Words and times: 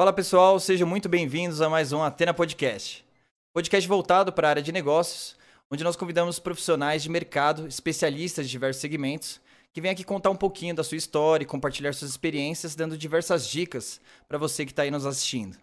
Fala 0.00 0.14
pessoal, 0.14 0.58
sejam 0.58 0.88
muito 0.88 1.10
bem-vindos 1.10 1.60
a 1.60 1.68
mais 1.68 1.92
um 1.92 2.02
Atena 2.02 2.32
Podcast. 2.32 3.04
Podcast 3.52 3.86
voltado 3.86 4.32
para 4.32 4.48
a 4.48 4.50
área 4.52 4.62
de 4.62 4.72
negócios, 4.72 5.36
onde 5.70 5.84
nós 5.84 5.94
convidamos 5.94 6.38
profissionais 6.38 7.02
de 7.02 7.10
mercado, 7.10 7.66
especialistas 7.66 8.46
de 8.46 8.50
diversos 8.50 8.80
segmentos, 8.80 9.42
que 9.74 9.78
vêm 9.78 9.90
aqui 9.90 10.02
contar 10.02 10.30
um 10.30 10.36
pouquinho 10.36 10.74
da 10.74 10.82
sua 10.82 10.96
história 10.96 11.44
e 11.44 11.46
compartilhar 11.46 11.92
suas 11.92 12.12
experiências, 12.12 12.74
dando 12.74 12.96
diversas 12.96 13.46
dicas 13.46 14.00
para 14.26 14.38
você 14.38 14.64
que 14.64 14.72
está 14.72 14.84
aí 14.84 14.90
nos 14.90 15.04
assistindo. 15.04 15.58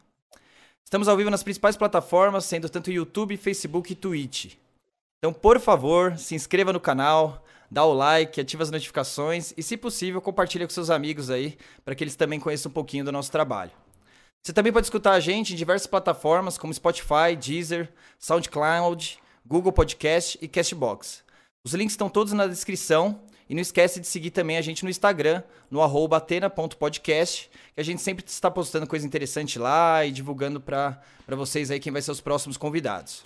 Estamos 0.86 1.08
ao 1.08 1.18
vivo 1.18 1.32
nas 1.32 1.42
principais 1.42 1.76
plataformas, 1.76 2.46
sendo 2.46 2.70
tanto 2.70 2.92
YouTube, 2.92 3.38
Facebook 3.38 3.92
e 3.92 3.96
Twitch. 3.96 4.54
Então, 5.18 5.34
por 5.34 5.60
favor, 5.60 6.16
se 6.16 6.36
inscreva 6.36 6.72
no 6.72 6.80
canal, 6.80 7.44
dá 7.72 7.84
o 7.84 7.92
like, 7.92 8.40
ativa 8.40 8.62
as 8.62 8.70
notificações 8.70 9.52
e, 9.58 9.64
se 9.64 9.76
possível, 9.76 10.22
compartilhe 10.22 10.64
com 10.64 10.72
seus 10.72 10.92
amigos 10.92 11.32
aí, 11.32 11.58
para 11.84 11.96
que 11.96 12.04
eles 12.04 12.16
também 12.16 12.40
conheçam 12.40 12.70
um 12.70 12.74
pouquinho 12.74 13.04
do 13.04 13.12
nosso 13.12 13.32
trabalho. 13.32 13.72
Você 14.44 14.54
também 14.54 14.72
pode 14.72 14.86
escutar 14.86 15.12
a 15.14 15.20
gente 15.20 15.54
em 15.54 15.58
diversas 15.58 15.88
plataformas 15.88 16.58
como 16.58 16.74
Spotify, 16.74 17.36
Deezer, 17.38 17.92
SoundCloud, 18.18 19.20
Google 19.46 19.72
Podcast 19.72 20.38
e 20.42 20.48
Castbox. 20.48 21.24
Os 21.64 21.74
links 21.74 21.94
estão 21.94 22.10
todos 22.10 22.34
na 22.34 22.48
descrição 22.48 23.22
e 23.50 23.56
não 23.56 23.62
esquece 23.62 24.00
de 24.00 24.08
seguir 24.08 24.32
também 24.32 24.58
a 24.58 24.62
gente 24.62 24.84
no 24.84 24.90
Instagram, 24.90 25.42
no 25.72 25.82
atena.podcast, 26.14 27.50
que 27.74 27.80
a 27.80 27.84
gente 27.84 28.02
sempre 28.02 28.26
está 28.26 28.52
postando 28.52 28.88
coisa 28.88 29.06
interessante 29.06 29.58
lá 29.58 30.06
e 30.06 30.12
divulgando 30.12 30.60
para 30.60 31.02
vocês 31.30 31.72
aí 31.72 31.80
quem 31.80 31.92
vai 31.92 32.02
ser 32.02 32.12
os 32.12 32.22
próximos 32.22 32.58
convidados. 32.58 33.26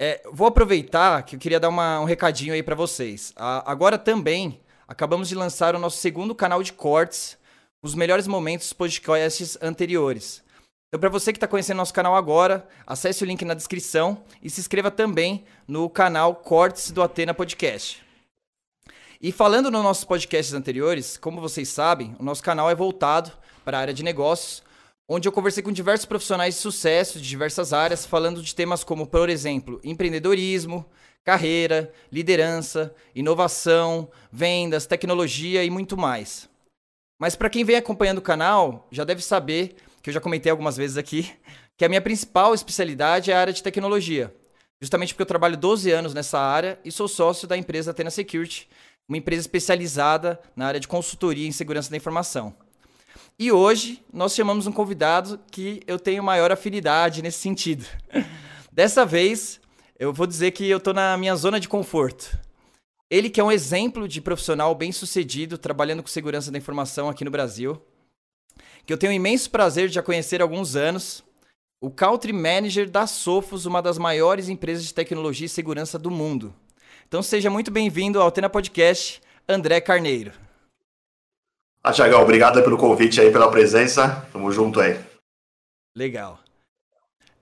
É, 0.00 0.22
vou 0.32 0.46
aproveitar 0.46 1.22
que 1.22 1.36
eu 1.36 1.40
queria 1.40 1.58
dar 1.58 1.68
uma, 1.68 2.00
um 2.00 2.04
recadinho 2.04 2.54
aí 2.54 2.62
para 2.62 2.74
vocês. 2.74 3.32
A, 3.36 3.70
agora 3.70 3.98
também 3.98 4.60
acabamos 4.86 5.28
de 5.28 5.34
lançar 5.34 5.74
o 5.74 5.78
nosso 5.78 5.98
segundo 5.98 6.34
canal 6.34 6.62
de 6.62 6.72
cortes 6.72 7.36
os 7.82 7.94
melhores 7.94 8.26
momentos 8.26 8.66
dos 8.66 8.72
podcasts 8.72 9.56
anteriores. 9.62 10.42
Então, 10.88 10.98
para 10.98 11.10
você 11.10 11.32
que 11.32 11.36
está 11.36 11.46
conhecendo 11.46 11.76
nosso 11.76 11.92
canal 11.92 12.16
agora, 12.16 12.66
acesse 12.86 13.22
o 13.22 13.26
link 13.26 13.44
na 13.44 13.54
descrição 13.54 14.24
e 14.42 14.48
se 14.48 14.60
inscreva 14.60 14.90
também 14.90 15.44
no 15.66 15.88
canal 15.88 16.34
Cortes 16.34 16.90
do 16.90 17.02
Atena 17.02 17.34
Podcast. 17.34 18.02
E 19.20 19.30
falando 19.30 19.70
nos 19.70 19.82
nossos 19.82 20.04
podcasts 20.04 20.54
anteriores, 20.54 21.16
como 21.16 21.40
vocês 21.40 21.68
sabem, 21.68 22.16
o 22.18 22.22
nosso 22.22 22.42
canal 22.42 22.70
é 22.70 22.74
voltado 22.74 23.32
para 23.64 23.76
a 23.76 23.80
área 23.82 23.94
de 23.94 24.02
negócios, 24.02 24.62
onde 25.06 25.28
eu 25.28 25.32
conversei 25.32 25.62
com 25.62 25.72
diversos 25.72 26.06
profissionais 26.06 26.54
de 26.54 26.60
sucesso 26.60 27.20
de 27.20 27.28
diversas 27.28 27.72
áreas, 27.72 28.06
falando 28.06 28.42
de 28.42 28.54
temas 28.54 28.82
como, 28.82 29.06
por 29.06 29.28
exemplo, 29.28 29.80
empreendedorismo, 29.84 30.86
carreira, 31.22 31.92
liderança, 32.10 32.94
inovação, 33.14 34.10
vendas, 34.32 34.86
tecnologia 34.86 35.62
e 35.64 35.68
muito 35.70 35.96
mais. 35.96 36.47
Mas 37.18 37.34
para 37.34 37.50
quem 37.50 37.64
vem 37.64 37.76
acompanhando 37.76 38.18
o 38.18 38.22
canal, 38.22 38.86
já 38.92 39.04
deve 39.04 39.22
saber, 39.22 39.76
que 40.02 40.10
eu 40.10 40.14
já 40.14 40.20
comentei 40.20 40.50
algumas 40.50 40.76
vezes 40.76 40.96
aqui, 40.96 41.32
que 41.76 41.84
a 41.84 41.88
minha 41.88 42.00
principal 42.00 42.54
especialidade 42.54 43.30
é 43.30 43.34
a 43.34 43.40
área 43.40 43.52
de 43.52 43.62
tecnologia. 43.62 44.34
Justamente 44.80 45.12
porque 45.12 45.22
eu 45.22 45.26
trabalho 45.26 45.56
12 45.56 45.90
anos 45.90 46.14
nessa 46.14 46.38
área 46.38 46.78
e 46.84 46.92
sou 46.92 47.08
sócio 47.08 47.48
da 47.48 47.56
empresa 47.56 47.90
Athena 47.90 48.10
Security, 48.10 48.68
uma 49.08 49.18
empresa 49.18 49.40
especializada 49.40 50.40
na 50.54 50.66
área 50.66 50.78
de 50.78 50.86
consultoria 50.86 51.48
em 51.48 51.52
segurança 51.52 51.90
da 51.90 51.96
informação. 51.96 52.54
E 53.36 53.50
hoje 53.50 54.04
nós 54.12 54.34
chamamos 54.34 54.66
um 54.66 54.72
convidado 54.72 55.40
que 55.50 55.80
eu 55.86 55.98
tenho 55.98 56.22
maior 56.22 56.52
afinidade 56.52 57.22
nesse 57.22 57.38
sentido. 57.38 57.84
Dessa 58.70 59.04
vez, 59.04 59.60
eu 59.98 60.12
vou 60.12 60.26
dizer 60.26 60.52
que 60.52 60.68
eu 60.68 60.78
estou 60.78 60.94
na 60.94 61.16
minha 61.16 61.34
zona 61.34 61.58
de 61.58 61.68
conforto. 61.68 62.38
Ele 63.10 63.30
que 63.30 63.40
é 63.40 63.44
um 63.44 63.50
exemplo 63.50 64.06
de 64.06 64.20
profissional 64.20 64.74
bem 64.74 64.92
sucedido 64.92 65.56
trabalhando 65.56 66.02
com 66.02 66.08
segurança 66.08 66.50
da 66.50 66.58
informação 66.58 67.08
aqui 67.08 67.24
no 67.24 67.30
Brasil, 67.30 67.80
que 68.84 68.92
eu 68.92 68.98
tenho 68.98 69.12
imenso 69.12 69.50
prazer 69.50 69.88
de 69.88 69.94
já 69.94 70.02
conhecer 70.02 70.40
há 70.40 70.44
alguns 70.44 70.76
anos, 70.76 71.24
o 71.80 71.90
Country 71.90 72.32
Manager 72.32 72.90
da 72.90 73.06
Sofos, 73.06 73.64
uma 73.64 73.80
das 73.80 73.96
maiores 73.96 74.48
empresas 74.48 74.84
de 74.84 74.92
tecnologia 74.92 75.46
e 75.46 75.48
segurança 75.48 75.98
do 75.98 76.10
mundo. 76.10 76.54
Então 77.06 77.22
seja 77.22 77.48
muito 77.48 77.70
bem-vindo 77.70 78.20
ao 78.20 78.30
Tena 78.30 78.50
Podcast, 78.50 79.22
André 79.48 79.80
Carneiro. 79.80 80.32
Ah, 81.82 81.92
Tiagão, 81.92 82.20
obrigado 82.20 82.62
pelo 82.62 82.76
convite 82.76 83.20
aí, 83.20 83.32
pela 83.32 83.50
presença. 83.50 84.28
Tamo 84.30 84.52
junto 84.52 84.80
aí. 84.80 85.00
Legal. 85.96 86.38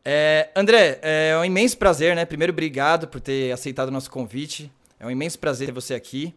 É, 0.04 0.50
André, 0.54 1.00
é 1.02 1.36
um 1.36 1.44
imenso 1.44 1.76
prazer, 1.76 2.14
né? 2.14 2.24
Primeiro, 2.24 2.52
obrigado 2.52 3.08
por 3.08 3.20
ter 3.20 3.50
aceitado 3.50 3.88
o 3.88 3.92
nosso 3.92 4.08
convite. 4.08 4.70
É 5.06 5.08
um 5.08 5.12
imenso 5.12 5.38
prazer 5.38 5.68
ter 5.68 5.72
você 5.72 5.94
aqui. 5.94 6.34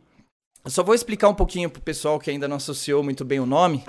Eu 0.63 0.69
só 0.69 0.83
vou 0.83 0.93
explicar 0.93 1.27
um 1.27 1.33
pouquinho 1.33 1.71
para 1.71 1.79
o 1.79 1.83
pessoal 1.83 2.19
que 2.19 2.29
ainda 2.29 2.47
não 2.47 2.57
associou 2.57 3.03
muito 3.03 3.25
bem 3.25 3.39
o 3.39 3.45
nome. 3.45 3.83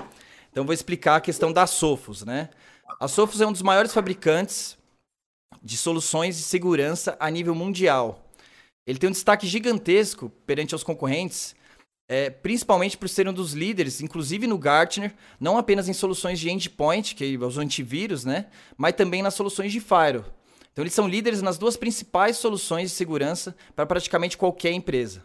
Então, 0.50 0.64
vou 0.64 0.72
explicar 0.72 1.16
a 1.16 1.20
questão 1.20 1.52
da 1.52 1.66
Sofos, 1.66 2.24
né? 2.24 2.48
A 2.98 3.06
Sofos 3.06 3.42
é 3.42 3.46
um 3.46 3.52
dos 3.52 3.60
maiores 3.60 3.92
fabricantes 3.92 4.78
de 5.62 5.76
soluções 5.76 6.38
de 6.38 6.42
segurança 6.42 7.14
a 7.20 7.28
nível 7.28 7.54
mundial. 7.54 8.26
Ele 8.86 8.98
tem 8.98 9.10
um 9.10 9.12
destaque 9.12 9.46
gigantesco 9.46 10.30
perante 10.46 10.74
aos 10.74 10.82
concorrentes, 10.82 11.54
é, 12.08 12.30
principalmente 12.30 12.96
por 12.96 13.10
ser 13.10 13.28
um 13.28 13.34
dos 13.34 13.52
líderes, 13.52 14.00
inclusive 14.00 14.46
no 14.46 14.56
Gartner, 14.56 15.14
não 15.38 15.58
apenas 15.58 15.90
em 15.90 15.92
soluções 15.92 16.40
de 16.40 16.48
endpoint, 16.48 17.14
que 17.14 17.34
é 17.34 17.44
os 17.44 17.58
antivírus, 17.58 18.24
né? 18.24 18.46
Mas 18.78 18.94
também 18.94 19.20
nas 19.20 19.34
soluções 19.34 19.72
de 19.72 19.78
firewall. 19.78 20.39
Então 20.72 20.82
eles 20.82 20.94
são 20.94 21.08
líderes 21.08 21.42
nas 21.42 21.58
duas 21.58 21.76
principais 21.76 22.36
soluções 22.36 22.90
de 22.90 22.96
segurança 22.96 23.54
para 23.74 23.86
praticamente 23.86 24.38
qualquer 24.38 24.72
empresa. 24.72 25.24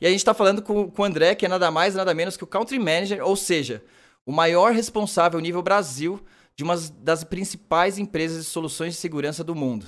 E 0.00 0.06
a 0.06 0.10
gente 0.10 0.20
está 0.20 0.34
falando 0.34 0.62
com, 0.62 0.90
com 0.90 1.02
o 1.02 1.04
André, 1.04 1.34
que 1.34 1.46
é 1.46 1.48
nada 1.48 1.70
mais 1.70 1.94
nada 1.94 2.14
menos 2.14 2.36
que 2.36 2.44
o 2.44 2.46
Country 2.46 2.78
Manager, 2.78 3.24
ou 3.26 3.36
seja, 3.36 3.82
o 4.24 4.32
maior 4.32 4.72
responsável 4.72 5.40
nível 5.40 5.62
Brasil 5.62 6.20
de 6.54 6.64
uma 6.64 6.76
das 7.00 7.24
principais 7.24 7.98
empresas 7.98 8.44
de 8.44 8.50
soluções 8.50 8.94
de 8.94 9.00
segurança 9.00 9.44
do 9.44 9.54
mundo. 9.54 9.86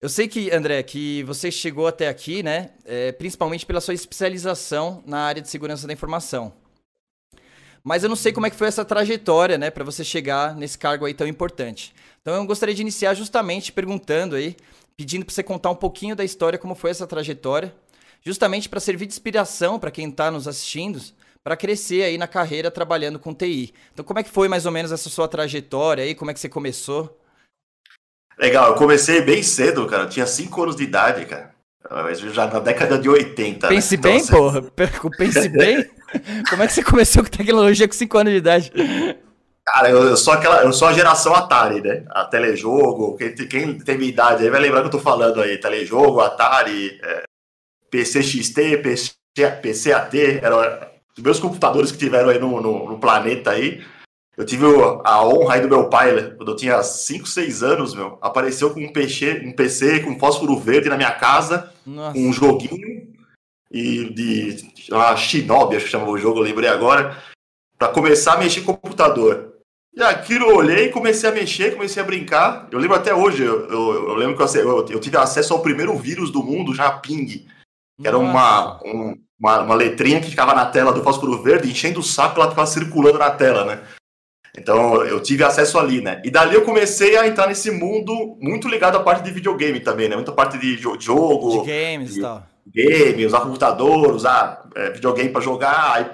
Eu 0.00 0.08
sei 0.08 0.28
que, 0.28 0.50
André, 0.50 0.82
que 0.82 1.22
você 1.24 1.50
chegou 1.50 1.86
até 1.86 2.08
aqui, 2.08 2.42
né, 2.42 2.70
é, 2.84 3.12
principalmente 3.12 3.66
pela 3.66 3.82
sua 3.82 3.92
especialização 3.92 5.02
na 5.06 5.20
área 5.20 5.42
de 5.42 5.48
segurança 5.48 5.86
da 5.86 5.92
informação. 5.92 6.54
Mas 7.82 8.02
eu 8.02 8.08
não 8.08 8.16
sei 8.16 8.32
como 8.32 8.46
é 8.46 8.50
que 8.50 8.56
foi 8.56 8.68
essa 8.68 8.84
trajetória, 8.84 9.56
né, 9.56 9.70
para 9.70 9.84
você 9.84 10.04
chegar 10.04 10.54
nesse 10.54 10.78
cargo 10.78 11.06
aí 11.06 11.14
tão 11.14 11.26
importante. 11.26 11.94
Então 12.20 12.34
eu 12.34 12.44
gostaria 12.44 12.74
de 12.74 12.82
iniciar 12.82 13.14
justamente 13.14 13.72
perguntando 13.72 14.36
aí, 14.36 14.56
pedindo 14.96 15.24
para 15.24 15.34
você 15.34 15.42
contar 15.42 15.70
um 15.70 15.74
pouquinho 15.76 16.14
da 16.14 16.24
história, 16.24 16.58
como 16.58 16.74
foi 16.74 16.90
essa 16.90 17.06
trajetória, 17.06 17.74
justamente 18.22 18.68
para 18.68 18.80
servir 18.80 19.06
de 19.06 19.14
inspiração 19.14 19.78
para 19.78 19.90
quem 19.90 20.08
está 20.08 20.30
nos 20.30 20.46
assistindo, 20.46 21.00
para 21.42 21.56
crescer 21.56 22.02
aí 22.02 22.18
na 22.18 22.28
carreira 22.28 22.70
trabalhando 22.70 23.18
com 23.18 23.34
TI. 23.34 23.72
Então 23.92 24.04
como 24.04 24.18
é 24.18 24.22
que 24.22 24.30
foi 24.30 24.46
mais 24.46 24.66
ou 24.66 24.72
menos 24.72 24.92
essa 24.92 25.08
sua 25.08 25.26
trajetória 25.26 26.04
aí, 26.04 26.14
como 26.14 26.30
é 26.30 26.34
que 26.34 26.40
você 26.40 26.48
começou? 26.48 27.18
Legal, 28.38 28.68
eu 28.68 28.74
comecei 28.74 29.22
bem 29.22 29.42
cedo, 29.42 29.86
cara, 29.86 30.02
eu 30.02 30.08
tinha 30.08 30.26
5 30.26 30.62
anos 30.62 30.76
de 30.76 30.82
idade, 30.82 31.24
cara. 31.24 31.54
Já 32.32 32.46
na 32.46 32.60
década 32.60 32.98
de 32.98 33.08
80. 33.08 33.66
Né? 33.66 33.74
Pense 33.74 33.96
né? 33.96 34.02
bem, 34.02 34.18
então, 34.18 34.38
porra. 34.38 34.62
Pense 35.16 35.48
bem. 35.48 35.90
Como 36.48 36.62
é 36.62 36.66
que 36.66 36.72
você 36.72 36.82
começou 36.82 37.22
com 37.22 37.30
tecnologia 37.30 37.86
com 37.86 37.94
5 37.94 38.18
anos 38.18 38.32
de 38.32 38.38
idade? 38.38 38.72
Cara, 39.64 39.90
eu, 39.90 40.16
sou 40.16 40.32
aquela, 40.32 40.62
eu 40.64 40.72
sou 40.72 40.88
a 40.88 40.92
geração 40.92 41.34
Atari, 41.34 41.80
né? 41.80 42.04
A 42.10 42.24
telejogo, 42.24 43.16
quem, 43.16 43.76
quem 43.76 43.98
minha 43.98 44.10
idade 44.10 44.42
aí 44.42 44.50
vai 44.50 44.60
lembrar 44.60 44.80
que 44.80 44.86
eu 44.88 44.92
tô 44.92 44.98
falando 44.98 45.40
aí, 45.40 45.58
telejogo, 45.58 46.20
Atari, 46.20 46.98
é, 47.02 47.22
PCXT, 47.90 48.78
PC, 48.82 49.12
PCAT, 49.62 50.40
eram 50.42 50.58
os 51.16 51.22
meus 51.22 51.38
computadores 51.38 51.92
que 51.92 51.98
tiveram 51.98 52.30
aí 52.30 52.38
no, 52.38 52.60
no, 52.60 52.90
no, 52.90 52.98
planeta 52.98 53.50
aí. 53.50 53.82
Eu 54.36 54.44
tive 54.44 54.64
a 55.04 55.24
honra 55.24 55.54
aí 55.54 55.60
do 55.60 55.68
meu 55.68 55.88
pai, 55.88 56.12
né? 56.12 56.34
quando 56.36 56.52
eu 56.52 56.56
tinha 56.56 56.82
5, 56.82 57.28
6 57.28 57.62
anos, 57.62 57.94
meu, 57.94 58.18
apareceu 58.22 58.70
com 58.70 58.80
um 58.80 58.92
PC, 58.92 59.42
um 59.44 59.52
PC 59.52 60.00
com 60.00 60.18
fósforo 60.18 60.58
verde 60.58 60.88
na 60.88 60.96
minha 60.96 61.12
casa, 61.12 61.70
Nossa. 61.86 62.18
um 62.18 62.32
joguinho 62.32 62.99
e 63.70 64.12
de 64.12 64.90
uma 64.90 65.16
Shinobi, 65.16 65.76
acho 65.76 65.84
que 65.84 65.90
chamava 65.90 66.10
o 66.10 66.18
jogo, 66.18 66.40
eu 66.40 66.44
lembrei 66.44 66.68
agora, 66.68 67.16
para 67.78 67.88
começar 67.88 68.34
a 68.34 68.38
mexer 68.38 68.62
com 68.62 68.72
o 68.72 68.76
computador. 68.76 69.54
E 69.94 70.02
aquilo 70.02 70.50
eu 70.50 70.56
olhei, 70.56 70.88
comecei 70.88 71.28
a 71.28 71.32
mexer, 71.32 71.74
comecei 71.74 72.02
a 72.02 72.06
brincar. 72.06 72.68
Eu 72.70 72.78
lembro 72.78 72.96
até 72.96 73.14
hoje, 73.14 73.42
eu, 73.42 73.68
eu, 73.68 74.08
eu 74.08 74.14
lembro 74.14 74.36
que 74.36 74.58
eu, 74.58 74.86
eu, 74.88 75.00
tive 75.00 75.16
acesso 75.16 75.52
ao 75.52 75.62
primeiro 75.62 75.96
vírus 75.96 76.30
do 76.30 76.42
mundo, 76.42 76.74
já 76.74 76.90
Ping. 76.90 77.46
Que 78.00 78.06
era 78.06 78.16
uma, 78.16 78.80
um, 78.84 79.16
uma, 79.38 79.60
uma, 79.60 79.74
letrinha 79.74 80.20
que 80.20 80.30
ficava 80.30 80.54
na 80.54 80.66
tela 80.66 80.92
do 80.92 81.02
fósforo 81.02 81.42
verde, 81.42 81.70
enchendo 81.70 82.00
o 82.00 82.04
saco, 82.04 82.40
ela 82.40 82.50
ficava 82.50 82.66
circulando 82.66 83.18
na 83.18 83.30
tela, 83.30 83.64
né? 83.64 83.82
Então 84.56 85.04
eu 85.04 85.20
tive 85.22 85.44
acesso 85.44 85.78
ali, 85.78 86.00
né? 86.00 86.20
E 86.24 86.30
dali 86.30 86.54
eu 86.54 86.64
comecei 86.64 87.16
a 87.16 87.26
entrar 87.26 87.46
nesse 87.46 87.70
mundo 87.70 88.36
muito 88.40 88.68
ligado 88.68 88.96
à 88.96 89.02
parte 89.02 89.24
de 89.24 89.30
videogame 89.30 89.80
também, 89.80 90.08
né? 90.08 90.16
Muita 90.16 90.32
parte 90.32 90.58
de 90.58 90.76
jogo. 90.76 91.62
De 91.62 91.70
games 91.70 92.16
e 92.16 92.20
tal. 92.20 92.49
Game, 92.66 93.26
usar 93.26 93.40
computador, 93.40 94.14
usar 94.14 94.68
é, 94.74 94.90
videogame 94.90 95.30
para 95.30 95.40
jogar. 95.40 95.92
Aí, 95.94 96.06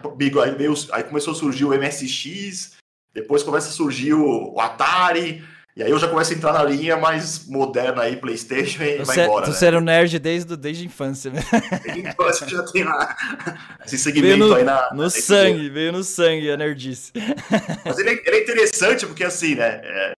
aí, 0.43 0.75
aí 0.93 1.03
começou 1.05 1.33
a 1.33 1.37
surgir 1.37 1.65
o 1.65 1.71
MSX 1.71 2.77
depois 3.17 3.43
começa 3.43 3.71
a 3.71 3.73
surgir 3.73 4.13
o, 4.13 4.61
Atari, 4.61 5.43
E 5.75 5.83
aí 5.83 5.91
eu 5.91 5.99
já 5.99 6.07
começo 6.07 6.35
a 6.35 6.37
entrar 6.37 6.53
na 6.53 6.63
linha 6.63 6.99
mais 6.99 7.47
moderna 7.47 8.03
aí, 8.03 8.17
Playstation, 8.17 8.83
e 8.83 8.99
você, 8.99 9.05
vai 9.05 9.25
embora. 9.25 9.47
Você 9.47 9.65
né? 9.65 9.69
era 9.69 9.79
um 9.79 9.81
nerd 9.81 10.19
desde, 10.19 10.55
desde 10.55 10.83
a 10.83 10.87
infância. 10.87 11.31
Né? 11.31 11.43
Desde 11.83 12.07
a 12.07 12.11
infância 12.11 12.47
já 12.47 12.63
tem 12.65 12.85
lá, 12.85 13.17
esse 13.87 13.97
segmento 13.97 14.49
no, 14.49 14.55
aí 14.55 14.65
na... 14.65 14.93
No 14.93 15.09
sangue, 15.09 15.71
veio 15.71 15.93
no 15.93 16.05
sangue 16.05 16.51
a 16.51 16.59
nerdice. 16.59 17.11
Mas 17.87 17.99
ele 17.99 18.11
é, 18.11 18.13
ele 18.13 18.37
é 18.37 18.43
interessante 18.43 19.07
porque 19.07 19.25
assim, 19.25 19.55
né, 19.55 19.81
é, 19.83 20.13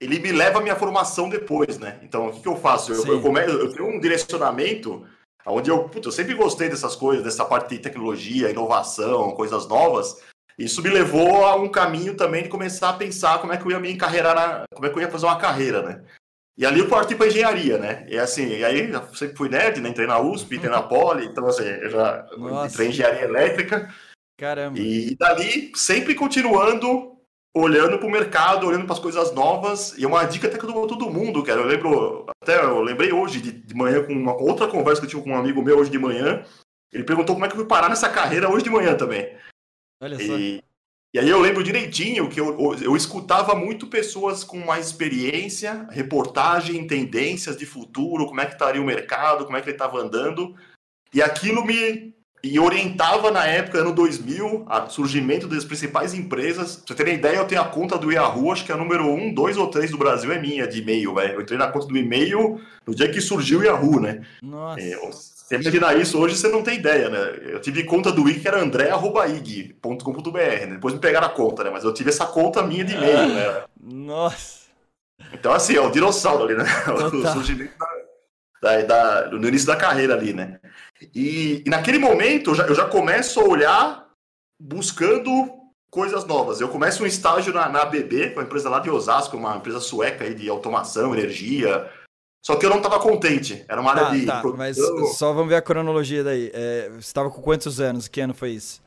ele 0.00 0.18
me 0.18 0.32
leva 0.32 0.58
à 0.58 0.62
minha 0.62 0.76
formação 0.76 1.28
depois, 1.28 1.78
né? 1.78 2.00
Então, 2.02 2.28
o 2.28 2.32
que, 2.32 2.40
que 2.40 2.48
eu 2.48 2.56
faço? 2.56 2.92
Eu, 2.92 3.06
eu, 3.06 3.20
come... 3.20 3.40
eu 3.40 3.70
tenho 3.72 3.88
um 3.88 4.00
direcionamento 4.00 5.06
onde 5.46 5.70
eu, 5.70 5.88
puta, 5.88 6.08
eu 6.08 6.12
sempre 6.12 6.34
gostei 6.34 6.68
dessas 6.68 6.96
coisas, 6.96 7.22
dessa 7.22 7.44
parte 7.44 7.70
de 7.70 7.78
tecnologia, 7.78 8.50
inovação, 8.50 9.32
coisas 9.32 9.68
novas. 9.68 10.22
Isso 10.58 10.82
me 10.82 10.90
levou 10.90 11.44
a 11.44 11.54
um 11.56 11.68
caminho 11.68 12.16
também 12.16 12.42
de 12.42 12.48
começar 12.48 12.90
a 12.90 12.94
pensar 12.94 13.38
como 13.40 13.52
é 13.52 13.56
que 13.56 13.64
eu 13.64 13.70
ia 13.70 13.80
me 13.80 13.92
encarreirar, 13.92 14.34
na... 14.34 14.64
como 14.72 14.86
é 14.86 14.90
que 14.90 14.96
eu 14.96 15.02
ia 15.02 15.10
fazer 15.10 15.26
uma 15.26 15.38
carreira, 15.38 15.82
né? 15.82 16.02
E 16.56 16.66
ali 16.66 16.80
eu 16.80 16.88
parti 16.88 17.14
para 17.14 17.26
engenharia, 17.26 17.78
né? 17.78 18.06
E 18.08 18.18
assim, 18.18 18.46
e 18.48 18.64
aí 18.64 18.90
eu 18.90 19.14
sempre 19.14 19.36
fui 19.36 19.48
nerd, 19.48 19.80
né? 19.80 19.88
Entrei 19.88 20.06
na 20.06 20.18
USP, 20.18 20.56
entrei 20.56 20.70
na 20.70 20.82
Poli, 20.84 21.26
então 21.26 21.46
assim, 21.46 21.64
eu 21.64 21.90
já 21.90 22.26
Nossa. 22.36 22.66
entrei 22.68 22.86
em 22.86 22.90
engenharia 22.90 23.24
elétrica. 23.24 23.94
Caramba. 24.38 24.78
E 24.78 25.14
dali, 25.16 25.72
sempre 25.74 26.14
continuando 26.14 27.19
olhando 27.54 27.98
para 27.98 28.06
o 28.06 28.10
mercado, 28.10 28.66
olhando 28.66 28.84
para 28.84 28.94
as 28.94 29.00
coisas 29.00 29.32
novas, 29.34 29.96
e 29.98 30.04
é 30.04 30.06
uma 30.06 30.24
dica 30.24 30.46
até 30.46 30.56
que 30.56 30.64
eu 30.64 30.72
dou 30.72 30.86
todo 30.86 31.10
mundo, 31.10 31.42
cara. 31.42 31.60
Eu 31.60 31.66
lembro, 31.66 32.26
até 32.42 32.62
eu 32.62 32.80
lembrei 32.80 33.12
hoje 33.12 33.40
de, 33.40 33.52
de 33.52 33.74
manhã 33.74 34.04
com 34.04 34.12
uma 34.12 34.34
outra 34.34 34.68
conversa 34.68 35.00
que 35.00 35.06
eu 35.06 35.10
tive 35.10 35.22
com 35.22 35.30
um 35.30 35.38
amigo 35.38 35.62
meu 35.62 35.78
hoje 35.78 35.90
de 35.90 35.98
manhã. 35.98 36.44
Ele 36.92 37.04
perguntou 37.04 37.34
como 37.34 37.44
é 37.44 37.48
que 37.48 37.54
eu 37.54 37.58
fui 37.58 37.68
parar 37.68 37.88
nessa 37.88 38.08
carreira 38.08 38.50
hoje 38.50 38.64
de 38.64 38.70
manhã 38.70 38.96
também. 38.96 39.36
Olha 40.00 40.16
só. 40.16 40.38
E, 40.38 40.62
e 41.12 41.18
aí 41.18 41.28
eu 41.28 41.40
lembro 41.40 41.64
direitinho 41.64 42.28
que 42.28 42.40
eu, 42.40 42.58
eu, 42.58 42.74
eu 42.82 42.96
escutava 42.96 43.54
muito 43.54 43.88
pessoas 43.88 44.44
com 44.44 44.58
mais 44.58 44.86
experiência, 44.86 45.88
reportagem, 45.90 46.86
tendências 46.86 47.56
de 47.56 47.66
futuro, 47.66 48.26
como 48.26 48.40
é 48.40 48.46
que 48.46 48.52
estaria 48.52 48.80
o 48.80 48.86
mercado, 48.86 49.44
como 49.44 49.56
é 49.56 49.60
que 49.60 49.68
ele 49.68 49.74
estava 49.74 49.98
andando. 49.98 50.54
E 51.12 51.20
aquilo 51.20 51.64
me, 51.64 52.14
e 52.42 52.58
orientava 52.58 53.30
na 53.30 53.46
época, 53.46 53.78
ano 53.78 53.94
2000, 53.94 54.66
o 54.66 54.90
surgimento 54.90 55.46
das 55.46 55.64
principais 55.64 56.14
empresas. 56.14 56.76
Pra 56.76 56.96
você 56.96 57.04
ter 57.04 57.14
ideia, 57.14 57.36
eu 57.36 57.44
tenho 57.44 57.60
a 57.60 57.66
conta 57.66 57.98
do 57.98 58.10
Yahoo, 58.10 58.52
acho 58.52 58.64
que 58.64 58.72
é 58.72 58.74
a 58.74 58.78
número 58.78 59.06
1, 59.06 59.34
2 59.34 59.56
ou 59.58 59.68
3 59.68 59.90
do 59.90 59.98
Brasil, 59.98 60.32
é 60.32 60.38
minha, 60.38 60.66
de 60.66 60.80
e-mail, 60.80 61.14
velho. 61.14 61.34
Eu 61.34 61.42
entrei 61.42 61.58
na 61.58 61.68
conta 61.68 61.86
do 61.86 61.96
e-mail 61.96 62.60
no 62.86 62.94
dia 62.94 63.10
que 63.10 63.20
surgiu 63.20 63.60
o 63.60 63.64
Yahoo, 63.64 64.00
né? 64.00 64.22
Nossa. 64.42 64.80
É, 64.80 64.96
você 64.96 65.56
imaginar 65.56 65.98
isso 65.98 66.18
hoje, 66.18 66.36
você 66.36 66.48
não 66.48 66.62
tem 66.62 66.78
ideia, 66.78 67.08
né? 67.08 67.18
Eu 67.52 67.60
tive 67.60 67.84
conta 67.84 68.12
do 68.12 68.22
Wiki 68.22 68.40
que 68.40 68.48
era 68.48 68.60
andré.ig.com.br, 68.62 70.32
né? 70.32 70.66
Depois 70.66 70.94
me 70.94 71.00
pegaram 71.00 71.26
a 71.26 71.30
conta, 71.30 71.64
né? 71.64 71.70
Mas 71.70 71.84
eu 71.84 71.92
tive 71.92 72.10
essa 72.10 72.26
conta 72.26 72.62
minha 72.62 72.84
de 72.84 72.94
e-mail, 72.94 73.28
né? 73.34 73.64
Nossa. 73.82 74.60
Então, 75.32 75.52
assim, 75.52 75.76
é 75.76 75.80
o 75.80 75.90
dinossauro 75.90 76.44
ali, 76.44 76.54
né? 76.54 76.64
Total. 76.86 77.08
O 77.08 77.26
surgimento 77.32 77.72
da, 77.78 77.89
da, 78.60 79.30
no 79.30 79.48
início 79.48 79.66
da 79.66 79.76
carreira 79.76 80.14
ali, 80.14 80.32
né? 80.32 80.60
E, 81.14 81.62
e 81.64 81.70
naquele 81.70 81.98
momento 81.98 82.50
eu 82.50 82.54
já, 82.54 82.66
eu 82.66 82.74
já, 82.74 82.86
começo 82.86 83.40
a 83.40 83.44
olhar 83.44 84.06
buscando 84.60 85.32
coisas 85.90 86.26
novas. 86.26 86.60
Eu 86.60 86.68
começo 86.68 87.02
um 87.02 87.06
estágio 87.06 87.54
na, 87.54 87.68
na 87.68 87.82
ABB, 87.82 88.32
uma 88.34 88.42
empresa 88.42 88.68
lá 88.68 88.78
de 88.78 88.90
Osasco, 88.90 89.36
uma 89.36 89.56
empresa 89.56 89.80
sueca 89.80 90.24
aí 90.24 90.34
de 90.34 90.48
automação, 90.48 91.14
energia. 91.14 91.90
Só 92.44 92.56
que 92.56 92.64
eu 92.64 92.70
não 92.70 92.76
estava 92.78 93.00
contente. 93.00 93.64
Era 93.68 93.80
uma 93.80 93.90
área 93.90 94.04
tá, 94.04 94.10
de. 94.10 94.26
Tá, 94.26 94.42
mas 94.56 94.76
só 95.16 95.32
vamos 95.32 95.48
ver 95.48 95.56
a 95.56 95.62
cronologia 95.62 96.22
daí. 96.22 96.50
É, 96.52 96.90
você 96.90 96.98
estava 96.98 97.30
com 97.30 97.40
quantos 97.40 97.80
anos? 97.80 98.08
Que 98.08 98.20
ano 98.20 98.34
foi 98.34 98.50
isso? 98.50 98.82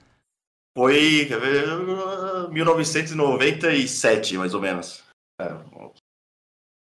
Foi, 0.75 1.25
quer 1.27 1.39
ver, 1.39 1.67
1997, 2.49 4.37
mais 4.37 4.55
ou 4.55 4.61
menos. 4.61 5.03
É, 5.39 5.51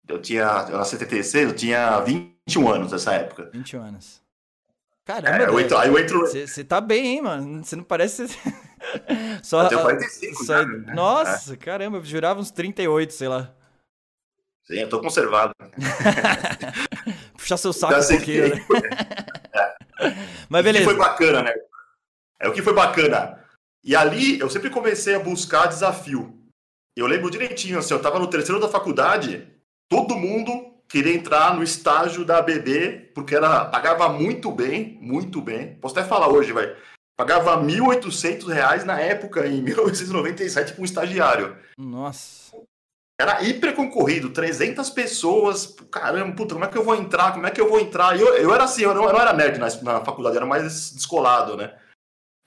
eu 0.08 0.22
tinha, 0.22 0.68
eu 0.70 0.80
em 0.80 0.86
76, 0.86 1.50
eu 1.50 1.56
tinha 1.56 2.00
21 2.50 2.70
anos 2.72 2.92
nessa 2.92 3.14
época. 3.14 3.50
21 3.54 3.82
anos. 3.82 4.22
Caramba, 5.06 5.44
é, 5.44 5.48
eu 5.48 5.60
entro, 5.60 5.78
aí 5.78 5.90
eu 5.90 5.98
entro. 5.98 6.22
Você 6.22 6.64
tá 6.64 6.82
bem, 6.82 7.06
hein, 7.06 7.22
mano? 7.22 7.64
Você 7.64 7.76
não 7.76 7.84
parece. 7.84 8.28
só, 9.42 9.64
eu 9.64 9.70
tenho 9.70 9.82
45, 9.82 10.44
só... 10.44 10.66
né? 10.66 10.94
Nossa, 10.94 11.54
é. 11.54 11.58
caramba, 11.58 11.98
eu 11.98 12.06
jurava 12.06 12.40
uns 12.40 12.52
38, 12.52 13.14
sei 13.14 13.28
lá. 13.28 13.54
Sim, 14.66 14.82
eu 14.82 14.90
tô 14.90 15.00
conservado. 15.00 15.54
Puxar 17.38 17.58
seu 17.58 17.74
saco 17.74 17.94
então, 17.94 18.00
assim, 18.00 18.14
um 18.14 18.18
pouquinho, 18.18 18.56
né? 18.56 18.66
é. 19.54 20.16
Mas 20.48 20.64
beleza. 20.64 20.86
O 20.86 20.90
que 20.90 20.96
foi 20.96 21.08
bacana, 21.08 21.42
né? 21.42 21.54
É 22.40 22.48
o 22.48 22.54
que 22.54 22.62
foi 22.62 22.74
bacana. 22.74 23.44
E 23.84 23.96
ali 23.96 24.40
eu 24.40 24.50
sempre 24.50 24.70
comecei 24.70 25.16
a 25.16 25.20
buscar 25.20 25.68
desafio. 25.68 26.38
Eu 26.96 27.08
lembro 27.08 27.32
direitinho, 27.32 27.80
assim, 27.80 27.94
eu 27.94 28.02
tava 28.02 28.20
no 28.20 28.28
terceiro 28.30 28.60
da 28.60 28.70
faculdade, 28.70 29.48
todo 29.88 30.16
mundo 30.16 30.70
queria 30.90 31.14
entrar 31.14 31.56
no 31.56 31.64
estágio 31.64 32.26
da 32.26 32.40
ABB, 32.40 33.12
porque 33.14 33.36
ela 33.36 33.66
pagava 33.66 34.10
muito 34.10 34.52
bem, 34.52 34.98
muito 35.00 35.40
bem. 35.40 35.76
Posso 35.76 35.98
até 35.98 36.08
falar 36.08 36.28
hoje, 36.28 36.52
vai. 36.52 36.76
Pagava 37.16 37.56
R$ 37.56 37.68
1.800 37.68 38.84
na 38.84 39.00
época, 39.00 39.46
em 39.46 39.62
1997, 39.62 40.74
para 40.74 40.82
um 40.82 40.86
estagiário. 40.86 41.56
Nossa. 41.78 42.58
Era 43.20 43.44
hiper 43.44 43.76
concorrido, 43.76 44.30
300 44.30 44.90
pessoas. 44.90 45.76
Caramba, 45.92 46.34
puta, 46.34 46.56
como 46.56 46.66
é 46.66 46.70
que 46.70 46.78
eu 46.78 46.84
vou 46.84 46.96
entrar? 46.96 47.34
Como 47.34 47.46
é 47.46 47.52
que 47.52 47.60
eu 47.60 47.70
vou 47.70 47.80
entrar? 47.80 48.18
Eu, 48.18 48.38
eu 48.38 48.54
era 48.54 48.64
assim, 48.64 48.84
eu 48.84 48.96
não, 48.96 49.04
eu 49.04 49.12
não 49.12 49.20
era 49.20 49.34
nerd 49.34 49.60
na, 49.60 49.68
na 49.84 50.06
faculdade, 50.06 50.38
era 50.38 50.46
mais 50.46 50.92
descolado, 50.92 51.58
né? 51.58 51.74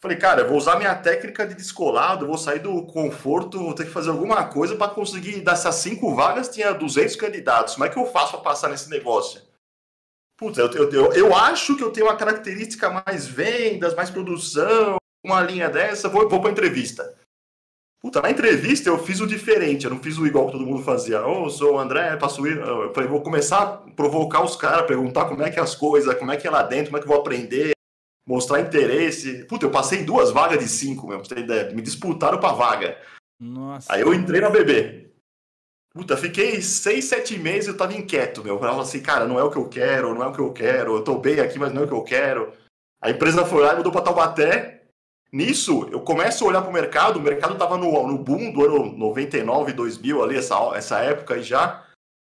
Falei, 0.03 0.17
cara, 0.17 0.41
eu 0.41 0.49
vou 0.49 0.57
usar 0.57 0.77
minha 0.79 0.97
técnica 0.97 1.47
de 1.47 1.55
descolado, 1.55 2.27
vou 2.27 2.37
sair 2.37 2.59
do 2.59 2.83
conforto, 2.87 3.61
vou 3.61 3.73
ter 3.73 3.85
que 3.85 3.93
fazer 3.93 4.11
alguma 4.11 4.45
coisa 4.47 4.75
para 4.75 4.93
conseguir. 4.93 5.43
Dessas 5.43 5.77
cinco 5.77 6.13
vagas, 6.17 6.49
tinha 6.49 6.73
200 6.73 7.15
candidatos. 7.15 7.75
Como 7.75 7.87
é 7.87 7.89
que 7.89 7.97
eu 7.97 8.07
faço 8.07 8.33
para 8.33 8.41
passar 8.41 8.69
nesse 8.69 8.91
negócio? 8.91 9.41
Putz, 10.37 10.59
eu, 10.59 10.69
eu, 10.73 10.91
eu, 10.91 11.13
eu, 11.13 11.37
acho 11.37 11.77
que 11.77 11.85
eu 11.85 11.93
tenho 11.93 12.07
uma 12.07 12.17
característica 12.17 12.91
mais 12.91 13.29
vendas, 13.29 13.95
mais 13.95 14.11
produção, 14.11 14.97
uma 15.25 15.41
linha 15.41 15.71
dessa, 15.71 16.09
vou, 16.09 16.29
vou 16.29 16.41
para 16.41 16.51
entrevista. 16.51 17.15
Puta, 18.01 18.21
na 18.21 18.33
entrevista 18.33 18.89
eu 18.89 18.99
fiz 18.99 19.21
o 19.21 19.27
diferente, 19.29 19.85
eu 19.85 19.91
não 19.93 20.01
fiz 20.01 20.19
o 20.19 20.27
igual 20.27 20.47
que 20.47 20.53
todo 20.53 20.67
mundo 20.67 20.83
fazia. 20.83 21.25
Ô, 21.25 21.49
sou 21.49 21.75
o 21.75 21.79
André, 21.79 22.17
passo 22.17 22.45
ir. 22.45 22.57
Eu 22.57 22.93
falei, 22.93 23.09
vou 23.09 23.23
começar 23.23 23.63
a 23.63 23.67
provocar 23.93 24.43
os 24.43 24.57
caras, 24.57 24.85
perguntar 24.85 25.27
como 25.27 25.45
é 25.45 25.51
que 25.51 25.61
é 25.61 25.63
as 25.63 25.77
coisas, 25.77 26.13
como 26.19 26.33
é 26.33 26.37
que 26.37 26.49
é 26.49 26.51
lá 26.51 26.65
dentro, 26.65 26.87
como 26.87 26.97
é 26.97 27.01
que 27.01 27.07
eu 27.07 27.13
vou 27.13 27.21
aprender 27.21 27.73
mostrar 28.27 28.61
interesse. 28.61 29.45
Puta, 29.45 29.67
eu 29.67 29.71
passei 29.71 30.05
duas 30.05 30.31
vagas 30.31 30.59
de 30.59 30.69
cinco, 30.69 31.07
meu, 31.07 31.19
pra 31.19 31.29
você 31.29 31.35
ter 31.35 31.43
ideia. 31.43 31.73
Me 31.73 31.83
disputaram 31.83 32.39
pra 32.39 32.53
vaga. 32.53 32.99
Nossa. 33.41 33.93
Aí 33.93 34.01
eu 34.01 34.15
entrei 34.15 34.41
na 34.41 34.51
BB. 34.51 35.11
Puta, 35.93 36.17
fiquei 36.17 36.63
seis, 36.63 37.05
sete 37.05 37.39
meses 37.39 37.69
eu 37.69 37.77
tava 37.77 37.95
inquieto, 37.95 38.43
meu. 38.43 38.55
Eu 38.55 38.61
falava 38.61 38.81
assim, 38.81 39.03
cara, 39.03 39.27
não 39.27 39.39
é 39.39 39.43
o 39.43 39.51
que 39.51 39.59
eu 39.59 39.69
quero, 39.69 40.15
não 40.15 40.23
é 40.23 40.27
o 40.27 40.33
que 40.33 40.41
eu 40.41 40.53
quero, 40.53 40.97
eu 40.97 41.05
tô 41.05 41.19
bem 41.19 41.39
aqui, 41.41 41.59
mas 41.59 41.73
não 41.73 41.83
é 41.83 41.85
o 41.85 41.89
que 41.89 41.95
eu 41.95 42.03
quero. 42.03 42.53
A 43.01 43.11
empresa 43.11 43.45
foi 43.45 43.63
lá 43.63 43.75
e 43.75 43.77
mudou 43.77 43.93
pra 43.93 44.01
Taubaté. 44.01 44.85
Nisso, 45.31 45.89
eu 45.91 46.01
começo 46.01 46.45
a 46.45 46.49
olhar 46.49 46.63
pro 46.63 46.73
mercado, 46.73 47.19
o 47.19 47.23
mercado 47.23 47.57
tava 47.57 47.77
no, 47.77 48.07
no 48.07 48.19
boom 48.19 48.53
do 48.53 48.65
ano 48.65 48.97
99, 48.97 49.73
2000 49.73 50.23
ali, 50.23 50.37
essa, 50.37 50.57
essa 50.75 50.99
época 51.01 51.35
aí 51.35 51.43
já 51.43 51.87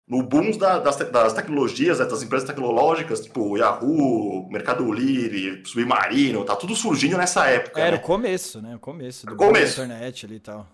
no 0.10 0.24
boom 0.24 0.58
da, 0.58 0.80
das, 0.80 0.98
das, 0.98 1.34
tecnologias, 1.34 2.00
né, 2.00 2.06
das 2.06 2.24
empresas 2.24 2.48
tecnológicas, 2.48 3.22
tipo 3.22 3.56
Yahoo, 3.56 4.50
Mercado 4.50 4.92
Livre, 4.92 5.62
Submarino, 5.64 6.44
tá 6.44 6.56
tudo 6.56 6.76
surgindo 6.76 7.16
nessa 7.16 7.46
época. 7.46 7.80
Era 7.80 7.92
né? 7.92 7.98
o 7.98 8.02
começo, 8.02 8.60
né? 8.60 8.76
O 8.76 8.80
começo 8.80 9.28
do 9.28 9.36
começo. 9.36 9.82
internet 9.84 10.26
ali 10.26 10.36
e 10.38 10.40
tal. 10.40 10.66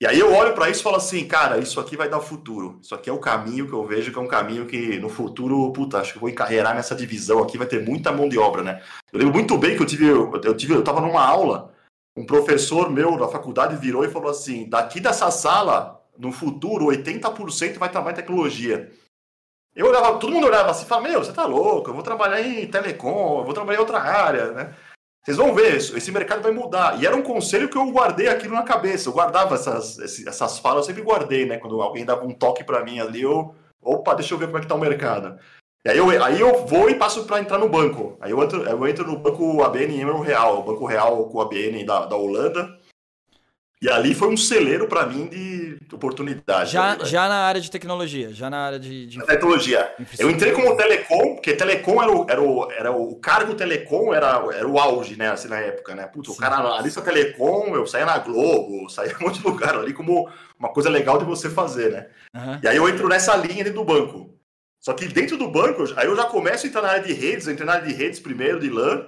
E 0.00 0.06
aí 0.06 0.18
eu 0.18 0.32
olho 0.32 0.54
para 0.54 0.70
isso 0.70 0.80
e 0.80 0.82
falo 0.82 0.96
assim, 0.96 1.26
cara, 1.26 1.58
isso 1.58 1.80
aqui 1.80 1.96
vai 1.96 2.08
dar 2.08 2.20
futuro. 2.20 2.78
Isso 2.80 2.94
aqui 2.94 3.10
é 3.10 3.12
o 3.12 3.18
caminho 3.18 3.66
que 3.66 3.72
eu 3.72 3.84
vejo 3.84 4.12
que 4.12 4.18
é 4.18 4.22
um 4.22 4.28
caminho 4.28 4.66
que 4.66 4.98
no 4.98 5.08
futuro, 5.08 5.72
puta, 5.72 5.98
acho 5.98 6.12
que 6.12 6.18
eu 6.18 6.20
vou 6.20 6.28
encarreirar 6.28 6.74
nessa 6.76 6.94
divisão 6.94 7.40
aqui, 7.42 7.58
vai 7.58 7.66
ter 7.66 7.84
muita 7.84 8.12
mão 8.12 8.28
de 8.28 8.38
obra, 8.38 8.62
né? 8.62 8.82
Eu 9.12 9.18
lembro 9.18 9.34
muito 9.34 9.56
bem 9.58 9.76
que 9.76 9.82
eu 9.82 9.86
tive, 9.86 10.06
eu 10.06 10.56
tive, 10.56 10.74
eu 10.74 10.84
tava 10.84 11.00
numa 11.00 11.24
aula, 11.24 11.72
um 12.16 12.24
professor 12.24 12.90
meu 12.90 13.16
da 13.16 13.26
faculdade 13.28 13.76
virou 13.76 14.04
e 14.04 14.10
falou 14.10 14.30
assim, 14.30 14.68
daqui 14.68 15.00
dessa 15.00 15.30
sala 15.30 16.03
no 16.18 16.32
futuro, 16.32 16.86
80% 16.86 17.78
vai 17.78 17.90
trabalhar 17.90 18.12
em 18.12 18.20
tecnologia. 18.20 18.90
Eu 19.74 19.86
olhava, 19.88 20.18
todo 20.18 20.32
mundo 20.32 20.46
olhava 20.46 20.70
assim 20.70 20.84
e 20.84 20.88
falava, 20.88 21.08
meu, 21.08 21.24
você 21.24 21.32
tá 21.32 21.46
louco, 21.46 21.90
eu 21.90 21.94
vou 21.94 22.02
trabalhar 22.02 22.40
em 22.40 22.66
telecom, 22.68 23.38
eu 23.38 23.44
vou 23.44 23.52
trabalhar 23.52 23.78
em 23.78 23.80
outra 23.80 23.98
área, 23.98 24.52
né? 24.52 24.74
Vocês 25.24 25.38
vão 25.38 25.54
ver, 25.54 25.76
esse 25.76 26.12
mercado 26.12 26.42
vai 26.42 26.52
mudar. 26.52 27.00
E 27.00 27.06
era 27.06 27.16
um 27.16 27.22
conselho 27.22 27.68
que 27.68 27.78
eu 27.78 27.90
guardei 27.90 28.28
aquilo 28.28 28.54
na 28.54 28.62
cabeça. 28.62 29.08
Eu 29.08 29.14
guardava 29.14 29.54
essas, 29.54 29.98
essas 29.98 30.58
falas, 30.58 30.86
eu 30.86 30.94
sempre 30.94 31.02
guardei, 31.02 31.46
né? 31.46 31.56
Quando 31.56 31.80
alguém 31.80 32.04
dava 32.04 32.26
um 32.26 32.34
toque 32.34 32.62
para 32.62 32.84
mim 32.84 33.00
ali, 33.00 33.22
eu, 33.22 33.54
opa, 33.82 34.14
deixa 34.14 34.34
eu 34.34 34.38
ver 34.38 34.46
como 34.46 34.58
é 34.58 34.60
que 34.60 34.66
tá 34.66 34.74
o 34.74 34.78
mercado. 34.78 35.38
E 35.82 35.90
aí 35.90 35.96
eu, 35.96 36.10
aí 36.22 36.40
eu 36.40 36.66
vou 36.66 36.90
e 36.90 36.94
passo 36.94 37.24
para 37.24 37.40
entrar 37.40 37.58
no 37.58 37.70
banco. 37.70 38.18
Aí 38.20 38.32
eu 38.32 38.42
entro, 38.42 38.62
eu 38.64 38.86
entro 38.86 39.06
no 39.06 39.18
banco 39.18 39.62
ABN 39.62 39.98
Emerald 39.98 40.26
Real, 40.26 40.60
o 40.60 40.62
Banco 40.62 40.84
Real 40.84 41.26
com 41.28 41.38
o 41.38 41.40
ABN 41.40 41.84
da, 41.84 42.04
da 42.04 42.16
Holanda. 42.16 42.78
E 43.84 43.90
ali 43.90 44.14
foi 44.14 44.28
um 44.28 44.36
celeiro 44.36 44.88
para 44.88 45.04
mim 45.04 45.26
de 45.26 45.76
oportunidade. 45.92 46.72
Já, 46.72 46.92
ali, 46.92 47.04
já 47.04 47.28
na 47.28 47.34
área 47.34 47.60
de 47.60 47.70
tecnologia, 47.70 48.32
já 48.32 48.48
na 48.48 48.56
área 48.56 48.80
de, 48.80 49.04
de... 49.04 49.26
tecnologia. 49.26 49.94
Eu 50.18 50.30
entrei 50.30 50.52
como 50.52 50.74
telecom, 50.74 51.34
porque 51.34 51.52
telecom 51.52 52.02
era 52.02 52.10
o, 52.10 52.26
era 52.30 52.42
o, 52.42 52.72
era 52.72 52.92
o 52.92 53.14
cargo 53.16 53.54
telecom 53.54 54.14
era, 54.14 54.42
era 54.54 54.66
o 54.66 54.78
auge, 54.78 55.16
né, 55.16 55.28
assim, 55.28 55.48
na 55.48 55.58
época, 55.58 55.94
né? 55.94 56.06
Puta, 56.06 56.30
o 56.30 56.36
cara 56.36 56.62
na 56.62 56.80
lista 56.80 57.02
telecom, 57.02 57.76
eu 57.76 57.86
saía 57.86 58.06
na 58.06 58.16
Globo, 58.16 58.88
saía 58.88 59.12
em 59.12 59.16
um 59.16 59.26
monte 59.26 59.40
de 59.40 59.46
lugar 59.46 59.76
ali 59.76 59.92
como 59.92 60.30
uma 60.58 60.70
coisa 60.70 60.88
legal 60.88 61.18
de 61.18 61.26
você 61.26 61.50
fazer, 61.50 61.92
né? 61.92 62.06
Uhum. 62.34 62.60
E 62.62 62.66
aí 62.66 62.76
eu 62.78 62.88
entro 62.88 63.06
nessa 63.06 63.36
linha 63.36 63.64
dentro 63.64 63.80
do 63.80 63.84
banco. 63.84 64.34
Só 64.80 64.94
que 64.94 65.06
dentro 65.06 65.36
do 65.36 65.50
banco, 65.50 65.84
aí 65.96 66.06
eu 66.06 66.16
já 66.16 66.24
começo 66.24 66.64
a 66.64 66.68
entrar 66.70 66.80
na 66.80 66.88
área 66.88 67.02
de 67.02 67.12
redes, 67.12 67.46
eu 67.46 67.52
entrei 67.52 67.66
na 67.66 67.74
área 67.74 67.86
de 67.86 67.92
redes 67.92 68.18
primeiro, 68.18 68.58
de 68.58 68.70
LAN, 68.70 69.04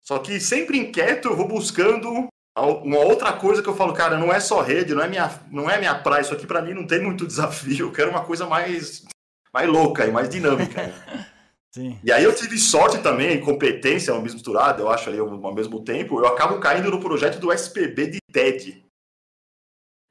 só 0.00 0.20
que 0.20 0.38
sempre 0.38 0.78
inquieto 0.78 1.26
eu 1.26 1.36
vou 1.36 1.48
buscando 1.48 2.28
uma 2.62 2.98
outra 2.98 3.32
coisa 3.32 3.62
que 3.62 3.68
eu 3.68 3.74
falo, 3.74 3.92
cara, 3.92 4.16
não 4.16 4.32
é 4.32 4.38
só 4.38 4.60
rede, 4.60 4.94
não 4.94 5.02
é 5.02 5.08
minha, 5.08 5.40
não 5.50 5.68
é 5.68 5.78
minha 5.78 5.94
praia, 5.94 6.22
isso 6.22 6.32
aqui 6.32 6.46
para 6.46 6.62
mim 6.62 6.72
não 6.72 6.86
tem 6.86 7.02
muito 7.02 7.26
desafio, 7.26 7.86
eu 7.86 7.92
quero 7.92 8.10
uma 8.10 8.24
coisa 8.24 8.46
mais, 8.46 9.04
mais 9.52 9.68
louca 9.68 10.06
e 10.06 10.12
mais 10.12 10.28
dinâmica. 10.28 10.92
Sim. 11.74 11.98
E 12.04 12.12
aí 12.12 12.22
eu 12.22 12.32
tive 12.32 12.56
sorte 12.56 12.98
também, 12.98 13.40
competência 13.40 14.16
misturada, 14.20 14.80
eu 14.80 14.88
acho 14.88 15.08
ali 15.08 15.18
ao 15.18 15.54
mesmo 15.54 15.82
tempo, 15.82 16.20
eu 16.20 16.26
acabo 16.26 16.60
caindo 16.60 16.88
no 16.88 17.00
projeto 17.00 17.40
do 17.40 17.52
SPB 17.52 18.06
de 18.06 18.18
TED, 18.32 18.86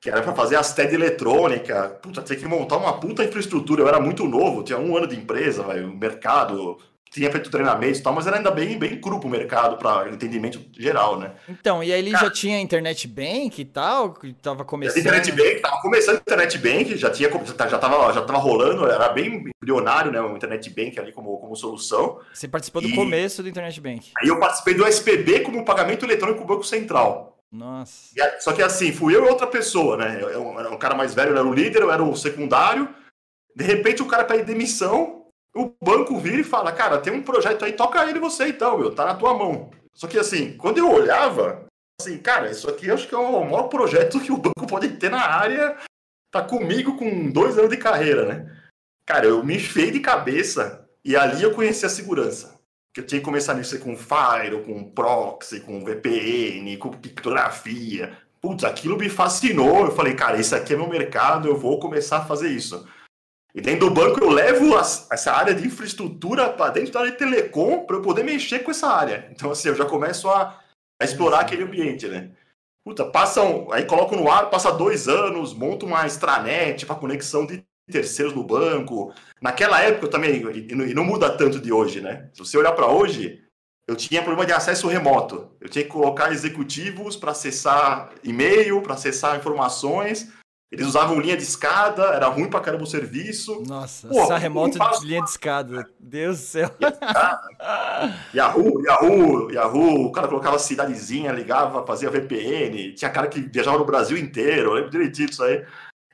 que 0.01 0.09
era 0.09 0.21
para 0.21 0.35
fazer 0.35 0.57
as 0.57 0.73
TED 0.73 0.93
eletrônica, 0.93 1.91
puta, 2.01 2.21
tinha 2.21 2.37
que 2.37 2.45
montar 2.45 2.75
uma 2.75 2.99
puta 2.99 3.23
infraestrutura, 3.23 3.81
eu 3.81 3.87
era 3.87 4.01
muito 4.01 4.27
novo, 4.27 4.61
tinha 4.61 4.77
um 4.77 4.97
ano 4.97 5.07
de 5.07 5.15
empresa, 5.15 5.65
o 5.65 5.95
mercado, 5.95 6.77
tinha 7.13 7.31
feito 7.31 7.51
treinamento 7.51 7.99
e 7.99 8.01
tal, 8.01 8.11
mas 8.11 8.25
era 8.25 8.37
ainda 8.37 8.49
bem, 8.49 8.77
bem 8.77 8.99
cru 8.99 9.19
pro 9.19 9.29
mercado, 9.29 9.77
para 9.77 10.09
entendimento 10.09 10.59
geral, 10.77 11.19
né? 11.19 11.33
Então, 11.47 11.83
e 11.83 11.93
aí 11.93 11.99
ele 11.99 12.11
Cara, 12.11 12.25
já 12.25 12.31
tinha 12.31 12.59
internet 12.59 13.07
bank 13.07 13.61
e 13.61 13.65
tal, 13.65 14.13
que 14.13 14.33
tava 14.33 14.65
começando. 14.65 14.99
Internet 14.99 15.31
bank, 15.31 15.61
tava 15.61 15.81
começando 15.81 16.17
internet 16.17 16.57
bank, 16.57 16.97
já 16.97 17.11
tinha 17.11 17.29
já 17.69 17.77
tava, 17.77 18.11
já 18.11 18.21
tava 18.21 18.39
rolando, 18.39 18.87
era 18.87 19.09
bem 19.09 19.45
embrionário, 19.61 20.11
né, 20.11 20.19
o 20.19 20.35
internet 20.35 20.69
bank 20.71 20.99
ali 20.99 21.11
como, 21.11 21.37
como 21.37 21.55
solução. 21.55 22.19
Você 22.33 22.47
participou 22.47 22.81
do 22.81 22.93
começo 22.95 23.43
do 23.43 23.49
internet 23.49 23.79
bank. 23.79 24.11
Aí 24.17 24.27
eu 24.27 24.39
participei 24.39 24.73
do 24.73 24.87
SPB 24.87 25.41
como 25.41 25.63
pagamento 25.63 26.05
eletrônico 26.05 26.41
do 26.41 26.47
Banco 26.47 26.63
Central. 26.63 27.37
Nossa. 27.51 28.09
E, 28.17 28.41
só 28.41 28.51
que 28.53 28.63
assim, 28.63 28.91
fui 28.91 29.15
eu 29.15 29.23
e 29.23 29.29
outra 29.29 29.45
pessoa, 29.45 29.95
né? 29.95 30.17
Eu, 30.19 30.59
era 30.59 30.71
um 30.71 30.77
cara 30.77 30.95
mais 30.95 31.13
velho, 31.13 31.29
eu 31.29 31.37
era 31.37 31.47
o 31.47 31.53
líder, 31.53 31.83
eu 31.83 31.91
era 31.91 32.01
o 32.01 32.15
secundário. 32.15 32.89
De 33.55 33.63
repente 33.63 34.01
o 34.01 34.07
cara 34.07 34.23
pede 34.23 34.43
demissão, 34.43 35.22
o 35.55 35.73
banco 35.81 36.19
vira 36.19 36.41
e 36.41 36.43
fala, 36.43 36.71
cara, 36.71 36.97
tem 36.97 37.13
um 37.13 37.21
projeto 37.21 37.63
aí, 37.63 37.73
toca 37.73 38.09
ele 38.09 38.19
você 38.19 38.47
então, 38.47 38.77
meu, 38.77 38.93
tá 38.93 39.05
na 39.05 39.15
tua 39.15 39.33
mão. 39.33 39.71
Só 39.93 40.07
que 40.07 40.17
assim, 40.17 40.57
quando 40.57 40.79
eu 40.79 40.91
olhava, 40.91 41.65
assim, 42.01 42.17
cara, 42.17 42.49
isso 42.49 42.69
aqui 42.69 42.89
acho 42.89 43.07
que 43.07 43.13
é 43.13 43.17
o 43.17 43.43
maior 43.43 43.63
projeto 43.63 44.19
que 44.19 44.31
o 44.31 44.37
banco 44.37 44.67
pode 44.67 44.89
ter 44.97 45.11
na 45.11 45.21
área, 45.21 45.77
tá 46.31 46.41
comigo 46.41 46.97
com 46.97 47.29
dois 47.31 47.57
anos 47.57 47.69
de 47.69 47.77
carreira, 47.77 48.25
né? 48.25 48.59
Cara, 49.05 49.27
eu 49.27 49.43
me 49.43 49.57
enfiei 49.57 49.91
de 49.91 49.99
cabeça 49.99 50.87
e 51.05 51.15
ali 51.15 51.43
eu 51.43 51.53
conheci 51.53 51.85
a 51.85 51.89
segurança. 51.89 52.59
Que 52.93 53.01
eu 53.01 53.05
tinha 53.05 53.19
que 53.19 53.25
começar 53.25 53.53
a 53.53 53.55
mexer 53.55 53.79
com 53.79 53.97
Fire, 53.97 54.63
com 54.65 54.91
Proxy, 54.91 55.59
com 55.59 55.83
VPN, 55.83 56.77
com 56.77 56.91
criptografia. 56.91 58.17
Putz, 58.39 58.63
aquilo 58.63 58.97
me 58.97 59.09
fascinou. 59.09 59.85
Eu 59.85 59.91
falei, 59.91 60.15
cara, 60.15 60.39
esse 60.39 60.53
aqui 60.53 60.73
é 60.73 60.77
meu 60.77 60.87
mercado, 60.87 61.47
eu 61.47 61.57
vou 61.57 61.79
começar 61.79 62.17
a 62.17 62.25
fazer 62.25 62.49
isso. 62.49 62.87
E 63.55 63.61
dentro 63.61 63.87
do 63.87 63.93
banco 63.93 64.19
eu 64.19 64.29
levo 64.29 64.75
essa 64.77 65.31
área 65.31 65.53
de 65.53 65.67
infraestrutura 65.67 66.49
para 66.49 66.71
dentro 66.71 66.91
da 66.91 67.01
área 67.01 67.11
de 67.11 67.17
telecom 67.17 67.85
para 67.85 67.97
eu 67.97 68.01
poder 68.01 68.23
mexer 68.23 68.59
com 68.59 68.71
essa 68.71 68.87
área. 68.87 69.29
Então, 69.31 69.51
assim, 69.51 69.67
eu 69.67 69.75
já 69.75 69.85
começo 69.85 70.27
a, 70.27 70.59
a 70.99 71.05
explorar 71.05 71.41
aquele 71.41 71.63
ambiente, 71.63 72.07
né? 72.07 72.31
Puta, 72.83 73.05
passam, 73.05 73.71
aí 73.71 73.85
coloco 73.85 74.15
no 74.15 74.29
ar, 74.29 74.49
passa 74.49 74.71
dois 74.71 75.07
anos, 75.07 75.53
monto 75.53 75.85
uma 75.85 76.05
extranet 76.05 76.85
para 76.85 76.95
conexão 76.95 77.45
de 77.45 77.63
terceiros 77.89 78.33
no 78.33 78.43
banco. 78.43 79.13
Naquela 79.39 79.81
época 79.81 80.07
também, 80.07 80.41
e 80.41 80.93
não 80.93 81.05
muda 81.05 81.37
tanto 81.37 81.59
de 81.59 81.71
hoje, 81.71 82.01
né? 82.01 82.29
Se 82.33 82.39
você 82.39 82.57
olhar 82.57 82.73
para 82.73 82.87
hoje, 82.87 83.41
eu 83.87 83.95
tinha 83.95 84.23
problema 84.23 84.47
de 84.47 84.53
acesso 84.53 84.87
remoto. 84.87 85.51
Eu 85.61 85.69
tinha 85.69 85.83
que 85.83 85.91
colocar 85.91 86.31
executivos 86.31 87.15
para 87.15 87.31
acessar 87.31 88.11
e-mail, 88.23 88.81
para 88.81 88.95
acessar 88.95 89.37
informações 89.37 90.33
eles 90.73 90.87
usavam 90.87 91.19
linha 91.19 91.37
de 91.37 91.43
escada, 91.43 92.01
era 92.05 92.25
ruim 92.25 92.49
pra 92.49 92.59
caramba 92.59 92.83
o 92.83 92.87
serviço. 92.87 93.61
Nossa, 93.67 94.07
Pô, 94.07 94.23
essa 94.23 94.37
remota 94.39 94.79
de 94.79 95.05
linha 95.05 95.21
de 95.21 95.29
escada. 95.29 95.87
Deus 95.99 96.39
do 96.39 96.45
céu. 96.45 96.71
Yahoo, 98.33 98.81
Yahoo, 98.83 99.51
Yahoo. 99.51 100.05
O 100.07 100.11
cara 100.11 100.27
colocava 100.27 100.57
cidadezinha, 100.57 101.31
ligava, 101.31 101.85
fazia 101.85 102.09
VPN. 102.09 102.91
Tinha 102.95 103.11
cara 103.11 103.27
que 103.27 103.39
viajava 103.39 103.77
no 103.77 103.85
Brasil 103.85 104.17
inteiro. 104.17 104.71
Eu 104.71 104.73
lembro 104.73 104.89
direitinho 104.89 105.29
disso 105.29 105.43
aí. 105.43 105.63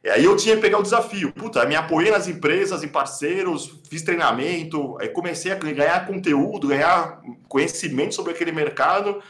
E 0.04 0.10
aí 0.10 0.26
eu 0.26 0.36
tinha 0.36 0.58
que 0.58 0.62
pegar 0.62 0.80
o 0.80 0.84
desafio. 0.84 1.32
Puta, 1.32 1.66
me 1.66 1.78
apoiei 1.78 2.12
nas 2.12 2.28
empresas, 2.28 2.84
em 2.84 2.90
parceiros, 2.90 3.80
fiz 3.90 4.02
treinamento. 4.02 4.98
Aí 5.00 5.08
comecei 5.08 5.54
a 5.54 5.56
ganhar 5.56 6.06
conteúdo, 6.06 6.68
ganhar 6.68 7.22
conhecimento 7.48 8.14
sobre 8.14 8.34
aquele 8.34 8.52
mercado 8.52 9.22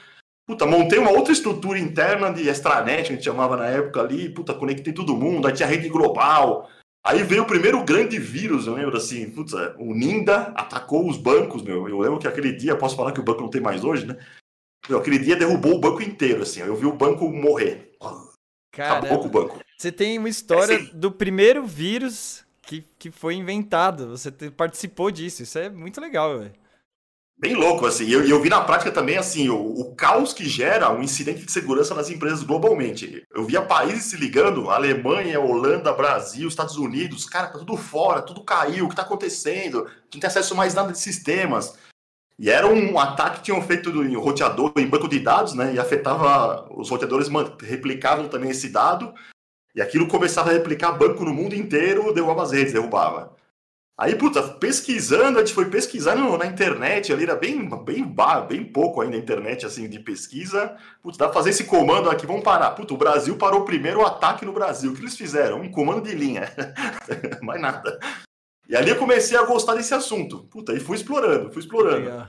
Puta, 0.49 0.65
montei 0.65 0.97
uma 0.97 1.11
outra 1.11 1.31
estrutura 1.31 1.77
interna 1.77 2.33
de 2.33 2.49
extranet, 2.49 3.03
que 3.03 3.13
a 3.13 3.15
gente 3.15 3.23
chamava 3.23 3.55
na 3.55 3.67
época 3.67 3.99
ali, 3.99 4.29
puta, 4.29 4.51
conectei 4.51 4.91
todo 4.91 5.15
mundo, 5.15 5.47
aí 5.47 5.53
tinha 5.53 5.69
rede 5.69 5.87
global. 5.89 6.67
Aí 7.05 7.21
veio 7.21 7.43
o 7.43 7.45
primeiro 7.45 7.83
grande 7.83 8.17
vírus, 8.17 8.65
eu 8.65 8.73
lembro 8.73 8.97
assim, 8.97 9.29
puta, 9.29 9.75
o 9.77 9.93
Ninda 9.93 10.51
atacou 10.55 11.07
os 11.07 11.17
bancos, 11.17 11.61
meu. 11.61 11.87
Eu 11.87 11.99
lembro 11.99 12.17
que 12.17 12.27
aquele 12.27 12.51
dia, 12.51 12.75
posso 12.75 12.95
falar 12.95 13.11
que 13.11 13.19
o 13.19 13.23
banco 13.23 13.41
não 13.41 13.49
tem 13.51 13.61
mais 13.61 13.83
hoje, 13.83 14.07
né? 14.07 14.17
Meu, 14.89 14.97
aquele 14.97 15.19
dia 15.19 15.35
derrubou 15.35 15.75
o 15.75 15.79
banco 15.79 16.01
inteiro, 16.01 16.41
assim, 16.41 16.61
eu 16.61 16.75
vi 16.75 16.87
o 16.87 16.97
banco 16.97 17.29
morrer. 17.29 17.91
Cara, 18.71 18.97
Acabou 18.97 19.19
com 19.19 19.27
o 19.27 19.31
banco. 19.31 19.59
Você 19.77 19.91
tem 19.91 20.17
uma 20.17 20.29
história 20.29 20.73
é, 20.73 20.95
do 20.95 21.11
primeiro 21.11 21.63
vírus 21.63 22.43
que, 22.63 22.83
que 22.97 23.11
foi 23.11 23.35
inventado, 23.35 24.17
você 24.17 24.31
participou 24.49 25.11
disso, 25.11 25.43
isso 25.43 25.59
é 25.59 25.69
muito 25.69 26.01
legal, 26.01 26.39
velho 26.39 26.68
bem 27.39 27.55
louco, 27.55 27.85
assim. 27.85 28.05
E 28.05 28.13
eu, 28.13 28.27
eu, 28.27 28.41
vi 28.41 28.49
na 28.49 28.61
prática 28.61 28.91
também, 28.91 29.17
assim, 29.17 29.49
o, 29.49 29.57
o, 29.57 29.95
caos 29.95 30.33
que 30.33 30.47
gera 30.47 30.91
um 30.91 31.01
incidente 31.01 31.45
de 31.45 31.51
segurança 31.51 31.95
nas 31.95 32.09
empresas 32.09 32.43
globalmente. 32.43 33.23
Eu 33.33 33.45
via 33.45 33.61
países 33.61 34.05
se 34.05 34.17
ligando, 34.17 34.69
Alemanha, 34.69 35.39
Holanda, 35.39 35.93
Brasil, 35.93 36.47
Estados 36.47 36.77
Unidos, 36.77 37.25
cara, 37.25 37.47
tá 37.47 37.57
tudo 37.57 37.77
fora, 37.77 38.21
tudo 38.21 38.43
caiu, 38.43 38.85
o 38.85 38.89
que 38.89 38.95
tá 38.95 39.03
acontecendo? 39.03 39.85
Não 40.13 40.19
tem 40.19 40.27
acesso 40.27 40.55
mais 40.55 40.73
nada 40.73 40.91
de 40.91 40.99
sistemas. 40.99 41.75
E 42.37 42.49
era 42.49 42.67
um 42.67 42.97
ataque 42.97 43.37
que 43.37 43.43
tinham 43.45 43.61
feito 43.61 43.89
em 43.89 44.15
roteador, 44.15 44.71
em 44.77 44.87
banco 44.87 45.09
de 45.09 45.19
dados, 45.19 45.53
né? 45.53 45.73
E 45.73 45.79
afetava, 45.79 46.67
os 46.71 46.89
roteadores 46.89 47.27
replicavam 47.61 48.29
também 48.29 48.51
esse 48.51 48.69
dado, 48.69 49.13
e 49.75 49.81
aquilo 49.81 50.07
começava 50.07 50.49
a 50.49 50.53
replicar 50.53 50.93
banco 50.93 51.25
no 51.25 51.33
mundo 51.33 51.53
inteiro, 51.53 52.13
derrubava 52.13 52.43
as 52.43 52.51
redes, 52.51 52.73
derrubava. 52.73 53.38
Aí, 53.99 54.15
puta, 54.15 54.41
pesquisando, 54.41 55.37
a 55.37 55.41
gente 55.41 55.53
foi 55.53 55.69
pesquisando 55.69 56.37
na 56.37 56.45
internet, 56.45 57.11
ali 57.11 57.23
era 57.23 57.35
bem, 57.35 57.67
bem, 57.83 58.15
bem 58.47 58.63
pouco 58.63 59.01
ainda 59.01 59.17
a 59.17 59.19
internet, 59.19 59.65
assim, 59.65 59.89
de 59.89 59.99
pesquisa. 59.99 60.77
Puta, 61.03 61.17
dá 61.17 61.25
pra 61.25 61.33
fazer 61.33 61.49
esse 61.49 61.65
comando 61.65 62.09
aqui, 62.09 62.25
vamos 62.25 62.41
parar. 62.41 62.71
Puta, 62.71 62.93
o 62.93 62.97
Brasil 62.97 63.35
parou 63.35 63.65
primeiro 63.65 63.99
o 63.99 64.05
ataque 64.05 64.45
no 64.45 64.53
Brasil. 64.53 64.91
O 64.91 64.95
que 64.95 65.01
eles 65.01 65.17
fizeram? 65.17 65.59
Um 65.59 65.69
comando 65.69 66.01
de 66.01 66.15
linha. 66.15 66.49
Mais 67.43 67.59
nada. 67.59 67.99
E 68.69 68.73
ali 68.73 68.89
eu 68.89 68.95
comecei 68.95 69.37
a 69.37 69.43
gostar 69.43 69.75
desse 69.75 69.93
assunto. 69.93 70.45
Puta, 70.45 70.71
e 70.71 70.79
fui 70.79 70.95
explorando, 70.95 71.51
fui 71.51 71.61
explorando. 71.61 72.05
Legal. 72.05 72.27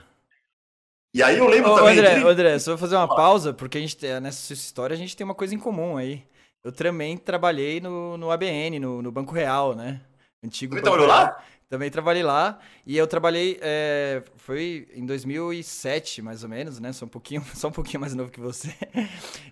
E 1.14 1.22
aí 1.22 1.38
eu 1.38 1.46
lembro 1.46 1.70
Ô, 1.70 1.76
também. 1.76 1.98
André, 2.00 2.20
que... 2.20 2.26
André, 2.26 2.58
só 2.58 2.72
vou 2.72 2.78
fazer 2.78 2.96
uma 2.96 3.06
pausa, 3.06 3.54
porque 3.54 3.78
a 3.78 3.80
gente, 3.80 3.96
nessa 4.20 4.52
história 4.52 4.94
a 4.94 4.98
gente 4.98 5.16
tem 5.16 5.24
uma 5.24 5.36
coisa 5.36 5.54
em 5.54 5.58
comum 5.58 5.96
aí. 5.96 6.24
Eu 6.64 6.72
também 6.72 7.16
trabalhei 7.16 7.80
no, 7.80 8.16
no 8.16 8.32
ABN, 8.32 8.80
no, 8.80 9.00
no 9.00 9.12
Banco 9.12 9.32
Real, 9.32 9.76
né? 9.76 10.00
Antigo 10.42 10.74
Você 10.74 10.82
trabalhou 10.82 11.06
lá? 11.06 11.40
Também 11.70 11.88
trabalhei 11.88 12.24
lá. 12.24 12.58
E 12.84 12.98
eu 12.98 13.06
trabalhei. 13.06 13.56
É, 13.62 14.24
foi 14.38 14.88
em 14.92 15.06
2007, 15.06 16.20
mais 16.20 16.42
ou 16.42 16.48
menos, 16.48 16.80
né? 16.80 16.92
Só 16.92 17.04
um 17.04 17.08
pouquinho, 17.08 17.44
só 17.54 17.68
um 17.68 17.72
pouquinho 17.72 18.00
mais 18.00 18.12
novo 18.12 18.28
que 18.28 18.40
você. 18.40 18.74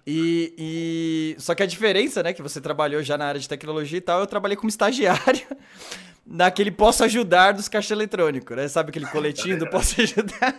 E, 0.05 0.53
e. 0.59 1.37
Só 1.39 1.55
que 1.55 1.63
a 1.63 1.67
diferença, 1.67 2.21
né? 2.21 2.33
Que 2.33 2.43
você 2.43 2.61
trabalhou 2.61 3.05
já 3.05 3.17
na 3.17 3.27
área 3.27 3.41
de 3.41 3.49
tecnologia 3.49 3.99
e 3.99 4.01
tal, 4.01 4.19
eu 4.19 4.27
trabalhei 4.27 4.57
como 4.57 4.69
estagiário 4.69 5.47
naquele 6.27 6.73
Posso 6.73 7.05
Ajudar 7.05 7.53
dos 7.53 7.69
caixas 7.69 7.93
eletrônicos, 7.93 8.57
né? 8.57 8.67
Sabe 8.67 8.91
aquele 8.91 9.07
coletinho 9.07 9.57
do 9.57 9.69
Posso 9.71 10.01
Ajudar? 10.01 10.59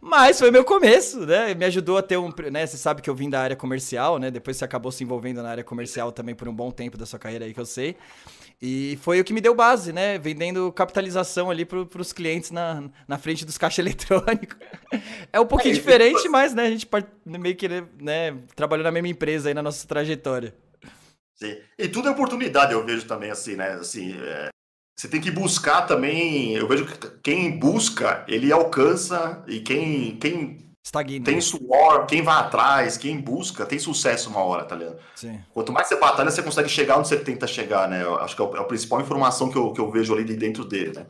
Mas 0.00 0.38
foi 0.38 0.50
meu 0.50 0.64
começo, 0.64 1.20
né? 1.26 1.54
Me 1.54 1.66
ajudou 1.66 1.98
a 1.98 2.02
ter 2.02 2.16
um. 2.16 2.32
Né? 2.50 2.66
Você 2.66 2.78
sabe 2.78 3.02
que 3.02 3.10
eu 3.10 3.14
vim 3.14 3.28
da 3.28 3.42
área 3.42 3.56
comercial, 3.56 4.18
né? 4.18 4.30
Depois 4.30 4.56
você 4.56 4.64
acabou 4.64 4.90
se 4.90 5.04
envolvendo 5.04 5.42
na 5.42 5.50
área 5.50 5.64
comercial 5.64 6.10
também 6.10 6.34
por 6.34 6.48
um 6.48 6.54
bom 6.54 6.70
tempo 6.70 6.96
da 6.96 7.04
sua 7.04 7.18
carreira 7.18 7.44
aí 7.44 7.52
que 7.52 7.60
eu 7.60 7.66
sei. 7.66 7.94
E 8.62 8.98
foi 9.00 9.18
o 9.18 9.24
que 9.24 9.32
me 9.32 9.40
deu 9.40 9.54
base, 9.54 9.90
né? 9.90 10.18
Vendendo 10.18 10.70
capitalização 10.72 11.50
ali 11.50 11.64
para 11.64 11.78
os 11.98 12.12
clientes 12.12 12.50
na, 12.50 12.90
na 13.08 13.16
frente 13.16 13.44
dos 13.44 13.56
caixas 13.56 13.78
eletrônicos. 13.86 14.58
É 15.32 15.40
um 15.40 15.46
pouquinho 15.46 15.72
é, 15.72 15.78
diferente, 15.78 16.28
mas 16.28 16.52
né, 16.52 16.64
a 16.64 16.70
gente 16.70 16.86
meio 17.24 17.56
que 17.56 17.68
né, 17.68 18.36
trabalhou 18.54 18.84
na 18.84 18.90
mesma 18.90 19.08
empresa 19.08 19.48
aí 19.48 19.54
na 19.54 19.62
nossa 19.62 19.86
trajetória. 19.88 20.54
Sim. 21.36 21.56
E 21.78 21.88
tudo 21.88 22.08
é 22.08 22.10
oportunidade, 22.10 22.74
eu 22.74 22.84
vejo 22.84 23.06
também 23.06 23.30
assim, 23.30 23.56
né? 23.56 23.72
Assim, 23.72 24.14
é, 24.20 24.50
você 24.98 25.08
tem 25.08 25.22
que 25.22 25.30
buscar 25.30 25.86
também. 25.86 26.54
Eu 26.54 26.68
vejo 26.68 26.84
que 26.84 27.10
quem 27.22 27.58
busca, 27.58 28.22
ele 28.28 28.52
alcança, 28.52 29.42
e 29.48 29.60
quem, 29.60 30.16
quem 30.16 30.69
Estagna. 30.82 31.24
Tem 31.24 31.40
suor, 31.40 32.06
quem 32.06 32.22
vai 32.22 32.36
atrás, 32.36 32.96
quem 32.96 33.20
busca, 33.20 33.66
tem 33.66 33.78
sucesso 33.78 34.30
uma 34.30 34.40
hora, 34.40 34.64
tá 34.64 34.74
ligado? 34.74 34.96
Sim. 35.14 35.40
Quanto 35.52 35.72
mais 35.72 35.86
você 35.86 35.96
batalha, 35.96 36.30
você 36.30 36.42
consegue 36.42 36.68
chegar 36.68 36.98
onde 36.98 37.08
você 37.08 37.18
tenta 37.18 37.46
chegar, 37.46 37.88
né? 37.88 38.02
Eu 38.02 38.16
acho 38.16 38.34
que 38.34 38.42
é, 38.42 38.44
é 38.44 38.58
a 38.58 38.64
principal 38.64 39.00
informação 39.00 39.50
que 39.50 39.56
eu, 39.56 39.72
que 39.72 39.80
eu 39.80 39.90
vejo 39.90 40.14
ali 40.14 40.24
de 40.24 40.34
dentro 40.34 40.64
dele, 40.64 40.92
né? 40.96 41.06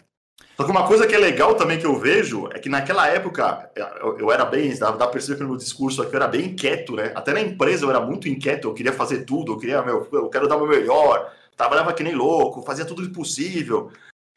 Só 0.56 0.64
que 0.64 0.70
uma 0.70 0.86
coisa 0.86 1.06
que 1.06 1.14
é 1.14 1.18
legal 1.18 1.54
também 1.54 1.78
que 1.78 1.86
eu 1.86 1.98
vejo 1.98 2.48
é 2.52 2.58
que 2.58 2.68
naquela 2.68 3.06
época 3.08 3.70
eu, 3.74 4.18
eu 4.18 4.32
era 4.32 4.44
bem, 4.44 4.76
dá, 4.76 4.90
dá 4.90 4.98
pra 4.98 5.08
perceber 5.08 5.38
pelo 5.38 5.50
meu 5.50 5.58
discurso 5.58 6.02
aqui, 6.02 6.12
eu 6.12 6.16
era 6.16 6.28
bem 6.28 6.46
inquieto, 6.48 6.96
né? 6.96 7.12
Até 7.14 7.32
na 7.32 7.40
empresa 7.40 7.86
eu 7.86 7.90
era 7.90 8.00
muito 8.00 8.28
inquieto, 8.28 8.68
eu 8.68 8.74
queria 8.74 8.92
fazer 8.92 9.24
tudo, 9.24 9.52
eu 9.52 9.58
queria, 9.58 9.80
meu, 9.82 10.06
eu 10.12 10.28
quero 10.28 10.46
dar 10.46 10.56
o 10.56 10.66
meu 10.66 10.68
melhor, 10.68 11.32
trabalhava 11.56 11.94
que 11.94 12.02
nem 12.02 12.14
louco, 12.14 12.62
fazia 12.62 12.84
tudo 12.84 13.08
possível. 13.10 13.90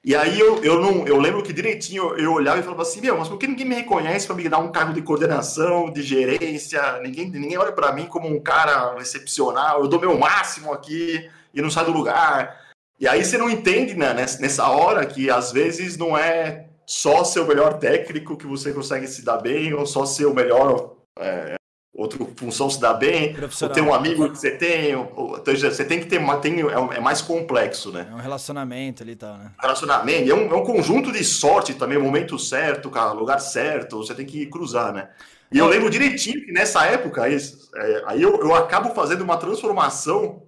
E 0.05 0.13
aí 0.15 0.38
eu, 0.38 0.62
eu 0.63 0.81
não 0.81 1.07
eu 1.07 1.17
lembro 1.17 1.41
que 1.41 1.53
direitinho 1.53 2.13
eu 2.17 2.33
olhava 2.33 2.60
e 2.60 2.63
falava 2.63 2.81
assim, 2.81 3.00
meu, 3.00 3.17
mas 3.17 3.29
por 3.29 3.38
que 3.38 3.48
ninguém 3.48 3.65
me 3.65 3.75
reconhece 3.75 4.27
para 4.27 4.36
me 4.36 4.50
dar 4.50 4.60
um 4.60 4.69
cargo 4.69 4.91
de 4.91 5.01
coordenação, 5.01 5.89
de 5.89 6.01
gerência? 6.01 7.00
Ninguém, 7.01 7.29
ninguém 7.29 7.57
olha 7.57 7.72
para 7.72 7.93
mim 7.93 8.05
como 8.05 8.27
um 8.27 8.39
cara 8.39 8.98
excepcional, 9.00 9.79
eu 9.81 9.88
dou 9.88 10.01
meu 10.01 10.17
máximo 10.17 10.74
aqui 10.74 11.29
e 11.53 11.62
não 11.62 11.72
sai 11.72 11.86
do 11.86 11.93
lugar. 11.93 12.62
E 13.00 13.07
aí 13.07 13.24
você 13.24 13.38
não 13.38 13.50
entende, 13.50 13.95
né, 13.95 14.13
nessa 14.13 14.67
hora 14.67 15.05
que 15.05 15.29
às 15.29 15.53
vezes 15.53 15.98
não 15.98 16.17
é 16.17 16.67
só 16.86 17.24
ser 17.24 17.39
o 17.39 17.48
melhor 17.48 17.79
técnico 17.79 18.36
que 18.36 18.45
você 18.45 18.74
consegue 18.74 19.07
se 19.07 19.24
dar 19.24 19.38
bem, 19.38 19.74
ou 19.74 19.86
só 19.86 20.05
ser 20.05 20.25
o 20.25 20.33
melhor 20.33 20.95
é, 21.17 21.55
outra 21.94 22.26
função 22.36 22.70
se 22.70 22.80
dá 22.80 22.94
bem, 22.94 23.36
ou 23.62 23.70
ter 23.70 23.82
um 23.82 23.94
amigo 23.94 24.30
que 24.30 24.38
você 24.38 24.52
tem, 24.52 24.96
ou, 24.96 25.38
então, 25.38 25.56
você 25.56 25.86
tem 25.86 26.00
que 26.00 26.08
ter 26.08 26.20
tem, 26.42 26.62
é, 26.62 26.98
é, 26.98 27.00
mais 27.00 27.22
complexo, 27.22 27.92
né? 27.92 28.08
É 28.10 28.16
um 28.16 28.20
relacionamento 28.20 29.04
ali 29.04 29.12
e 29.12 29.16
tal, 29.16 29.38
né? 29.38 29.52
Relacionamento, 29.62 30.32
é 30.32 30.34
um, 30.34 30.52
é 30.52 30.56
um 30.56 30.64
conjunto 30.64 31.12
de 31.12 31.24
sorte 31.24 31.76
também, 31.76 31.98
momento 31.98 32.40
certo, 32.40 32.90
lugar 33.14 33.40
certo, 33.40 33.98
você 33.98 34.16
tem 34.16 34.26
que 34.26 34.46
cruzar, 34.48 34.92
né? 34.92 35.10
E 35.52 35.60
eu 35.60 35.68
lembro 35.68 35.90
direitinho 35.90 36.44
que 36.44 36.52
nessa 36.52 36.84
época, 36.88 37.24
aí, 37.24 37.38
é, 37.76 38.04
aí 38.08 38.22
eu, 38.22 38.40
eu 38.40 38.56
acabo 38.56 38.90
fazendo 38.96 39.22
uma 39.22 39.38
transformação, 39.38 40.42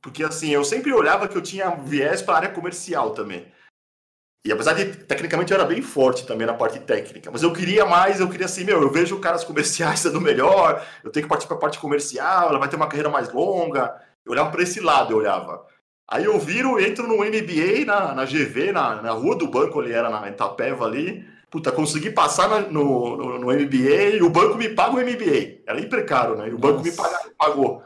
porque 0.00 0.22
assim, 0.22 0.50
eu 0.50 0.64
sempre 0.64 0.92
olhava 0.92 1.26
que 1.26 1.36
eu 1.36 1.42
tinha 1.42 1.70
viés 1.70 2.22
para 2.22 2.34
a 2.34 2.36
área 2.36 2.48
comercial 2.50 3.10
também. 3.10 3.44
E 4.44 4.50
apesar 4.50 4.72
de, 4.72 4.86
tecnicamente, 4.86 5.52
eu 5.52 5.58
era 5.58 5.66
bem 5.66 5.80
forte 5.80 6.26
também 6.26 6.46
na 6.46 6.54
parte 6.54 6.80
técnica, 6.80 7.30
mas 7.30 7.44
eu 7.44 7.52
queria 7.52 7.86
mais, 7.86 8.18
eu 8.18 8.28
queria 8.28 8.46
assim, 8.46 8.64
meu, 8.64 8.82
eu 8.82 8.90
vejo 8.90 9.20
caras 9.20 9.44
comerciais 9.44 10.00
sendo 10.00 10.20
melhor, 10.20 10.84
eu 11.04 11.10
tenho 11.12 11.24
que 11.24 11.28
partir 11.28 11.46
para 11.46 11.56
a 11.56 11.60
parte 11.60 11.78
comercial, 11.78 12.48
ela 12.48 12.58
vai 12.58 12.68
ter 12.68 12.76
uma 12.76 12.88
carreira 12.88 13.08
mais 13.08 13.32
longa. 13.32 13.94
Eu 14.24 14.32
olhava 14.32 14.50
para 14.50 14.62
esse 14.62 14.80
lado, 14.80 15.12
eu 15.12 15.18
olhava. 15.18 15.64
Aí 16.08 16.24
eu 16.24 16.38
viro, 16.38 16.80
entro 16.80 17.06
no 17.06 17.24
MBA, 17.24 17.84
na, 17.86 18.14
na 18.14 18.24
GV, 18.24 18.72
na, 18.72 19.00
na 19.00 19.12
rua 19.12 19.36
do 19.36 19.48
banco, 19.48 19.80
ali 19.80 19.92
era 19.92 20.10
na 20.10 20.28
Itapeva 20.28 20.84
ali. 20.84 21.24
Puta, 21.50 21.70
consegui 21.70 22.10
passar 22.10 22.48
no, 22.48 23.16
no, 23.16 23.38
no, 23.38 23.46
MBA 23.46 24.16
e 24.16 24.22
o 24.22 24.30
banco 24.30 24.56
me 24.56 24.70
paga 24.70 24.96
o 24.96 25.00
MBA. 25.00 25.62
Era 25.66 25.80
hiper 25.80 26.06
caro, 26.06 26.36
né? 26.36 26.48
E 26.48 26.54
o 26.54 26.58
Nossa. 26.58 26.72
banco 26.72 26.82
me 26.82 26.92
pagou. 27.36 27.84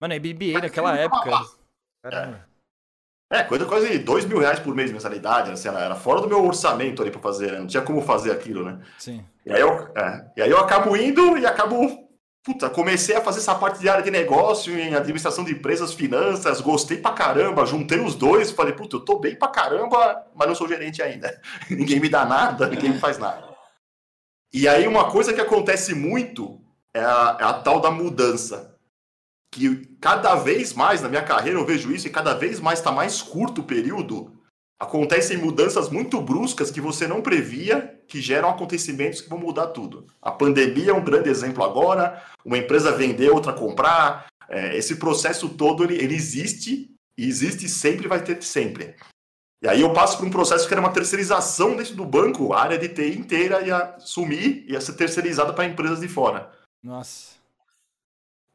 Mano, 0.00 0.14
MBA 0.14 0.60
naquela 0.60 0.96
época. 0.96 1.30
Caramba. 2.02 2.46
É. 2.52 2.55
É, 3.30 3.42
coisa 3.42 3.64
quase 3.66 3.98
dois 3.98 4.24
mil 4.24 4.38
reais 4.38 4.60
por 4.60 4.74
mês 4.74 4.88
de 4.88 4.94
mensalidade, 4.94 5.50
assim, 5.50 5.68
era 5.68 5.96
fora 5.96 6.20
do 6.20 6.28
meu 6.28 6.44
orçamento 6.44 7.02
ali 7.02 7.10
para 7.10 7.20
fazer, 7.20 7.52
né? 7.52 7.58
não 7.58 7.66
tinha 7.66 7.82
como 7.82 8.00
fazer 8.00 8.30
aquilo, 8.30 8.64
né? 8.64 8.78
Sim. 8.98 9.24
E 9.44 9.52
aí, 9.52 9.60
eu, 9.60 9.88
é, 9.96 10.26
e 10.36 10.42
aí 10.42 10.50
eu 10.50 10.58
acabo 10.58 10.96
indo 10.96 11.36
e 11.36 11.44
acabo, 11.44 12.08
puta, 12.44 12.70
comecei 12.70 13.16
a 13.16 13.20
fazer 13.20 13.40
essa 13.40 13.54
parte 13.56 13.80
de 13.80 13.88
área 13.88 14.04
de 14.04 14.12
negócio, 14.12 14.78
em 14.78 14.94
administração 14.94 15.42
de 15.42 15.52
empresas, 15.52 15.92
finanças, 15.92 16.60
gostei 16.60 16.98
pra 16.98 17.12
caramba, 17.12 17.66
juntei 17.66 17.98
os 17.98 18.14
dois, 18.14 18.52
falei, 18.52 18.74
puta, 18.74 18.94
eu 18.94 19.00
tô 19.00 19.18
bem 19.18 19.36
pra 19.36 19.48
caramba, 19.48 20.24
mas 20.32 20.46
não 20.46 20.54
sou 20.54 20.68
gerente 20.68 21.02
ainda. 21.02 21.40
ninguém 21.68 21.98
me 21.98 22.08
dá 22.08 22.24
nada, 22.24 22.68
ninguém 22.68 22.90
me 22.90 23.00
faz 23.00 23.18
nada. 23.18 23.44
E 24.52 24.68
aí 24.68 24.86
uma 24.86 25.10
coisa 25.10 25.32
que 25.32 25.40
acontece 25.40 25.96
muito 25.96 26.60
é 26.94 27.00
a, 27.00 27.38
é 27.40 27.44
a 27.44 27.52
tal 27.54 27.80
da 27.80 27.90
mudança 27.90 28.76
que 29.50 29.85
cada 30.00 30.34
vez 30.34 30.72
mais 30.72 31.02
na 31.02 31.08
minha 31.08 31.22
carreira 31.22 31.58
eu 31.58 31.66
vejo 31.66 31.92
isso 31.92 32.06
e 32.06 32.10
cada 32.10 32.34
vez 32.34 32.60
mais 32.60 32.78
está 32.78 32.92
mais 32.92 33.22
curto 33.22 33.60
o 33.60 33.64
período. 33.64 34.32
Acontecem 34.78 35.38
mudanças 35.38 35.88
muito 35.88 36.20
bruscas 36.20 36.70
que 36.70 36.82
você 36.82 37.06
não 37.06 37.22
previa, 37.22 37.98
que 38.06 38.20
geram 38.20 38.50
acontecimentos 38.50 39.22
que 39.22 39.28
vão 39.28 39.38
mudar 39.38 39.68
tudo. 39.68 40.06
A 40.20 40.30
pandemia 40.30 40.90
é 40.90 40.94
um 40.94 41.04
grande 41.04 41.30
exemplo 41.30 41.64
agora, 41.64 42.22
uma 42.44 42.58
empresa 42.58 42.92
vender, 42.92 43.30
outra 43.30 43.54
comprar. 43.54 44.26
É, 44.48 44.76
esse 44.76 44.96
processo 44.96 45.48
todo 45.48 45.82
ele, 45.82 45.96
ele 45.96 46.14
existe 46.14 46.90
e 47.16 47.26
existe 47.26 47.68
sempre 47.68 48.06
vai 48.06 48.22
ter 48.22 48.42
sempre. 48.42 48.94
E 49.62 49.68
aí 49.68 49.80
eu 49.80 49.92
passo 49.94 50.18
por 50.18 50.26
um 50.26 50.30
processo 50.30 50.68
que 50.68 50.74
era 50.74 50.80
uma 50.80 50.92
terceirização 50.92 51.74
dentro 51.74 51.94
do 51.94 52.04
banco, 52.04 52.52
a 52.52 52.60
área 52.60 52.78
de 52.78 52.90
TI 52.90 53.18
inteira 53.18 53.66
ia 53.66 53.96
sumir, 53.98 54.66
ia 54.68 54.80
ser 54.80 54.92
terceirizada 54.92 55.54
para 55.54 55.64
empresas 55.64 56.00
de 56.00 56.08
fora. 56.08 56.52
Nossa. 56.84 57.35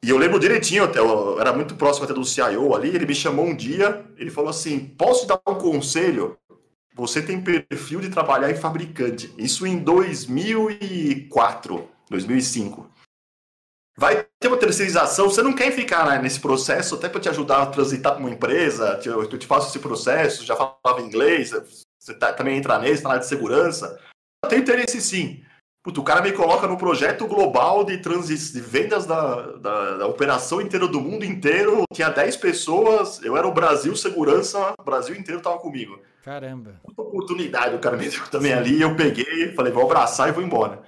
E 0.04 0.10
eu 0.10 0.18
lembro 0.18 0.40
direitinho, 0.40 0.84
até, 0.84 1.00
eu 1.00 1.40
era 1.40 1.54
muito 1.54 1.76
próximo 1.76 2.06
até 2.06 2.14
do 2.14 2.26
CIO 2.26 2.76
ali, 2.76 2.90
ele 2.90 3.06
me 3.06 3.14
chamou 3.14 3.46
um 3.46 3.56
dia, 3.56 4.04
ele 4.18 4.32
falou 4.32 4.50
assim, 4.50 4.80
posso 4.80 5.28
dar 5.28 5.40
um 5.48 5.56
conselho? 5.56 6.38
Você 6.96 7.22
tem 7.22 7.42
perfil 7.42 8.02
de 8.02 8.10
trabalhar 8.10 8.50
em 8.50 8.56
fabricante. 8.56 9.34
Isso 9.38 9.66
em 9.66 9.78
2004, 9.78 11.88
2005. 12.10 12.90
Vai 13.96 14.26
ter 14.40 14.48
uma 14.48 14.58
terceirização, 14.58 15.30
você 15.30 15.44
não 15.44 15.54
quer 15.54 15.72
ficar 15.72 16.08
né, 16.08 16.20
nesse 16.20 16.40
processo, 16.40 16.96
até 16.96 17.08
para 17.08 17.22
te 17.22 17.30
ajudar 17.30 17.62
a 17.62 17.68
transitar 17.68 18.14
para 18.14 18.22
uma 18.22 18.32
empresa, 18.32 19.00
eu 19.06 19.28
te 19.28 19.46
faço 19.46 19.70
esse 19.70 19.80
processo, 19.80 20.46
já 20.46 20.56
falava 20.56 21.02
inglês, 21.02 21.52
você 22.00 22.14
tá, 22.16 22.34
também 22.34 22.58
entra 22.58 22.80
nesse, 22.80 23.04
na 23.04 23.12
área 23.12 23.22
de 23.22 23.28
segurança. 23.28 24.00
Eu 24.44 24.50
tenho 24.50 24.64
interesse 24.64 25.00
sim. 25.00 25.44
Puta, 25.84 26.00
o 26.00 26.04
cara 26.04 26.22
me 26.22 26.32
coloca 26.32 26.68
no 26.68 26.78
projeto 26.78 27.26
global 27.26 27.84
de, 27.84 27.98
transi 27.98 28.38
de 28.54 28.62
vendas 28.62 29.08
da, 29.08 29.54
da, 29.54 29.98
da, 29.98 30.08
operação 30.08 30.62
inteira 30.62 30.88
do 30.88 31.02
mundo 31.02 31.26
inteiro. 31.26 31.84
Tinha 31.92 32.10
10 32.10 32.38
pessoas, 32.38 33.20
eu 33.24 33.36
era 33.36 33.48
o 33.48 33.54
Brasil 33.54 33.96
segurança, 33.96 34.76
o 34.80 34.84
Brasil 34.84 35.16
inteiro 35.16 35.42
tava 35.42 35.58
comigo. 35.58 36.00
Caramba. 36.24 36.80
Puta 36.84 37.02
oportunidade, 37.02 37.76
o 37.76 37.80
cara 37.80 37.98
me 37.98 38.08
deu 38.08 38.28
também 38.28 38.52
Sim. 38.52 38.58
ali, 38.58 38.82
eu 38.82 38.96
peguei, 38.96 39.54
falei, 39.56 39.74
vou 39.74 39.84
abraçar 39.84 40.30
e 40.30 40.32
vou 40.32 40.44
embora. 40.44 40.84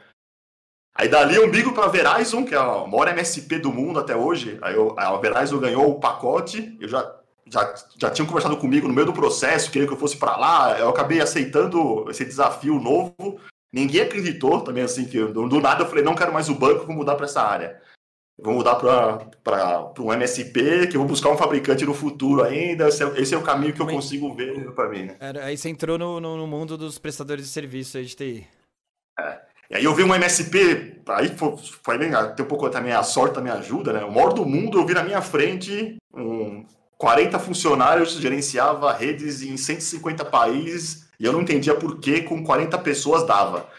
Aí 0.95 1.09
dali 1.09 1.35
eu 1.35 1.47
migo 1.47 1.73
para 1.73 1.85
a 1.85 1.89
Verizon, 1.89 2.45
que 2.45 2.53
é 2.53 2.57
a 2.57 2.85
maior 2.85 3.07
MSP 3.07 3.57
do 3.57 3.71
mundo 3.71 3.99
até 3.99 4.15
hoje. 4.15 4.59
Aí 4.61 4.75
eu, 4.75 4.93
a 4.95 5.17
Verizon 5.17 5.57
ganhou 5.57 5.89
o 5.89 5.99
pacote, 5.99 6.77
eu 6.79 6.87
já, 6.87 7.15
já, 7.47 7.73
já 7.97 8.11
tinham 8.11 8.27
conversado 8.27 8.57
comigo 8.57 8.87
no 8.87 8.93
meio 8.93 9.07
do 9.07 9.13
processo, 9.13 9.71
queria 9.71 9.87
que 9.87 9.93
eu 9.95 9.97
fosse 9.97 10.17
para 10.17 10.37
lá. 10.37 10.77
Eu 10.77 10.89
acabei 10.89 11.19
aceitando 11.19 12.05
esse 12.11 12.23
desafio 12.23 12.79
novo. 12.79 13.39
Ninguém 13.73 14.01
acreditou 14.01 14.61
também, 14.61 14.83
assim, 14.83 15.05
que 15.05 15.17
do, 15.25 15.49
do 15.49 15.59
nada 15.59 15.83
eu 15.83 15.87
falei, 15.87 16.03
não 16.03 16.13
quero 16.13 16.31
mais 16.31 16.47
o 16.47 16.53
banco, 16.53 16.85
vou 16.85 16.95
mudar 16.95 17.15
para 17.15 17.25
essa 17.25 17.41
área. 17.41 17.81
vou 18.39 18.53
mudar 18.53 18.75
para 18.75 19.91
um 19.99 20.13
MSP, 20.13 20.87
que 20.87 20.95
eu 20.95 20.99
vou 20.99 21.07
buscar 21.07 21.29
um 21.29 21.37
fabricante 21.37 21.83
no 21.83 21.95
futuro 21.95 22.43
ainda. 22.43 22.87
Esse 22.87 23.03
é, 23.03 23.19
esse 23.19 23.33
é 23.33 23.37
o 23.37 23.41
caminho 23.41 23.73
que 23.73 23.81
eu 23.81 23.87
consigo 23.87 24.31
ver 24.35 24.71
para 24.73 24.89
mim. 24.89 25.05
Né? 25.05 25.15
Era, 25.19 25.45
aí 25.45 25.57
você 25.57 25.69
entrou 25.69 25.97
no, 25.97 26.19
no, 26.19 26.37
no, 26.37 26.45
mundo 26.45 26.77
dos 26.77 26.99
prestadores 26.99 27.45
de 27.45 27.51
serviço 27.51 27.97
aí 27.97 28.05
de 28.05 28.15
TI. 28.15 28.47
É. 29.19 29.41
E 29.71 29.75
aí 29.77 29.83
eu 29.83 29.95
vi 29.95 30.03
um 30.03 30.13
MSP, 30.13 31.01
aí 31.07 31.35
foi, 31.35 31.57
foi 31.57 31.97
bem, 31.97 32.11
tem 32.35 32.45
um 32.45 32.47
pouco 32.47 32.69
também 32.69 32.93
a 32.93 33.01
sorte 33.01 33.33
também 33.33 33.51
ajuda, 33.51 33.91
né? 33.91 34.03
O 34.03 34.11
maior 34.11 34.33
do 34.33 34.45
mundo, 34.45 34.77
eu 34.77 34.85
vi 34.85 34.93
na 34.93 35.03
minha 35.03 35.21
frente 35.21 35.97
um 36.13 36.63
40 36.99 37.39
funcionários, 37.39 38.13
gerenciava 38.13 38.93
redes 38.93 39.41
em 39.41 39.57
150 39.57 40.25
países, 40.25 41.02
e 41.19 41.25
eu 41.25 41.33
não 41.33 41.41
entendia 41.41 41.75
por 41.75 41.99
que 41.99 42.21
com 42.21 42.43
40 42.43 42.77
pessoas 42.79 43.25
dava. 43.25 43.69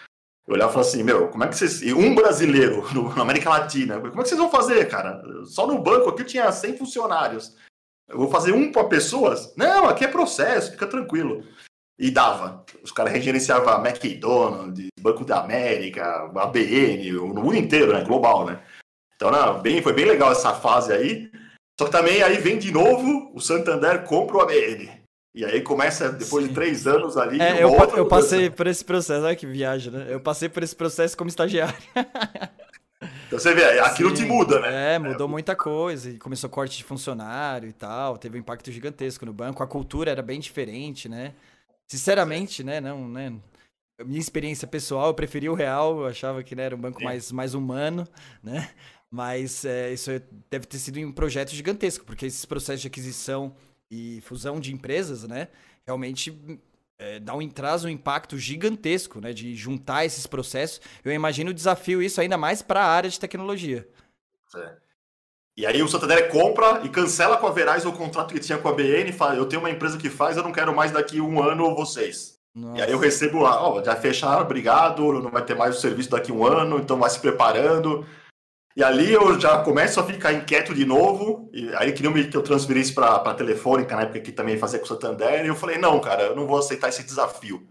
Eu 0.46 0.54
olhava 0.54 0.70
e 0.70 0.74
falava 0.74 0.90
assim, 0.90 1.02
meu, 1.02 1.28
como 1.28 1.44
é 1.44 1.48
que 1.48 1.56
vocês. 1.56 1.82
E 1.82 1.92
um 1.92 2.14
brasileiro 2.14 2.86
no, 2.92 3.14
na 3.14 3.22
América 3.22 3.50
Latina, 3.50 3.96
como 4.00 4.20
é 4.20 4.22
que 4.22 4.28
vocês 4.28 4.40
vão 4.40 4.50
fazer, 4.50 4.88
cara? 4.88 5.22
Só 5.46 5.66
no 5.66 5.80
banco 5.80 6.10
aqui 6.10 6.24
tinha 6.24 6.50
100 6.50 6.76
funcionários. 6.76 7.56
Eu 8.08 8.18
vou 8.18 8.30
fazer 8.30 8.52
um 8.52 8.70
para 8.70 8.84
pessoas? 8.84 9.54
Não, 9.56 9.88
aqui 9.88 10.04
é 10.04 10.08
processo, 10.08 10.72
fica 10.72 10.86
tranquilo. 10.86 11.42
E 11.98 12.10
dava. 12.10 12.64
Os 12.82 12.92
caras 12.92 13.12
regerenciavam 13.12 13.84
McDonald's, 13.86 14.88
Banco 15.00 15.24
da 15.24 15.40
América, 15.40 16.30
ABN, 16.34 17.12
no 17.12 17.42
mundo 17.42 17.56
inteiro, 17.56 17.92
né? 17.92 18.04
Global, 18.04 18.44
né? 18.44 18.60
Então, 19.16 19.30
não, 19.30 19.62
bem, 19.62 19.80
foi 19.80 19.92
bem 19.92 20.04
legal 20.04 20.32
essa 20.32 20.52
fase 20.52 20.92
aí. 20.92 21.30
Só 21.78 21.86
que 21.86 21.92
também 21.92 22.22
aí 22.22 22.36
vem 22.36 22.58
de 22.58 22.70
novo 22.70 23.32
o 23.34 23.40
Santander 23.40 24.04
compra 24.04 24.36
o 24.36 24.40
ABN. 24.40 25.03
E 25.34 25.44
aí 25.44 25.62
começa, 25.62 26.12
depois 26.12 26.44
Sim. 26.44 26.48
de 26.48 26.54
três 26.54 26.86
anos 26.86 27.16
ali. 27.16 27.40
É, 27.40 27.60
eu, 27.60 27.74
eu 27.96 28.06
passei 28.06 28.48
por 28.48 28.68
esse 28.68 28.84
processo, 28.84 29.24
olha 29.26 29.34
que 29.34 29.46
viagem, 29.46 29.92
né? 29.92 30.06
Eu 30.08 30.20
passei 30.20 30.48
por 30.48 30.62
esse 30.62 30.76
processo 30.76 31.16
como 31.16 31.28
estagiário. 31.28 31.76
Então 33.26 33.38
você 33.38 33.54
vê, 33.54 33.80
aquilo 33.80 34.10
Sim. 34.10 34.22
te 34.22 34.24
muda, 34.24 34.60
né? 34.60 34.94
É, 34.94 34.98
mudou 34.98 35.26
é. 35.26 35.30
muita 35.30 35.54
coisa. 35.54 36.08
E 36.08 36.18
começou 36.18 36.48
corte 36.48 36.78
de 36.78 36.84
funcionário 36.84 37.68
e 37.68 37.72
tal. 37.72 38.16
Teve 38.16 38.38
um 38.38 38.40
impacto 38.40 38.70
gigantesco 38.70 39.26
no 39.26 39.32
banco. 39.32 39.62
A 39.62 39.66
cultura 39.66 40.10
era 40.10 40.22
bem 40.22 40.40
diferente, 40.40 41.08
né? 41.08 41.34
Sinceramente, 41.86 42.62
né? 42.62 42.80
Não, 42.80 43.08
né? 43.08 43.34
Minha 44.04 44.20
experiência 44.20 44.66
pessoal, 44.66 45.08
eu 45.08 45.14
preferi 45.14 45.48
o 45.48 45.54
real. 45.54 46.00
Eu 46.00 46.06
achava 46.06 46.42
que 46.42 46.54
né, 46.54 46.64
era 46.64 46.76
um 46.76 46.80
banco 46.80 47.02
mais, 47.02 47.30
mais 47.30 47.54
humano, 47.54 48.06
né? 48.42 48.70
Mas 49.10 49.64
é, 49.64 49.92
isso 49.92 50.10
deve 50.50 50.66
ter 50.66 50.78
sido 50.78 50.98
um 51.00 51.12
projeto 51.12 51.50
gigantesco, 51.50 52.04
porque 52.04 52.26
esses 52.26 52.44
processos 52.44 52.80
de 52.80 52.88
aquisição 52.88 53.54
e 53.94 54.20
fusão 54.20 54.58
de 54.58 54.72
empresas, 54.72 55.24
né? 55.24 55.48
Realmente 55.86 56.60
é, 56.98 57.20
dá 57.20 57.34
um, 57.34 57.48
traz 57.48 57.84
um 57.84 57.88
impacto 57.88 58.38
gigantesco, 58.38 59.20
né? 59.20 59.32
De 59.32 59.54
juntar 59.54 60.04
esses 60.04 60.26
processos. 60.26 60.80
Eu 61.04 61.12
imagino 61.12 61.50
o 61.50 61.54
desafio 61.54 62.02
isso 62.02 62.20
ainda 62.20 62.36
mais 62.36 62.62
para 62.62 62.80
a 62.80 62.88
área 62.88 63.10
de 63.10 63.20
tecnologia. 63.20 63.88
É. 64.56 64.84
E 65.56 65.64
aí 65.64 65.82
o 65.82 65.88
Santander 65.88 66.28
compra 66.30 66.80
e 66.84 66.88
cancela 66.88 67.36
com 67.36 67.46
a 67.46 67.50
Verais 67.50 67.86
o 67.86 67.92
contrato 67.92 68.34
que 68.34 68.40
tinha 68.40 68.58
com 68.58 68.68
a 68.68 68.72
BN 68.72 69.10
e 69.10 69.12
fala, 69.12 69.36
eu 69.36 69.46
tenho 69.46 69.62
uma 69.62 69.70
empresa 69.70 69.96
que 69.96 70.10
faz, 70.10 70.36
eu 70.36 70.42
não 70.42 70.50
quero 70.50 70.74
mais 70.74 70.90
daqui 70.90 71.20
um 71.20 71.40
ano 71.40 71.76
vocês. 71.76 72.34
Nossa. 72.52 72.78
E 72.78 72.82
aí 72.82 72.90
eu 72.90 72.98
recebo 72.98 73.40
lá, 73.40 73.60
ó, 73.62 73.82
já 73.82 73.94
fecharam, 73.94 74.42
obrigado, 74.42 75.12
não 75.20 75.30
vai 75.30 75.44
ter 75.44 75.54
mais 75.54 75.76
o 75.76 75.80
serviço 75.80 76.10
daqui 76.10 76.32
um 76.32 76.44
ano, 76.44 76.78
então 76.78 76.98
vai 76.98 77.08
se 77.08 77.20
preparando. 77.20 78.04
E 78.76 78.82
ali 78.82 79.12
eu 79.12 79.38
já 79.38 79.62
começo 79.62 80.00
a 80.00 80.04
ficar 80.04 80.32
inquieto 80.32 80.74
de 80.74 80.84
novo, 80.84 81.48
e 81.52 81.72
aí 81.76 81.92
queriam 81.92 82.12
que 82.12 82.36
eu 82.36 82.42
transferisse 82.42 82.92
para 82.92 83.14
a 83.14 83.34
Telefônica, 83.34 83.94
na 83.94 84.02
época 84.02 84.20
que 84.20 84.32
também 84.32 84.58
fazia 84.58 84.80
com 84.80 84.84
o 84.84 84.88
Santander, 84.88 85.44
e 85.44 85.48
eu 85.48 85.54
falei, 85.54 85.78
não, 85.78 86.00
cara, 86.00 86.24
eu 86.24 86.36
não 86.36 86.46
vou 86.46 86.58
aceitar 86.58 86.88
esse 86.88 87.04
desafio. 87.04 87.68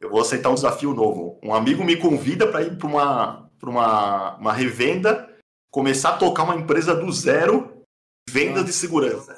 Eu 0.00 0.08
vou 0.08 0.22
aceitar 0.22 0.48
um 0.48 0.54
desafio 0.54 0.94
novo. 0.94 1.38
Um 1.42 1.54
amigo 1.54 1.84
me 1.84 1.96
convida 1.96 2.46
para 2.46 2.62
ir 2.62 2.78
para 2.78 2.88
uma, 2.88 3.50
uma, 3.62 4.36
uma 4.36 4.52
revenda 4.52 5.28
começar 5.70 6.10
a 6.10 6.16
tocar 6.16 6.44
uma 6.44 6.56
empresa 6.56 6.94
do 6.94 7.12
zero, 7.12 7.84
venda 8.28 8.64
de 8.64 8.72
segurança. 8.72 9.34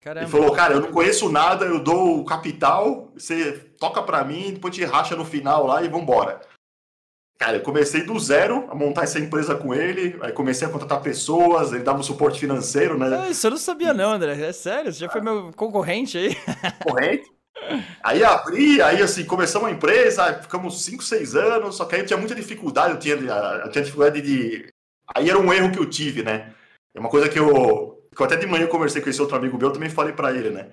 Caramba. 0.00 0.24
Ele 0.24 0.30
falou, 0.30 0.52
cara, 0.52 0.74
eu 0.74 0.80
não 0.82 0.92
conheço 0.92 1.30
nada, 1.30 1.64
eu 1.66 1.82
dou 1.82 2.20
o 2.20 2.24
capital, 2.24 3.10
você 3.14 3.52
toca 3.78 4.02
para 4.02 4.22
mim, 4.22 4.52
depois 4.52 4.74
te 4.74 4.84
racha 4.84 5.16
no 5.16 5.24
final 5.24 5.66
lá 5.66 5.82
e 5.82 5.88
vambora. 5.88 6.40
Cara, 7.38 7.56
eu 7.56 7.62
comecei 7.62 8.02
do 8.02 8.18
zero 8.18 8.66
a 8.70 8.74
montar 8.74 9.02
essa 9.02 9.18
empresa 9.18 9.54
com 9.56 9.74
ele, 9.74 10.16
aí 10.20 10.32
comecei 10.32 10.66
a 10.66 10.70
contratar 10.70 11.02
pessoas, 11.02 11.72
ele 11.72 11.82
dava 11.82 11.98
um 11.98 12.02
suporte 12.02 12.38
financeiro, 12.38 12.96
né? 12.96 13.28
Isso 13.30 13.46
eu 13.46 13.52
não 13.52 13.58
sabia 13.58 13.92
não, 13.92 14.12
André, 14.12 14.40
é 14.40 14.52
sério, 14.52 14.92
você 14.92 15.00
já 15.00 15.08
foi 15.08 15.20
meu 15.20 15.52
concorrente 15.54 16.16
aí. 16.16 16.36
Concorrente. 16.82 17.24
Aí 18.02 18.22
abri, 18.22 18.80
aí 18.82 19.02
assim, 19.02 19.24
começamos 19.24 19.68
a 19.68 19.72
empresa, 19.72 20.34
ficamos 20.42 20.84
5, 20.84 21.02
6 21.02 21.34
anos, 21.34 21.76
só 21.76 21.84
que 21.84 21.94
aí 21.94 22.02
eu 22.02 22.06
tinha 22.06 22.18
muita 22.18 22.34
dificuldade, 22.34 22.94
eu 22.94 22.98
tinha, 22.98 23.14
eu 23.14 23.70
tinha 23.70 23.84
dificuldade 23.84 24.20
de 24.20 24.66
Aí 25.12 25.28
era 25.28 25.38
um 25.38 25.52
erro 25.52 25.72
que 25.72 25.78
eu 25.78 25.88
tive, 25.88 26.22
né? 26.22 26.54
É 26.94 27.00
uma 27.00 27.08
coisa 27.08 27.28
que 27.28 27.38
eu, 27.38 28.08
que 28.14 28.20
eu 28.20 28.26
até 28.26 28.36
de 28.36 28.46
manhã 28.46 28.64
eu 28.64 28.68
conversei 28.68 29.02
com 29.02 29.10
esse 29.10 29.20
outro 29.20 29.36
amigo 29.36 29.58
meu, 29.58 29.68
eu 29.68 29.72
também 29.72 29.90
falei 29.90 30.12
para 30.12 30.32
ele, 30.32 30.50
né? 30.50 30.68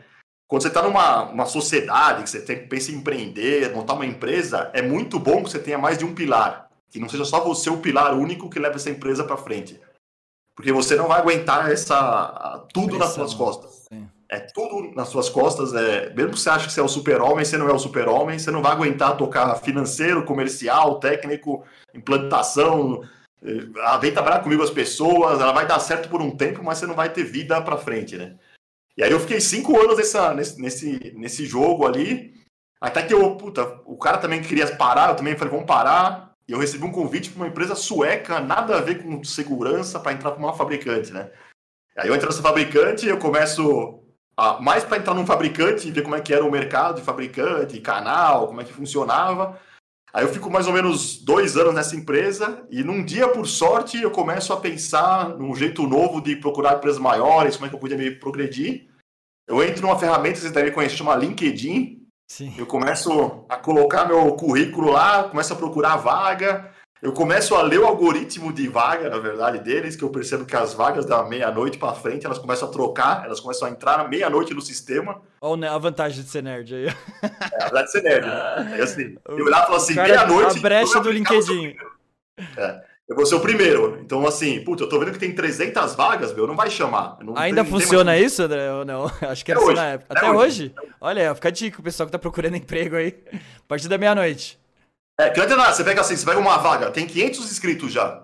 Quando 0.52 0.64
você 0.64 0.68
está 0.68 0.82
numa 0.82 1.24
uma 1.30 1.46
sociedade, 1.46 2.24
que 2.24 2.30
você 2.30 2.42
tem, 2.42 2.68
pensa 2.68 2.92
em 2.92 2.96
empreender, 2.96 3.74
montar 3.74 3.94
uma 3.94 4.06
empresa, 4.06 4.70
é 4.74 4.82
muito 4.82 5.18
bom 5.18 5.42
que 5.42 5.50
você 5.50 5.60
tenha 5.60 5.78
mais 5.78 5.98
de 5.98 6.04
um 6.04 6.14
pilar. 6.14 6.68
Que 6.90 7.00
não 7.00 7.08
seja 7.08 7.24
só 7.24 7.40
você 7.40 7.70
o 7.70 7.78
pilar 7.78 8.14
único 8.14 8.50
que 8.50 8.60
leva 8.60 8.76
essa 8.76 8.90
empresa 8.90 9.24
para 9.24 9.38
frente. 9.38 9.80
Porque 10.54 10.74
você 10.74 10.98
não 10.98 11.08
vai 11.08 11.22
aguentar 11.22 11.72
essa 11.72 12.66
tudo 12.74 12.98
nas 12.98 13.12
suas 13.12 13.34
costas. 13.34 13.88
Sim. 13.88 14.10
É 14.28 14.42
tudo 14.42 14.94
nas 14.94 15.08
suas 15.08 15.30
costas. 15.30 15.74
É, 15.74 16.14
mesmo 16.14 16.34
que 16.34 16.40
você 16.42 16.50
ache 16.50 16.68
que 16.68 16.74
você 16.74 16.82
é 16.82 16.84
o 16.84 16.90
super-homem, 16.90 17.46
você 17.46 17.58
não 17.58 17.70
é 17.70 17.74
o 17.74 17.80
super-homem, 17.80 18.38
você 18.38 18.52
não 18.52 18.62
vai 18.62 18.74
aguentar 18.74 19.16
tocar 19.16 19.56
financeiro, 19.56 20.26
comercial, 20.26 21.00
técnico, 21.00 21.64
implantação, 21.96 23.04
ela 23.42 23.98
vem 23.98 24.12
trabalhar 24.12 24.40
comigo 24.40 24.62
as 24.62 24.70
pessoas, 24.70 25.40
ela 25.40 25.54
vai 25.54 25.66
dar 25.66 25.80
certo 25.80 26.10
por 26.10 26.22
um 26.22 26.30
tempo, 26.30 26.62
mas 26.62 26.78
você 26.78 26.86
não 26.86 26.94
vai 26.94 27.10
ter 27.10 27.24
vida 27.24 27.60
para 27.62 27.78
frente, 27.78 28.18
né? 28.18 28.36
E 29.02 29.04
aí 29.04 29.12
eu 29.12 29.20
fiquei 29.20 29.42
cinco 29.42 29.82
anos 29.82 29.98
nessa, 29.98 30.32
nesse, 30.32 30.62
nesse, 30.62 31.14
nesse 31.18 31.44
jogo 31.44 31.88
ali, 31.88 32.36
até 32.80 33.02
que 33.02 33.12
eu, 33.12 33.36
puta, 33.36 33.82
o 33.84 33.98
cara 33.98 34.20
também 34.20 34.44
queria 34.44 34.76
parar, 34.76 35.10
eu 35.10 35.16
também 35.16 35.36
falei, 35.36 35.52
vamos 35.52 35.66
parar, 35.66 36.36
e 36.48 36.52
eu 36.52 36.60
recebi 36.60 36.86
um 36.86 36.92
convite 36.92 37.32
para 37.32 37.42
uma 37.42 37.48
empresa 37.48 37.74
sueca, 37.74 38.40
nada 38.40 38.78
a 38.78 38.82
ver 38.82 39.02
com 39.02 39.24
segurança, 39.24 40.00
para 40.00 40.14
entrar 40.14 40.30
para 40.30 40.40
uma 40.40 40.54
fabricante, 40.54 41.12
né? 41.12 41.32
Aí 41.98 42.10
eu 42.10 42.14
entro 42.14 42.28
nessa 42.28 42.44
fabricante, 42.44 43.08
eu 43.08 43.18
começo 43.18 44.04
a, 44.38 44.62
mais 44.62 44.84
para 44.84 45.00
entrar 45.00 45.16
num 45.16 45.26
fabricante 45.26 45.88
e 45.88 45.92
ver 45.92 46.04
como 46.04 46.16
é 46.16 46.22
que 46.22 46.32
era 46.32 46.46
o 46.46 46.52
mercado 46.52 46.98
de 46.98 47.02
fabricante, 47.02 47.82
canal, 47.82 48.46
como 48.46 48.62
é 48.62 48.64
que 48.64 48.72
funcionava, 48.72 49.60
Aí 50.14 50.26
eu 50.26 50.30
fico 50.30 50.52
mais 50.52 50.68
ou 50.68 50.74
menos 50.74 51.18
dois 51.24 51.56
anos 51.56 51.74
nessa 51.74 51.96
empresa 51.96 52.68
e 52.70 52.84
num 52.84 53.04
dia, 53.04 53.30
por 53.30 53.48
sorte, 53.48 54.02
eu 54.02 54.12
começo 54.12 54.52
a 54.52 54.60
pensar 54.60 55.30
num 55.38 55.56
jeito 55.56 55.88
novo 55.88 56.22
de 56.22 56.36
procurar 56.36 56.76
empresas 56.76 57.00
maiores, 57.00 57.56
como 57.56 57.66
é 57.66 57.70
que 57.70 57.76
eu 57.76 57.80
podia 57.80 57.98
me 57.98 58.12
progredir. 58.12 58.90
Eu 59.47 59.63
entro 59.63 59.82
numa 59.82 59.97
ferramenta 59.97 60.36
que 60.36 60.41
você 60.41 60.51
deve 60.51 60.71
conhecer, 60.71 60.97
chama 60.97 61.15
LinkedIn. 61.15 62.01
Sim. 62.30 62.54
Eu 62.58 62.65
começo 62.65 63.45
a 63.49 63.58
colocar 63.58 64.06
meu 64.06 64.34
currículo 64.36 64.91
lá, 64.91 65.25
começo 65.25 65.51
a 65.51 65.56
procurar 65.56 65.97
vaga. 65.97 66.71
Eu 67.01 67.13
começo 67.13 67.56
a 67.56 67.63
ler 67.63 67.80
o 67.80 67.86
algoritmo 67.86 68.54
de 68.54 68.67
vaga, 68.67 69.10
na 69.10 69.17
verdade, 69.17 69.58
deles, 69.58 69.95
que 69.95 70.04
eu 70.04 70.10
percebo 70.12 70.45
que 70.45 70.56
as 70.56 70.71
vagas 70.71 71.04
da 71.04 71.23
meia-noite 71.23 71.80
para 71.80 71.95
frente, 71.95 72.27
elas 72.27 72.38
começam 72.38 72.69
a 72.69 72.71
trocar, 72.71 73.25
elas 73.25 73.39
começam 73.39 73.67
a 73.67 73.71
entrar 73.71 74.08
meia-noite 74.08 74.54
no 74.54 74.62
sistema. 74.62 75.19
Olha 75.41 75.71
a 75.71 75.77
vantagem 75.80 76.23
de 76.23 76.30
ser 76.30 76.43
nerd 76.43 76.75
aí. 76.75 76.86
É, 76.88 77.63
a 77.63 77.65
vantagem 77.65 77.86
de 77.86 77.91
ser 77.91 78.04
nerd. 78.04 78.27
Né? 78.27 78.77
É 78.77 78.84
assim, 78.84 79.15
eu 79.27 79.45
olhava 79.45 79.63
e 79.63 79.65
falava 79.65 79.75
assim, 79.77 79.95
meia-noite... 79.95 80.60
A 80.60 80.62
brecha 80.62 80.99
do 80.99 81.12
LinkedIn. 81.12 81.75
É, 82.56 82.84
eu 83.12 83.15
vou 83.15 83.26
ser 83.26 83.36
o 83.36 83.41
primeiro. 83.41 84.00
Então, 84.02 84.26
assim, 84.26 84.63
puta, 84.63 84.84
eu 84.84 84.88
tô 84.88 84.97
vendo 84.97 85.12
que 85.12 85.19
tem 85.19 85.36
300 85.36 85.95
vagas, 85.95 86.34
meu, 86.34 86.47
não 86.47 86.56
vai 86.56 86.69
chamar. 86.69 87.17
Não 87.21 87.38
Ainda 87.38 87.62
tem, 87.62 87.69
funciona 87.69 88.12
mais... 88.12 88.26
isso, 88.26 88.41
André? 88.41 88.71
Ou 88.71 88.86
não? 88.86 89.12
Acho 89.28 89.43
que 89.43 89.52
era 89.52 89.60
assim 89.60 89.74
na 89.74 89.86
época. 89.86 90.13
Até, 90.13 90.28
Até 90.28 90.38
hoje? 90.38 90.74
hoje? 90.78 90.89
Olha, 91.02 91.36
fica 91.36 91.50
a 91.50 91.52
dica, 91.52 91.82
o 91.82 91.84
pessoal 91.84 92.08
que 92.08 92.12
tá 92.13 92.17
procurando 92.17 92.56
emprego 92.58 92.95
aí. 92.95 93.21
A 93.34 93.67
partir 93.67 93.89
da 93.89 93.97
meia-noite. 93.97 94.58
É, 95.19 95.30
que 95.30 95.38
não 95.38 95.43
adianta 95.43 95.62
nada, 95.62 95.76
você 95.76 95.84
pega 95.84 96.00
assim, 96.00 96.15
você 96.15 96.26
pega 96.26 96.39
uma 96.39 96.58
vaga, 96.58 96.89
tem 96.89 97.06
500 97.06 97.52
inscritos 97.52 97.91
já. 97.91 98.24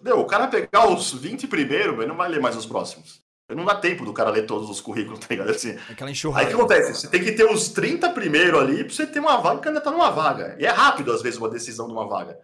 Entendeu? 0.00 0.18
O 0.18 0.26
cara 0.26 0.48
pegar 0.48 0.88
os 0.88 1.12
20 1.12 1.46
primeiro, 1.46 2.02
ele 2.02 2.08
não 2.08 2.16
vai 2.16 2.28
ler 2.28 2.40
mais 2.40 2.56
os 2.56 2.66
próximos. 2.66 3.22
Não 3.54 3.64
dá 3.64 3.76
tempo 3.76 4.04
do 4.04 4.12
cara 4.12 4.30
ler 4.30 4.46
todos 4.46 4.68
os 4.68 4.80
currículos, 4.80 5.20
tá 5.22 5.26
ligado? 5.30 5.50
Assim, 5.50 5.78
Aquela 5.88 6.10
enxurrada. 6.10 6.44
Aí 6.44 6.52
o 6.52 6.56
que 6.56 6.60
acontece? 6.60 6.92
Você 6.92 7.06
tem 7.06 7.22
que 7.22 7.30
ter 7.30 7.44
os 7.44 7.68
30 7.68 8.10
primeiro 8.10 8.58
ali 8.58 8.82
pra 8.82 8.92
você 8.92 9.06
ter 9.06 9.20
uma 9.20 9.36
vaga 9.36 9.60
que 9.60 9.68
ainda 9.68 9.80
tá 9.80 9.92
numa 9.92 10.10
vaga. 10.10 10.56
E 10.58 10.66
é 10.66 10.70
rápido, 10.70 11.12
às 11.12 11.22
vezes, 11.22 11.38
uma 11.38 11.48
decisão 11.48 11.86
de 11.86 11.92
uma 11.92 12.08
vaga. 12.08 12.36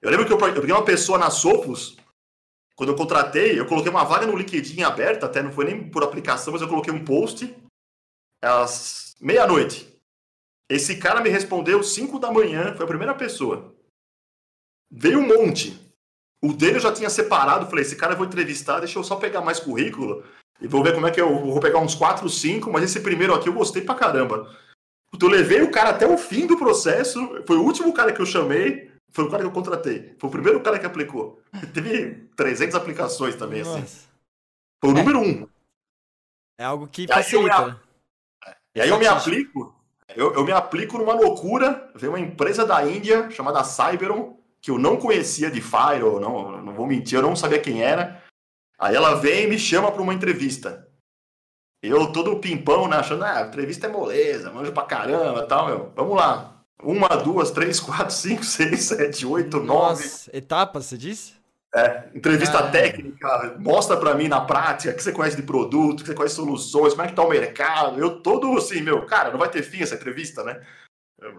Eu 0.00 0.10
lembro 0.10 0.26
que 0.26 0.32
eu, 0.32 0.38
eu 0.38 0.60
peguei 0.60 0.72
uma 0.72 0.84
pessoa 0.84 1.18
na 1.18 1.30
Sofos, 1.30 1.96
quando 2.76 2.90
eu 2.90 2.96
contratei, 2.96 3.58
eu 3.58 3.66
coloquei 3.66 3.90
uma 3.90 4.04
vaga 4.04 4.24
no 4.24 4.36
LinkedIn 4.36 4.82
aberta, 4.82 5.26
até 5.26 5.42
não 5.42 5.50
foi 5.50 5.64
nem 5.64 5.90
por 5.90 6.04
aplicação, 6.04 6.52
mas 6.52 6.62
eu 6.62 6.68
coloquei 6.68 6.92
um 6.92 7.04
post 7.04 7.52
às 8.40 9.16
meia-noite. 9.20 9.98
Esse 10.70 10.96
cara 10.96 11.20
me 11.20 11.28
respondeu 11.28 11.82
5 11.82 12.20
da 12.20 12.30
manhã, 12.30 12.74
foi 12.76 12.84
a 12.84 12.88
primeira 12.88 13.14
pessoa. 13.16 13.74
Veio 14.88 15.18
um 15.18 15.26
monte. 15.26 15.76
O 16.40 16.52
dele 16.52 16.76
eu 16.76 16.80
já 16.80 16.92
tinha 16.92 17.10
separado, 17.10 17.66
falei, 17.66 17.82
esse 17.82 17.96
cara 17.96 18.12
eu 18.12 18.16
vou 18.16 18.26
entrevistar, 18.26 18.78
deixa 18.78 18.96
eu 18.96 19.02
só 19.02 19.16
pegar 19.16 19.40
mais 19.40 19.58
currículo 19.58 20.22
e 20.60 20.68
vou 20.68 20.82
ver 20.84 20.94
como 20.94 21.08
é 21.08 21.10
que 21.10 21.20
eu 21.20 21.46
vou 21.46 21.60
pegar 21.60 21.80
uns 21.80 21.96
4, 21.96 22.28
5, 22.28 22.70
mas 22.70 22.84
esse 22.84 23.00
primeiro 23.00 23.34
aqui 23.34 23.48
eu 23.48 23.54
gostei 23.54 23.82
pra 23.82 23.96
caramba. 23.96 24.56
Eu 25.20 25.28
levei 25.28 25.62
o 25.62 25.70
cara 25.72 25.90
até 25.90 26.06
o 26.06 26.16
fim 26.16 26.46
do 26.46 26.56
processo, 26.56 27.42
foi 27.44 27.56
o 27.56 27.64
último 27.64 27.92
cara 27.92 28.12
que 28.12 28.20
eu 28.20 28.26
chamei, 28.26 28.87
foi 29.10 29.24
o 29.24 29.30
cara 29.30 29.42
que 29.42 29.48
eu 29.48 29.52
contratei. 29.52 30.14
Foi 30.18 30.28
o 30.28 30.32
primeiro 30.32 30.60
cara 30.62 30.78
que 30.78 30.86
aplicou. 30.86 31.40
Teve 31.74 32.28
300 32.36 32.74
aplicações 32.74 33.36
também, 33.36 33.62
assim. 33.62 33.70
Nossa. 33.70 33.82
assim. 33.82 34.08
Foi 34.80 34.90
o 34.90 34.94
número 34.94 35.20
um. 35.20 35.48
É 36.58 36.64
algo 36.64 36.86
que 36.88 37.06
facilita. 37.06 37.80
E 38.74 38.80
aí 38.80 38.88
eu 38.88 38.98
me 38.98 39.06
aplico, 39.06 39.74
eu, 40.14 40.34
eu 40.34 40.44
me 40.44 40.52
aplico 40.52 40.98
numa 40.98 41.14
loucura. 41.14 41.90
Veio 41.94 42.12
uma 42.12 42.20
empresa 42.20 42.64
da 42.64 42.84
Índia 42.84 43.30
chamada 43.30 43.64
Cyberon, 43.64 44.38
que 44.60 44.70
eu 44.70 44.78
não 44.78 44.96
conhecia 44.96 45.50
de 45.50 45.60
Fire, 45.60 46.00
não, 46.00 46.62
não 46.62 46.72
vou 46.74 46.86
mentir, 46.86 47.18
eu 47.18 47.22
não 47.22 47.36
sabia 47.36 47.60
quem 47.60 47.82
era. 47.82 48.22
Aí 48.78 48.94
ela 48.94 49.14
vem 49.14 49.44
e 49.44 49.46
me 49.48 49.58
chama 49.58 49.90
para 49.90 50.02
uma 50.02 50.14
entrevista. 50.14 50.88
Eu 51.82 52.12
todo 52.12 52.40
pimpão, 52.40 52.88
né? 52.88 52.96
Achando, 52.96 53.24
ah, 53.24 53.38
a 53.38 53.46
entrevista 53.46 53.86
é 53.86 53.90
moleza, 53.90 54.52
manjo 54.52 54.72
pra 54.72 54.84
caramba 54.84 55.46
tal, 55.46 55.66
meu. 55.66 55.92
Vamos 55.94 56.16
lá. 56.16 56.57
Uma, 56.82 57.08
duas, 57.08 57.50
três, 57.50 57.80
quatro, 57.80 58.14
cinco, 58.14 58.44
seis, 58.44 58.84
sete, 58.84 59.26
oito, 59.26 59.60
nove. 59.60 60.08
Etapas, 60.32 60.86
você 60.86 60.96
disse? 60.96 61.38
É, 61.74 62.08
entrevista 62.14 62.60
ah. 62.60 62.70
técnica, 62.70 63.56
mostra 63.58 63.96
para 63.96 64.14
mim 64.14 64.26
na 64.26 64.40
prática 64.40 64.90
o 64.92 64.96
que 64.96 65.02
você 65.02 65.12
conhece 65.12 65.36
de 65.36 65.42
produto, 65.42 66.00
o 66.00 66.02
que 66.02 66.08
você 66.08 66.14
conhece 66.14 66.34
de 66.34 66.40
soluções, 66.40 66.94
como 66.94 67.04
é 67.04 67.08
que 67.08 67.14
tá 67.14 67.22
o 67.22 67.28
mercado. 67.28 68.00
Eu 68.00 68.22
todo 68.22 68.56
assim, 68.56 68.80
meu, 68.80 69.04
cara, 69.04 69.30
não 69.30 69.38
vai 69.38 69.50
ter 69.50 69.62
fim 69.62 69.82
essa 69.82 69.94
entrevista, 69.94 70.42
né? 70.42 70.60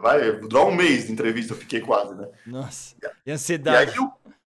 Vai 0.02 0.34
durar 0.34 0.68
um 0.68 0.76
mês 0.76 1.08
de 1.08 1.14
entrevista, 1.14 1.54
eu 1.54 1.58
fiquei 1.58 1.82
quase, 1.82 2.14
né? 2.14 2.28
Nossa, 2.46 2.96
e 3.26 3.32
ansiedade. 3.32 3.98
E 3.98 4.00
aí, 4.00 4.10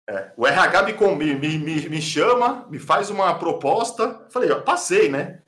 é, 0.08 0.32
o 0.38 0.45
RH 0.45 0.84
me, 0.84 1.36
me, 1.36 1.58
me, 1.58 1.89
me 1.89 2.02
chama, 2.02 2.65
me 2.69 2.80
faz 2.80 3.10
uma 3.10 3.38
proposta. 3.38 4.26
Falei, 4.30 4.52
ó, 4.52 4.62
passei, 4.62 5.10
né? 5.10 5.39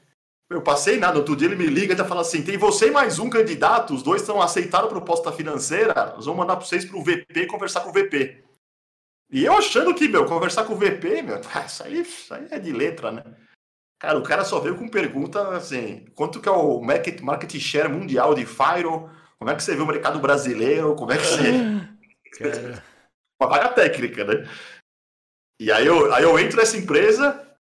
Eu 0.50 0.62
passei 0.62 0.98
nada. 0.98 1.18
Outro 1.18 1.36
dia 1.36 1.48
ele 1.48 1.56
me 1.56 1.68
liga 1.68 1.94
e 1.94 2.08
fala 2.08 2.22
assim: 2.22 2.44
tem 2.44 2.58
você 2.58 2.88
e 2.88 2.92
mais 2.92 3.20
um 3.20 3.30
candidato, 3.30 3.94
os 3.94 4.04
dois 4.04 4.22
estão 4.22 4.42
aceitaram 4.42 4.88
a 4.88 4.90
proposta 4.90 5.32
financeira, 5.32 6.14
nós 6.16 6.26
vamos 6.26 6.40
mandar 6.40 6.56
para 6.56 6.66
vocês 6.66 6.86
para 6.86 6.98
o 6.98 7.04
VP 7.04 7.48
conversar 7.48 7.82
com 7.82 7.90
o 7.90 7.94
VP. 7.94 8.44
E 9.30 9.44
eu 9.44 9.54
achando 9.58 9.94
que, 9.94 10.08
meu, 10.08 10.26
conversar 10.26 10.64
com 10.64 10.74
o 10.74 10.78
VP, 10.78 11.22
meu, 11.22 11.42
isso 11.66 11.84
aí, 11.84 12.02
isso 12.02 12.34
aí 12.34 12.48
é 12.50 12.60
de 12.60 12.72
letra, 12.72 13.12
né? 13.12 13.24
Cara, 14.00 14.18
o 14.18 14.24
cara 14.24 14.46
só 14.46 14.60
veio 14.60 14.78
com 14.78 14.88
pergunta 14.88 15.50
assim: 15.50 16.06
quanto 16.16 16.40
que 16.40 16.48
é 16.48 16.52
o 16.52 16.82
market, 16.82 17.20
market 17.22 17.54
share 17.60 17.90
mundial 17.90 18.34
de 18.34 18.46
Fire? 18.46 18.84
Como 19.38 19.52
é 19.52 19.56
que 19.56 19.64
você 19.64 19.76
vê 19.76 19.82
o 19.82 19.88
mercado 19.88 20.20
brasileiro? 20.20 20.96
Como 20.96 21.12
é 21.12 21.18
que 21.18 21.24
você. 21.24 21.52
Uma 23.40 23.50
vaga 23.50 23.70
técnica, 23.70 24.24
né? 24.24 24.50
E 25.60 25.72
aí 25.72 25.86
eu, 25.86 26.14
aí 26.14 26.24
eu 26.24 26.38
entro 26.40 26.58
nessa 26.58 26.78
empresa, 26.78 27.58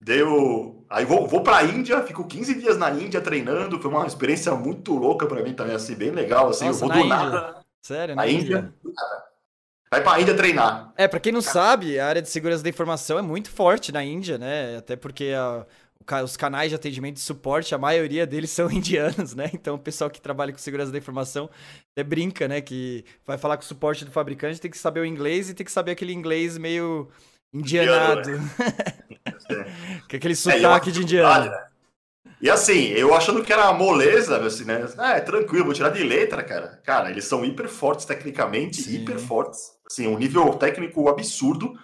deu. 0.00 0.75
Aí 0.88 1.04
vou, 1.04 1.26
vou 1.26 1.42
pra 1.42 1.64
Índia, 1.64 2.02
fico 2.02 2.24
15 2.24 2.54
dias 2.54 2.78
na 2.78 2.90
Índia 2.90 3.20
treinando. 3.20 3.80
Foi 3.80 3.90
uma 3.90 4.06
experiência 4.06 4.54
muito 4.54 4.94
louca 4.94 5.26
para 5.26 5.42
mim 5.42 5.52
também, 5.52 5.74
assim, 5.74 5.94
bem 5.94 6.10
legal. 6.10 6.48
Assim, 6.48 6.66
Nossa, 6.66 6.84
eu 6.84 6.88
vou 6.88 6.96
do 6.96 7.04
Índia? 7.04 7.16
nada. 7.16 7.56
Sério, 7.82 8.14
na, 8.14 8.26
Índia? 8.26 8.58
Índia? 8.58 8.74
Vai 9.90 10.02
pra 10.02 10.20
Índia 10.20 10.34
treinar. 10.34 10.92
É, 10.96 11.08
pra 11.08 11.20
quem 11.20 11.32
não 11.32 11.40
sabe, 11.40 11.98
a 11.98 12.06
área 12.06 12.22
de 12.22 12.28
segurança 12.28 12.62
da 12.62 12.68
informação 12.68 13.18
é 13.18 13.22
muito 13.22 13.50
forte 13.50 13.92
na 13.92 14.04
Índia, 14.04 14.38
né? 14.38 14.76
Até 14.76 14.96
porque 14.96 15.32
a, 15.36 15.66
os 16.22 16.36
canais 16.36 16.70
de 16.70 16.76
atendimento 16.76 17.16
e 17.16 17.20
suporte, 17.20 17.74
a 17.74 17.78
maioria 17.78 18.26
deles 18.26 18.50
são 18.52 18.70
indianos, 18.70 19.34
né? 19.34 19.50
Então 19.52 19.74
o 19.74 19.78
pessoal 19.78 20.10
que 20.10 20.20
trabalha 20.20 20.52
com 20.52 20.58
segurança 20.58 20.92
da 20.92 20.98
informação 20.98 21.50
até 21.92 22.04
brinca, 22.04 22.46
né? 22.46 22.60
Que 22.60 23.04
vai 23.24 23.38
falar 23.38 23.56
com 23.56 23.62
o 23.62 23.66
suporte 23.66 24.04
do 24.04 24.10
fabricante, 24.12 24.60
tem 24.60 24.70
que 24.70 24.78
saber 24.78 25.00
o 25.00 25.06
inglês 25.06 25.50
e 25.50 25.54
tem 25.54 25.64
que 25.64 25.72
saber 25.72 25.92
aquele 25.92 26.12
inglês 26.12 26.58
meio 26.58 27.08
indianado. 27.58 28.30
Indiano, 28.30 28.44
né? 29.48 29.74
que 30.08 30.16
é 30.16 30.18
aquele 30.18 30.34
é, 30.34 30.36
sotaque 30.36 30.90
é, 30.90 30.92
de 30.92 31.02
indiano. 31.02 31.50
Né? 31.50 31.66
E 32.40 32.50
assim, 32.50 32.88
eu 32.88 33.14
achando 33.14 33.42
que 33.42 33.52
era 33.52 33.72
moleza, 33.72 34.38
assim, 34.44 34.64
né? 34.64 34.86
Ah, 34.98 35.16
é 35.16 35.20
tranquilo, 35.20 35.64
vou 35.64 35.74
tirar 35.74 35.88
de 35.88 36.02
letra, 36.02 36.42
cara. 36.42 36.80
Cara, 36.84 37.10
eles 37.10 37.24
são 37.24 37.44
hiper 37.44 37.68
fortes 37.68 38.04
tecnicamente, 38.04 38.82
Sim. 38.82 38.96
hiper 38.96 39.18
fortes. 39.18 39.72
Assim, 39.90 40.06
um 40.06 40.18
nível 40.18 40.52
técnico 40.54 41.08
absurdo. 41.08 41.78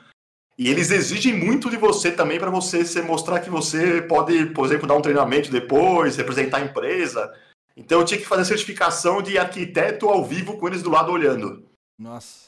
E 0.58 0.68
eles 0.68 0.90
exigem 0.90 1.32
muito 1.32 1.70
de 1.70 1.76
você 1.76 2.12
também 2.12 2.38
para 2.38 2.50
você 2.50 2.84
se 2.84 3.00
mostrar 3.00 3.40
que 3.40 3.48
você 3.48 4.02
pode, 4.02 4.46
por 4.46 4.66
exemplo, 4.66 4.86
dar 4.86 4.94
um 4.94 5.02
treinamento 5.02 5.50
depois, 5.50 6.16
representar 6.16 6.58
a 6.58 6.64
empresa. 6.64 7.32
Então 7.74 8.00
eu 8.00 8.04
tinha 8.04 8.20
que 8.20 8.26
fazer 8.26 8.44
certificação 8.44 9.22
de 9.22 9.38
arquiteto 9.38 10.08
ao 10.08 10.22
vivo 10.22 10.58
com 10.58 10.68
eles 10.68 10.82
do 10.82 10.90
lado 10.90 11.10
olhando. 11.10 11.66
Nossa. 11.98 12.41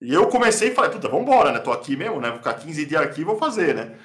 E 0.00 0.12
eu 0.12 0.28
comecei 0.28 0.68
e 0.68 0.74
falei, 0.74 0.90
puta, 0.90 1.08
vambora, 1.08 1.52
né? 1.52 1.58
Tô 1.58 1.72
aqui 1.72 1.96
mesmo, 1.96 2.20
né? 2.20 2.28
Vou 2.28 2.38
ficar 2.38 2.54
15 2.54 2.86
dias 2.86 3.02
aqui 3.02 3.24
vou 3.24 3.36
fazer, 3.36 3.74
né? 3.74 3.96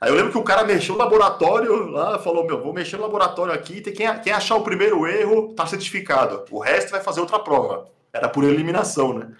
Aí 0.00 0.10
eu 0.10 0.14
lembro 0.14 0.30
que 0.30 0.38
o 0.38 0.44
cara 0.44 0.62
mexeu 0.62 0.94
no 0.94 1.00
laboratório 1.00 1.88
lá, 1.88 2.18
falou, 2.20 2.46
meu, 2.46 2.62
vou 2.62 2.72
mexer 2.72 2.96
no 2.96 3.02
laboratório 3.02 3.52
aqui, 3.52 3.80
tem 3.80 3.92
quem, 3.92 4.20
quem 4.20 4.32
achar 4.32 4.54
o 4.54 4.62
primeiro 4.62 5.06
erro, 5.06 5.54
tá 5.54 5.66
certificado. 5.66 6.44
O 6.50 6.60
resto 6.60 6.92
vai 6.92 7.00
fazer 7.00 7.20
outra 7.20 7.40
prova. 7.40 7.90
Era 8.12 8.28
por 8.28 8.44
eliminação, 8.44 9.12
né? 9.12 9.34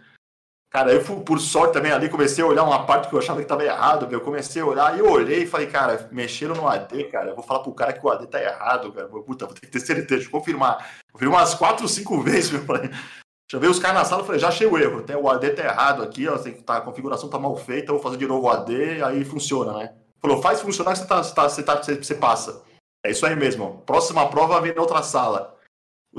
Cara, 0.71 0.93
eu 0.93 1.03
por 1.03 1.41
sorte 1.41 1.73
também 1.73 1.91
ali 1.91 2.11
comecei 2.11 2.45
a 2.45 2.47
olhar 2.47 2.63
uma 2.63 2.85
parte 2.85 3.09
que 3.09 3.15
eu 3.15 3.19
achava 3.19 3.39
que 3.39 3.45
estava 3.45 3.65
errado, 3.65 4.07
meu. 4.07 4.19
Eu 4.19 4.25
comecei 4.25 4.61
a 4.61 4.67
olhar 4.67 4.99
e 4.99 5.01
olhei 5.01 5.45
e 5.45 5.47
falei, 5.47 5.67
cara, 5.67 6.09
mexeram 6.13 6.55
no 6.55 6.69
AD, 6.69 7.05
cara. 7.05 7.31
Eu 7.31 7.35
vou 7.35 7.45
falar 7.45 7.61
pro 7.61 7.73
cara 7.73 7.93
que 7.95 8.05
o 8.05 8.11
AD 8.11 8.27
tá 8.27 8.43
errado, 8.43 8.93
cara. 8.93 9.09
Puta, 9.09 9.47
vou 9.47 9.55
ter 9.55 9.63
que 9.63 9.73
ter 9.73 9.81
certeza, 9.81 10.09
deixa 10.09 10.27
eu 10.27 10.31
confirmar. 10.31 11.01
Confirmei 11.11 11.39
umas 11.39 11.55
quatro, 11.55 11.89
cinco 11.89 12.21
vezes, 12.21 12.51
meu. 12.51 12.65
Já 13.51 13.59
veio 13.59 13.73
os 13.73 13.79
caras 13.79 13.99
na 13.99 14.05
sala 14.05 14.23
e 14.23 14.27
falei, 14.27 14.41
já 14.41 14.49
achei 14.49 14.67
o 14.67 14.77
erro. 14.77 15.03
Tem, 15.03 15.17
o 15.17 15.29
AD 15.29 15.51
tá 15.51 15.65
errado 15.65 16.03
aqui, 16.03 16.29
ó. 16.29 16.37
Tem 16.39 16.53
tá, 16.55 16.77
a 16.77 16.81
configuração 16.81 17.29
tá 17.29 17.39
mal 17.39 17.57
feita, 17.57 17.93
vou 17.93 18.03
fazer 18.03 18.17
de 18.17 18.27
novo 18.27 18.47
o 18.47 18.51
AD, 18.51 19.03
aí 19.03 19.25
funciona, 19.25 19.73
né? 19.73 19.95
Falou, 20.21 20.43
faz 20.43 20.61
funcionar 20.61 20.93
que 20.93 20.99
você, 20.99 21.07
tá, 21.07 21.23
você, 21.23 21.35
tá, 21.35 21.49
você, 21.49 21.63
tá, 21.63 21.77
você, 21.77 22.15
passa. 22.15 22.63
É 23.05 23.11
isso 23.11 23.25
aí 23.25 23.35
mesmo. 23.35 23.83
Próxima 23.87 24.29
prova 24.29 24.61
vem 24.61 24.75
na 24.75 24.83
outra 24.83 25.03
sala. 25.03 25.57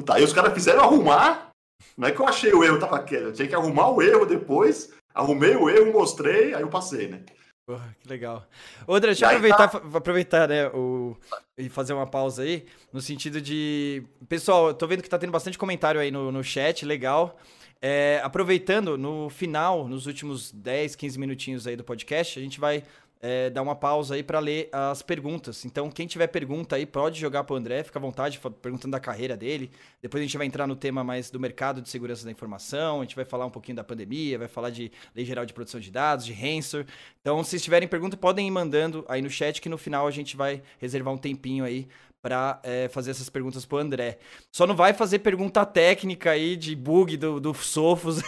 Tá, 0.06 0.16
aí 0.16 0.24
os 0.24 0.34
caras 0.34 0.54
fizeram 0.54 0.82
arrumar 0.82 1.50
não 1.98 2.08
é 2.08 2.12
que 2.12 2.20
eu 2.20 2.28
achei 2.28 2.54
o 2.54 2.64
erro, 2.64 2.80
tava 2.80 3.02
quieto. 3.04 3.24
Eu 3.24 3.34
tinha 3.34 3.48
que 3.48 3.56
arrumar 3.56 3.90
o 3.90 4.02
erro 4.02 4.26
depois. 4.26 4.92
Arrumei 5.14 5.56
o 5.56 5.70
erro, 5.70 5.92
mostrei, 5.92 6.54
aí 6.54 6.62
eu 6.62 6.70
passei, 6.70 7.08
né? 7.08 7.24
Porra, 7.70 7.96
que 8.02 8.10
legal. 8.10 8.48
André, 8.88 9.12
deixa 9.12 9.26
eu 9.26 9.30
aproveitar, 9.30 9.68
tá... 9.68 9.78
aproveitar 9.96 10.50
né, 10.50 10.70
o, 10.70 11.16
e 11.56 11.70
fazer 11.70 11.94
uma 11.94 12.08
pausa 12.08 12.42
aí, 12.42 12.66
no 12.92 13.00
sentido 13.00 13.40
de. 13.40 14.02
Pessoal, 14.28 14.70
eu 14.70 14.74
tô 14.74 14.88
vendo 14.88 15.04
que 15.04 15.10
tá 15.10 15.20
tendo 15.20 15.30
bastante 15.30 15.56
comentário 15.56 16.02
aí 16.02 16.10
no, 16.10 16.32
no 16.32 16.44
chat, 16.44 16.84
legal. 16.84 17.38
É, 17.80 18.22
aproveitando, 18.24 18.98
no 18.98 19.30
final, 19.30 19.88
nos 19.88 20.08
últimos 20.08 20.52
10, 20.52 20.96
15 20.96 21.20
minutinhos 21.20 21.68
aí 21.68 21.76
do 21.76 21.84
podcast, 21.84 22.40
a 22.40 22.42
gente 22.42 22.60
vai 22.60 22.84
é, 23.22 23.50
dar 23.50 23.62
uma 23.62 23.76
pausa 23.76 24.16
aí 24.16 24.24
para 24.24 24.40
ler 24.40 24.70
as 24.72 25.02
perguntas. 25.02 25.66
Então, 25.66 25.90
quem 25.90 26.08
tiver 26.08 26.28
pergunta 26.28 26.76
aí, 26.76 26.86
pode 26.86 27.20
jogar 27.20 27.44
para 27.44 27.54
o 27.54 27.58
André, 27.58 27.84
fica 27.84 28.00
à 28.00 28.02
vontade, 28.02 28.40
perguntando 28.62 28.92
da 28.92 29.00
carreira 29.00 29.36
dele. 29.36 29.72
Depois 30.02 30.22
a 30.22 30.26
gente 30.26 30.38
vai 30.38 30.48
entrar 30.48 30.66
no 30.66 30.76
tema 30.76 31.04
mais 31.04 31.30
do 31.30 31.40
mercado 31.40 31.82
de 31.82 31.90
segurança 31.90 32.24
da 32.24 32.32
informação, 32.32 33.00
a 33.00 33.04
gente 33.04 33.16
vai 33.16 33.26
falar 33.26 33.46
um 33.46 33.50
pouquinho 33.52 33.76
da 33.76 33.84
pandemia, 33.84 34.40
vai 34.40 34.48
falar 34.48 34.70
de 34.70 34.92
lei 35.14 35.26
geral 35.26 35.46
de 35.46 35.54
proteção 35.54 35.80
de 35.80 35.92
dados, 35.92 36.26
de 36.26 36.34
Hansor. 36.34 36.86
Então, 37.22 37.44
se 37.44 37.60
tiverem 37.60 37.88
pergunta, 37.88 38.16
podem 38.16 38.48
ir 38.48 38.52
mandando 38.52 39.04
aí 39.08 39.22
no 39.22 39.30
chat, 39.30 39.62
que 39.62 39.70
no 39.70 39.78
final 39.78 40.08
a 40.08 40.12
gente 40.12 40.38
vai 40.38 40.62
reservar 40.80 41.14
um 41.14 41.18
tempinho 41.18 41.66
aí 41.66 41.88
para 42.22 42.60
é, 42.64 42.88
fazer 42.90 43.12
essas 43.12 43.30
perguntas 43.30 43.66
pro 43.66 43.78
André. 43.78 44.20
Só 44.52 44.68
não 44.68 44.76
vai 44.76 44.94
fazer 44.94 45.20
pergunta 45.20 45.66
técnica 45.66 46.32
aí 46.32 46.56
de 46.56 46.76
bug 46.76 47.16
do, 47.16 47.40
do 47.40 47.54
Sofos. 47.54 48.22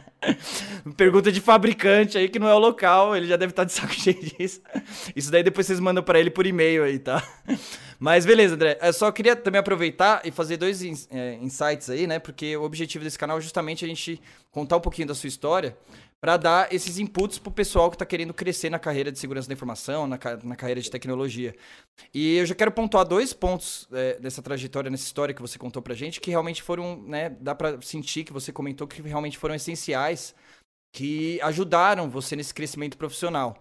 pergunta 0.96 1.30
de 1.30 1.40
fabricante 1.40 2.16
aí 2.16 2.28
que 2.28 2.38
não 2.38 2.48
é 2.48 2.54
o 2.54 2.58
local, 2.58 3.14
ele 3.16 3.26
já 3.26 3.36
deve 3.36 3.52
estar 3.52 3.62
tá 3.62 3.66
de 3.66 3.72
saco 3.72 3.92
cheio 3.94 4.20
disso. 4.20 4.60
Isso 5.14 5.30
daí 5.30 5.42
depois 5.42 5.66
vocês 5.66 5.80
mandam 5.80 6.02
para 6.02 6.18
ele 6.18 6.30
por 6.30 6.46
e-mail 6.46 6.84
aí, 6.84 6.98
tá? 6.98 7.22
Mas 7.98 8.24
beleza, 8.24 8.54
André. 8.54 8.78
Eu 8.80 8.92
só 8.92 9.12
queria 9.12 9.36
também 9.36 9.60
aproveitar 9.60 10.22
e 10.24 10.30
fazer 10.30 10.56
dois 10.56 10.82
é, 11.10 11.34
insights 11.34 11.90
aí, 11.90 12.06
né? 12.06 12.18
Porque 12.18 12.56
o 12.56 12.62
objetivo 12.62 13.04
desse 13.04 13.18
canal 13.18 13.38
é 13.38 13.40
justamente 13.40 13.84
a 13.84 13.88
gente 13.88 14.20
contar 14.50 14.78
um 14.78 14.80
pouquinho 14.80 15.08
da 15.08 15.14
sua 15.14 15.28
história 15.28 15.76
para 16.22 16.36
dar 16.36 16.72
esses 16.72 16.98
inputs 16.98 17.36
pro 17.36 17.50
pessoal 17.50 17.90
que 17.90 17.96
está 17.96 18.06
querendo 18.06 18.32
crescer 18.32 18.70
na 18.70 18.78
carreira 18.78 19.10
de 19.10 19.18
segurança 19.18 19.48
da 19.48 19.54
informação, 19.54 20.06
na, 20.06 20.16
na 20.44 20.54
carreira 20.54 20.80
de 20.80 20.88
tecnologia. 20.88 21.52
E 22.14 22.36
eu 22.36 22.46
já 22.46 22.54
quero 22.54 22.70
pontuar 22.70 23.04
dois 23.04 23.32
pontos 23.32 23.88
é, 23.90 24.20
dessa 24.20 24.40
trajetória, 24.40 24.88
nessa 24.88 25.02
história 25.02 25.34
que 25.34 25.42
você 25.42 25.58
contou 25.58 25.82
pra 25.82 25.96
gente, 25.96 26.20
que 26.20 26.30
realmente 26.30 26.62
foram, 26.62 27.02
né, 27.02 27.30
dá 27.40 27.56
para 27.56 27.82
sentir 27.82 28.22
que 28.22 28.32
você 28.32 28.52
comentou 28.52 28.86
que 28.86 29.02
realmente 29.02 29.36
foram 29.36 29.56
essenciais, 29.56 30.32
que 30.94 31.40
ajudaram 31.42 32.08
você 32.08 32.36
nesse 32.36 32.54
crescimento 32.54 32.96
profissional. 32.96 33.60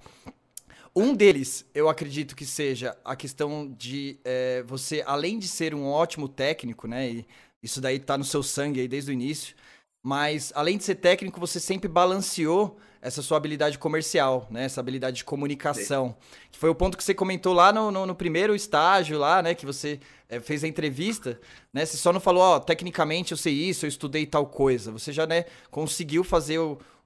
Um 0.95 1.15
deles, 1.15 1.65
eu 1.73 1.89
acredito 1.89 2.35
que 2.35 2.45
seja 2.45 2.95
a 3.03 3.15
questão 3.15 3.73
de 3.75 4.19
é, 4.23 4.61
você, 4.67 5.01
além 5.07 5.39
de 5.39 5.47
ser 5.47 5.73
um 5.73 5.87
ótimo 5.87 6.27
técnico, 6.29 6.87
né, 6.87 7.09
e 7.09 7.25
isso 7.63 7.81
daí 7.81 7.97
tá 7.97 8.19
no 8.19 8.23
seu 8.23 8.43
sangue 8.43 8.81
aí 8.81 8.87
desde 8.87 9.09
o 9.09 9.13
início, 9.13 9.55
mas 10.03 10.51
além 10.55 10.77
de 10.77 10.83
ser 10.83 10.95
técnico, 10.95 11.39
você 11.39 11.59
sempre 11.59 11.87
balanceou 11.87 12.77
essa 13.01 13.21
sua 13.21 13.37
habilidade 13.37 13.79
comercial, 13.79 14.47
né? 14.49 14.65
Essa 14.65 14.79
habilidade 14.79 15.17
de 15.17 15.23
comunicação. 15.23 16.15
Que 16.51 16.59
foi 16.59 16.69
o 16.69 16.75
ponto 16.75 16.97
que 16.97 17.03
você 17.03 17.13
comentou 17.13 17.53
lá 17.53 17.73
no, 17.73 17.91
no, 17.91 18.05
no 18.05 18.15
primeiro 18.15 18.55
estágio, 18.55 19.17
lá, 19.17 19.41
né? 19.41 19.55
Que 19.55 19.65
você 19.65 19.99
é, 20.29 20.39
fez 20.39 20.63
a 20.63 20.67
entrevista, 20.67 21.39
né? 21.73 21.85
Você 21.85 21.97
só 21.97 22.13
não 22.13 22.19
falou, 22.19 22.43
ó, 22.43 22.59
tecnicamente 22.59 23.31
eu 23.31 23.37
sei 23.37 23.53
isso, 23.53 23.85
eu 23.85 23.89
estudei 23.89 24.25
tal 24.25 24.45
coisa. 24.45 24.91
Você 24.91 25.11
já, 25.11 25.25
né, 25.25 25.45
conseguiu 25.69 26.23
fazer 26.23 26.59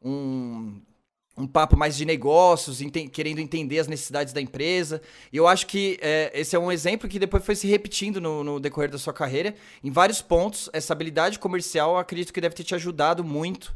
um 0.04 0.80
um 1.38 1.46
papo 1.46 1.76
mais 1.76 1.98
de 1.98 2.06
negócios, 2.06 2.82
ente 2.82 3.08
querendo 3.10 3.40
entender 3.40 3.80
as 3.80 3.88
necessidades 3.88 4.32
da 4.32 4.40
empresa. 4.40 5.02
E 5.34 5.38
eu 5.38 5.48
acho 5.48 5.68
que 5.68 5.98
é, 6.02 6.32
esse 6.34 6.56
é 6.56 6.60
um 6.60 6.72
exemplo 6.72 7.10
que 7.10 7.20
depois 7.20 7.46
foi 7.46 7.56
se 7.56 7.68
repetindo 7.68 8.22
no, 8.22 8.44
no, 8.44 8.60
decorrer 8.60 8.90
da 8.90 8.98
sua 8.98 9.14
carreira. 9.14 9.54
Em 9.84 9.92
vários 9.92 10.22
pontos, 10.22 10.70
essa 10.72 10.94
habilidade 10.94 11.38
comercial, 11.38 11.98
acredito 11.98 12.32
que 12.32 12.40
deve 12.40 12.56
ter 12.56 12.64
te 12.64 12.74
ajudado 12.74 13.24
muito 13.24 13.74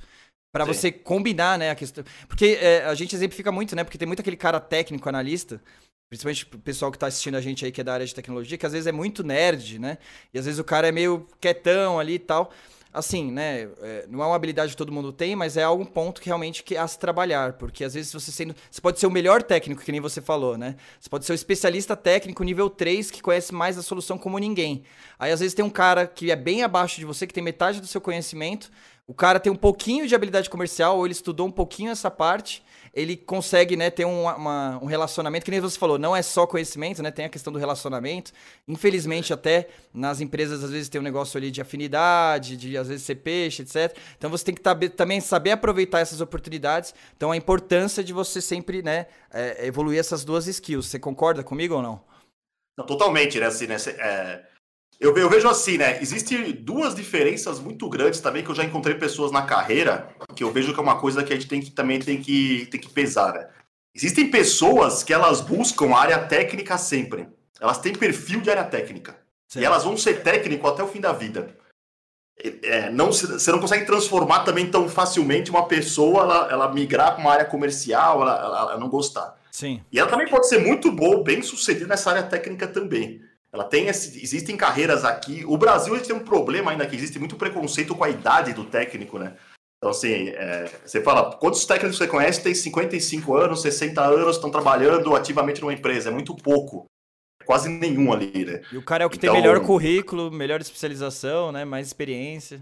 para 0.51 0.65
você 0.65 0.91
combinar, 0.91 1.59
né, 1.59 1.69
a 1.69 1.75
questão. 1.75 2.03
Porque 2.27 2.57
é, 2.61 2.85
a 2.85 2.95
gente 2.95 3.15
exemplifica 3.15 3.51
muito, 3.51 3.75
né? 3.75 3.83
Porque 3.83 3.97
tem 3.97 4.07
muito 4.07 4.21
aquele 4.21 4.37
cara 4.37 4.59
técnico, 4.59 5.07
analista, 5.07 5.61
principalmente 6.09 6.47
o 6.55 6.59
pessoal 6.59 6.89
que 6.89 6.97
está 6.97 7.07
assistindo 7.07 7.35
a 7.35 7.41
gente 7.41 7.63
aí 7.65 7.71
que 7.71 7.81
é 7.81 7.83
da 7.83 7.93
área 7.93 8.05
de 8.05 8.15
tecnologia, 8.15 8.57
que 8.57 8.65
às 8.65 8.71
vezes 8.71 8.87
é 8.87 8.91
muito 8.91 9.23
nerd, 9.23 9.77
né? 9.77 9.97
E 10.33 10.39
às 10.39 10.45
vezes 10.45 10.59
o 10.59 10.63
cara 10.63 10.87
é 10.87 10.91
meio 10.91 11.27
quietão 11.39 11.99
ali 11.99 12.13
e 12.13 12.19
tal 12.19 12.51
assim, 12.91 13.31
né? 13.31 13.69
É, 13.81 14.05
não 14.09 14.21
é 14.23 14.25
uma 14.25 14.35
habilidade 14.35 14.71
que 14.71 14.77
todo 14.77 14.91
mundo 14.91 15.11
tem, 15.11 15.35
mas 15.35 15.57
é 15.57 15.63
algum 15.63 15.85
ponto 15.85 16.19
que 16.19 16.27
realmente 16.27 16.63
que 16.63 16.75
há 16.75 16.87
se 16.87 16.97
trabalhar. 16.97 17.53
Porque 17.53 17.83
às 17.83 17.93
vezes 17.93 18.11
você 18.11 18.31
sendo. 18.31 18.55
Você 18.69 18.81
pode 18.81 18.99
ser 18.99 19.07
o 19.07 19.11
melhor 19.11 19.43
técnico, 19.43 19.81
que 19.81 19.91
nem 19.91 20.01
você 20.01 20.21
falou, 20.21 20.57
né? 20.57 20.75
Você 20.99 21.09
pode 21.09 21.25
ser 21.25 21.31
o 21.31 21.35
especialista 21.35 21.95
técnico 21.95 22.43
nível 22.43 22.69
3 22.69 23.11
que 23.11 23.21
conhece 23.21 23.53
mais 23.53 23.77
a 23.77 23.81
solução 23.81 24.17
como 24.17 24.37
ninguém. 24.39 24.83
Aí 25.17 25.31
às 25.31 25.39
vezes 25.39 25.53
tem 25.53 25.63
um 25.63 25.69
cara 25.69 26.07
que 26.07 26.31
é 26.31 26.35
bem 26.35 26.63
abaixo 26.63 26.99
de 26.99 27.05
você, 27.05 27.27
que 27.27 27.33
tem 27.33 27.43
metade 27.43 27.79
do 27.79 27.87
seu 27.87 28.01
conhecimento. 28.01 28.71
O 29.07 29.13
cara 29.13 29.39
tem 29.39 29.51
um 29.51 29.55
pouquinho 29.55 30.07
de 30.07 30.13
habilidade 30.13 30.49
comercial, 30.49 30.97
ou 30.97 31.05
ele 31.05 31.13
estudou 31.13 31.47
um 31.47 31.51
pouquinho 31.51 31.91
essa 31.91 32.11
parte 32.11 32.63
ele 32.93 33.15
consegue 33.15 33.75
né, 33.75 33.89
ter 33.89 34.05
um, 34.05 34.23
uma, 34.23 34.79
um 34.81 34.85
relacionamento, 34.85 35.45
que 35.45 35.51
nem 35.51 35.59
você 35.59 35.77
falou, 35.77 35.97
não 35.97 36.15
é 36.15 36.21
só 36.21 36.45
conhecimento, 36.47 37.01
né? 37.03 37.11
Tem 37.11 37.25
a 37.25 37.29
questão 37.29 37.51
do 37.51 37.59
relacionamento. 37.59 38.31
Infelizmente, 38.67 39.33
até 39.33 39.67
nas 39.93 40.21
empresas, 40.21 40.63
às 40.63 40.71
vezes, 40.71 40.89
tem 40.89 40.99
um 40.99 41.03
negócio 41.03 41.37
ali 41.37 41.51
de 41.51 41.61
afinidade, 41.61 42.57
de 42.57 42.77
às 42.77 42.87
vezes 42.87 43.05
ser 43.05 43.15
peixe, 43.15 43.61
etc. 43.61 43.95
Então 44.17 44.29
você 44.29 44.45
tem 44.45 44.55
que 44.55 44.89
também 44.89 45.21
saber 45.21 45.51
aproveitar 45.51 45.99
essas 45.99 46.21
oportunidades. 46.21 46.93
Então 47.15 47.31
a 47.31 47.37
importância 47.37 48.03
de 48.03 48.13
você 48.13 48.41
sempre 48.41 48.81
né, 48.81 49.07
é, 49.31 49.65
evoluir 49.65 49.99
essas 49.99 50.23
duas 50.23 50.47
skills. 50.47 50.87
Você 50.87 50.99
concorda 50.99 51.43
comigo 51.43 51.75
ou 51.75 51.81
não? 51.81 52.01
Não, 52.77 52.85
totalmente, 52.85 53.39
né? 53.39 53.45
Assim, 53.45 53.67
né? 53.67 53.75
É 53.97 54.49
eu, 54.99 55.15
eu, 55.17 55.29
vejo 55.29 55.47
assim, 55.47 55.77
né? 55.77 56.01
Existem 56.01 56.51
duas 56.51 56.93
diferenças 56.93 57.59
muito 57.59 57.87
grandes 57.87 58.19
também 58.19 58.43
que 58.43 58.51
eu 58.51 58.55
já 58.55 58.65
encontrei 58.65 58.95
pessoas 58.95 59.31
na 59.31 59.43
carreira 59.43 60.09
que 60.35 60.43
eu 60.43 60.51
vejo 60.51 60.73
que 60.73 60.79
é 60.79 60.83
uma 60.83 60.99
coisa 60.99 61.23
que 61.23 61.31
a 61.31 61.35
gente 61.35 61.47
tem 61.47 61.61
que 61.61 61.71
também 61.71 61.99
tem 61.99 62.21
que, 62.21 62.67
tem 62.69 62.79
que 62.79 62.89
pesar, 62.89 63.33
né? 63.33 63.47
Existem 63.95 64.29
pessoas 64.29 65.01
que 65.01 65.13
elas 65.13 65.41
buscam 65.41 65.93
a 65.93 65.99
área 65.99 66.19
técnica 66.19 66.77
sempre. 66.77 67.27
Elas 67.59 67.79
têm 67.79 67.93
perfil 67.93 68.41
de 68.41 68.49
área 68.49 68.63
técnica. 68.63 69.17
Certo. 69.47 69.63
E 69.63 69.65
elas 69.65 69.83
vão 69.83 69.97
ser 69.97 70.21
técnico 70.21 70.67
até 70.67 70.83
o 70.83 70.87
fim 70.87 71.01
da 71.01 71.11
vida. 71.11 71.55
É, 72.63 72.89
não, 72.89 73.07
você 73.07 73.51
não 73.51 73.59
consegue 73.59 73.85
transformar 73.85 74.43
também 74.43 74.69
tão 74.69 74.87
facilmente 74.87 75.49
uma 75.49 75.67
pessoa 75.67 76.23
ela, 76.23 76.51
ela 76.51 76.73
migrar 76.73 77.13
para 77.13 77.21
uma 77.21 77.33
área 77.33 77.45
comercial, 77.45 78.21
ela, 78.21 78.37
ela, 78.37 78.59
ela 78.59 78.77
não 78.77 78.87
gostar. 78.87 79.37
Sim. 79.51 79.83
E 79.91 79.99
ela 79.99 80.09
também 80.09 80.27
pode 80.27 80.47
ser 80.47 80.59
muito 80.59 80.91
boa, 80.91 81.23
bem 81.23 81.41
sucedida 81.41 81.87
nessa 81.87 82.11
área 82.11 82.23
técnica 82.23 82.67
também. 82.67 83.21
Ela 83.51 83.63
tem 83.63 83.87
esse, 83.87 84.21
existem 84.21 84.55
carreiras 84.55 85.03
aqui. 85.03 85.43
O 85.45 85.57
Brasil 85.57 85.99
tem 86.01 86.15
um 86.15 86.23
problema 86.23 86.71
ainda 86.71 86.85
que 86.85 86.95
existe 86.95 87.17
muito 87.17 87.35
preconceito 87.35 87.95
com 87.95 88.03
a 88.03 88.09
idade 88.09 88.53
do 88.53 88.63
técnico, 88.63 89.17
né? 89.17 89.35
Então, 89.77 89.91
assim, 89.91 90.29
é, 90.29 90.65
você 90.85 91.01
fala, 91.01 91.35
quantos 91.37 91.65
técnicos 91.65 91.97
você 91.97 92.07
conhece 92.07 92.43
tem 92.43 92.53
55 92.53 93.33
anos, 93.35 93.61
60 93.61 94.01
anos, 94.01 94.35
estão 94.35 94.51
trabalhando 94.51 95.15
ativamente 95.15 95.61
numa 95.61 95.73
empresa? 95.73 96.09
É 96.09 96.11
muito 96.11 96.35
pouco. 96.35 96.85
É 97.41 97.45
quase 97.45 97.69
nenhum 97.69 98.11
ali, 98.11 98.45
né? 98.45 98.61
E 98.71 98.77
o 98.77 98.83
cara 98.83 99.03
é 99.03 99.07
o 99.07 99.09
que 99.09 99.17
então, 99.17 99.33
tem 99.33 99.41
melhor 99.41 99.65
currículo, 99.65 100.29
melhor 100.29 100.59
especialização, 100.59 101.51
né? 101.51 101.63
Mais 101.63 101.87
experiência. 101.87 102.61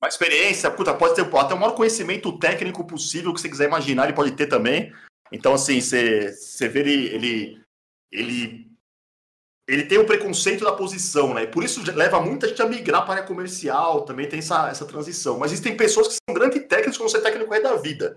Mais 0.00 0.12
experiência, 0.12 0.70
puta, 0.70 0.92
pode 0.92 1.14
ter 1.14 1.22
até 1.22 1.54
o 1.54 1.58
maior 1.58 1.74
conhecimento 1.74 2.38
técnico 2.38 2.84
possível 2.84 3.32
que 3.32 3.40
você 3.40 3.48
quiser 3.48 3.66
imaginar, 3.66 4.04
ele 4.04 4.12
pode 4.12 4.32
ter 4.32 4.46
também. 4.46 4.92
Então, 5.32 5.54
assim, 5.54 5.80
você, 5.80 6.32
você 6.32 6.68
vê 6.68 6.80
ele, 6.80 7.06
ele, 7.06 7.62
ele 8.12 8.65
ele 9.68 9.84
tem 9.84 9.98
o 9.98 10.06
preconceito 10.06 10.64
da 10.64 10.72
posição, 10.72 11.34
né? 11.34 11.42
E 11.42 11.46
por 11.48 11.64
isso 11.64 11.82
leva 11.92 12.20
muita 12.20 12.46
gente 12.46 12.62
a 12.62 12.66
migrar 12.66 13.02
para 13.04 13.14
a 13.14 13.16
área 13.16 13.26
comercial, 13.26 14.02
também 14.02 14.28
tem 14.28 14.38
essa, 14.38 14.68
essa 14.68 14.86
transição. 14.86 15.38
Mas 15.38 15.50
existem 15.50 15.76
pessoas 15.76 16.08
que 16.08 16.14
são 16.14 16.34
grandes 16.34 16.64
técnicos, 16.66 16.96
como 16.96 17.10
ser 17.10 17.20
técnico 17.20 17.52
é 17.52 17.60
da 17.60 17.74
vida. 17.74 18.16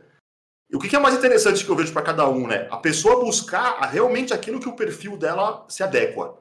E 0.70 0.76
o 0.76 0.80
que 0.80 0.96
é 0.96 1.00
mais 1.00 1.16
interessante 1.16 1.66
que 1.66 1.72
eu 1.72 1.76
vejo 1.76 1.92
para 1.92 2.04
cada 2.04 2.30
um, 2.30 2.46
né? 2.46 2.68
A 2.70 2.78
pessoa 2.78 3.20
buscar 3.20 3.80
realmente 3.90 4.34
aquilo 4.34 4.60
que 4.60 4.70
o 4.70 4.76
perfil 4.76 5.18
dela 5.18 5.66
se 5.68 5.82
adequa. 5.82 6.38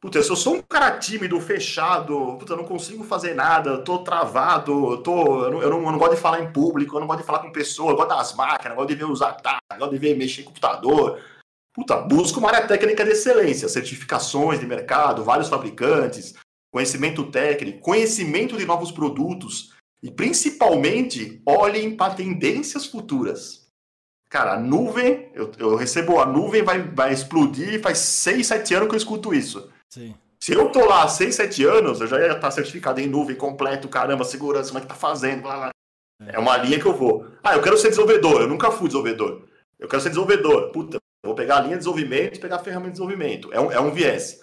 Puta, 0.00 0.22
se 0.22 0.30
eu 0.30 0.36
sou 0.36 0.54
um 0.54 0.62
cara 0.62 0.98
tímido, 0.98 1.40
fechado, 1.40 2.36
puta, 2.38 2.52
eu 2.52 2.58
não 2.58 2.64
consigo 2.64 3.02
fazer 3.02 3.34
nada, 3.34 3.70
eu 3.70 3.82
tô 3.82 4.04
travado, 4.04 4.92
eu, 4.92 4.98
tô, 4.98 5.44
eu, 5.44 5.50
não, 5.50 5.62
eu, 5.62 5.70
não, 5.70 5.78
eu 5.78 5.92
não 5.92 5.98
gosto 5.98 6.14
de 6.14 6.20
falar 6.20 6.40
em 6.42 6.52
público, 6.52 6.94
eu 6.94 7.00
não 7.00 7.08
gosto 7.08 7.20
de 7.20 7.26
falar 7.26 7.40
com 7.40 7.50
pessoas, 7.50 7.90
eu 7.90 7.96
gosto 7.96 8.10
das 8.10 8.34
máquinas, 8.34 8.70
eu 8.70 8.76
gosto 8.76 8.88
de 8.90 8.94
ver 8.94 9.04
os 9.04 9.22
ataques, 9.22 9.66
eu 9.72 9.78
gosto 9.78 9.92
de 9.92 9.98
ver 9.98 10.16
mexer 10.16 10.42
em 10.42 10.44
computador, 10.44 11.18
Puta, 11.76 11.94
busca 11.98 12.38
uma 12.38 12.48
área 12.48 12.66
técnica 12.66 13.04
de 13.04 13.10
excelência, 13.10 13.68
certificações 13.68 14.58
de 14.58 14.66
mercado, 14.66 15.22
vários 15.22 15.50
fabricantes, 15.50 16.34
conhecimento 16.72 17.30
técnico, 17.30 17.80
conhecimento 17.80 18.56
de 18.56 18.64
novos 18.64 18.90
produtos 18.90 19.74
e 20.02 20.10
principalmente 20.10 21.42
olhem 21.44 21.94
para 21.94 22.14
tendências 22.14 22.86
futuras. 22.86 23.66
Cara, 24.30 24.54
a 24.54 24.58
nuvem, 24.58 25.30
eu, 25.34 25.52
eu, 25.58 25.76
recebo 25.76 26.18
a 26.18 26.24
nuvem 26.24 26.62
vai, 26.62 26.80
vai 26.82 27.12
explodir 27.12 27.82
faz 27.82 27.98
6, 27.98 28.46
7 28.46 28.74
anos 28.74 28.88
que 28.88 28.94
eu 28.94 28.98
escuto 28.98 29.34
isso. 29.34 29.70
Sim. 29.92 30.14
Se 30.42 30.54
eu 30.54 30.70
tô 30.70 30.82
lá 30.86 31.06
6, 31.06 31.34
7 31.34 31.62
anos, 31.66 32.00
eu 32.00 32.06
já 32.06 32.18
ia 32.18 32.32
estar 32.32 32.50
certificado 32.52 33.02
em 33.02 33.06
nuvem 33.06 33.36
completo, 33.36 33.86
caramba, 33.86 34.24
segurança, 34.24 34.70
como 34.70 34.78
é 34.78 34.80
que 34.80 34.88
tá 34.88 34.94
fazendo, 34.94 35.42
blá, 35.42 35.56
blá. 35.56 35.70
É. 36.22 36.36
é 36.36 36.38
uma 36.38 36.56
linha 36.56 36.80
que 36.80 36.86
eu 36.86 36.96
vou. 36.96 37.26
Ah, 37.44 37.54
eu 37.54 37.60
quero 37.60 37.76
ser 37.76 37.90
desenvolvedor, 37.90 38.40
eu 38.40 38.48
nunca 38.48 38.70
fui 38.70 38.88
desenvolvedor. 38.88 39.46
Eu 39.78 39.88
quero 39.88 40.00
ser 40.00 40.08
desenvolvedor. 40.08 40.72
Puta, 40.72 40.98
vou 41.26 41.34
pegar 41.34 41.56
a 41.56 41.60
linha 41.60 41.72
de 41.76 41.78
desenvolvimento 41.78 42.40
pegar 42.40 42.56
a 42.56 42.60
ferramenta 42.60 42.92
de 42.92 42.98
desenvolvimento. 42.98 43.52
É 43.52 43.60
um, 43.60 43.70
é 43.70 43.80
um 43.80 43.90
viés. 43.90 44.40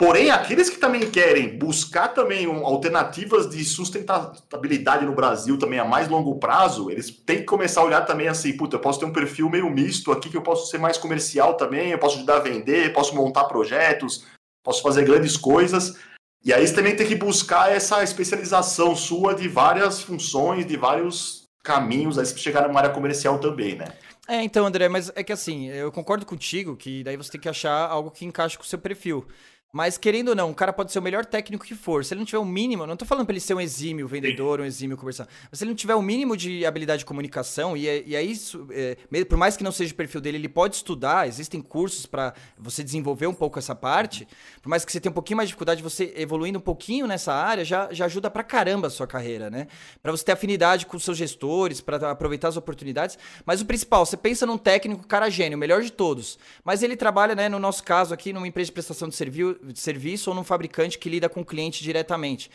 Porém, 0.00 0.30
aqueles 0.30 0.70
que 0.70 0.78
também 0.78 1.10
querem 1.10 1.58
buscar 1.58 2.08
também 2.08 2.46
um, 2.46 2.64
alternativas 2.64 3.50
de 3.50 3.62
sustentabilidade 3.62 5.04
no 5.04 5.14
Brasil 5.14 5.58
também 5.58 5.78
a 5.78 5.84
mais 5.84 6.08
longo 6.08 6.38
prazo, 6.38 6.90
eles 6.90 7.10
têm 7.10 7.40
que 7.40 7.44
começar 7.44 7.82
a 7.82 7.84
olhar 7.84 8.06
também 8.06 8.26
assim, 8.26 8.56
puta, 8.56 8.76
eu 8.76 8.80
posso 8.80 8.98
ter 8.98 9.04
um 9.04 9.12
perfil 9.12 9.50
meio 9.50 9.68
misto 9.68 10.10
aqui, 10.10 10.30
que 10.30 10.36
eu 10.38 10.42
posso 10.42 10.70
ser 10.70 10.78
mais 10.78 10.96
comercial 10.96 11.52
também, 11.52 11.90
eu 11.90 11.98
posso 11.98 12.16
ajudar 12.16 12.36
a 12.36 12.40
vender, 12.40 12.94
posso 12.94 13.14
montar 13.14 13.44
projetos, 13.44 14.24
posso 14.64 14.82
fazer 14.82 15.04
grandes 15.04 15.36
coisas. 15.36 15.98
E 16.42 16.50
aí 16.50 16.66
você 16.66 16.74
também 16.74 16.96
tem 16.96 17.06
que 17.06 17.14
buscar 17.14 17.70
essa 17.70 18.02
especialização 18.02 18.96
sua 18.96 19.34
de 19.34 19.48
várias 19.48 20.00
funções, 20.00 20.64
de 20.64 20.78
vários 20.78 21.42
caminhos, 21.62 22.18
aí 22.18 22.24
você 22.24 22.38
chegar 22.38 22.66
numa 22.66 22.80
área 22.80 22.94
comercial 22.94 23.38
também, 23.38 23.76
né? 23.76 23.88
É, 24.30 24.44
então, 24.44 24.64
André, 24.64 24.88
mas 24.88 25.10
é 25.16 25.24
que 25.24 25.32
assim, 25.32 25.66
eu 25.70 25.90
concordo 25.90 26.24
contigo 26.24 26.76
que 26.76 27.02
daí 27.02 27.16
você 27.16 27.32
tem 27.32 27.40
que 27.40 27.48
achar 27.48 27.90
algo 27.90 28.12
que 28.12 28.24
encaixe 28.24 28.56
com 28.56 28.62
o 28.62 28.66
seu 28.66 28.78
perfil. 28.78 29.26
Mas 29.72 29.96
querendo 29.96 30.30
ou 30.30 30.34
não, 30.34 30.50
o 30.50 30.54
cara 30.54 30.72
pode 30.72 30.90
ser 30.90 30.98
o 30.98 31.02
melhor 31.02 31.24
técnico 31.24 31.64
que 31.64 31.76
for. 31.76 32.04
Se 32.04 32.12
ele 32.12 32.20
não 32.20 32.24
tiver 32.24 32.38
o 32.38 32.42
um 32.42 32.46
mínimo, 32.46 32.86
não 32.86 32.96
tô 32.96 33.04
falando 33.04 33.24
pra 33.24 33.32
ele 33.32 33.40
ser 33.40 33.54
um 33.54 33.60
exímio 33.60 34.08
vendedor, 34.08 34.60
um 34.60 34.64
exímio 34.64 34.96
conversando. 34.96 35.28
Mas 35.48 35.58
se 35.58 35.64
ele 35.64 35.70
não 35.70 35.76
tiver 35.76 35.94
o 35.94 35.98
um 35.98 36.02
mínimo 36.02 36.36
de 36.36 36.66
habilidade 36.66 37.00
de 37.00 37.04
comunicação, 37.04 37.76
e, 37.76 37.86
é, 37.86 38.02
e 38.04 38.16
é 38.16 38.22
isso, 38.22 38.66
é, 38.72 38.96
por 39.24 39.38
mais 39.38 39.56
que 39.56 39.62
não 39.62 39.70
seja 39.70 39.92
o 39.92 39.96
perfil 39.96 40.20
dele, 40.20 40.38
ele 40.38 40.48
pode 40.48 40.74
estudar, 40.74 41.28
existem 41.28 41.60
cursos 41.60 42.04
para 42.04 42.34
você 42.58 42.82
desenvolver 42.82 43.28
um 43.28 43.34
pouco 43.34 43.60
essa 43.60 43.74
parte. 43.74 44.26
Por 44.60 44.68
mais 44.68 44.84
que 44.84 44.90
você 44.90 44.98
tenha 44.98 45.10
um 45.10 45.14
pouquinho 45.14 45.36
mais 45.36 45.48
de 45.48 45.52
dificuldade, 45.52 45.82
você 45.84 46.14
evoluindo 46.16 46.58
um 46.58 46.62
pouquinho 46.62 47.06
nessa 47.06 47.32
área, 47.32 47.64
já, 47.64 47.92
já 47.92 48.06
ajuda 48.06 48.28
pra 48.28 48.42
caramba 48.42 48.88
a 48.88 48.90
sua 48.90 49.06
carreira, 49.06 49.50
né? 49.50 49.68
Pra 50.02 50.10
você 50.10 50.24
ter 50.24 50.32
afinidade 50.32 50.84
com 50.84 50.96
os 50.96 51.04
seus 51.04 51.16
gestores, 51.16 51.80
para 51.80 52.10
aproveitar 52.10 52.48
as 52.48 52.56
oportunidades. 52.56 53.16
Mas 53.46 53.60
o 53.60 53.66
principal, 53.66 54.04
você 54.04 54.16
pensa 54.16 54.44
num 54.44 54.58
técnico, 54.58 55.06
cara 55.06 55.30
gênio, 55.30 55.56
o 55.56 55.60
melhor 55.60 55.80
de 55.80 55.92
todos. 55.92 56.40
Mas 56.64 56.82
ele 56.82 56.96
trabalha, 56.96 57.36
né, 57.36 57.48
no 57.48 57.60
nosso 57.60 57.84
caso 57.84 58.12
aqui, 58.12 58.32
numa 58.32 58.48
empresa 58.48 58.66
de 58.66 58.72
prestação 58.72 59.08
de 59.08 59.14
serviço 59.14 59.59
serviço 59.74 60.30
ou 60.30 60.36
num 60.36 60.44
fabricante 60.44 60.98
que 60.98 61.08
lida 61.08 61.28
com 61.28 61.40
o 61.40 61.44
cliente 61.44 61.82
diretamente. 61.82 62.50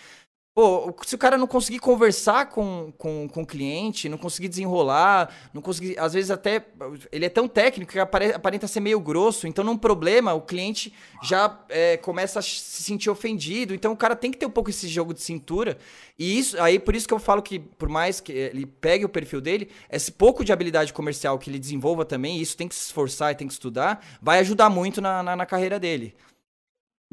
Pô, 0.56 0.96
se 1.06 1.14
o 1.14 1.18
cara 1.18 1.38
não 1.38 1.48
conseguir 1.48 1.80
conversar 1.80 2.46
com, 2.46 2.94
com, 2.98 3.28
com 3.28 3.42
o 3.42 3.46
cliente, 3.46 4.08
não 4.08 4.18
conseguir 4.18 4.48
desenrolar, 4.48 5.30
não 5.54 5.62
conseguir. 5.62 6.00
Às 6.00 6.14
vezes 6.14 6.32
até. 6.32 6.66
Ele 7.12 7.26
é 7.26 7.30
tão 7.30 7.46
técnico 7.46 7.92
que 7.92 8.00
aparenta 8.00 8.66
ser 8.66 8.80
meio 8.80 9.02
grosso. 9.02 9.48
Então, 9.48 9.66
num 9.66 9.78
problema, 9.78 10.34
o 10.34 10.40
cliente 10.40 10.94
já 11.22 11.60
é, 11.68 11.98
começa 11.98 12.40
a 12.40 12.42
se 12.42 12.82
sentir 12.84 13.10
ofendido. 13.10 13.76
Então, 13.76 13.92
o 13.92 13.98
cara 13.98 14.16
tem 14.16 14.32
que 14.32 14.38
ter 14.38 14.46
um 14.46 14.50
pouco 14.50 14.70
esse 14.70 14.88
jogo 14.88 15.14
de 15.14 15.22
cintura. 15.22 15.78
E 16.18 16.40
isso, 16.40 16.58
aí 16.62 16.80
por 16.80 16.96
isso 16.96 17.06
que 17.06 17.14
eu 17.14 17.20
falo 17.20 17.42
que, 17.42 17.60
por 17.60 17.90
mais 17.90 18.22
que 18.22 18.32
ele 18.32 18.66
pegue 18.66 19.04
o 19.04 19.10
perfil 19.10 19.42
dele, 19.42 19.70
esse 19.92 20.10
pouco 20.10 20.46
de 20.46 20.54
habilidade 20.54 20.94
comercial 20.94 21.38
que 21.38 21.50
ele 21.50 21.60
desenvolva 21.60 22.06
também, 22.06 22.40
isso 22.40 22.56
tem 22.56 22.70
que 22.70 22.76
se 22.76 22.86
esforçar 22.86 23.34
e 23.34 23.36
tem 23.36 23.46
que 23.46 23.54
estudar, 23.54 24.02
vai 24.22 24.40
ajudar 24.40 24.70
muito 24.70 25.02
na, 25.02 25.22
na, 25.22 25.36
na 25.36 25.46
carreira 25.46 25.78
dele. 25.78 26.16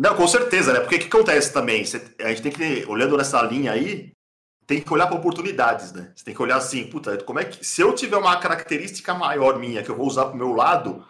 Não, 0.03 0.17
com 0.17 0.27
certeza, 0.27 0.73
né? 0.73 0.81
Porque 0.81 0.97
o 0.97 0.99
que 0.99 1.07
acontece 1.07 1.53
também? 1.53 1.85
a 2.19 2.29
gente 2.29 2.43
tem 2.43 2.51
que, 2.51 2.85
olhando 2.89 3.17
nessa 3.17 3.41
linha 3.43 3.71
aí, 3.71 4.11
tem 4.67 4.81
que 4.81 4.93
olhar 4.93 5.07
para 5.07 5.15
oportunidades, 5.15 5.93
né? 5.93 6.11
Você 6.13 6.25
tem 6.25 6.35
que 6.35 6.43
olhar 6.43 6.57
assim, 6.57 6.89
puta, 6.89 7.17
como 7.19 7.39
é 7.39 7.45
que. 7.45 7.65
Se 7.65 7.83
eu 7.83 7.95
tiver 7.95 8.17
uma 8.17 8.37
característica 8.37 9.15
maior 9.15 9.61
minha 9.61 9.81
que 9.81 9.89
eu 9.89 9.97
vou 9.97 10.09
usar 10.09 10.25
para 10.25 10.35
o 10.35 10.37
meu 10.37 10.53
lado, 10.55 11.05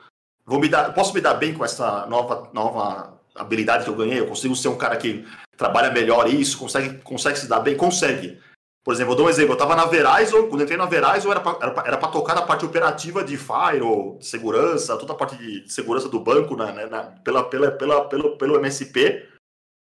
vou 0.45 0.61
me 0.61 0.69
dar, 0.69 0.93
posso 0.93 1.15
me 1.15 1.23
dar 1.23 1.33
bem 1.33 1.55
com 1.55 1.65
essa 1.65 2.05
nova, 2.05 2.51
nova 2.53 3.19
habilidade 3.35 3.85
que 3.85 3.89
eu 3.89 3.97
ganhei? 3.97 4.21
Eu 4.21 4.27
consigo 4.27 4.55
ser 4.55 4.69
um 4.69 4.77
cara 4.77 4.99
que 4.99 5.27
trabalha 5.57 5.91
melhor 5.91 6.29
isso, 6.29 6.59
consegue, 6.59 6.99
consegue 6.99 7.39
se 7.39 7.49
dar 7.49 7.61
bem? 7.61 7.75
Consegue. 7.75 8.39
Por 8.85 8.93
exemplo, 8.93 9.13
eu 9.13 9.17
dou 9.17 9.27
um 9.27 9.31
exemplo. 9.31 9.53
Eu 9.53 9.55
estava 9.55 9.77
na 9.77 9.87
Verizon, 9.87 10.49
quando 10.49 10.63
entrei 10.63 10.77
na 10.77 10.87
Verizon, 10.87 11.31
era 11.31 11.41
para 11.41 12.09
tocar 12.09 12.37
a 12.37 12.43
parte 12.43 12.65
operativa 12.65 13.23
de 13.23 13.37
Fire, 13.37 14.19
de 14.19 14.27
segurança, 14.27 14.97
toda 14.97 15.13
a 15.13 15.17
parte 15.17 15.37
de 15.37 15.73
segurança 15.73 16.09
do 16.09 16.19
banco 16.19 16.57
na, 16.57 16.73
né, 16.73 16.87
na, 16.87 17.03
pela, 17.03 17.45
pela, 17.45 17.71
pela, 17.71 18.09
pelo, 18.09 18.37
pelo 18.37 18.57
MSP. 18.57 19.29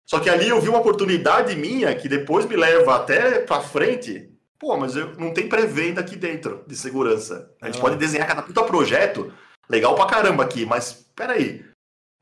Só 0.09 0.19
que 0.19 0.29
ali 0.29 0.49
eu 0.49 0.59
vi 0.59 0.67
uma 0.67 0.79
oportunidade 0.79 1.55
minha 1.55 1.95
que 1.95 2.09
depois 2.09 2.45
me 2.45 2.57
leva 2.57 2.95
até 2.95 3.39
para 3.39 3.61
frente. 3.61 4.29
Pô, 4.59 4.75
mas 4.75 4.95
eu, 4.95 5.15
não 5.17 5.33
tem 5.33 5.47
pré-venda 5.47 6.01
aqui 6.01 6.17
dentro 6.17 6.63
de 6.67 6.75
segurança. 6.75 7.49
A 7.61 7.67
gente 7.67 7.77
ah. 7.77 7.81
pode 7.81 7.95
desenhar 7.95 8.27
cada 8.27 8.41
puta 8.41 8.61
projeto, 8.63 9.33
legal 9.69 9.95
pra 9.95 10.05
caramba 10.05 10.43
aqui, 10.43 10.65
mas 10.65 11.09
peraí. 11.15 11.65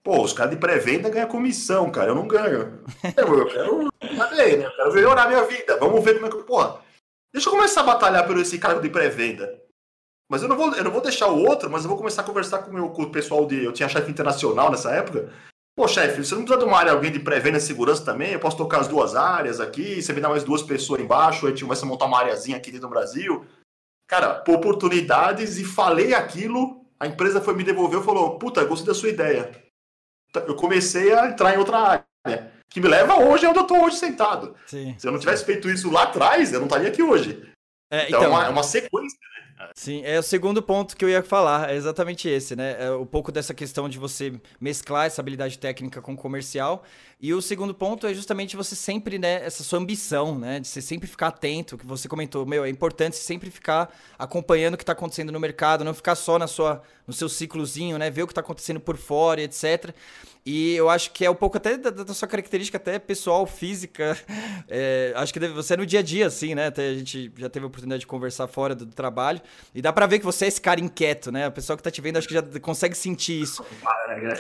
Pô, 0.10 0.24
os 0.24 0.34
caras 0.34 0.50
de 0.50 0.58
pré-venda 0.58 1.08
ganham 1.08 1.28
comissão, 1.28 1.92
cara. 1.92 2.10
Eu 2.10 2.16
não 2.16 2.28
ganho. 2.28 2.82
Eu, 3.16 3.46
quero. 3.46 3.90
Cadê, 4.18 4.58
né? 4.58 4.66
Eu 4.66 4.76
quero 4.76 4.94
melhorar 4.96 5.28
minha 5.28 5.44
vida. 5.44 5.78
Vamos 5.78 6.04
ver 6.04 6.16
como 6.16 6.26
é 6.26 6.30
que. 6.32 6.44
Porra, 6.48 6.82
deixa 7.32 7.48
eu 7.48 7.54
começar 7.54 7.82
a 7.82 7.84
batalhar 7.84 8.26
por 8.26 8.36
esse 8.40 8.58
cargo 8.58 8.82
de 8.82 8.90
pré-venda. 8.90 9.62
Mas 10.28 10.42
eu 10.42 10.50
não, 10.50 10.58
vou, 10.58 10.74
eu 10.74 10.84
não 10.84 10.90
vou 10.90 11.02
deixar 11.02 11.28
o 11.28 11.38
outro, 11.46 11.70
mas 11.70 11.84
eu 11.84 11.90
vou 11.90 11.98
começar 11.98 12.24
a 12.24 12.26
conversar 12.26 12.64
com, 12.64 12.72
meu, 12.72 12.90
com 12.90 13.04
o 13.04 13.12
pessoal 13.12 13.46
de. 13.46 13.64
Eu 13.64 13.72
tinha 13.72 13.88
chefe 13.88 14.10
internacional 14.10 14.72
nessa 14.72 14.90
época. 14.90 15.32
Pô, 15.78 15.88
chefe, 15.88 16.26
você 16.26 16.34
não 16.34 16.42
precisa 16.42 16.66
de 16.66 16.68
uma 16.68 16.80
área, 16.80 16.92
alguém 16.92 17.12
de 17.12 17.20
pré-venda 17.20 17.60
e 17.60 17.62
segurança 17.62 18.04
também? 18.04 18.32
Eu 18.32 18.40
posso 18.40 18.58
tocar 18.58 18.80
as 18.80 18.88
duas 18.88 19.16
áreas 19.16 19.60
aqui, 19.60 20.02
você 20.02 20.12
me 20.12 20.22
dá 20.22 20.28
mais 20.28 20.44
duas 20.44 20.64
pessoas 20.64 21.02
embaixo, 21.02 21.46
a 21.46 21.50
gente 21.50 21.64
começa 21.64 21.86
a 21.86 21.88
montar 21.88 22.06
uma 22.06 22.18
areazinha 22.18 22.58
aqui 22.58 22.72
dentro 22.72 22.88
do 22.88 22.92
Brasil. 22.92 23.46
Cara, 24.08 24.34
por 24.34 24.56
oportunidades 24.56 25.60
e 25.60 25.64
falei 25.64 26.16
aquilo, 26.16 26.84
a 27.00 27.06
empresa 27.06 27.40
foi 27.40 27.54
me 27.54 27.64
devolver 27.64 28.00
e 28.00 28.04
falou: 28.04 28.40
Puta, 28.40 28.66
gostei 28.66 28.88
da 28.88 28.96
sua 28.96 29.10
ideia 29.10 29.69
eu 30.36 30.56
comecei 30.56 31.14
a 31.14 31.28
entrar 31.28 31.56
em 31.56 31.58
outra 31.58 31.78
área. 31.78 32.52
Que 32.70 32.80
me 32.80 32.88
leva 32.88 33.16
hoje 33.16 33.48
onde 33.48 33.58
eu 33.58 33.64
estou 33.64 33.84
hoje 33.84 33.98
sentado. 33.98 34.56
Sim. 34.68 34.96
Se 34.98 35.08
eu 35.08 35.12
não 35.12 35.20
tivesse 35.20 35.44
feito 35.44 35.70
isso 35.70 35.90
lá 35.90 36.04
atrás, 36.04 36.54
eu 36.54 36.60
não 36.60 36.68
estaria 36.68 36.88
aqui 36.88 37.02
hoje. 37.02 37.52
É, 37.92 38.08
então, 38.08 38.20
então, 38.20 38.24
é 38.24 38.28
uma, 38.28 38.46
é 38.46 38.50
uma 38.50 38.64
sequência, 38.64 39.18
né? 39.20 39.40
Sim, 39.76 40.02
é 40.06 40.18
o 40.18 40.24
segundo 40.24 40.62
ponto 40.62 40.96
que 40.96 41.04
eu 41.04 41.10
ia 41.10 41.22
falar, 41.22 41.70
é 41.70 41.76
exatamente 41.76 42.30
esse, 42.30 42.56
né? 42.56 42.78
É 42.80 42.92
um 42.92 43.06
pouco 43.06 43.30
dessa 43.30 43.54
questão 43.54 43.90
de 43.90 43.98
você 43.98 44.40
mesclar 44.60 45.08
essa 45.08 45.22
habilidade 45.22 45.60
técnica 45.60 46.02
com 46.02 46.16
comercial. 46.16 46.84
E 47.20 47.34
o 47.34 47.42
segundo 47.42 47.74
ponto 47.74 48.08
é 48.08 48.14
justamente 48.14 48.56
você 48.56 48.74
sempre, 48.74 49.20
né, 49.20 49.44
essa 49.46 49.62
sua 49.62 49.80
ambição, 49.80 50.38
né? 50.40 50.62
De 50.62 50.68
você 50.68 50.82
sempre 50.82 51.08
ficar 51.08 51.28
atento, 51.28 51.78
que 51.78 51.86
você 51.86 52.08
comentou, 52.08 52.46
meu, 52.46 52.64
é 52.64 52.70
importante 52.70 53.18
sempre 53.18 53.52
ficar 53.52 53.94
acompanhando 54.18 54.76
o 54.76 54.78
que 54.78 54.84
está 54.84 54.94
acontecendo 54.94 55.32
no 55.32 55.40
mercado, 55.40 55.84
não 55.84 55.94
ficar 55.94 56.16
só 56.16 56.40
na 56.40 56.48
sua, 56.48 56.82
no 57.06 57.14
seu 57.14 57.28
ciclozinho, 57.28 57.98
né? 57.98 58.10
Ver 58.10 58.24
o 58.24 58.28
que 58.28 58.32
está 58.32 58.42
acontecendo 58.42 58.80
por 58.80 58.96
fora, 58.96 59.42
etc. 59.42 59.94
E 60.46 60.76
eu 60.76 60.90
acho 60.90 61.12
que 61.12 61.26
é 61.26 61.30
um 61.30 61.36
pouco 61.36 61.58
até 61.58 61.78
da, 61.78 61.90
da 61.90 62.14
sua 62.14 62.28
característica 62.28 62.78
até 62.78 62.98
pessoal, 63.00 63.46
física. 63.46 64.18
É, 64.72 65.14
acho 65.16 65.34
que 65.34 65.40
deve, 65.40 65.54
você 65.54 65.74
é 65.74 65.78
no 65.78 65.86
dia 65.86 66.00
a 66.00 66.04
dia, 66.04 66.28
assim, 66.28 66.54
né? 66.54 66.68
Até 66.68 66.90
a 66.90 66.94
gente 66.94 67.32
já 67.36 67.50
teve 67.50 67.64
a 67.64 67.68
oportunidade 67.68 68.02
de 68.02 68.08
conversar 68.08 68.48
fora 68.48 68.76
do, 68.76 68.86
do 68.86 68.94
trabalho. 68.94 69.42
E 69.74 69.82
dá 69.82 69.92
pra 69.92 70.06
ver 70.06 70.20
que 70.20 70.26
você 70.26 70.46
é 70.46 70.48
esse 70.48 70.62
cara 70.62 70.80
inquieto, 70.80 71.32
né? 71.32 71.48
A 71.48 71.52
pessoa 71.52 71.76
que 71.76 71.82
tá 71.82 71.90
te 71.90 72.00
vendo 72.02 72.18
acho 72.18 72.28
que 72.28 72.36
já 72.36 72.44
consegue 72.62 72.96
sentir 72.96 73.42
isso. 73.42 73.66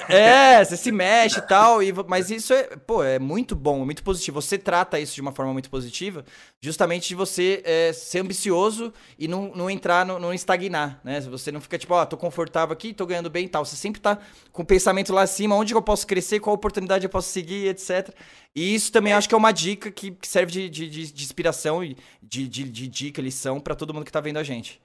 É, 0.10 0.64
você 0.64 0.76
se 0.76 0.92
mexe 0.92 1.40
e 1.40 1.42
tal, 1.42 1.82
e, 1.82 1.94
mas 2.08 2.32
isso 2.32 2.54
é, 2.54 2.64
pô, 2.64 3.04
é 3.04 3.20
muito 3.20 3.56
bom, 3.56 3.86
muito 3.86 4.04
positivo. 4.04 4.42
Você 4.42 4.58
trata 4.58 5.00
isso 5.00 5.14
de 5.14 5.22
uma 5.22 5.32
forma 5.32 5.54
muito 5.54 5.70
positiva, 5.70 6.26
justamente 6.60 7.10
de 7.10 7.16
você 7.16 7.62
é, 7.64 7.94
ser 7.94 8.20
ambicioso 8.20 8.92
e 9.18 9.28
não, 9.28 9.52
não 9.56 9.70
entrar, 9.70 10.06
no, 10.06 10.20
não 10.20 10.34
estagnar, 10.34 11.00
né? 11.04 11.22
Você 11.22 11.52
não 11.52 11.62
fica 11.62 11.78
tipo, 11.78 11.94
ó, 11.94 12.02
oh, 12.02 12.06
tô 12.06 12.18
confortável 12.18 12.74
aqui, 12.74 12.94
tô 12.94 13.06
ganhando 13.06 13.30
bem 13.30 13.46
e 13.46 13.50
tal. 13.50 13.64
Você 13.64 13.76
sempre 13.76 14.02
tá 14.02 14.18
com 14.52 14.64
o 14.64 14.66
pensamento 14.66 15.14
lá 15.14 15.22
acima, 15.22 15.56
onde 15.56 15.74
eu 15.74 15.82
posso 15.90 16.06
crescer, 16.06 16.40
qual 16.40 16.56
oportunidade 16.56 17.04
eu 17.04 17.10
posso 17.10 17.30
seguir, 17.30 17.68
etc. 17.68 18.14
E 18.56 18.76
isso 18.76 18.92
também 18.92 19.12
acho 19.12 19.28
que 19.28 19.34
é 19.34 19.38
uma 19.38 19.52
dica 19.52 19.90
que, 19.90 20.16
serve 20.22 20.52
de, 20.52 20.70
de, 20.70 21.12
de, 21.12 21.24
inspiração 21.24 21.84
e 21.84 21.98
de, 22.22 22.48
de, 22.48 22.64
de 22.70 22.88
dica, 22.88 23.20
lição 23.20 23.60
para 23.60 23.74
todo 23.74 23.92
mundo 23.92 24.06
que 24.06 24.12
tá 24.12 24.22
vendo 24.22 24.38
a 24.38 24.44
gente. 24.44 24.80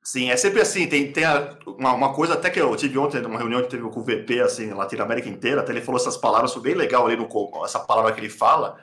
Sim, 0.00 0.30
é 0.30 0.36
sempre 0.36 0.60
assim, 0.60 0.86
tem, 0.86 1.10
tem 1.10 1.24
uma, 1.66 1.92
uma, 1.94 2.14
coisa 2.14 2.34
até 2.34 2.50
que 2.50 2.60
eu 2.60 2.76
tive 2.76 2.96
ontem, 2.98 3.20
numa 3.20 3.38
reunião 3.38 3.62
que 3.62 3.68
teve 3.70 3.82
com 3.82 3.98
o 3.98 4.04
VP, 4.04 4.42
assim, 4.42 4.72
Latinoamérica 4.72 5.28
inteira, 5.28 5.60
até 5.60 5.72
ele 5.72 5.80
falou 5.80 6.00
essas 6.00 6.16
palavras, 6.16 6.52
foi 6.52 6.62
bem 6.62 6.74
legal 6.74 7.04
ali 7.04 7.16
no 7.16 7.26
essa 7.64 7.80
palavra 7.80 8.12
que 8.12 8.20
ele 8.20 8.28
fala, 8.28 8.78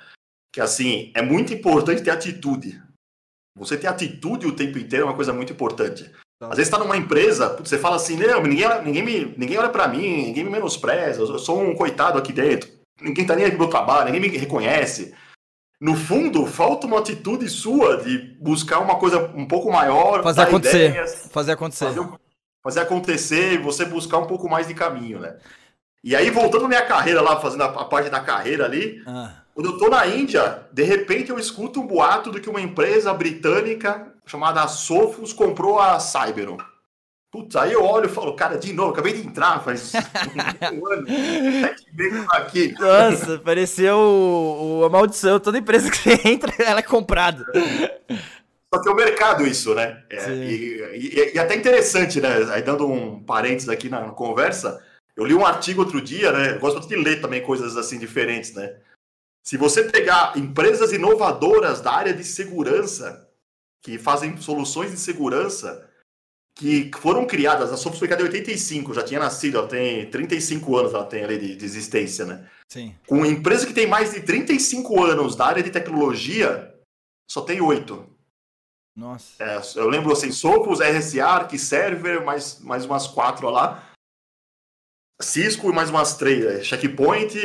que 0.51 0.59
assim, 0.59 1.09
é 1.15 1.22
muito 1.22 1.53
importante 1.53 2.03
ter 2.03 2.09
atitude. 2.09 2.82
Você 3.55 3.78
ter 3.78 3.88
atitude 3.88 4.45
o 4.45 4.55
tempo 4.55 4.78
inteiro 4.78 5.05
é 5.05 5.09
uma 5.09 5.15
coisa 5.15 5.32
muito 5.32 5.53
importante. 5.53 6.11
Às 6.41 6.57
vezes 6.57 6.67
está 6.67 6.79
numa 6.79 6.97
empresa, 6.97 7.55
você 7.63 7.77
fala 7.77 7.97
assim, 7.97 8.17
não, 8.17 8.41
ninguém, 8.41 8.67
ninguém, 8.83 9.03
me, 9.03 9.35
ninguém 9.37 9.57
olha 9.57 9.69
para 9.69 9.87
mim, 9.87 10.25
ninguém 10.25 10.43
me 10.43 10.49
menospreza, 10.49 11.21
eu 11.21 11.37
sou 11.37 11.61
um 11.61 11.75
coitado 11.75 12.17
aqui 12.17 12.33
dentro, 12.33 12.67
ninguém 12.99 13.25
tá 13.25 13.35
nem 13.35 13.45
aí 13.45 13.51
pro 13.51 13.59
meu 13.59 13.69
trabalho, 13.69 14.11
ninguém 14.11 14.31
me 14.31 14.37
reconhece 14.37 15.13
no 15.81 15.95
fundo, 15.95 16.45
falta 16.45 16.85
uma 16.85 16.99
atitude 16.99 17.49
sua 17.49 17.97
de 17.97 18.37
buscar 18.39 18.79
uma 18.79 18.97
coisa 18.97 19.31
um 19.35 19.47
pouco 19.47 19.71
maior. 19.71 20.21
Fazer 20.21 20.41
acontecer. 20.41 20.89
Ideias, 20.89 21.27
fazer 21.31 21.51
acontecer. 21.53 21.85
Fazer, 21.85 22.09
fazer 22.63 22.79
acontecer 22.81 23.53
e 23.53 23.57
você 23.57 23.83
buscar 23.83 24.19
um 24.19 24.27
pouco 24.27 24.47
mais 24.47 24.67
de 24.67 24.75
caminho, 24.75 25.19
né? 25.19 25.37
E 26.03 26.15
aí, 26.15 26.29
voltando 26.29 26.65
à 26.65 26.67
minha 26.67 26.85
carreira 26.85 27.19
lá, 27.19 27.39
fazendo 27.39 27.63
a, 27.63 27.65
a 27.65 27.85
parte 27.85 28.11
da 28.11 28.19
carreira 28.19 28.65
ali, 28.65 29.01
ah. 29.07 29.33
quando 29.55 29.71
eu 29.71 29.77
tô 29.79 29.89
na 29.89 30.05
Índia, 30.05 30.67
de 30.71 30.83
repente 30.83 31.31
eu 31.31 31.39
escuto 31.39 31.81
um 31.81 31.87
boato 31.87 32.31
de 32.31 32.39
que 32.39 32.49
uma 32.49 32.61
empresa 32.61 33.11
britânica 33.11 34.11
chamada 34.26 34.67
Sophos 34.67 35.34
comprou 35.34 35.80
a 35.80 35.99
Cyberon. 35.99 36.57
Putz, 37.32 37.55
aí 37.55 37.72
eu 37.72 37.86
olho 37.86 38.07
e 38.07 38.13
falo, 38.13 38.36
cara, 38.36 38.57
de 38.57 38.74
novo, 38.74 38.91
acabei 38.91 39.13
de 39.13 39.26
entrar, 39.26 39.63
faz 39.63 39.93
um 40.74 40.91
ano, 40.91 41.07
sete 41.07 41.86
meses 41.95 42.26
aqui. 42.30 42.76
Nossa, 42.78 43.39
pareceu 43.39 43.95
o, 43.95 44.80
o, 44.80 44.86
a 44.86 44.89
maldição. 44.89 45.39
Toda 45.39 45.57
empresa 45.57 45.89
que 45.89 45.97
você 45.97 46.19
entra, 46.28 46.53
ela 46.59 46.82
é 46.82 46.84
comprada. 46.84 47.45
Só 48.74 48.82
que 48.82 48.89
é 48.89 48.91
o 48.91 48.95
mercado 48.95 49.47
isso, 49.47 49.74
né? 49.74 50.03
É, 50.09 50.30
e, 50.30 50.82
e, 50.93 51.36
e, 51.36 51.39
até 51.39 51.55
interessante, 51.55 52.19
né? 52.19 52.30
Aí 52.51 52.61
dando 52.61 52.86
um 52.86 53.24
parênteses 53.24 53.69
aqui 53.69 53.88
na, 53.88 54.01
na, 54.01 54.11
conversa, 54.11 54.86
eu 55.15 55.26
li 55.26 55.34
um 55.34 55.45
artigo 55.45 55.82
outro 55.82 56.01
dia, 56.01 56.34
né? 56.34 56.55
Eu 56.55 56.59
gosto 56.59 56.86
de 56.86 56.95
ler 56.97 57.22
também 57.22 57.41
coisas 57.41 57.78
assim 57.78 57.97
diferentes, 57.97 58.53
né? 58.53 58.76
Se 59.41 59.55
você 59.55 59.86
pegar 59.86 60.38
empresas 60.38 60.91
inovadoras 60.91 61.80
da 61.80 61.93
área 61.93 62.13
de 62.13 62.26
segurança, 62.26 63.30
que 63.82 63.97
fazem 63.97 64.38
soluções 64.38 64.91
de 64.91 64.97
segurança, 64.97 65.89
que 66.55 66.91
foram 66.99 67.25
criadas, 67.25 67.71
a 67.71 67.77
Sophos 67.77 67.99
foi 67.99 68.07
criada 68.07 68.23
em 68.23 68.27
85, 68.27 68.93
já 68.93 69.03
tinha 69.03 69.19
nascido, 69.19 69.57
ela 69.57 69.67
tem 69.67 70.09
35 70.09 70.77
anos, 70.77 70.93
ela 70.93 71.05
tem 71.05 71.23
ali 71.23 71.38
de, 71.38 71.55
de 71.55 71.65
existência, 71.65 72.25
né? 72.25 72.47
Sim. 72.67 72.95
Com 73.07 73.17
uma 73.17 73.27
empresa 73.27 73.65
que 73.65 73.73
tem 73.73 73.88
mais 73.88 74.13
de 74.13 74.21
35 74.21 75.03
anos 75.03 75.36
da 75.36 75.45
área 75.45 75.63
de 75.63 75.71
tecnologia, 75.71 76.73
só 77.29 77.41
tem 77.41 77.61
oito. 77.61 78.05
Nossa. 78.95 79.41
É, 79.43 79.61
eu 79.75 79.89
lembro 79.89 80.11
assim, 80.11 80.32
Sophos, 80.32 80.79
RSA, 80.79 81.25
Arc 81.25 81.57
Server, 81.57 82.23
mais, 82.23 82.59
mais 82.59 82.86
umas 82.86 83.07
quatro 83.07 83.49
lá. 83.49 83.91
Cisco 85.21 85.69
e 85.69 85.73
mais 85.73 85.89
umas 85.89 86.15
três, 86.15 86.43
é, 86.43 86.63
Checkpoint, 86.63 87.36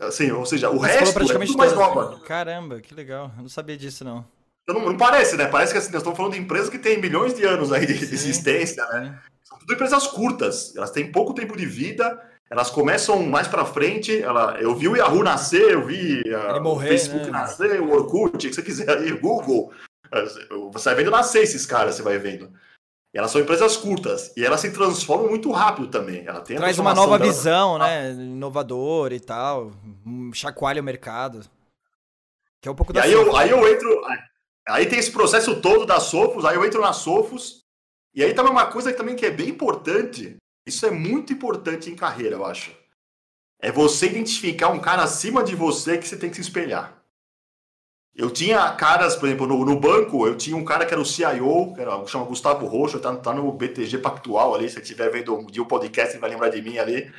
assim, 0.00 0.30
ou 0.30 0.46
seja, 0.46 0.70
o 0.70 0.80
Mas 0.80 0.92
resto 0.92 1.20
é 1.20 1.38
tudo 1.46 1.58
mais 1.58 1.72
nova. 1.72 2.20
Caramba, 2.20 2.80
que 2.80 2.94
legal, 2.94 3.32
eu 3.36 3.42
não 3.42 3.48
sabia 3.48 3.76
disso 3.76 4.04
não. 4.04 4.24
Não, 4.66 4.80
não, 4.80 4.96
parece, 4.96 5.36
né? 5.36 5.46
Parece 5.46 5.72
que 5.72 5.78
assim, 5.78 5.92
nós 5.92 6.00
estamos 6.00 6.16
falando 6.16 6.32
de 6.32 6.40
empresas 6.40 6.70
que 6.70 6.78
têm 6.78 7.00
milhões 7.00 7.34
de 7.34 7.44
anos 7.44 7.72
aí 7.72 7.86
de 7.86 7.98
sim, 7.98 8.14
existência, 8.14 8.84
né? 8.86 9.18
São 9.42 9.58
tudo 9.58 9.74
empresas 9.74 10.06
curtas, 10.06 10.74
elas 10.74 10.90
têm 10.90 11.12
pouco 11.12 11.34
tempo 11.34 11.56
de 11.56 11.66
vida, 11.66 12.18
elas 12.48 12.70
começam 12.70 13.22
mais 13.24 13.46
para 13.46 13.64
frente. 13.66 14.22
Ela, 14.22 14.56
eu 14.60 14.74
vi 14.74 14.88
o 14.88 14.96
Yahoo 14.96 15.22
nascer, 15.22 15.72
eu 15.72 15.84
vi 15.84 16.22
a, 16.34 16.58
morrer, 16.60 16.86
o 16.86 16.90
Facebook 16.90 17.26
né? 17.26 17.30
nascer, 17.30 17.80
o 17.80 17.92
Orkut, 17.92 18.36
o 18.36 18.38
que 18.38 18.54
você 18.54 18.62
quiser 18.62 18.96
aí, 18.96 19.12
o 19.12 19.20
Google. 19.20 19.72
Você 20.72 20.90
vai 20.90 20.94
vendo 20.94 21.10
nascer 21.10 21.42
esses 21.42 21.66
caras, 21.66 21.96
você 21.96 22.02
vai 22.02 22.18
vendo. 22.18 22.50
E 23.12 23.18
elas 23.18 23.30
são 23.30 23.40
empresas 23.40 23.76
curtas 23.76 24.32
e 24.36 24.44
elas 24.44 24.60
se 24.60 24.72
transformam 24.72 25.28
muito 25.28 25.50
rápido 25.52 25.88
também. 25.88 26.26
Ela 26.26 26.40
tem 26.40 26.56
Traz 26.56 26.78
uma 26.78 26.94
nova 26.94 27.18
dela. 27.18 27.30
visão, 27.30 27.78
né? 27.78 28.10
Inovadora 28.12 29.14
e 29.14 29.20
tal, 29.20 29.72
chacoalha 30.32 30.80
o 30.80 30.84
mercado. 30.84 31.40
Que 32.60 32.68
é 32.68 32.72
um 32.72 32.74
pouco 32.74 32.92
e 32.92 32.94
da 32.94 33.02
aí 33.02 33.12
eu, 33.12 33.36
aí 33.36 33.50
eu 33.50 33.68
entro. 33.68 33.88
Aí 34.68 34.86
tem 34.86 34.98
esse 34.98 35.10
processo 35.10 35.60
todo 35.60 35.84
da 35.84 36.00
Sofos, 36.00 36.44
aí 36.44 36.56
eu 36.56 36.64
entro 36.64 36.80
na 36.80 36.92
Sofos, 36.92 37.60
e 38.14 38.22
aí 38.24 38.32
também 38.32 38.52
uma 38.52 38.66
coisa 38.66 38.92
também 38.92 39.16
que 39.16 39.26
é 39.26 39.30
bem 39.30 39.48
importante, 39.48 40.36
isso 40.66 40.86
é 40.86 40.90
muito 40.90 41.32
importante 41.32 41.90
em 41.90 41.96
carreira, 41.96 42.36
eu 42.36 42.44
acho. 42.44 42.72
É 43.60 43.70
você 43.70 44.06
identificar 44.06 44.68
um 44.68 44.80
cara 44.80 45.02
acima 45.02 45.42
de 45.42 45.54
você 45.54 45.98
que 45.98 46.08
você 46.08 46.16
tem 46.16 46.30
que 46.30 46.36
se 46.36 46.42
espelhar. 46.42 47.02
Eu 48.14 48.30
tinha 48.30 48.70
caras, 48.72 49.16
por 49.16 49.26
exemplo, 49.26 49.46
no, 49.46 49.64
no 49.64 49.78
banco, 49.78 50.26
eu 50.26 50.36
tinha 50.36 50.56
um 50.56 50.64
cara 50.64 50.86
que 50.86 50.94
era 50.94 51.00
o 51.00 51.04
CIO, 51.04 51.74
que 51.74 51.80
era, 51.80 52.06
chama 52.06 52.24
Gustavo 52.24 52.64
Roxo, 52.66 53.00
tá, 53.00 53.14
tá 53.16 53.34
no 53.34 53.50
BTG 53.50 53.98
Pactual 53.98 54.54
ali, 54.54 54.68
se 54.68 54.76
você 54.76 54.82
estiver 54.82 55.10
vendo 55.10 55.36
um 55.36 55.46
dia 55.46 55.62
o 55.62 55.66
podcast, 55.66 56.16
vai 56.18 56.30
lembrar 56.30 56.48
de 56.48 56.62
mim 56.62 56.78
ali. 56.78 57.12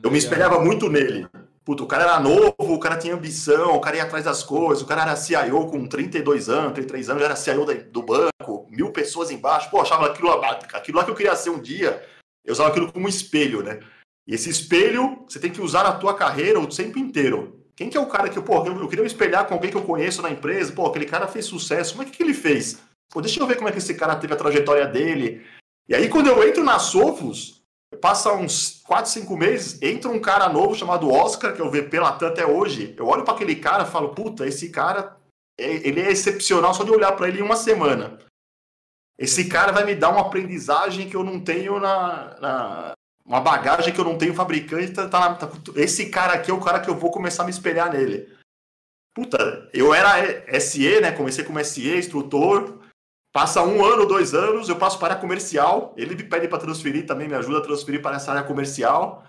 Eu 0.00 0.10
me 0.12 0.18
espelhava 0.18 0.60
muito 0.60 0.88
nele. 0.88 1.26
Puta, 1.64 1.82
o 1.82 1.86
cara 1.86 2.04
era 2.04 2.20
novo, 2.20 2.54
o 2.58 2.78
cara 2.78 2.98
tinha 2.98 3.14
ambição, 3.14 3.74
o 3.74 3.80
cara 3.80 3.96
ia 3.96 4.02
atrás 4.02 4.24
das 4.24 4.42
coisas, 4.42 4.82
o 4.82 4.86
cara 4.86 5.02
era 5.02 5.16
CIO 5.16 5.66
com 5.66 5.86
32 5.86 6.50
anos, 6.50 6.74
33 6.74 7.08
anos, 7.08 7.22
era 7.22 7.36
CIO 7.36 7.64
do 7.90 8.02
banco, 8.02 8.66
mil 8.68 8.92
pessoas 8.92 9.30
embaixo, 9.30 9.70
pô, 9.70 9.80
achava 9.80 10.06
aquilo, 10.06 10.30
aquilo 10.30 10.98
lá 10.98 11.04
que 11.04 11.10
eu 11.10 11.14
queria 11.14 11.34
ser 11.34 11.48
um 11.48 11.58
dia, 11.58 12.06
eu 12.44 12.52
usava 12.52 12.68
aquilo 12.68 12.92
como 12.92 13.08
espelho, 13.08 13.62
né? 13.62 13.80
E 14.26 14.34
esse 14.34 14.50
espelho 14.50 15.24
você 15.26 15.38
tem 15.38 15.50
que 15.50 15.60
usar 15.60 15.84
na 15.84 15.92
tua 15.92 16.14
carreira 16.14 16.60
o 16.60 16.66
tempo 16.66 16.98
inteiro. 16.98 17.64
Quem 17.74 17.88
que 17.88 17.96
é 17.96 18.00
o 18.00 18.06
cara 18.06 18.28
que, 18.28 18.40
pô, 18.40 18.64
eu, 18.64 18.88
queria 18.88 19.02
me 19.02 19.10
espelhar 19.10 19.46
com 19.46 19.54
alguém 19.54 19.70
que 19.70 19.76
eu 19.76 19.82
conheço 19.82 20.20
na 20.20 20.30
empresa, 20.30 20.72
pô, 20.72 20.86
aquele 20.86 21.06
cara 21.06 21.26
fez 21.26 21.46
sucesso, 21.46 21.92
como 21.92 22.02
é 22.02 22.06
que, 22.06 22.16
que 22.16 22.22
ele 22.22 22.34
fez? 22.34 22.78
Pô, 23.10 23.20
deixa 23.20 23.40
eu 23.40 23.46
ver 23.46 23.56
como 23.56 23.68
é 23.68 23.72
que 23.72 23.78
esse 23.78 23.94
cara 23.94 24.16
teve 24.16 24.34
a 24.34 24.36
trajetória 24.36 24.86
dele. 24.86 25.44
E 25.88 25.94
aí, 25.94 26.08
quando 26.08 26.28
eu 26.28 26.46
entro 26.46 26.62
na 26.62 26.78
Sofos, 26.78 27.53
Passa 28.00 28.32
uns 28.32 28.80
4, 28.84 29.10
5 29.10 29.36
meses, 29.36 29.82
entra 29.82 30.10
um 30.10 30.20
cara 30.20 30.48
novo 30.48 30.74
chamado 30.74 31.10
Oscar, 31.10 31.54
que 31.54 31.62
o 31.62 31.70
VP 31.70 32.00
Latam 32.00 32.28
até 32.28 32.46
hoje. 32.46 32.94
Eu 32.98 33.06
olho 33.06 33.24
para 33.24 33.34
aquele 33.34 33.56
cara 33.56 33.84
e 33.84 33.90
falo, 33.90 34.14
puta, 34.14 34.46
esse 34.46 34.70
cara, 34.70 35.16
é, 35.58 35.88
ele 35.88 36.00
é 36.00 36.10
excepcional 36.10 36.74
só 36.74 36.84
de 36.84 36.90
olhar 36.90 37.12
para 37.12 37.28
ele 37.28 37.40
em 37.40 37.42
uma 37.42 37.56
semana. 37.56 38.18
Esse 39.18 39.48
cara 39.48 39.72
vai 39.72 39.84
me 39.84 39.94
dar 39.94 40.10
uma 40.10 40.22
aprendizagem 40.22 41.08
que 41.08 41.16
eu 41.16 41.22
não 41.22 41.40
tenho 41.40 41.78
na, 41.78 42.36
na 42.40 42.92
uma 43.24 43.40
bagagem 43.40 43.92
que 43.92 43.98
eu 43.98 44.04
não 44.04 44.18
tenho 44.18 44.34
fabricante. 44.34 44.92
Tá, 44.92 45.08
tá, 45.08 45.34
tá, 45.34 45.50
esse 45.76 46.10
cara 46.10 46.34
aqui 46.34 46.50
é 46.50 46.54
o 46.54 46.60
cara 46.60 46.80
que 46.80 46.90
eu 46.90 46.94
vou 46.94 47.10
começar 47.10 47.42
a 47.42 47.46
me 47.46 47.52
espelhar 47.52 47.90
nele. 47.92 48.28
Puta, 49.14 49.70
eu 49.72 49.94
era 49.94 50.60
SE, 50.60 51.00
né? 51.00 51.12
Comecei 51.12 51.44
como 51.44 51.64
SE, 51.64 51.96
instrutor. 51.96 52.80
Passa 53.34 53.64
um 53.64 53.84
ano, 53.84 54.06
dois 54.06 54.32
anos, 54.32 54.68
eu 54.68 54.78
passo 54.78 54.96
para 54.96 55.08
a 55.08 55.10
área 55.10 55.20
comercial. 55.20 55.92
Ele 55.96 56.14
me 56.14 56.22
pede 56.22 56.46
para 56.46 56.60
transferir, 56.60 57.04
também 57.04 57.26
me 57.26 57.34
ajuda 57.34 57.58
a 57.58 57.62
transferir 57.62 58.00
para 58.00 58.14
essa 58.14 58.30
área 58.30 58.44
comercial. 58.46 59.26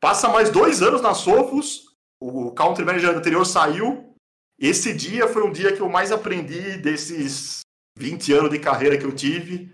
Passa 0.00 0.28
mais 0.28 0.50
dois 0.50 0.82
anos 0.82 1.00
na 1.00 1.14
Sofos. 1.14 1.94
O 2.20 2.50
country 2.50 2.84
manager 2.84 3.16
anterior 3.16 3.44
saiu. 3.46 4.12
Esse 4.58 4.92
dia 4.92 5.28
foi 5.28 5.44
um 5.44 5.52
dia 5.52 5.72
que 5.72 5.80
eu 5.80 5.88
mais 5.88 6.10
aprendi 6.10 6.76
desses 6.78 7.60
20 7.96 8.32
anos 8.32 8.50
de 8.50 8.58
carreira 8.58 8.98
que 8.98 9.04
eu 9.04 9.14
tive. 9.14 9.72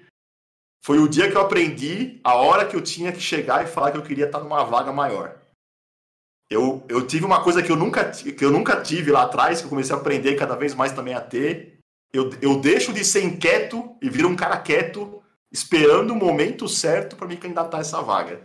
Foi 0.84 0.98
o 0.98 1.08
dia 1.08 1.30
que 1.30 1.36
eu 1.36 1.40
aprendi 1.40 2.20
a 2.22 2.34
hora 2.34 2.66
que 2.66 2.76
eu 2.76 2.82
tinha 2.82 3.10
que 3.10 3.20
chegar 3.20 3.64
e 3.64 3.68
falar 3.68 3.92
que 3.92 3.96
eu 3.96 4.02
queria 4.02 4.26
estar 4.26 4.40
numa 4.40 4.64
vaga 4.64 4.92
maior. 4.92 5.40
Eu, 6.50 6.84
eu 6.90 7.06
tive 7.06 7.24
uma 7.24 7.42
coisa 7.42 7.62
que 7.62 7.72
eu, 7.72 7.76
nunca, 7.76 8.10
que 8.10 8.44
eu 8.44 8.50
nunca 8.50 8.82
tive 8.82 9.10
lá 9.10 9.22
atrás, 9.22 9.60
que 9.60 9.64
eu 9.64 9.70
comecei 9.70 9.96
a 9.96 9.98
aprender 9.98 10.34
cada 10.34 10.56
vez 10.56 10.74
mais 10.74 10.92
também 10.92 11.14
a 11.14 11.20
ter, 11.22 11.71
eu, 12.12 12.30
eu 12.42 12.60
deixo 12.60 12.92
de 12.92 13.04
ser 13.04 13.24
inquieto 13.24 13.96
e 14.02 14.10
viro 14.10 14.28
um 14.28 14.36
cara 14.36 14.58
quieto, 14.58 15.22
esperando 15.50 16.12
o 16.12 16.16
momento 16.16 16.68
certo 16.68 17.16
para 17.16 17.26
me 17.26 17.36
candidatar 17.36 17.78
a 17.78 17.80
essa 17.80 18.02
vaga. 18.02 18.42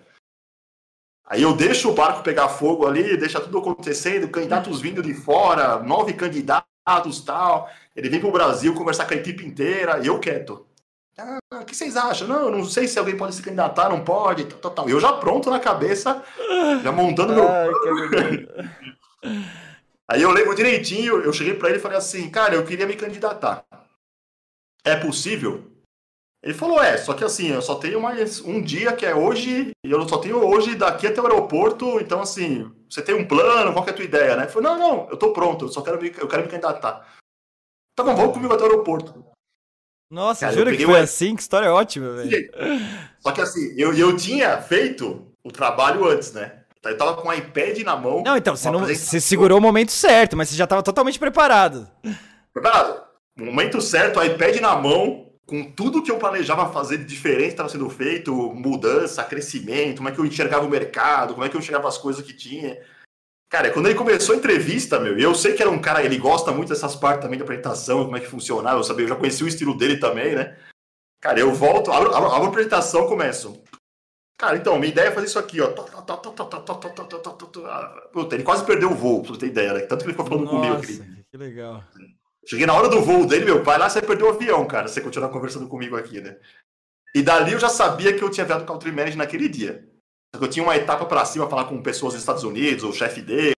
Aí 1.25 1.41
eu 1.41 1.53
deixo 1.53 1.89
o 1.89 1.93
barco 1.93 2.23
pegar 2.23 2.47
fogo 2.47 2.87
ali, 2.87 3.17
deixa 3.17 3.41
tudo 3.41 3.57
acontecendo, 3.57 4.29
candidatos 4.29 4.79
vindo 4.79 5.03
de 5.03 5.13
fora, 5.13 5.79
nove 5.79 6.13
candidatos 6.13 7.19
tal. 7.25 7.69
Ele 7.93 8.07
vem 8.07 8.19
para 8.19 8.29
o 8.29 8.31
Brasil 8.31 8.73
conversar 8.73 9.05
com 9.05 9.13
a 9.13 9.17
equipe 9.17 9.45
inteira, 9.45 9.99
e 9.99 10.07
eu 10.07 10.19
quieto. 10.19 10.65
Ah, 11.17 11.39
o 11.51 11.65
que 11.65 11.75
vocês 11.75 11.97
acham? 11.97 12.27
Não, 12.27 12.49
não 12.49 12.63
sei 12.63 12.87
se 12.87 12.97
alguém 12.97 13.17
pode 13.17 13.35
se 13.35 13.41
candidatar, 13.41 13.89
não 13.89 14.03
pode, 14.03 14.45
tal, 14.45 14.71
tal, 14.71 14.87
Eu 14.87 14.99
já 14.99 15.11
pronto 15.13 15.49
na 15.49 15.59
cabeça, 15.59 16.23
já 16.81 16.91
montando 16.91 17.33
meu. 17.33 17.45
Aí 20.09 20.21
eu 20.21 20.31
lembro 20.31 20.55
direitinho, 20.55 21.21
eu 21.21 21.33
cheguei 21.33 21.53
para 21.53 21.69
ele 21.69 21.79
e 21.79 21.81
falei 21.81 21.97
assim, 21.97 22.29
cara, 22.29 22.55
eu 22.55 22.65
queria 22.65 22.87
me 22.87 22.95
candidatar. 22.95 23.65
É 24.83 24.95
possível? 24.95 25.69
Ele 26.41 26.53
falou, 26.53 26.81
é, 26.81 26.97
só 26.97 27.13
que 27.13 27.23
assim, 27.23 27.47
eu 27.47 27.61
só 27.61 27.75
tenho 27.75 27.99
mais 27.99 28.39
um 28.39 28.61
dia 28.61 28.95
que 28.95 29.05
é 29.05 29.13
hoje, 29.13 29.71
e 29.83 29.91
eu 29.91 30.07
só 30.07 30.17
tenho 30.19 30.37
hoje 30.37 30.75
daqui 30.75 31.07
até 31.07 31.19
o 31.19 31.25
aeroporto, 31.25 31.99
então 31.99 32.21
assim, 32.21 32.71
você 32.89 33.01
tem 33.01 33.15
um 33.15 33.27
plano, 33.27 33.73
qual 33.73 33.83
que 33.83 33.89
é 33.89 33.93
a 33.93 33.95
tua 33.95 34.05
ideia, 34.05 34.35
né? 34.37 34.43
Ele 34.43 34.51
falou, 34.51 34.69
não, 34.69 34.79
não, 34.79 35.09
eu 35.09 35.17
tô 35.17 35.33
pronto, 35.33 35.65
eu 35.65 35.69
só 35.69 35.81
quero 35.81 36.01
me, 36.01 36.07
eu 36.17 36.27
quero 36.27 36.43
me 36.43 36.49
candidatar. 36.49 37.05
Tá 37.95 38.03
bom, 38.03 38.15
vamos 38.15 38.33
comigo 38.33 38.53
até 38.53 38.63
o 38.63 38.67
aeroporto. 38.67 39.25
Nossa, 40.09 40.45
Cara, 40.45 40.53
juro 40.55 40.71
que 40.71 40.85
foi 40.85 40.93
uma... 40.93 40.99
assim, 40.99 41.35
que 41.35 41.41
história 41.41 41.73
ótima, 41.73 42.13
velho. 42.13 42.49
Só 43.19 43.31
que 43.33 43.41
assim, 43.41 43.73
eu, 43.75 43.93
eu 43.93 44.15
tinha 44.15 44.61
feito 44.61 45.29
o 45.43 45.51
trabalho 45.51 46.05
antes, 46.05 46.31
né? 46.31 46.56
Eu 46.91 46.97
tava 46.97 47.15
com 47.15 47.27
o 47.27 47.33
iPad 47.33 47.79
na 47.79 47.95
mão. 47.95 48.23
Não, 48.23 48.37
então, 48.37 48.55
você, 48.55 48.69
não, 48.69 48.79
você 48.79 49.19
segurou 49.19 49.57
o 49.57 49.61
momento 49.61 49.91
certo, 49.91 50.35
mas 50.35 50.49
você 50.49 50.55
já 50.55 50.67
tava 50.67 50.83
totalmente 50.83 51.19
preparado. 51.19 51.87
Preparado. 52.53 53.03
Momento 53.37 53.79
certo, 53.81 54.23
iPad 54.23 54.57
na 54.57 54.75
mão, 54.75 55.27
com 55.45 55.71
tudo 55.71 56.01
que 56.01 56.11
eu 56.11 56.17
planejava 56.17 56.73
fazer 56.73 56.97
de 56.97 57.05
diferente 57.05 57.51
estava 57.51 57.69
sendo 57.69 57.89
feito, 57.89 58.33
mudança, 58.53 59.23
crescimento, 59.23 59.97
como 59.97 60.09
é 60.09 60.11
que 60.11 60.19
eu 60.19 60.25
enxergava 60.25 60.65
o 60.65 60.69
mercado, 60.69 61.33
como 61.33 61.45
é 61.45 61.49
que 61.49 61.55
eu 61.55 61.59
enxergava 61.59 61.87
as 61.87 61.97
coisas 61.97 62.25
que 62.25 62.33
tinha. 62.33 62.77
Cara, 63.49 63.71
quando 63.71 63.85
ele 63.85 63.95
começou 63.95 64.35
a 64.35 64.37
entrevista, 64.37 64.99
meu, 64.99 65.17
e 65.17 65.23
eu 65.23 65.33
sei 65.33 65.53
que 65.53 65.61
era 65.61 65.71
um 65.71 65.79
cara, 65.79 66.03
ele 66.03 66.17
gosta 66.17 66.51
muito 66.51 66.69
dessas 66.69 66.95
partes 66.95 67.21
também 67.21 67.37
de 67.37 67.43
apresentação, 67.43 68.03
como 68.03 68.17
é 68.17 68.19
que 68.19 68.27
funcionava, 68.27 68.79
eu 68.79 68.83
sabia, 68.83 69.05
eu 69.05 69.09
já 69.09 69.15
conheci 69.15 69.43
o 69.43 69.47
estilo 69.47 69.77
dele 69.77 69.97
também, 69.97 70.35
né? 70.35 70.57
Cara, 71.21 71.39
eu 71.39 71.53
volto, 71.53 71.91
abro, 71.91 72.13
abro, 72.13 72.29
abro 72.29 72.45
a 72.45 72.49
apresentação, 72.49 73.07
começo. 73.07 73.63
Cara, 74.37 74.55
então, 74.55 74.77
minha 74.77 74.91
ideia 74.91 75.07
é 75.07 75.11
fazer 75.11 75.25
isso 75.25 75.39
aqui, 75.39 75.59
ó. 75.59 75.69
Puta, 78.13 78.35
ele 78.35 78.43
quase 78.43 78.63
perdeu 78.63 78.91
o 78.91 78.95
voo, 78.95 79.23
pra 79.23 79.33
você 79.33 79.39
ter 79.39 79.47
ideia, 79.47 79.73
né? 79.73 79.79
Tanto 79.81 80.03
que 80.03 80.11
ele 80.11 80.13
ficou 80.13 80.27
falando 80.27 80.45
Nossa, 80.45 80.57
comigo. 80.57 80.81
Que, 80.81 81.23
que 81.31 81.37
legal. 81.37 81.83
Cheguei 82.45 82.65
na 82.67 82.73
hora 82.73 82.87
do 82.87 83.01
voo 83.01 83.25
dele, 83.25 83.45
meu 83.45 83.63
pai, 83.63 83.79
lá 83.79 83.89
você 83.89 84.01
perdeu 84.01 84.27
o 84.27 84.29
avião, 84.29 84.65
cara, 84.67 84.87
você 84.87 85.01
continuar 85.01 85.29
conversando 85.29 85.67
comigo 85.67 85.97
aqui, 85.97 86.21
né? 86.21 86.37
E 87.15 87.21
dali 87.23 87.53
eu 87.53 87.59
já 87.59 87.67
sabia 87.67 88.13
que 88.13 88.23
eu 88.23 88.29
tinha 88.29 88.45
virado 88.45 88.65
country 88.65 88.91
manager 88.91 89.17
naquele 89.17 89.49
dia. 89.49 89.83
Eu 90.39 90.47
tinha 90.47 90.63
uma 90.63 90.75
etapa 90.75 91.05
para 91.05 91.25
cima, 91.25 91.49
falar 91.49 91.65
com 91.65 91.81
pessoas 91.81 92.13
dos 92.13 92.21
Estados 92.21 92.43
Unidos, 92.43 92.83
o 92.83 92.93
chefe 92.93 93.21
dele. 93.21 93.53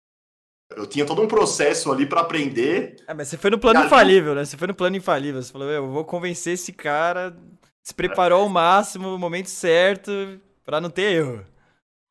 Eu 0.75 0.87
tinha 0.87 1.05
todo 1.05 1.21
um 1.21 1.27
processo 1.27 1.91
ali 1.91 2.05
para 2.05 2.21
aprender. 2.21 2.95
É, 3.05 3.13
mas 3.13 3.27
você 3.27 3.37
foi 3.37 3.49
no 3.49 3.59
plano 3.59 3.85
infalível, 3.85 4.33
né? 4.33 4.45
Você 4.45 4.55
foi 4.55 4.67
no 4.67 4.73
plano 4.73 4.95
infalível. 4.95 5.41
Você 5.41 5.51
falou, 5.51 5.69
eu 5.69 5.87
vou 5.87 6.05
convencer 6.05 6.53
esse 6.53 6.71
cara, 6.71 7.35
se 7.83 7.93
preparou 7.93 8.41
ao 8.41 8.49
máximo, 8.49 9.09
no 9.09 9.17
momento 9.17 9.49
certo, 9.49 10.39
para 10.69 10.79
não 10.79 10.91
ter 10.91 11.13
erro. 11.13 11.43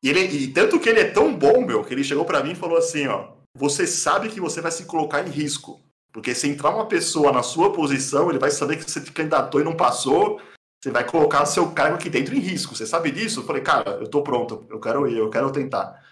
E, 0.03 0.09
ele, 0.09 0.19
e 0.19 0.47
tanto 0.49 0.81
que 0.81 0.89
ele 0.89 0.99
é 0.99 1.09
tão 1.09 1.33
bom, 1.33 1.65
meu, 1.65 1.81
que 1.81 1.93
ele 1.93 2.03
chegou 2.03 2.25
para 2.25 2.43
mim 2.43 2.51
e 2.51 2.55
falou 2.55 2.77
assim, 2.77 3.07
ó, 3.07 3.29
você 3.55 3.87
sabe 3.87 4.27
que 4.27 4.41
você 4.41 4.59
vai 4.59 4.69
se 4.69 4.83
colocar 4.83 5.25
em 5.25 5.29
risco. 5.29 5.79
Porque 6.11 6.35
se 6.35 6.49
entrar 6.49 6.71
uma 6.71 6.85
pessoa 6.85 7.31
na 7.31 7.41
sua 7.41 7.71
posição, 7.71 8.29
ele 8.29 8.37
vai 8.37 8.51
saber 8.51 8.75
que 8.75 8.83
você 8.83 8.99
se 8.99 9.11
candidatou 9.13 9.61
e 9.61 9.63
não 9.63 9.77
passou, 9.77 10.41
você 10.83 10.91
vai 10.91 11.05
colocar 11.05 11.45
seu 11.45 11.71
cargo 11.71 11.95
aqui 11.95 12.09
dentro 12.09 12.35
em 12.35 12.39
risco. 12.39 12.75
Você 12.75 12.85
sabe 12.85 13.11
disso? 13.11 13.39
Eu 13.39 13.45
falei, 13.45 13.61
cara, 13.61 13.91
eu 13.91 14.09
tô 14.09 14.21
pronto, 14.21 14.65
eu 14.69 14.79
quero 14.81 15.07
ir, 15.07 15.17
eu 15.17 15.29
quero 15.29 15.49
tentar. 15.53 16.03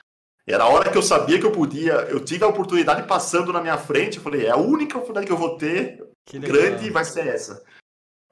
Era 0.48 0.64
a 0.64 0.70
hora 0.70 0.90
que 0.90 0.98
eu 0.98 1.04
sabia 1.04 1.38
que 1.38 1.46
eu 1.46 1.52
podia, 1.52 1.96
eu 2.10 2.24
tive 2.24 2.46
a 2.46 2.48
oportunidade 2.48 3.06
passando 3.06 3.52
na 3.52 3.60
minha 3.60 3.78
frente, 3.78 4.18
eu 4.18 4.24
falei, 4.24 4.46
é 4.46 4.52
a 4.52 4.58
única 4.58 4.96
oportunidade 4.96 5.28
que 5.28 5.34
eu 5.34 5.38
vou 5.38 5.58
ter, 5.58 6.02
grande 6.32 6.90
vai 6.92 7.04
ser 7.04 7.28
essa. 7.28 7.62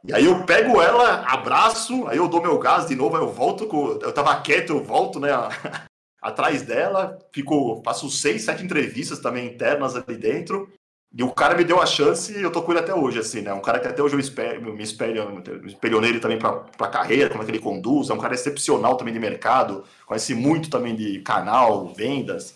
E 0.08 0.14
aí 0.14 0.26
eu 0.26 0.43
pego 0.45 0.82
ela, 0.82 1.26
abraço, 1.28 2.08
aí 2.08 2.18
eu 2.18 2.28
dou 2.28 2.41
meu 2.41 2.60
gás 2.60 2.86
de 2.86 2.95
novo, 2.95 3.16
aí 3.16 3.24
eu 3.24 3.32
volto, 3.32 3.66
com, 3.66 3.97
eu 4.01 4.14
tava 4.14 4.39
quieto, 4.41 4.70
eu 4.72 4.84
volto, 4.84 5.20
né, 5.20 5.30
atrás 6.22 6.62
dela, 6.62 7.18
fico, 7.34 7.82
faço 7.84 8.10
seis, 8.10 8.43
sete 8.43 8.64
entrevistas 8.64 9.20
também 9.20 9.47
internas 9.47 9.95
ali 9.95 10.16
dentro, 10.16 10.70
e 11.18 11.24
o 11.24 11.32
cara 11.32 11.56
me 11.56 11.64
deu 11.64 11.82
a 11.82 11.86
chance 11.86 12.38
e 12.38 12.41
eu 12.41 12.51
tô 12.51 12.62
com 12.62 12.74
ele 12.74 12.82
até 12.82 12.93
hoje, 12.93 13.20
assim, 13.20 13.41
né? 13.41 13.53
Um 13.53 13.62
cara 13.62 13.80
que 13.80 13.88
até 13.88 14.03
hoje 14.03 14.16
eu 14.16 14.20
espelho, 14.20 14.74
me 14.74 14.84
espelho, 14.84 15.32
me 15.32 15.72
espelho 15.72 16.01
nele 16.01 16.20
também 16.20 16.38
pra, 16.38 16.51
pra 16.51 16.89
carreira, 16.89 17.30
como 17.30 17.41
é 17.41 17.45
que 17.45 17.51
ele 17.51 17.60
conduz. 17.60 18.10
É 18.10 18.14
um 18.14 18.18
cara 18.18 18.34
excepcional 18.34 18.97
também 18.97 19.14
de 19.14 19.20
mercado, 19.20 19.86
conhece 20.06 20.36
muito 20.36 20.70
também 20.70 20.93
de 20.93 21.22
canal, 21.22 21.88
vendas. 21.88 22.56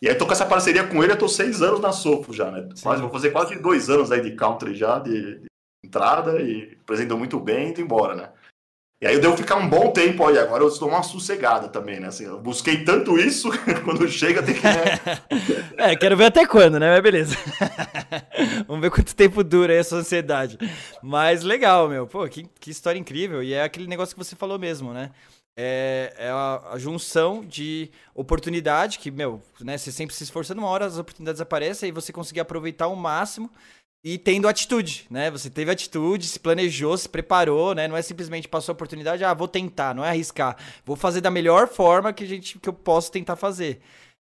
E 0.00 0.08
aí 0.08 0.14
tô 0.14 0.24
com 0.24 0.30
essa 0.30 0.46
parceria 0.46 0.86
com 0.86 1.02
ele, 1.02 1.14
eu 1.14 1.18
tô 1.18 1.28
seis 1.28 1.60
anos 1.60 1.80
na 1.80 1.90
Sofo 1.90 2.32
já, 2.32 2.48
né? 2.48 2.68
Quase, 2.80 3.02
vou 3.02 3.10
fazer 3.10 3.30
quase 3.30 3.56
dois 3.56 3.90
anos 3.90 4.12
aí 4.12 4.20
de 4.20 4.36
country 4.36 4.76
já, 4.76 5.00
de, 5.00 5.40
de 5.40 5.46
entrada, 5.86 6.40
e 6.40 6.76
apresentou 6.82 7.18
muito 7.18 7.40
bem 7.40 7.68
e 7.68 7.70
indo 7.70 7.80
embora, 7.80 8.14
né? 8.14 8.30
E 8.98 9.06
aí 9.06 9.14
eu 9.14 9.20
devo 9.20 9.36
ficar 9.36 9.56
um 9.56 9.68
bom 9.68 9.92
tempo 9.92 10.26
aí, 10.26 10.38
agora 10.38 10.62
eu 10.62 10.68
estou 10.68 10.88
uma 10.88 11.02
sossegada 11.02 11.68
também, 11.68 12.00
né? 12.00 12.08
Assim, 12.08 12.24
eu 12.24 12.40
busquei 12.40 12.82
tanto 12.82 13.18
isso, 13.18 13.50
quando 13.84 14.08
chega 14.08 14.42
tem 14.42 14.54
que. 14.54 14.62
Né? 14.62 14.84
é, 15.76 15.96
quero 15.96 16.16
ver 16.16 16.24
até 16.24 16.46
quando, 16.46 16.80
né? 16.80 16.94
Mas 16.94 17.02
beleza. 17.02 17.36
Vamos 18.66 18.80
ver 18.80 18.90
quanto 18.90 19.14
tempo 19.14 19.44
dura 19.44 19.74
essa 19.74 19.96
ansiedade. 19.96 20.56
Mas 21.02 21.42
legal, 21.42 21.90
meu. 21.90 22.06
Pô, 22.06 22.26
que, 22.26 22.48
que 22.58 22.70
história 22.70 22.98
incrível. 22.98 23.42
E 23.42 23.52
é 23.52 23.62
aquele 23.62 23.86
negócio 23.86 24.14
que 24.14 24.24
você 24.24 24.34
falou 24.34 24.58
mesmo, 24.58 24.94
né? 24.94 25.10
É, 25.58 26.14
é 26.16 26.30
a, 26.30 26.70
a, 26.72 26.78
junção 26.78 27.44
de 27.44 27.90
oportunidade, 28.14 28.98
que, 28.98 29.10
meu, 29.10 29.42
né? 29.60 29.76
Você 29.76 29.92
sempre 29.92 30.16
se 30.16 30.24
esforçando, 30.24 30.62
uma 30.62 30.68
hora 30.68 30.86
as 30.86 30.96
oportunidades 30.96 31.40
aparecem 31.42 31.90
e 31.90 31.92
você 31.92 32.14
conseguir 32.14 32.40
aproveitar 32.40 32.86
o 32.86 32.96
máximo 32.96 33.50
e 34.04 34.18
tendo 34.18 34.46
atitude, 34.46 35.06
né? 35.10 35.30
Você 35.30 35.50
teve 35.50 35.70
atitude, 35.70 36.26
se 36.26 36.38
planejou, 36.38 36.96
se 36.96 37.08
preparou, 37.08 37.74
né? 37.74 37.88
Não 37.88 37.96
é 37.96 38.02
simplesmente 38.02 38.48
passou 38.48 38.72
a 38.72 38.74
oportunidade, 38.74 39.24
ah, 39.24 39.34
vou 39.34 39.48
tentar, 39.48 39.94
não 39.94 40.04
é 40.04 40.10
arriscar. 40.10 40.56
Vou 40.84 40.96
fazer 40.96 41.20
da 41.20 41.30
melhor 41.30 41.68
forma 41.68 42.12
que, 42.12 42.24
a 42.24 42.26
gente, 42.26 42.58
que 42.58 42.68
eu 42.68 42.72
posso 42.72 43.10
tentar 43.10 43.36
fazer. 43.36 43.80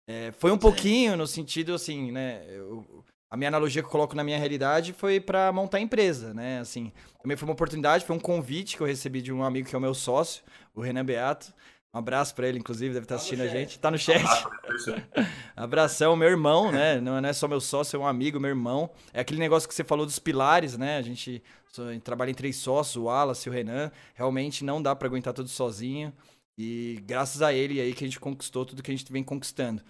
É, 0.07 0.31
foi 0.33 0.51
um 0.51 0.57
pouquinho 0.57 1.15
no 1.15 1.27
sentido, 1.27 1.73
assim, 1.73 2.11
né? 2.11 2.43
Eu, 2.49 3.03
a 3.31 3.37
minha 3.37 3.47
analogia 3.47 3.81
que 3.81 3.85
eu 3.85 3.91
coloco 3.91 4.15
na 4.15 4.23
minha 4.23 4.39
realidade 4.39 4.91
foi 4.91 5.19
para 5.19 5.51
montar 5.51 5.77
a 5.77 5.81
empresa, 5.81 6.33
né? 6.33 6.59
Assim, 6.59 6.91
também 7.21 7.37
foi 7.37 7.47
uma 7.47 7.53
oportunidade, 7.53 8.03
foi 8.03 8.15
um 8.15 8.19
convite 8.19 8.75
que 8.75 8.81
eu 8.81 8.87
recebi 8.87 9.21
de 9.21 9.31
um 9.31 9.43
amigo 9.43 9.69
que 9.69 9.75
é 9.75 9.77
o 9.77 9.81
meu 9.81 9.93
sócio, 9.93 10.43
o 10.73 10.81
Renan 10.81 11.05
Beato. 11.05 11.53
Um 11.93 11.97
abraço 11.97 12.35
para 12.35 12.47
ele, 12.47 12.59
inclusive, 12.59 12.93
deve 12.93 13.05
estar 13.05 13.15
tá 13.15 13.17
assistindo 13.17 13.41
a 13.41 13.47
gente. 13.47 13.79
Tá 13.79 13.89
no 13.89 13.97
chat. 13.97 14.23
Abração, 15.55 16.15
meu 16.15 16.29
irmão, 16.29 16.71
né? 16.71 17.01
Não 17.01 17.17
é 17.17 17.33
só 17.33 17.47
meu 17.47 17.59
sócio, 17.59 17.97
é 17.97 17.99
um 17.99 18.05
amigo, 18.05 18.39
meu 18.39 18.49
irmão. 18.49 18.91
É 19.11 19.21
aquele 19.21 19.39
negócio 19.39 19.67
que 19.67 19.73
você 19.73 19.83
falou 19.83 20.05
dos 20.05 20.19
pilares, 20.19 20.77
né? 20.77 20.97
A 20.97 21.01
gente, 21.01 21.41
a 21.77 21.91
gente 21.91 22.03
trabalha 22.03 22.29
em 22.29 22.35
três 22.35 22.57
sócios, 22.57 22.95
o 22.95 23.05
Wallace 23.05 23.47
e 23.47 23.49
o 23.49 23.53
Renan. 23.53 23.91
Realmente 24.13 24.63
não 24.63 24.81
dá 24.81 24.95
para 24.95 25.07
aguentar 25.07 25.33
tudo 25.33 25.49
sozinho. 25.49 26.13
E 26.55 27.01
graças 27.07 27.41
a 27.41 27.53
ele 27.53 27.81
aí 27.81 27.93
que 27.93 28.03
a 28.03 28.07
gente 28.07 28.19
conquistou 28.19 28.65
tudo 28.65 28.83
que 28.83 28.91
a 28.91 28.95
gente 28.95 29.11
vem 29.11 29.23
conquistando. 29.23 29.81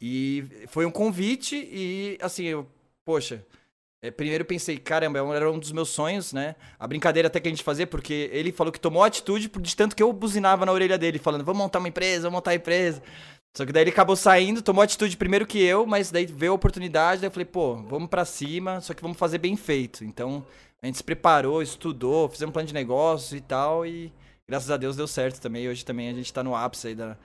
E 0.00 0.44
foi 0.68 0.86
um 0.86 0.90
convite 0.92 1.56
e, 1.56 2.18
assim, 2.20 2.44
eu, 2.44 2.68
poxa, 3.04 3.44
é, 4.00 4.10
primeiro 4.10 4.44
pensei, 4.44 4.78
caramba, 4.78 5.18
é 5.18 5.36
era 5.36 5.50
um 5.50 5.58
dos 5.58 5.72
meus 5.72 5.88
sonhos, 5.88 6.32
né? 6.32 6.54
A 6.78 6.86
brincadeira 6.86 7.26
até 7.26 7.40
que 7.40 7.48
a 7.48 7.50
gente 7.50 7.64
fazia, 7.64 7.86
porque 7.86 8.30
ele 8.32 8.52
falou 8.52 8.72
que 8.72 8.78
tomou 8.78 9.02
atitude 9.02 9.48
de 9.48 9.76
tanto 9.76 9.96
que 9.96 10.02
eu 10.02 10.12
buzinava 10.12 10.64
na 10.64 10.70
orelha 10.70 10.96
dele, 10.96 11.18
falando, 11.18 11.44
vamos 11.44 11.60
montar 11.60 11.80
uma 11.80 11.88
empresa, 11.88 12.22
vamos 12.22 12.36
montar 12.36 12.52
uma 12.52 12.56
empresa. 12.56 13.02
Só 13.56 13.66
que 13.66 13.72
daí 13.72 13.82
ele 13.82 13.90
acabou 13.90 14.14
saindo, 14.14 14.62
tomou 14.62 14.82
atitude 14.82 15.16
primeiro 15.16 15.44
que 15.44 15.60
eu, 15.60 15.84
mas 15.84 16.12
daí 16.12 16.26
veio 16.26 16.52
a 16.52 16.54
oportunidade, 16.54 17.20
daí 17.20 17.28
eu 17.28 17.32
falei, 17.32 17.46
pô, 17.46 17.74
vamos 17.74 18.08
para 18.08 18.24
cima, 18.24 18.80
só 18.80 18.94
que 18.94 19.02
vamos 19.02 19.18
fazer 19.18 19.38
bem 19.38 19.56
feito. 19.56 20.04
Então, 20.04 20.46
a 20.80 20.86
gente 20.86 20.98
se 20.98 21.04
preparou, 21.04 21.60
estudou, 21.60 22.28
fizemos 22.28 22.50
um 22.50 22.52
plano 22.52 22.68
de 22.68 22.74
negócios 22.74 23.32
e 23.32 23.40
tal, 23.40 23.84
e 23.84 24.12
graças 24.46 24.70
a 24.70 24.76
Deus 24.76 24.94
deu 24.94 25.08
certo 25.08 25.40
também. 25.40 25.68
Hoje 25.68 25.84
também 25.84 26.08
a 26.08 26.12
gente 26.12 26.32
tá 26.32 26.44
no 26.44 26.54
ápice 26.54 26.88
aí 26.88 26.94
da, 26.94 27.16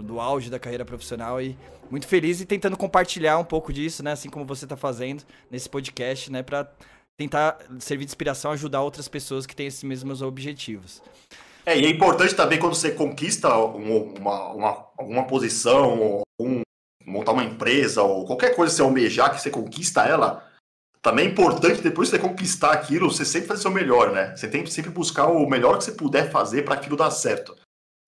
do 0.00 0.20
auge 0.20 0.48
da 0.48 0.58
carreira 0.58 0.84
profissional 0.84 1.40
e 1.40 1.56
muito 1.90 2.06
feliz 2.06 2.40
e 2.40 2.46
tentando 2.46 2.76
compartilhar 2.76 3.38
um 3.38 3.44
pouco 3.44 3.72
disso, 3.72 4.02
né, 4.02 4.12
assim 4.12 4.30
como 4.30 4.46
você 4.46 4.64
está 4.64 4.76
fazendo 4.76 5.22
nesse 5.50 5.68
podcast, 5.68 6.32
né, 6.32 6.42
para 6.42 6.70
tentar 7.18 7.58
servir 7.78 8.06
de 8.06 8.10
inspiração, 8.10 8.52
ajudar 8.52 8.80
outras 8.80 9.06
pessoas 9.06 9.44
que 9.44 9.54
têm 9.54 9.66
esses 9.66 9.82
mesmos 9.82 10.22
objetivos. 10.22 11.02
É, 11.66 11.78
e 11.78 11.84
é 11.84 11.88
importante 11.90 12.34
também 12.34 12.58
quando 12.58 12.74
você 12.74 12.90
conquista 12.92 13.54
uma, 13.56 14.52
uma, 14.52 14.86
uma 14.98 15.24
posição, 15.24 16.00
ou 16.00 16.22
um, 16.40 16.62
montar 17.06 17.32
uma 17.32 17.44
empresa, 17.44 18.02
ou 18.02 18.24
qualquer 18.24 18.56
coisa 18.56 18.72
que 18.72 18.76
você 18.76 18.82
almejar, 18.82 19.32
que 19.32 19.40
você 19.40 19.50
conquista 19.50 20.02
ela, 20.02 20.48
também 21.00 21.26
é 21.26 21.30
importante, 21.30 21.82
depois 21.82 22.08
de 22.08 22.16
você 22.16 22.22
conquistar 22.22 22.72
aquilo, 22.72 23.10
você 23.10 23.24
sempre 23.24 23.48
fazer 23.48 23.60
o 23.60 23.62
seu 23.62 23.70
melhor, 23.70 24.12
né? 24.12 24.34
Você 24.34 24.48
tem 24.48 24.64
que 24.64 24.72
sempre 24.72 24.90
buscar 24.90 25.26
o 25.26 25.48
melhor 25.48 25.78
que 25.78 25.84
você 25.84 25.92
puder 25.92 26.30
fazer 26.30 26.64
para 26.64 26.74
aquilo 26.74 26.96
dar 26.96 27.10
certo. 27.10 27.56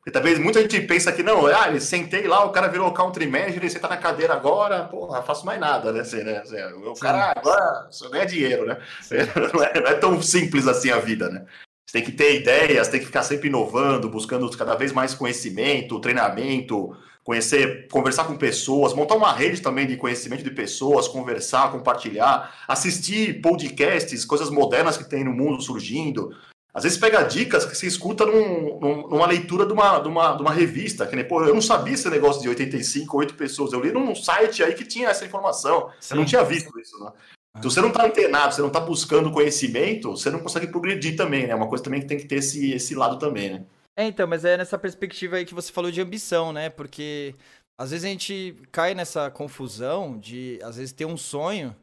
E 0.06 0.10
talvez 0.10 0.38
muita 0.38 0.60
gente 0.60 0.80
pensa 0.82 1.10
que 1.10 1.22
não, 1.22 1.46
ah, 1.46 1.68
ele 1.68 1.80
sentei 1.80 2.26
lá, 2.26 2.44
o 2.44 2.50
cara 2.50 2.68
virou 2.68 2.92
country 2.92 3.26
manager, 3.26 3.56
ele 3.56 3.70
senta 3.70 3.88
na 3.88 3.96
cadeira 3.96 4.34
agora, 4.34 4.84
porra, 4.84 5.22
faço 5.22 5.46
mais 5.46 5.58
nada, 5.58 5.92
né? 5.92 6.00
Assim, 6.00 6.22
né? 6.22 6.38
Assim, 6.38 6.56
o 6.62 6.92
cara 6.94 7.32
agora 7.34 7.88
só 7.90 8.10
ganha 8.10 8.26
dinheiro, 8.26 8.66
né? 8.66 8.76
Não 9.54 9.62
é, 9.62 9.80
não 9.80 9.88
é, 9.88 9.94
tão 9.94 10.20
simples 10.20 10.66
assim 10.66 10.90
a 10.90 10.98
vida, 10.98 11.30
né? 11.30 11.46
Você 11.86 11.98
tem 11.98 12.04
que 12.04 12.12
ter 12.12 12.40
ideias, 12.40 12.88
tem 12.88 13.00
que 13.00 13.06
ficar 13.06 13.22
sempre 13.22 13.48
inovando, 13.48 14.10
buscando 14.10 14.50
cada 14.56 14.74
vez 14.74 14.92
mais 14.92 15.14
conhecimento, 15.14 16.00
treinamento, 16.00 16.94
conhecer, 17.22 17.88
conversar 17.88 18.24
com 18.24 18.36
pessoas, 18.36 18.92
montar 18.92 19.14
uma 19.14 19.32
rede 19.32 19.62
também 19.62 19.86
de 19.86 19.96
conhecimento 19.96 20.44
de 20.44 20.50
pessoas, 20.50 21.08
conversar, 21.08 21.72
compartilhar, 21.72 22.54
assistir 22.68 23.40
podcasts, 23.40 24.24
coisas 24.24 24.50
modernas 24.50 24.98
que 24.98 25.08
tem 25.08 25.24
no 25.24 25.32
mundo 25.32 25.62
surgindo, 25.62 26.34
às 26.74 26.82
vezes 26.82 26.98
pega 26.98 27.22
dicas 27.22 27.64
que 27.64 27.76
você 27.76 27.86
escuta 27.86 28.26
num, 28.26 28.80
num, 28.80 29.08
numa 29.08 29.26
leitura 29.26 29.64
de 29.64 29.72
uma, 29.72 30.00
de, 30.00 30.08
uma, 30.08 30.34
de 30.34 30.42
uma 30.42 30.52
revista, 30.52 31.06
que 31.06 31.14
nem, 31.14 31.24
pô, 31.24 31.44
eu 31.44 31.54
não 31.54 31.62
sabia 31.62 31.94
esse 31.94 32.10
negócio 32.10 32.42
de 32.42 32.48
85, 32.48 33.16
8 33.16 33.34
pessoas. 33.34 33.72
Eu 33.72 33.80
li 33.80 33.92
num 33.92 34.12
site 34.12 34.64
aí 34.64 34.74
que 34.74 34.84
tinha 34.84 35.08
essa 35.08 35.24
informação. 35.24 35.90
Sim. 36.00 36.14
Eu 36.14 36.18
não 36.18 36.24
tinha 36.24 36.42
visto 36.42 36.76
isso, 36.80 36.98
né? 36.98 37.12
Se 37.58 37.62
você 37.62 37.80
não 37.80 37.90
está 37.90 38.04
antenado, 38.04 38.52
você 38.52 38.60
não 38.60 38.68
está 38.68 38.80
buscando 38.80 39.30
conhecimento, 39.30 40.10
você 40.10 40.28
não 40.28 40.40
consegue 40.40 40.66
progredir 40.66 41.16
também, 41.16 41.46
né? 41.46 41.52
É 41.52 41.54
uma 41.54 41.68
coisa 41.68 41.84
também 41.84 42.00
que 42.00 42.08
tem 42.08 42.18
que 42.18 42.26
ter 42.26 42.36
esse, 42.36 42.72
esse 42.72 42.96
lado 42.96 43.20
também, 43.20 43.50
né? 43.50 43.64
É, 43.96 44.04
então, 44.04 44.26
mas 44.26 44.44
é 44.44 44.56
nessa 44.56 44.76
perspectiva 44.76 45.36
aí 45.36 45.44
que 45.44 45.54
você 45.54 45.70
falou 45.70 45.92
de 45.92 46.00
ambição, 46.00 46.52
né? 46.52 46.68
Porque 46.68 47.36
às 47.78 47.92
vezes 47.92 48.04
a 48.04 48.08
gente 48.08 48.56
cai 48.72 48.92
nessa 48.92 49.30
confusão 49.30 50.18
de, 50.18 50.58
às 50.64 50.76
vezes, 50.76 50.92
ter 50.92 51.04
um 51.04 51.16
sonho, 51.16 51.76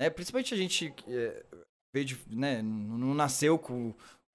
né? 0.00 0.08
Principalmente 0.08 0.54
a 0.54 0.56
gente 0.56 0.94
é, 1.06 1.44
veio 1.92 2.06
de, 2.06 2.18
né, 2.30 2.62
não 2.62 3.14
nasceu 3.14 3.58
com 3.58 3.94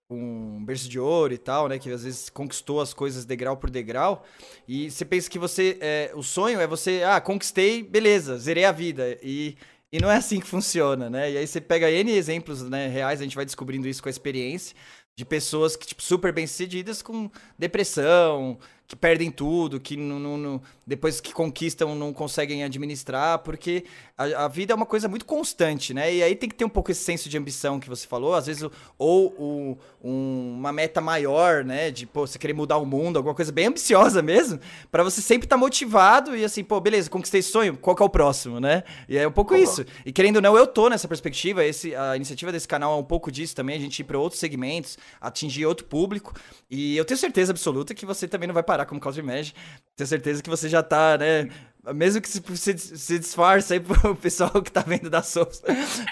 um 0.10 0.64
berço 0.64 0.88
de 0.90 1.00
ouro 1.00 1.34
e 1.34 1.38
tal, 1.38 1.68
né? 1.68 1.80
Que 1.80 1.90
às 1.92 2.04
vezes 2.04 2.30
conquistou 2.30 2.82
as 2.82 2.94
coisas 2.94 3.26
degrau 3.26 3.58
por 3.58 3.70
degrau. 3.70 4.26
E 4.68 4.92
você 4.92 5.06
pensa 5.06 5.30
que 5.30 5.40
você. 5.40 5.78
É, 5.82 6.12
o 6.14 6.24
sonho 6.24 6.60
é 6.60 6.68
você, 6.68 7.04
ah, 7.06 7.20
conquistei, 7.20 7.84
beleza, 7.84 8.38
zerei 8.38 8.66
a 8.66 8.72
vida. 8.72 9.18
E 9.22 9.56
e 9.94 10.00
não 10.00 10.10
é 10.10 10.16
assim 10.16 10.40
que 10.40 10.48
funciona, 10.48 11.08
né? 11.08 11.32
E 11.32 11.38
aí 11.38 11.46
você 11.46 11.62
pega 11.62 11.92
N 11.92 12.12
exemplos 12.12 12.64
né, 12.64 12.88
reais, 12.88 13.22
a 13.22 13.24
gente 13.24 13.36
vai 13.36 13.46
descobrindo 13.46 13.88
isso 13.88 14.02
com 14.02 14.10
a 14.10 14.12
experiência, 14.12 14.76
de 15.16 15.24
pessoas 15.24 15.76
que, 15.76 15.86
tipo, 15.86 16.02
super 16.02 16.34
bem-sucedidas 16.34 17.04
com 17.04 17.30
depressão, 17.60 18.58
que 18.88 18.96
perdem 18.96 19.30
tudo, 19.30 19.80
que 19.80 19.96
não, 19.96 20.20
não, 20.20 20.62
depois 20.86 21.22
que 21.22 21.34
conquistam 21.34 21.96
não 21.96 22.14
conseguem 22.14 22.64
administrar, 22.64 23.40
porque 23.40 23.86
a, 24.18 24.46
a, 24.46 24.48
vida 24.48 24.74
é 24.74 24.76
uma 24.76 24.86
coisa 24.86 25.08
muito 25.08 25.26
constante, 25.26 25.94
né? 25.94 26.14
E 26.14 26.22
aí 26.22 26.36
tem 26.36 26.50
que 26.50 26.56
ter 26.56 26.66
um 26.66 26.70
pouco 26.70 26.92
esse 26.92 27.04
senso 27.04 27.30
de 27.30 27.38
ambição 27.38 27.80
que 27.80 27.88
você 27.88 28.06
falou, 28.06 28.36
às 28.36 28.48
vezes, 28.48 28.64
ou, 28.98 29.34
ou 29.38 29.80
um, 30.04 30.56
uma 30.58 30.72
meta 30.74 31.00
maior, 31.00 31.64
né? 31.64 31.90
De, 31.90 32.06
pô, 32.06 32.28
você 32.28 32.38
querer 32.38 32.54
mudar 32.54 32.78
o 32.78 32.86
mundo, 32.86 33.18
alguma 33.18 33.34
coisa 33.34 33.52
bem 33.52 33.68
ambiciosa 33.68 34.22
mesmo, 34.22 34.60
para 34.92 35.04
você 35.04 35.22
sempre 35.22 35.46
estar 35.46 35.56
tá 35.56 35.60
motivado 35.60 36.36
e 36.36 36.44
assim, 36.44 36.64
pô, 36.64 36.80
beleza, 36.80 37.10
conquistei 37.10 37.40
esse 37.40 37.50
sonho, 37.50 37.78
qual 37.78 37.96
que 37.96 38.04
é 38.04 38.06
o 38.06 38.10
próximo, 38.10 38.60
né? 38.60 38.84
E 39.08 39.18
é 39.18 39.28
um 39.28 39.32
pouco 39.32 39.56
isso. 39.56 39.86
E 40.06 40.12
querendo 40.12 40.38
ou 40.38 40.42
não, 40.42 40.58
eu 40.58 40.68
tô 40.68 40.90
nessa 40.90 41.08
perspectiva, 41.08 41.64
esse, 41.64 41.96
a 41.96 42.16
iniciativa 42.16 42.52
desse 42.52 42.68
canal 42.68 42.98
é 42.98 43.00
um 43.00 43.04
pouco 43.04 43.32
disso 43.32 43.56
também, 43.56 43.78
a 43.78 43.80
gente 43.80 44.00
ir 44.00 44.04
para 44.04 44.20
outros 44.20 44.40
segmentos, 44.40 44.98
atingir 45.22 45.66
outro 45.66 45.86
público, 45.86 46.34
e 46.70 46.98
eu 46.98 47.06
tenho 47.06 47.18
certeza 47.18 47.52
absoluta 47.52 47.94
que 47.94 48.06
você 48.06 48.28
também 48.28 48.48
não 48.48 48.54
vai 48.54 48.64
parar 48.64 48.86
como 48.86 49.00
Couch 49.00 49.20
Image, 49.20 49.54
tenho 49.96 50.08
certeza 50.08 50.42
que 50.42 50.50
você 50.50 50.73
já 50.74 50.84
tá, 50.84 51.18
né? 51.18 51.50
Mesmo 51.94 52.22
que 52.22 52.30
se, 52.30 52.42
se, 52.78 53.20
disfarce 53.20 53.74
aí 53.74 53.80
pro 53.80 54.16
pessoal 54.16 54.62
que 54.62 54.72
tá 54.72 54.82
vendo 54.88 55.10
da 55.10 55.22
Souls 55.22 55.62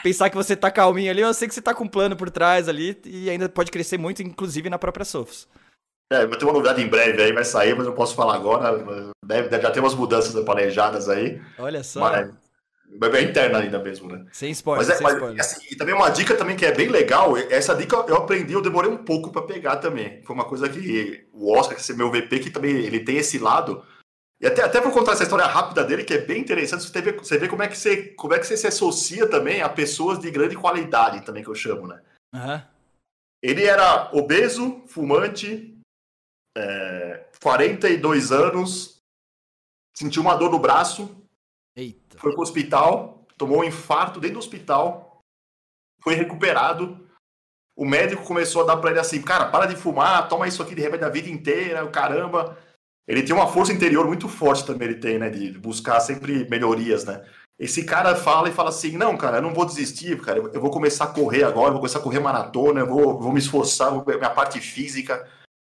pensar 0.04 0.30
que 0.30 0.36
você 0.36 0.54
tá 0.54 0.70
calminho 0.70 1.10
ali, 1.10 1.22
eu 1.22 1.34
sei 1.34 1.48
que 1.48 1.54
você 1.54 1.62
tá 1.62 1.74
com 1.74 1.86
um 1.86 1.88
plano 1.88 2.16
por 2.16 2.30
trás 2.30 2.68
ali 2.68 3.00
e 3.06 3.30
ainda 3.30 3.48
pode 3.48 3.72
crescer 3.72 3.98
muito, 3.98 4.22
inclusive 4.22 4.70
na 4.70 4.78
própria 4.78 5.06
Souls. 5.06 5.48
É, 6.12 6.26
vai 6.26 6.38
ter 6.38 6.44
uma 6.44 6.52
novidade 6.52 6.82
em 6.82 6.90
breve 6.90 7.24
aí, 7.24 7.32
vai 7.32 7.46
sair, 7.46 7.74
mas 7.74 7.88
eu 7.88 7.94
posso 7.94 8.16
falar 8.16 8.36
agora. 8.36 8.84
Deve, 9.26 9.62
já 9.62 9.72
ter 9.72 9.80
umas 9.80 9.96
mudanças 9.96 10.36
planejadas 10.44 11.08
aí. 11.08 11.42
Olha 11.58 11.82
só. 11.86 12.02
Mas, 12.02 12.34
mas 13.00 13.14
é 13.14 13.22
interna 13.22 13.60
ainda 13.60 13.80
mesmo, 13.80 14.10
né? 14.10 14.26
Sem 14.34 14.52
spoiler, 14.52 14.86
mas, 14.86 15.00
é, 15.00 15.02
mas, 15.02 15.14
spoiler. 15.14 15.40
Assim, 15.40 15.66
e 15.72 15.76
também 15.78 15.96
uma 15.96 16.10
dica 16.10 16.36
também 16.36 16.58
que 16.58 16.66
é 16.66 16.74
bem 16.74 16.90
legal, 16.90 17.38
essa 17.38 17.74
dica 17.74 17.96
eu 18.10 18.18
aprendi, 18.18 18.52
eu 18.52 18.62
demorei 18.62 18.92
um 18.92 18.98
pouco 18.98 19.32
para 19.32 19.44
pegar 19.44 19.78
também. 19.78 20.22
Foi 20.26 20.36
uma 20.36 20.44
coisa 20.44 20.68
que 20.68 21.26
o 21.32 21.58
Oscar, 21.58 21.78
que 21.78 21.92
é 21.92 21.96
meu 21.96 22.12
VP, 22.12 22.40
que 22.40 22.50
também 22.50 22.76
ele 22.76 23.00
tem 23.00 23.16
esse 23.16 23.40
lado 23.40 23.82
e 24.42 24.48
até, 24.48 24.64
até 24.64 24.82
vou 24.82 24.92
contar 24.92 25.12
essa 25.12 25.22
história 25.22 25.46
rápida 25.46 25.84
dele, 25.84 26.04
que 26.04 26.16
é 26.16 26.18
bem 26.18 26.42
interessante, 26.42 26.84
você 26.84 27.02
vê, 27.02 27.12
você 27.12 27.38
vê 27.38 27.48
como, 27.48 27.62
é 27.62 27.68
que 27.68 27.78
você, 27.78 28.08
como 28.16 28.34
é 28.34 28.40
que 28.40 28.48
você 28.48 28.58
se 28.58 28.66
associa 28.66 29.30
também 29.30 29.62
a 29.62 29.70
pessoas 29.70 30.18
de 30.18 30.32
grande 30.32 30.58
qualidade, 30.58 31.24
também 31.24 31.44
que 31.44 31.50
eu 31.50 31.54
chamo, 31.54 31.86
né? 31.86 32.02
Uhum. 32.34 32.62
Ele 33.44 33.64
era 33.64 34.10
obeso, 34.12 34.82
fumante, 34.88 35.78
é, 36.58 37.24
42 37.40 38.32
anos, 38.32 38.98
sentiu 39.96 40.24
uma 40.24 40.36
dor 40.36 40.50
no 40.50 40.58
braço, 40.58 41.16
Eita. 41.76 42.18
foi 42.18 42.34
pro 42.34 42.42
hospital, 42.42 43.24
tomou 43.38 43.60
um 43.60 43.64
infarto 43.64 44.20
dentro 44.20 44.38
do 44.38 44.40
hospital, 44.40 45.22
foi 46.02 46.16
recuperado. 46.16 47.08
O 47.76 47.86
médico 47.86 48.26
começou 48.26 48.64
a 48.64 48.66
dar 48.66 48.78
para 48.78 48.90
ele 48.90 49.00
assim, 49.00 49.22
cara, 49.22 49.52
para 49.52 49.68
de 49.68 49.76
fumar, 49.76 50.28
toma 50.28 50.48
isso 50.48 50.64
aqui 50.64 50.74
de 50.74 50.82
remédio 50.82 51.06
a 51.06 51.10
vida 51.12 51.30
inteira, 51.30 51.86
o 51.86 51.92
caramba 51.92 52.58
ele 53.08 53.24
tem 53.24 53.36
uma 53.36 53.48
força 53.48 53.74
interior 53.74 54.08
muito 54.08 54.28
forte 54.28 54.66
também, 54.66 54.90
ele 54.90 55.00
tem, 55.00 55.18
né? 55.18 55.30
De 55.30 55.52
buscar 55.58 56.00
sempre 56.00 56.48
melhorias, 56.50 57.04
né? 57.06 57.24
Esse 57.60 57.84
cara 57.84 58.16
fala 58.16 58.50
e 58.50 58.54
fala 58.54 58.70
assim: 58.70 58.98
não, 58.98 59.16
cara, 59.18 59.38
eu 59.38 59.42
não 59.42 59.54
vou 59.54 59.66
desistir, 59.66 60.20
cara, 60.20 60.40
eu 60.40 60.62
vou 60.62 60.72
começar 60.72 61.06
a 61.06 61.14
correr 61.14 61.44
agora, 61.44 61.68
eu 61.68 61.74
vou 61.74 61.82
começar 61.82 62.00
a 62.00 62.02
correr 62.02 62.20
maratona, 62.20 62.80
eu 62.80 62.88
vou, 62.88 63.20
vou 63.20 63.32
me 63.32 63.40
esforçar, 63.40 63.92
vou, 63.92 64.04
minha 64.06 64.30
parte 64.30 64.60
física. 64.60 65.28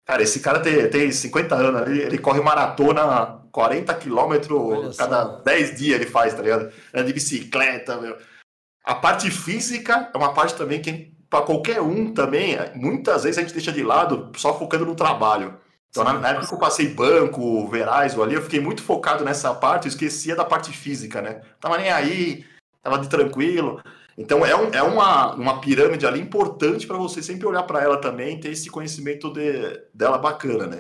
Cara, 0.07 0.22
esse 0.22 0.41
cara 0.41 0.61
tem, 0.61 0.89
tem 0.89 1.11
50 1.11 1.55
anos, 1.55 1.89
ele, 1.89 2.03
ele 2.03 2.18
corre 2.18 2.41
maratona 2.41 3.39
40 3.53 3.95
quilômetros 3.95 4.97
cada 4.97 5.24
10 5.43 5.76
dias 5.76 6.01
ele 6.01 6.11
faz, 6.11 6.35
tá 6.35 6.43
ligado? 6.43 6.72
Anda 6.95 7.05
de 7.05 7.12
bicicleta, 7.12 7.97
meu. 8.01 8.16
A 8.85 8.95
parte 8.95 9.31
física 9.31 10.11
é 10.14 10.16
uma 10.16 10.33
parte 10.33 10.55
também 10.55 10.81
que, 10.81 11.12
para 11.29 11.45
qualquer 11.45 11.81
um 11.81 12.12
também, 12.12 12.57
muitas 12.74 13.24
vezes 13.24 13.39
a 13.39 13.43
gente 13.43 13.53
deixa 13.53 13.72
de 13.72 13.83
lado 13.83 14.33
só 14.37 14.59
focando 14.59 14.87
no 14.87 14.95
trabalho. 14.95 15.59
Então, 15.91 16.05
na, 16.05 16.12
na, 16.14 16.28
época 16.30 16.47
que 16.47 16.55
eu 16.55 16.59
passei 16.59 16.89
banco, 16.89 17.66
Verizon 17.68 18.22
ali, 18.22 18.34
eu 18.34 18.43
fiquei 18.43 18.61
muito 18.61 18.82
focado 18.82 19.24
nessa 19.24 19.55
parte, 19.55 19.86
eu 19.86 19.89
esquecia 19.89 20.36
da 20.36 20.45
parte 20.45 20.70
física, 20.70 21.22
né? 21.22 21.41
Tava 21.61 21.78
nem 21.78 21.91
aí, 21.91 22.45
tava 22.82 22.99
de 22.99 23.09
tranquilo. 23.09 23.82
Então, 24.16 24.45
é, 24.45 24.55
um, 24.55 24.70
é 24.72 24.82
uma, 24.82 25.34
uma 25.34 25.61
pirâmide 25.61 26.07
ali 26.07 26.20
importante 26.20 26.86
para 26.86 26.99
você 26.99 27.22
sempre 27.22 27.47
olhar 27.47 27.62
para 27.62 27.82
ela 27.82 27.99
também, 27.99 28.39
ter 28.39 28.51
esse 28.51 28.68
conhecimento 28.68 29.32
de, 29.32 29.80
dela 29.95 30.18
bacana, 30.18 30.66
né? 30.66 30.78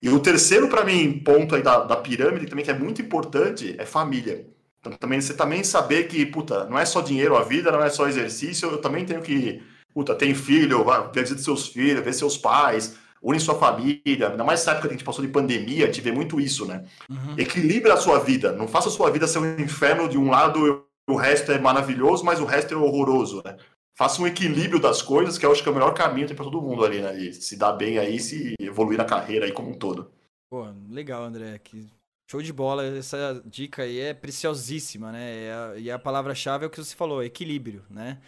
E 0.00 0.08
o 0.08 0.20
terceiro, 0.20 0.68
para 0.68 0.84
mim, 0.84 1.18
ponto 1.18 1.54
aí 1.54 1.62
da, 1.62 1.84
da 1.84 1.96
pirâmide 1.96 2.46
também, 2.46 2.64
que 2.64 2.70
é 2.70 2.78
muito 2.78 3.02
importante, 3.02 3.74
é 3.78 3.84
família. 3.84 4.46
Então, 4.80 4.92
também, 4.92 5.20
você 5.20 5.34
também 5.34 5.64
saber 5.64 6.04
que, 6.04 6.24
puta, 6.24 6.64
não 6.64 6.78
é 6.78 6.84
só 6.84 7.00
dinheiro 7.00 7.36
a 7.36 7.42
vida, 7.42 7.70
não 7.70 7.82
é 7.82 7.90
só 7.90 8.08
exercício, 8.08 8.70
eu 8.70 8.78
também 8.80 9.04
tenho 9.04 9.20
que, 9.20 9.62
puta, 9.92 10.14
tem 10.14 10.34
filho, 10.34 10.84
vai, 10.84 11.10
visita 11.12 11.42
seus 11.42 11.66
filhos, 11.66 12.04
ver 12.04 12.12
seus 12.12 12.38
pais, 12.38 12.96
une 13.22 13.40
sua 13.40 13.54
família, 13.54 14.28
ainda 14.30 14.44
mais 14.44 14.60
nessa 14.60 14.72
época 14.72 14.88
que 14.88 14.94
a 14.94 14.96
gente 14.96 15.04
passou 15.04 15.24
de 15.24 15.30
pandemia, 15.30 15.84
a 15.84 15.86
gente 15.86 16.00
vê 16.00 16.12
muito 16.12 16.40
isso, 16.40 16.66
né? 16.66 16.84
Uhum. 17.08 17.34
Equilibre 17.36 17.90
a 17.90 17.96
sua 17.96 18.18
vida, 18.18 18.52
não 18.52 18.68
faça 18.68 18.88
a 18.88 18.92
sua 18.92 19.10
vida 19.10 19.26
ser 19.26 19.38
um 19.38 19.60
inferno 19.60 20.08
de 20.08 20.16
um 20.16 20.30
lado 20.30 20.84
o 21.08 21.16
resto 21.16 21.50
é 21.50 21.58
maravilhoso, 21.58 22.22
mas 22.22 22.38
o 22.38 22.44
resto 22.44 22.74
é 22.74 22.76
horroroso, 22.76 23.42
né? 23.44 23.56
Faça 23.96 24.22
um 24.22 24.26
equilíbrio 24.26 24.78
das 24.78 25.02
coisas, 25.02 25.38
que 25.38 25.44
eu 25.44 25.50
acho 25.50 25.62
que 25.62 25.68
é 25.68 25.72
o 25.72 25.74
melhor 25.74 25.92
caminho 25.94 26.28
para 26.28 26.44
todo 26.44 26.62
mundo 26.62 26.84
ali, 26.84 27.00
né? 27.00 27.18
E 27.18 27.32
se 27.32 27.56
dar 27.56 27.72
bem 27.72 27.98
aí, 27.98 28.20
se 28.20 28.54
evoluir 28.60 28.98
na 28.98 29.04
carreira 29.04 29.46
aí 29.46 29.52
como 29.52 29.70
um 29.70 29.74
todo. 29.74 30.12
Pô, 30.50 30.68
legal, 30.88 31.24
André. 31.24 31.58
Que 31.58 31.88
show 32.30 32.42
de 32.42 32.52
bola. 32.52 32.84
Essa 32.84 33.42
dica 33.44 33.82
aí 33.82 33.98
é 33.98 34.14
preciosíssima, 34.14 35.10
né? 35.10 35.34
E 35.34 35.50
a, 35.50 35.78
e 35.78 35.90
a 35.90 35.98
palavra-chave 35.98 36.64
é 36.64 36.68
o 36.68 36.70
que 36.70 36.76
você 36.76 36.94
falou, 36.94 37.24
equilíbrio, 37.24 37.84
né? 37.90 38.20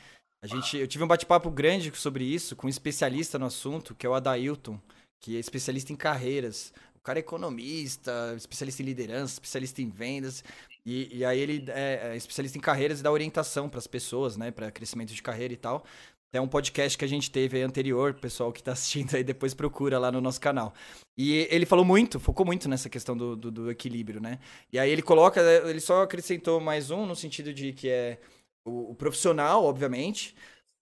A 0.42 0.46
gente, 0.46 0.78
eu 0.78 0.88
tive 0.88 1.04
um 1.04 1.06
bate-papo 1.06 1.50
grande 1.50 1.92
sobre 1.94 2.24
isso 2.24 2.56
com 2.56 2.66
um 2.66 2.70
especialista 2.70 3.38
no 3.38 3.44
assunto, 3.44 3.94
que 3.94 4.06
é 4.06 4.08
o 4.08 4.14
Adailton, 4.14 4.80
que 5.20 5.36
é 5.36 5.38
especialista 5.38 5.92
em 5.92 5.96
carreiras. 5.96 6.72
O 6.96 7.00
cara 7.00 7.18
é 7.18 7.20
economista, 7.20 8.34
especialista 8.36 8.82
em 8.82 8.86
liderança, 8.86 9.34
especialista 9.34 9.82
em 9.82 9.90
vendas. 9.90 10.42
E, 10.84 11.18
e 11.18 11.24
aí 11.26 11.38
ele 11.38 11.64
é, 11.68 12.12
é 12.12 12.16
especialista 12.16 12.56
em 12.56 12.60
carreiras 12.60 13.00
e 13.00 13.02
dá 13.02 13.12
orientação 13.12 13.68
para 13.68 13.78
as 13.78 13.86
pessoas, 13.86 14.38
né? 14.38 14.50
Para 14.50 14.70
crescimento 14.70 15.12
de 15.12 15.22
carreira 15.22 15.52
e 15.52 15.58
tal. 15.58 15.84
É 16.32 16.40
um 16.40 16.48
podcast 16.48 16.96
que 16.96 17.04
a 17.04 17.08
gente 17.08 17.30
teve 17.30 17.58
aí 17.58 17.62
anterior, 17.62 18.14
pessoal 18.14 18.50
que 18.50 18.60
está 18.60 18.72
assistindo 18.72 19.16
aí 19.16 19.24
depois 19.24 19.52
procura 19.52 19.98
lá 19.98 20.10
no 20.10 20.22
nosso 20.22 20.40
canal. 20.40 20.72
E 21.18 21.46
ele 21.50 21.66
falou 21.66 21.84
muito, 21.84 22.18
focou 22.18 22.46
muito 22.46 22.66
nessa 22.66 22.88
questão 22.88 23.14
do, 23.14 23.36
do, 23.36 23.50
do 23.50 23.70
equilíbrio, 23.70 24.22
né? 24.22 24.38
E 24.72 24.78
aí 24.78 24.90
ele 24.90 25.02
coloca, 25.02 25.42
ele 25.68 25.80
só 25.80 26.02
acrescentou 26.02 26.60
mais 26.60 26.90
um 26.90 27.04
no 27.04 27.14
sentido 27.14 27.52
de 27.52 27.74
que 27.74 27.90
é 27.90 28.18
o, 28.64 28.92
o 28.92 28.94
profissional, 28.94 29.64
obviamente, 29.64 30.34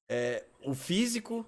é, 0.08 0.44
o 0.64 0.74
físico, 0.74 1.46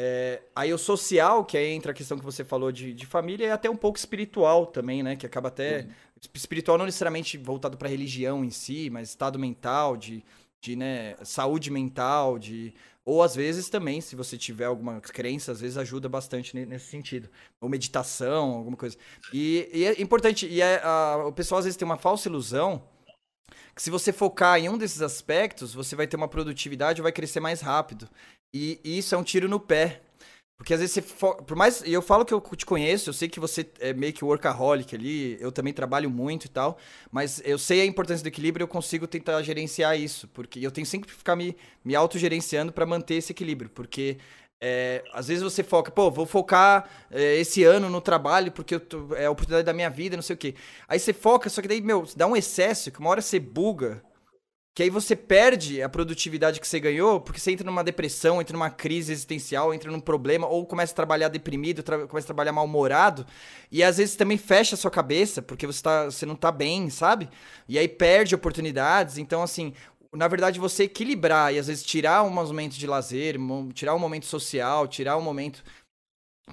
é, 0.00 0.42
aí 0.54 0.72
o 0.72 0.78
social, 0.78 1.44
que 1.44 1.58
aí 1.58 1.72
entra 1.72 1.90
a 1.90 1.94
questão 1.94 2.16
que 2.16 2.24
você 2.24 2.44
falou 2.44 2.70
de, 2.70 2.94
de 2.94 3.04
família, 3.04 3.46
e 3.46 3.50
até 3.50 3.68
um 3.68 3.76
pouco 3.76 3.98
espiritual 3.98 4.64
também, 4.64 5.02
né? 5.02 5.16
Que 5.16 5.26
acaba 5.26 5.48
até. 5.48 5.80
Uhum. 5.80 5.88
Espiritual 6.34 6.78
não 6.78 6.84
necessariamente 6.84 7.36
voltado 7.36 7.76
para 7.76 7.88
religião 7.88 8.44
em 8.44 8.50
si, 8.50 8.90
mas 8.90 9.08
estado 9.08 9.38
mental, 9.38 9.96
de, 9.96 10.24
de 10.60 10.76
né, 10.76 11.16
saúde 11.24 11.68
mental, 11.68 12.38
de. 12.38 12.72
Ou 13.04 13.22
às 13.22 13.34
vezes 13.34 13.68
também, 13.68 14.00
se 14.00 14.14
você 14.14 14.36
tiver 14.36 14.66
alguma 14.66 15.00
crença, 15.00 15.50
às 15.50 15.60
vezes 15.60 15.76
ajuda 15.76 16.08
bastante 16.08 16.54
nesse 16.54 16.86
sentido. 16.86 17.28
Ou 17.60 17.68
meditação, 17.68 18.52
alguma 18.52 18.76
coisa. 18.76 18.96
E, 19.32 19.68
e 19.72 19.84
é 19.84 20.00
importante, 20.00 20.46
e 20.46 20.60
é, 20.60 20.80
a, 20.84 21.24
o 21.26 21.32
pessoal 21.32 21.58
às 21.58 21.64
vezes 21.64 21.76
tem 21.76 21.86
uma 21.86 21.96
falsa 21.96 22.28
ilusão 22.28 22.84
que 23.78 23.82
se 23.84 23.90
você 23.90 24.12
focar 24.12 24.58
em 24.58 24.68
um 24.68 24.76
desses 24.76 25.00
aspectos, 25.00 25.72
você 25.72 25.94
vai 25.94 26.08
ter 26.08 26.16
uma 26.16 26.26
produtividade 26.26 27.00
vai 27.00 27.12
crescer 27.12 27.38
mais 27.38 27.60
rápido. 27.60 28.08
E, 28.52 28.80
e 28.82 28.98
isso 28.98 29.14
é 29.14 29.18
um 29.18 29.22
tiro 29.22 29.48
no 29.48 29.60
pé. 29.60 30.02
Porque 30.56 30.74
às 30.74 30.80
vezes 30.80 30.94
você. 30.94 31.00
Fo... 31.00 31.36
Por 31.44 31.56
mais. 31.56 31.80
E 31.82 31.92
eu 31.92 32.02
falo 32.02 32.24
que 32.24 32.34
eu 32.34 32.40
te 32.40 32.66
conheço, 32.66 33.08
eu 33.08 33.14
sei 33.14 33.28
que 33.28 33.38
você 33.38 33.70
é 33.78 33.92
meio 33.92 34.12
que 34.12 34.24
workaholic 34.24 34.96
ali, 34.96 35.40
eu 35.40 35.52
também 35.52 35.72
trabalho 35.72 36.10
muito 36.10 36.46
e 36.46 36.48
tal. 36.48 36.76
Mas 37.12 37.40
eu 37.44 37.56
sei 37.56 37.80
a 37.80 37.84
importância 37.84 38.24
do 38.24 38.26
equilíbrio 38.26 38.64
e 38.64 38.66
eu 38.66 38.68
consigo 38.68 39.06
tentar 39.06 39.40
gerenciar 39.42 39.96
isso. 39.96 40.26
Porque 40.26 40.58
eu 40.58 40.72
tenho 40.72 40.84
sempre 40.84 41.08
que 41.08 41.14
ficar 41.14 41.36
me, 41.36 41.56
me 41.84 41.94
autogerenciando 41.94 42.72
para 42.72 42.84
manter 42.84 43.14
esse 43.14 43.30
equilíbrio. 43.30 43.70
Porque 43.70 44.18
é, 44.60 45.02
às 45.12 45.28
vezes 45.28 45.42
você 45.42 45.62
foca, 45.62 45.90
pô, 45.90 46.10
vou 46.10 46.26
focar 46.26 46.88
é, 47.10 47.36
esse 47.36 47.62
ano 47.64 47.88
no 47.88 48.00
trabalho 48.00 48.50
porque 48.52 48.78
tô, 48.78 49.14
é 49.14 49.26
a 49.26 49.30
oportunidade 49.30 49.66
da 49.66 49.72
minha 49.72 49.90
vida, 49.90 50.16
não 50.16 50.22
sei 50.22 50.34
o 50.34 50.38
quê. 50.38 50.54
Aí 50.88 50.98
você 50.98 51.12
foca, 51.12 51.48
só 51.48 51.62
que 51.62 51.68
daí, 51.68 51.80
meu, 51.80 52.06
dá 52.16 52.26
um 52.26 52.36
excesso 52.36 52.90
que 52.90 52.98
uma 52.98 53.10
hora 53.10 53.22
você 53.22 53.38
buga 53.38 54.02
que 54.78 54.84
aí 54.84 54.90
você 54.90 55.16
perde 55.16 55.82
a 55.82 55.88
produtividade 55.88 56.60
que 56.60 56.68
você 56.68 56.78
ganhou, 56.78 57.20
porque 57.20 57.40
você 57.40 57.50
entra 57.50 57.66
numa 57.66 57.82
depressão, 57.82 58.40
entra 58.40 58.52
numa 58.52 58.70
crise 58.70 59.10
existencial, 59.10 59.74
entra 59.74 59.90
num 59.90 59.98
problema, 59.98 60.46
ou 60.46 60.64
começa 60.64 60.92
a 60.92 60.94
trabalhar 60.94 61.26
deprimido, 61.26 61.82
tra 61.82 62.06
começa 62.06 62.26
a 62.26 62.28
trabalhar 62.28 62.52
mal-humorado, 62.52 63.26
e 63.72 63.82
às 63.82 63.96
vezes 63.96 64.14
também 64.14 64.38
fecha 64.38 64.76
a 64.76 64.78
sua 64.78 64.88
cabeça, 64.88 65.42
porque 65.42 65.66
você, 65.66 65.82
tá, 65.82 66.04
você 66.04 66.24
não 66.24 66.36
tá 66.36 66.52
bem, 66.52 66.90
sabe? 66.90 67.28
E 67.68 67.76
aí 67.76 67.88
perde 67.88 68.36
oportunidades. 68.36 69.18
Então, 69.18 69.42
assim, 69.42 69.74
na 70.14 70.28
verdade, 70.28 70.58
você 70.58 70.84
equilibrar 70.84 71.52
e 71.52 71.58
às 71.58 71.66
vezes 71.66 71.82
tirar 71.82 72.22
um 72.22 72.30
momento 72.30 72.74
de 72.74 72.86
lazer, 72.86 73.36
tirar 73.74 73.94
um 73.94 73.98
momento 73.98 74.26
social, 74.26 74.88
tirar 74.88 75.16
um 75.16 75.22
momento 75.22 75.62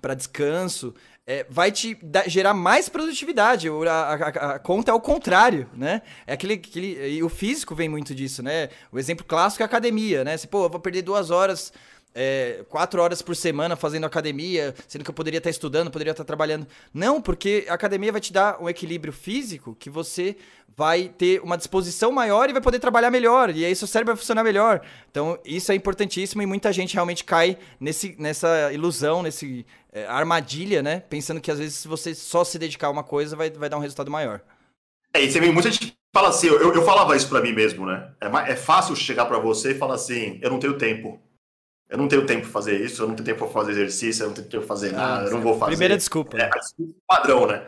para 0.01 0.13
descanso, 0.13 0.93
é, 1.27 1.45
vai 1.49 1.71
te 1.71 1.97
gerar 2.27 2.53
mais 2.53 2.87
produtividade. 2.87 3.67
A, 3.69 3.91
a, 3.91 4.13
a, 4.55 4.59
conta 4.59 4.91
é 4.91 4.93
o 4.93 5.01
contrário, 5.01 5.69
né? 5.73 6.01
É 6.27 6.33
aquele, 6.33 6.55
aquele. 6.55 7.15
E 7.17 7.23
o 7.23 7.29
físico 7.29 7.73
vem 7.73 7.89
muito 7.89 8.13
disso, 8.13 8.43
né? 8.43 8.69
O 8.91 8.99
exemplo 8.99 9.25
clássico 9.25 9.63
é 9.63 9.65
a 9.65 9.67
academia, 9.67 10.23
né? 10.23 10.37
Você, 10.37 10.47
pô, 10.47 10.65
eu 10.65 10.69
vou 10.69 10.79
perder 10.79 11.01
duas 11.01 11.31
horas. 11.31 11.73
É, 12.17 12.63
quatro 12.69 13.01
horas 13.01 13.21
por 13.21 13.35
semana 13.35 13.75
fazendo 13.75 14.05
academia, 14.05 14.73
sendo 14.87 15.03
que 15.03 15.09
eu 15.09 15.13
poderia 15.13 15.39
estar 15.39 15.49
estudando, 15.49 15.91
poderia 15.91 16.11
estar 16.11 16.23
trabalhando. 16.23 16.65
Não, 16.93 17.21
porque 17.21 17.65
a 17.67 17.73
academia 17.73 18.09
vai 18.09 18.21
te 18.21 18.31
dar 18.31 18.57
um 18.61 18.69
equilíbrio 18.69 19.11
físico 19.11 19.75
que 19.77 19.89
você 19.89 20.37
vai 20.77 21.09
ter 21.09 21.41
uma 21.41 21.57
disposição 21.57 22.11
maior 22.11 22.49
e 22.49 22.53
vai 22.53 22.61
poder 22.61 22.79
trabalhar 22.79 23.11
melhor. 23.11 23.49
E 23.49 23.65
aí 23.65 23.75
seu 23.75 23.87
cérebro 23.87 24.13
vai 24.13 24.19
funcionar 24.19 24.43
melhor. 24.43 24.81
Então, 25.11 25.37
isso 25.43 25.71
é 25.71 25.75
importantíssimo 25.75 26.41
e 26.41 26.45
muita 26.45 26.71
gente 26.71 26.93
realmente 26.93 27.23
cai 27.23 27.57
nesse, 27.79 28.15
nessa 28.17 28.71
ilusão, 28.73 29.21
nesse 29.21 29.65
é, 29.91 30.05
armadilha, 30.05 30.81
né? 30.81 31.01
Pensando 31.09 31.39
que 31.39 31.51
às 31.51 31.59
vezes 31.59 31.75
se 31.75 31.87
você 31.87 32.15
só 32.15 32.43
se 32.43 32.57
dedicar 32.57 32.87
a 32.87 32.91
uma 32.91 33.03
coisa, 33.03 33.35
vai, 33.35 33.49
vai 33.49 33.69
dar 33.69 33.77
um 33.77 33.81
resultado 33.81 34.11
maior. 34.11 34.41
É, 35.13 35.23
e 35.23 35.31
você 35.31 35.39
vê 35.39 35.49
muita 35.49 35.71
gente 35.71 35.93
fala 36.13 36.29
assim, 36.29 36.47
eu, 36.47 36.73
eu 36.73 36.83
falava 36.83 37.15
isso 37.15 37.29
para 37.29 37.41
mim 37.41 37.53
mesmo, 37.53 37.85
né? 37.85 38.11
É, 38.21 38.51
é 38.51 38.55
fácil 38.55 38.95
chegar 38.95 39.25
para 39.25 39.39
você 39.39 39.71
e 39.71 39.77
falar 39.77 39.95
assim, 39.95 40.39
eu 40.41 40.49
não 40.49 40.59
tenho 40.59 40.77
tempo. 40.77 41.21
Eu 41.89 41.97
não 41.97 42.07
tenho 42.07 42.25
tempo 42.25 42.41
para 42.41 42.51
fazer 42.51 42.81
isso, 42.81 43.03
eu 43.03 43.07
não 43.07 43.15
tenho 43.15 43.25
tempo 43.25 43.39
para 43.45 43.53
fazer 43.53 43.71
exercício, 43.71 44.23
eu 44.23 44.27
não 44.27 44.33
tenho 44.33 44.47
tempo 44.47 44.65
para 44.65 44.75
fazer 44.75 44.89
ah, 44.89 44.97
nada, 44.97 45.27
eu 45.27 45.31
não 45.31 45.41
vou 45.41 45.57
fazer. 45.57 45.71
Primeira 45.71 45.97
desculpa. 45.97 46.37
É, 46.37 46.49
padrão, 47.07 47.45
né? 47.45 47.65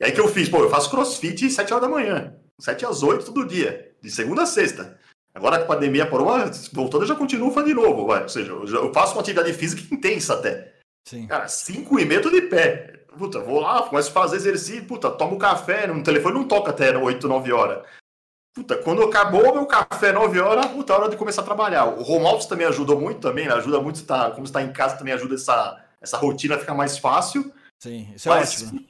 E 0.00 0.04
aí 0.04 0.12
que 0.12 0.20
eu 0.20 0.28
fiz, 0.28 0.48
pô, 0.48 0.58
eu 0.58 0.70
faço 0.70 0.90
crossfit 0.90 1.48
7 1.48 1.72
horas 1.72 1.88
da 1.88 1.94
manhã. 1.94 2.34
7 2.60 2.84
às 2.84 3.02
8 3.02 3.24
todo 3.24 3.46
dia, 3.46 3.92
de 4.00 4.10
segunda 4.10 4.42
a 4.42 4.46
sexta. 4.46 4.98
Agora 5.34 5.58
que 5.58 5.64
a 5.64 5.66
pandemia 5.66 6.06
parou, 6.06 6.28
voltando, 6.72 7.04
eu 7.04 7.08
já 7.08 7.14
continuo 7.14 7.50
fazendo 7.50 7.68
de 7.68 7.74
novo, 7.74 8.06
vai. 8.06 8.22
Ou 8.22 8.28
seja, 8.28 8.52
eu 8.52 8.92
faço 8.92 9.14
uma 9.14 9.22
atividade 9.22 9.52
física 9.52 9.94
intensa 9.94 10.34
até. 10.34 10.74
Sim. 11.08 11.26
Cara, 11.26 11.48
5 11.48 11.98
e 11.98 12.04
meia 12.04 12.20
tô 12.20 12.30
de 12.30 12.42
pé. 12.42 13.04
Puta, 13.16 13.40
vou 13.40 13.60
lá, 13.60 13.82
começo 13.82 14.10
a 14.10 14.12
fazer 14.12 14.36
exercício, 14.36 14.84
puta, 14.84 15.10
tomo 15.10 15.38
café, 15.38 15.86
no 15.86 16.02
telefone 16.02 16.34
não 16.34 16.48
toca 16.48 16.70
até 16.70 16.96
8, 16.96 17.28
9 17.28 17.52
horas. 17.52 17.84
Puta, 18.54 18.76
quando 18.76 19.02
acabou 19.02 19.50
o 19.50 19.54
meu 19.54 19.66
café 19.66 20.12
9 20.12 20.38
horas, 20.38 20.66
puta, 20.66 20.94
hora 20.94 21.08
de 21.08 21.16
começar 21.16 21.40
a 21.40 21.44
trabalhar. 21.44 21.86
O 21.86 22.02
home 22.02 22.26
office 22.26 22.46
também 22.46 22.66
ajudou 22.66 23.00
muito 23.00 23.18
também, 23.20 23.46
né? 23.46 23.54
ajuda 23.54 23.80
muito, 23.80 24.04
tá, 24.04 24.30
como 24.30 24.44
está 24.44 24.62
em 24.62 24.72
casa 24.72 24.96
também 24.96 25.14
ajuda 25.14 25.36
essa, 25.36 25.82
essa 26.00 26.18
rotina 26.18 26.56
a 26.56 26.58
ficar 26.58 26.74
mais 26.74 26.98
fácil. 26.98 27.50
Sim, 27.82 28.12
isso 28.14 28.28
é 28.28 28.34
mas, 28.34 28.62
ótimo. 28.62 28.84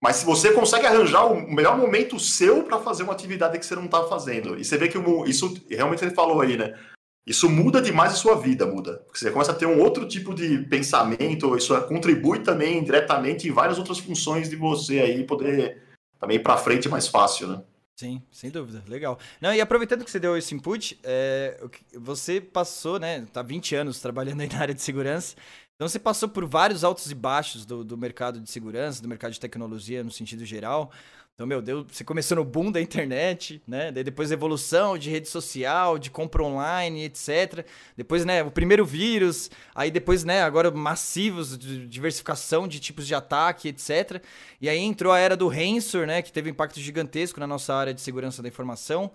Mas 0.00 0.16
se 0.16 0.24
você 0.24 0.52
consegue 0.52 0.86
arranjar 0.86 1.26
o 1.26 1.52
melhor 1.52 1.76
momento 1.76 2.20
seu 2.20 2.62
para 2.62 2.78
fazer 2.78 3.02
uma 3.02 3.12
atividade 3.12 3.58
que 3.58 3.66
você 3.66 3.74
não 3.74 3.86
está 3.86 4.04
fazendo, 4.04 4.56
e 4.56 4.64
você 4.64 4.78
vê 4.78 4.86
que 4.86 4.96
o, 4.96 5.26
isso 5.26 5.52
realmente 5.68 6.04
ele 6.04 6.14
falou 6.14 6.40
aí, 6.40 6.56
né? 6.56 6.78
Isso 7.26 7.50
muda 7.50 7.82
demais 7.82 8.12
a 8.12 8.16
sua 8.16 8.36
vida, 8.36 8.64
muda. 8.64 9.02
Porque 9.04 9.18
você 9.18 9.30
começa 9.32 9.50
a 9.50 9.54
ter 9.54 9.66
um 9.66 9.82
outro 9.82 10.06
tipo 10.06 10.32
de 10.32 10.58
pensamento, 10.60 11.56
isso 11.56 11.78
contribui 11.82 12.38
também 12.38 12.82
diretamente 12.82 13.48
em 13.48 13.52
várias 13.52 13.78
outras 13.78 13.98
funções 13.98 14.48
de 14.48 14.56
você 14.56 15.00
aí 15.00 15.24
poder 15.24 15.82
também 16.18 16.36
ir 16.36 16.42
para 16.42 16.56
frente 16.56 16.88
mais 16.88 17.08
fácil, 17.08 17.48
né? 17.48 17.62
Sim, 17.98 18.22
sem 18.30 18.48
dúvida. 18.48 18.84
Legal. 18.86 19.18
Não, 19.40 19.52
e 19.52 19.60
aproveitando 19.60 20.04
que 20.04 20.10
você 20.10 20.20
deu 20.20 20.36
esse 20.36 20.54
input, 20.54 20.96
é, 21.02 21.60
você 21.94 22.40
passou, 22.40 22.96
né? 22.96 23.26
Tá 23.32 23.42
20 23.42 23.74
anos 23.74 24.00
trabalhando 24.00 24.40
aí 24.40 24.48
na 24.48 24.60
área 24.60 24.72
de 24.72 24.80
segurança. 24.80 25.34
Então 25.74 25.88
você 25.88 25.98
passou 25.98 26.28
por 26.28 26.46
vários 26.46 26.84
altos 26.84 27.10
e 27.10 27.14
baixos 27.14 27.66
do, 27.66 27.82
do 27.82 27.98
mercado 27.98 28.40
de 28.40 28.48
segurança, 28.48 29.02
do 29.02 29.08
mercado 29.08 29.32
de 29.32 29.40
tecnologia 29.40 30.04
no 30.04 30.12
sentido 30.12 30.44
geral. 30.44 30.92
Então, 31.38 31.46
meu 31.46 31.62
Deus, 31.62 31.86
você 31.88 32.02
começou 32.02 32.34
no 32.34 32.44
boom 32.44 32.72
da 32.72 32.80
internet, 32.80 33.62
né? 33.64 33.92
Daí 33.92 34.02
depois 34.02 34.32
evolução 34.32 34.98
de 34.98 35.08
rede 35.08 35.28
social, 35.28 35.96
de 35.96 36.10
compra 36.10 36.42
online, 36.42 37.04
etc. 37.04 37.64
Depois, 37.96 38.24
né, 38.24 38.42
o 38.42 38.50
primeiro 38.50 38.84
vírus, 38.84 39.48
aí 39.72 39.88
depois, 39.88 40.24
né, 40.24 40.42
agora 40.42 40.68
massivos 40.72 41.56
de 41.56 41.86
diversificação 41.86 42.66
de 42.66 42.80
tipos 42.80 43.06
de 43.06 43.14
ataque, 43.14 43.68
etc. 43.68 44.20
E 44.60 44.68
aí 44.68 44.80
entrou 44.80 45.12
a 45.12 45.18
era 45.20 45.36
do 45.36 45.46
ransomware, 45.46 46.08
né, 46.08 46.22
que 46.22 46.32
teve 46.32 46.50
um 46.50 46.52
impacto 46.52 46.80
gigantesco 46.80 47.38
na 47.38 47.46
nossa 47.46 47.72
área 47.72 47.94
de 47.94 48.00
segurança 48.00 48.42
da 48.42 48.48
informação. 48.48 49.12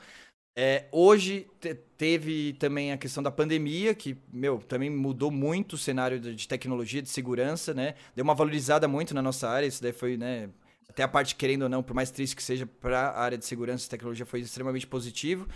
É, 0.56 0.86
hoje 0.94 1.46
te, 1.60 1.76
teve 1.98 2.54
também 2.54 2.94
a 2.94 2.98
questão 2.98 3.22
da 3.22 3.32
pandemia, 3.32 3.94
que, 3.94 4.16
meu, 4.32 4.60
também 4.60 4.90
mudou 4.90 5.30
muito 5.30 5.74
o 5.74 5.78
cenário 5.78 6.22
de, 6.22 6.48
tecnologia, 6.48 7.02
de 7.02 7.10
segurança, 7.10 7.74
né? 7.74 7.96
Deu 8.16 8.24
uma 8.24 8.34
valorizada 8.34 8.88
muito 8.88 9.14
na 9.14 9.22
nossa 9.22 9.50
área, 9.50 9.68
isso 9.68 9.84
daí 9.84 9.92
foi, 9.92 10.16
né? 10.16 10.50
Até 10.90 11.04
a 11.04 11.08
parte, 11.08 11.36
querendo 11.36 11.64
ou 11.64 11.70
não, 11.70 11.82
por 11.82 11.94
mais 11.94 12.12
triste 12.12 12.36
que 12.36 12.44
seja, 12.44 12.66
para 12.66 13.08
a 13.10 13.20
área 13.20 13.38
de 13.38 13.46
segurança 13.46 13.86
e 13.86 13.90
tecnologia 13.90 14.26
foi 14.26 14.42
extremamente 14.42 14.86
positivo. 14.86 15.48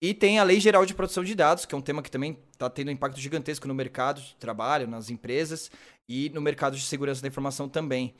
E 0.00 0.12
tem 0.12 0.38
a 0.38 0.44
Lei 0.44 0.60
Geral 0.60 0.84
de 0.84 0.94
Proteção 0.94 1.24
de 1.24 1.34
Dados, 1.34 1.64
que 1.64 1.74
é 1.74 1.78
um 1.78 1.80
tema 1.80 2.02
que 2.02 2.10
também 2.10 2.38
está 2.52 2.68
tendo 2.68 2.88
um 2.88 2.90
impacto 2.90 3.18
gigantesco 3.18 3.66
no 3.66 3.74
mercado 3.74 4.20
de 4.20 4.36
trabalho, 4.36 4.86
nas 4.86 5.08
empresas 5.08 5.70
e 6.08 6.30
no 6.30 6.40
mercado 6.40 6.76
de 6.76 6.84
segurança 6.84 7.22
da 7.22 7.28
informação 7.28 7.68
também. 7.68 8.14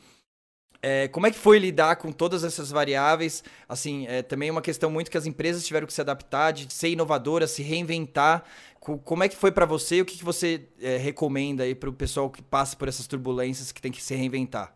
É, 0.86 1.08
como 1.08 1.26
é 1.26 1.30
que 1.30 1.38
foi 1.38 1.58
lidar 1.58 1.96
com 1.96 2.12
todas 2.12 2.44
essas 2.44 2.70
variáveis? 2.70 3.42
Assim, 3.66 4.06
é 4.06 4.22
também 4.22 4.50
uma 4.50 4.60
questão 4.60 4.90
muito 4.90 5.10
que 5.10 5.16
as 5.16 5.24
empresas 5.24 5.66
tiveram 5.66 5.86
que 5.86 5.92
se 5.92 6.00
adaptar, 6.00 6.52
de 6.52 6.70
ser 6.72 6.90
inovadoras, 6.90 7.50
se 7.52 7.62
reinventar. 7.62 8.44
Como 8.80 9.24
é 9.24 9.28
que 9.28 9.36
foi 9.36 9.50
para 9.50 9.64
você? 9.64 10.02
O 10.02 10.04
que, 10.04 10.18
que 10.18 10.24
você 10.24 10.68
é, 10.80 10.98
recomenda 10.98 11.64
aí 11.64 11.74
para 11.74 11.88
o 11.88 11.92
pessoal 11.92 12.28
que 12.28 12.42
passa 12.42 12.76
por 12.76 12.86
essas 12.86 13.06
turbulências 13.06 13.72
que 13.72 13.80
tem 13.80 13.90
que 13.90 14.02
se 14.02 14.14
reinventar? 14.14 14.74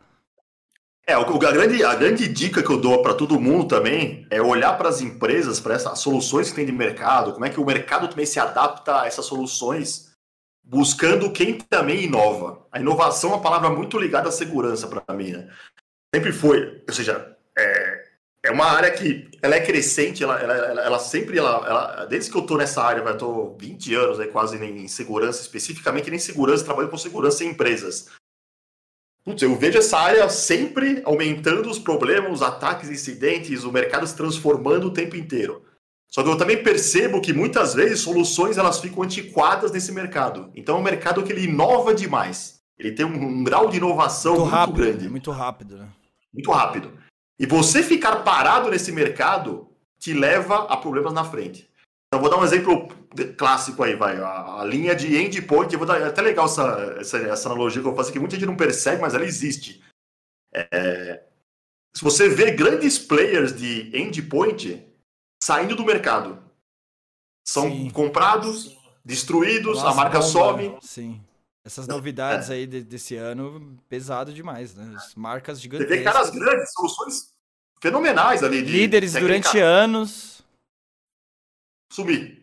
É, 1.09 1.15
a 1.15 1.25
grande, 1.25 1.83
a 1.83 1.95
grande 1.95 2.29
dica 2.29 2.63
que 2.63 2.69
eu 2.69 2.79
dou 2.79 3.01
para 3.01 3.15
todo 3.15 3.41
mundo 3.41 3.67
também 3.67 4.27
é 4.29 4.43
olhar 4.43 4.77
para 4.77 4.91
as 4.91 5.01
empresas, 5.01 5.59
para 5.59 5.73
essas 5.73 5.99
soluções 6.01 6.51
que 6.51 6.57
tem 6.57 6.67
de 6.67 6.73
mercado, 6.73 7.33
como 7.33 7.47
é 7.47 7.49
que 7.49 7.59
o 7.59 7.65
mercado 7.65 8.09
também 8.09 8.27
se 8.27 8.39
adapta 8.39 9.01
a 9.01 9.07
essas 9.07 9.25
soluções, 9.25 10.11
buscando 10.63 11.33
quem 11.33 11.55
também 11.55 12.05
inova. 12.05 12.67
A 12.71 12.79
inovação 12.79 13.31
é 13.31 13.33
uma 13.37 13.43
palavra 13.43 13.71
muito 13.71 13.99
ligada 13.99 14.29
à 14.29 14.33
segurança 14.33 14.87
para 14.87 15.15
mim, 15.15 15.31
né? 15.31 15.49
sempre 16.15 16.31
foi, 16.31 16.85
ou 16.87 16.93
seja, 16.95 17.35
é, 17.57 18.05
é 18.43 18.51
uma 18.51 18.67
área 18.67 18.91
que 18.91 19.31
ela 19.41 19.55
é 19.55 19.61
crescente, 19.61 20.23
ela, 20.23 20.39
ela, 20.39 20.55
ela, 20.55 20.83
ela 20.83 20.99
sempre, 20.99 21.39
desde 22.11 22.31
que 22.31 22.37
eu 22.37 22.43
estou 22.43 22.59
nessa 22.59 22.83
área, 22.83 23.01
eu 23.01 23.11
estou 23.11 23.57
20 23.59 23.95
anos 23.95 24.21
aí, 24.21 24.29
quase 24.29 24.63
em 24.63 24.87
segurança, 24.87 25.41
especificamente 25.41 26.11
nem 26.11 26.19
segurança, 26.19 26.67
trabalho 26.67 26.91
com 26.91 26.99
segurança 26.99 27.45
em 27.45 27.49
empresas. 27.49 28.11
Putz, 29.29 29.43
eu 29.43 29.55
vejo 29.55 29.77
essa 29.77 29.99
área 29.99 30.27
sempre 30.31 31.03
aumentando 31.05 31.69
os 31.69 31.79
problemas, 31.79 32.33
os 32.33 32.41
ataques, 32.41 32.89
incidentes, 32.89 33.63
o 33.63 33.71
mercado 33.71 34.07
se 34.07 34.17
transformando 34.17 34.87
o 34.87 34.91
tempo 34.91 35.17
inteiro. 35.17 35.63
Só 36.11 36.23
que 36.23 36.31
eu 36.31 36.39
também 36.39 36.63
percebo 36.63 37.21
que 37.21 37.35
muitas 37.35 37.75
vezes 37.75 38.01
soluções 38.01 38.57
elas 38.57 38.81
ficam 38.81 39.03
antiquadas 39.03 39.71
nesse 39.71 39.93
mercado. 39.93 40.51
Então 40.55 40.77
é 40.77 40.81
um 40.81 40.83
mercado 40.83 41.23
que 41.23 41.31
ele 41.31 41.45
inova 41.45 41.95
demais. 41.95 42.63
Ele 42.79 42.93
tem 42.93 43.05
um, 43.05 43.23
um 43.23 43.45
grau 43.45 43.69
de 43.69 43.77
inovação 43.77 44.33
muito, 44.33 44.47
muito 44.47 44.57
rápido, 44.57 44.77
grande. 44.77 45.09
Muito 45.11 45.31
rápido, 45.31 45.77
né? 45.77 45.89
muito 46.33 46.51
rápido. 46.51 46.93
E 47.39 47.45
você 47.45 47.83
ficar 47.83 48.25
parado 48.25 48.71
nesse 48.71 48.91
mercado 48.93 49.69
te 49.99 50.15
leva 50.15 50.65
a 50.71 50.77
problemas 50.79 51.13
na 51.13 51.25
frente. 51.25 51.69
Então, 52.07 52.23
vou 52.23 52.31
dar 52.31 52.39
um 52.39 52.45
exemplo 52.45 52.89
clássico 53.37 53.83
aí, 53.83 53.95
vai. 53.95 54.17
A, 54.19 54.61
a 54.61 54.65
linha 54.65 54.95
de 54.95 55.17
endpoint, 55.17 55.73
eu 55.73 55.79
vou 55.79 55.87
dar 55.87 56.01
é 56.01 56.05
até 56.05 56.23
legal 56.23 56.47
essa, 56.47 56.97
essa, 57.01 57.19
essa, 57.19 57.49
analogia 57.49 57.83
que 57.83 57.89
eu 57.89 57.95
fazer, 57.95 58.13
que 58.13 58.19
muita 58.19 58.37
gente 58.37 58.47
não 58.47 58.57
percebe, 58.57 59.01
mas 59.01 59.15
ela 59.15 59.25
existe. 59.25 59.83
É, 60.53 61.23
se 61.95 62.03
você 62.03 62.29
vê 62.29 62.51
grandes 62.51 62.99
players 62.99 63.55
de 63.55 63.91
endpoint 63.97 64.87
saindo 65.43 65.75
do 65.75 65.85
mercado, 65.85 66.43
são 67.47 67.69
Sim. 67.71 67.91
comprados, 67.91 68.77
destruídos, 69.05 69.77
Nossa, 69.79 69.91
a 69.91 69.95
marca 69.95 70.23
some. 70.23 70.77
Sim. 70.83 71.21
Essas 71.65 71.87
novidades 71.87 72.51
é. 72.51 72.55
aí 72.55 72.67
de, 72.67 72.83
desse 72.83 73.17
ano, 73.17 73.79
pesado 73.89 74.33
demais, 74.33 74.75
né? 74.75 74.95
As 74.97 75.15
marcas 75.15 75.61
gigantescas. 75.61 75.97
Você 75.97 75.99
vê 75.99 76.05
caras 76.05 76.31
grandes, 76.31 76.73
soluções 76.73 77.35
fenomenais 77.81 78.43
ali. 78.43 78.63
De, 78.63 78.73
Líderes 78.73 79.13
durante 79.13 79.59
anos. 79.59 80.43
Sumir. 81.93 82.38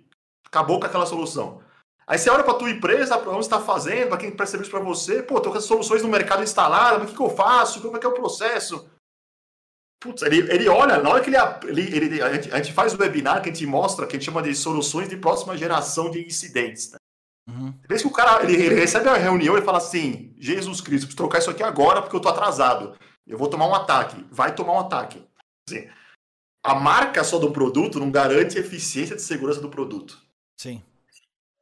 Acabou 0.56 0.80
com 0.80 0.86
aquela 0.86 1.06
solução. 1.06 1.62
Aí 2.08 2.18
você 2.18 2.30
olha 2.30 2.44
para 2.44 2.54
tua 2.54 2.70
empresa, 2.70 3.18
para 3.18 3.32
onde 3.32 3.42
está 3.42 3.60
fazendo, 3.60 4.08
para 4.08 4.18
quem 4.18 4.32
presta 4.32 4.52
serviço 4.52 4.72
para 4.72 4.80
você, 4.80 5.22
pô, 5.22 5.42
tô 5.42 5.52
com 5.52 5.58
as 5.58 5.66
soluções 5.66 6.02
no 6.02 6.08
mercado 6.08 6.44
instaladas, 6.44 7.00
mas 7.00 7.08
o 7.10 7.12
que, 7.12 7.18
que 7.18 7.22
eu 7.22 7.36
faço? 7.36 7.82
Como 7.82 7.98
é 7.98 8.00
que 8.00 8.06
é 8.06 8.10
o 8.10 8.14
processo? 8.14 8.90
Putz, 10.00 10.22
ele, 10.22 10.50
ele 10.50 10.70
olha, 10.70 11.02
na 11.02 11.10
hora 11.10 11.22
que 11.22 11.30
ele, 11.30 11.38
ele, 11.82 11.96
ele 11.96 12.22
a, 12.22 12.32
gente, 12.32 12.54
a, 12.54 12.58
gente, 12.58 12.72
faz 12.72 12.94
o 12.94 12.98
webinar 12.98 13.42
que 13.42 13.50
a 13.50 13.52
gente 13.52 13.66
mostra, 13.66 14.08
que 14.08 14.16
a 14.16 14.20
gente 14.20 14.26
chama 14.26 14.42
de 14.42 14.56
soluções 14.56 15.10
de 15.10 15.18
próxima 15.18 15.58
geração 15.58 16.10
de 16.10 16.26
incidentes. 16.26 16.92
Né? 16.92 16.98
Uhum. 17.50 17.74
Vez 17.90 18.02
que 18.02 18.08
o 18.08 18.12
cara 18.12 18.44
ele, 18.44 18.56
ele, 18.56 18.76
recebe 18.76 19.10
a 19.10 19.16
reunião 19.16 19.58
e 19.58 19.62
fala 19.62 19.80
assim: 19.80 20.34
Jesus 20.38 20.80
Cristo, 20.80 21.08
preciso 21.08 21.18
trocar 21.18 21.40
isso 21.40 21.50
aqui 21.50 21.64
agora 21.64 22.02
porque 22.02 22.16
eu 22.16 22.22
tô 22.22 22.30
atrasado. 22.30 22.96
Eu 23.28 23.38
vou 23.38 23.50
tomar 23.50 23.68
um 23.68 23.76
ataque. 23.76 24.26
Vai 24.32 24.56
tomar 24.56 24.74
um 24.74 24.80
ataque. 24.80 25.28
Assim, 25.68 25.90
a 26.64 26.76
marca 26.76 27.24
só 27.24 27.40
do 27.40 27.52
produto 27.52 28.00
não 28.00 28.10
garante 28.10 28.58
a 28.58 28.62
eficiência 28.62 29.16
de 29.16 29.22
segurança 29.22 29.60
do 29.60 29.70
produto. 29.70 30.25
Sim. 30.58 30.82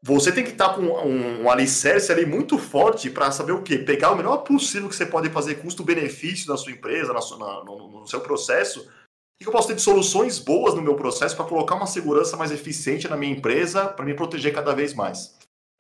Você 0.06 0.34
tem 0.34 0.44
que 0.44 0.52
estar 0.52 0.74
com 0.74 0.82
um, 0.82 1.44
um 1.44 1.50
alicerce 1.50 2.12
ali 2.12 2.26
muito 2.26 2.58
forte 2.58 3.10
para 3.10 3.32
saber 3.32 3.54
o 3.54 3.62
quê? 3.62 3.78
Pegar 3.78 4.12
o 4.12 4.18
melhor 4.18 4.38
possível 4.38 4.90
que 4.90 4.96
você 4.96 5.06
pode 5.06 5.30
fazer 5.30 5.56
custo-benefício 5.56 6.50
na 6.50 6.58
sua 6.58 6.74
empresa, 6.74 7.14
na 7.14 7.22
sua, 7.22 7.38
na, 7.38 7.64
no, 7.64 7.88
no, 7.88 8.08
seu 8.08 8.20
processo. 8.20 8.86
Que 9.40 9.48
eu 9.48 9.52
posso 9.52 9.70
ter 9.70 9.76
de 9.76 9.82
soluções 9.82 10.40
boas 10.40 10.74
no 10.74 10.82
meu 10.82 10.96
processo 10.96 11.36
para 11.38 11.46
colocar 11.46 11.76
uma 11.76 11.88
segurança 11.88 12.36
mais 12.36 12.52
eficiente 12.52 13.08
na 13.08 13.16
minha 13.16 13.32
empresa 13.32 13.88
para 13.88 14.04
me 14.04 14.14
proteger 14.14 14.54
cada 14.54 14.76
vez 14.76 14.94
mais? 14.94 15.38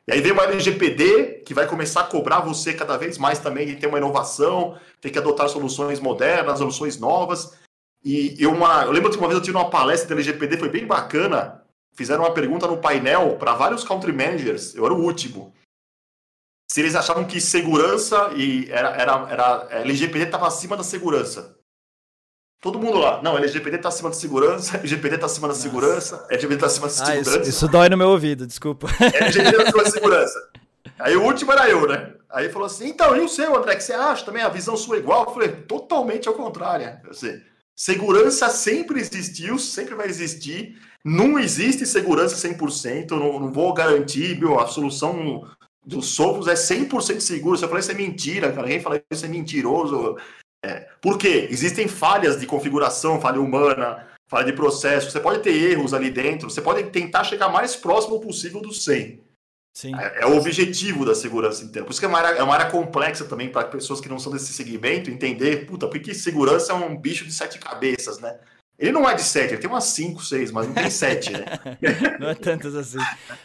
E 0.08 0.14
aí 0.14 0.22
vem 0.22 0.32
uma 0.32 0.44
LGPD 0.44 1.44
que 1.46 1.54
vai 1.54 1.68
começar 1.68 2.02
a 2.02 2.08
cobrar 2.08 2.40
você 2.40 2.74
cada 2.74 2.96
vez 2.98 3.18
mais 3.18 3.40
também 3.40 3.68
de 3.68 3.76
ter 3.76 3.88
uma 3.88 3.98
inovação, 3.98 4.78
ter 5.02 5.10
que 5.10 5.20
adotar 5.20 5.50
soluções 5.50 6.00
modernas, 6.00 6.60
soluções 6.60 6.98
novas. 6.98 7.58
E 8.04 8.36
eu, 8.38 8.52
uma, 8.52 8.84
eu 8.86 8.92
lembro 8.92 9.12
que 9.12 9.18
uma 9.18 9.28
vez 9.28 9.38
eu 9.38 9.44
tive 9.44 9.58
uma 9.58 9.70
palestra 9.70 10.10
da 10.10 10.16
LGPD, 10.16 10.58
foi 10.58 10.70
bem 10.70 10.86
bacana. 10.86 11.63
Fizeram 11.94 12.24
uma 12.24 12.34
pergunta 12.34 12.68
no 12.68 12.78
painel 12.78 13.38
para 13.38 13.54
vários 13.54 13.84
country 13.84 14.12
managers, 14.12 14.74
eu 14.76 14.86
era 14.86 14.94
o 14.94 15.02
último. 15.02 15.54
Se 16.70 16.82
eles 16.82 16.96
achavam 16.96 17.24
que 17.26 17.40
segurança 17.40 18.32
e 18.36 18.68
era, 18.72 18.90
era, 18.90 19.28
era 19.30 19.68
LGPD 19.82 20.26
estava 20.26 20.48
acima 20.48 20.76
da 20.76 20.84
segurança. 20.84 21.56
Todo 22.60 22.80
mundo 22.80 22.98
lá. 22.98 23.22
Não, 23.22 23.38
LGPD 23.38 23.78
tá 23.78 23.90
acima 23.90 24.10
da 24.10 24.16
segurança, 24.16 24.78
LGPD 24.82 25.18
tá 25.18 25.26
acima 25.28 25.48
da 25.50 25.54
segurança, 25.54 26.26
LGPD 26.30 26.60
tá 26.60 26.66
acima 26.66 26.88
da 26.88 26.94
ah, 26.94 26.96
segurança. 26.96 27.40
Isso, 27.42 27.50
isso, 27.50 27.68
dói 27.68 27.90
no 27.90 27.98
meu 27.98 28.10
ouvido, 28.10 28.48
desculpa. 28.48 28.88
LGPD 29.00 29.52
tá 29.52 29.64
acima 29.64 29.84
da 29.84 29.90
segurança. 29.92 30.50
Aí 30.98 31.16
o 31.16 31.24
último 31.24 31.52
era 31.52 31.70
eu, 31.70 31.88
né? 31.88 32.14
Aí 32.30 32.50
falou 32.50 32.66
assim: 32.66 32.88
então, 32.88 33.16
e 33.16 33.20
o 33.20 33.30
seu, 33.30 33.56
André, 33.56 33.76
que 33.76 33.84
você 33.84 33.94
acha 33.94 34.26
também? 34.26 34.42
A 34.42 34.50
visão 34.50 34.76
sua 34.76 34.96
é 34.96 35.00
igual? 35.00 35.26
Eu 35.26 35.34
falei: 35.34 35.50
totalmente 35.50 36.28
ao 36.28 36.34
contrário. 36.34 37.00
Assim, 37.10 37.40
segurança 37.76 38.50
sempre 38.50 39.00
existiu, 39.00 39.58
sempre 39.58 39.96
vai 39.96 40.08
existir. 40.08 40.80
Não 41.04 41.38
existe 41.38 41.86
segurança 41.86 42.36
100%. 42.36 43.12
Não, 43.12 43.40
não 43.40 43.52
vou 43.52 43.74
garantir, 43.74 44.40
viu? 44.40 44.60
A 44.60 44.68
solução 44.68 45.48
dos 45.86 46.08
sopros 46.08 46.48
é 46.48 46.54
100% 46.54 47.20
seguro. 47.20 47.58
Se 47.58 47.66
eu 47.66 47.68
falar 47.70 47.82
isso 47.82 47.92
é 47.92 47.96
mentira, 47.96 48.52
cara. 48.52 48.80
Fala 48.80 49.02
isso 49.12 49.26
é 49.26 49.30
mentiroso. 49.30 50.18
É, 50.64 50.88
por 51.02 51.18
quê? 51.18 51.48
Existem 51.52 51.88
falhas 51.88 52.40
de 52.40 52.46
configuração, 52.46 53.20
falha 53.20 53.42
humana, 53.42 54.08
falha 54.28 54.46
de 54.46 54.54
processo. 54.54 55.12
Você 55.12 55.20
pode 55.20 55.42
ter 55.42 55.54
erros 55.54 55.94
ali 55.94 56.10
dentro. 56.10 56.50
Você 56.50 56.62
pode 56.62 56.84
tentar 56.90 57.24
chegar 57.26 57.50
mais 57.50 57.76
próximo 57.76 58.20
possível 58.20 58.62
do 58.62 58.74
100. 58.74 59.20
Sim. 59.74 59.96
É, 59.96 60.22
é 60.22 60.26
o 60.28 60.38
objetivo 60.38 61.04
da 61.04 61.16
segurança 61.16 61.64
interna. 61.64 61.86
Por 61.86 61.92
isso 61.92 62.00
que 62.00 62.06
é 62.06 62.10
uma 62.10 62.20
área, 62.20 62.38
é 62.38 62.44
uma 62.44 62.54
área 62.54 62.70
complexa 62.70 63.26
também 63.26 63.50
para 63.50 63.68
pessoas 63.68 64.00
que 64.00 64.08
não 64.08 64.20
são 64.20 64.32
desse 64.32 64.54
segmento 64.54 65.10
entender, 65.10 65.66
puta, 65.66 65.88
porque 65.88 66.14
segurança 66.14 66.74
é 66.74 66.76
um 66.76 66.96
bicho 66.96 67.26
de 67.26 67.34
sete 67.34 67.58
cabeças, 67.58 68.20
né? 68.20 68.40
Ele 68.78 68.92
não 68.92 69.10
é 69.10 69.16
de 69.16 69.24
sete, 69.24 69.54
ele 69.54 69.62
tem 69.62 69.70
umas 69.70 69.86
cinco, 69.86 70.24
seis, 70.24 70.52
mas 70.52 70.68
não 70.68 70.74
tem 70.74 70.90
sete, 70.90 71.32
né? 71.32 71.46
não 72.20 72.30
é 72.30 72.36
tantas 72.36 72.76
assim. 72.76 73.00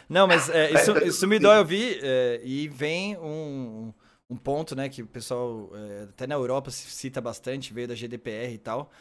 Não, 0.07 0.27
mas 0.27 0.49
é, 0.49 0.71
isso, 0.73 0.97
isso 0.99 1.27
me 1.27 1.39
dói 1.39 1.57
ouvir 1.59 1.99
é, 2.03 2.41
e 2.43 2.67
vem 2.67 3.17
um, 3.17 3.93
um 4.29 4.35
ponto, 4.35 4.75
né, 4.75 4.87
que 4.89 5.01
o 5.01 5.07
pessoal, 5.07 5.71
é, 5.73 6.03
até 6.03 6.27
na 6.27 6.35
Europa 6.35 6.69
se 6.69 6.89
cita 6.89 7.19
bastante, 7.19 7.73
veio 7.73 7.87
da 7.87 7.95
GDPR 7.95 8.53
e 8.53 8.57
tal, 8.57 8.91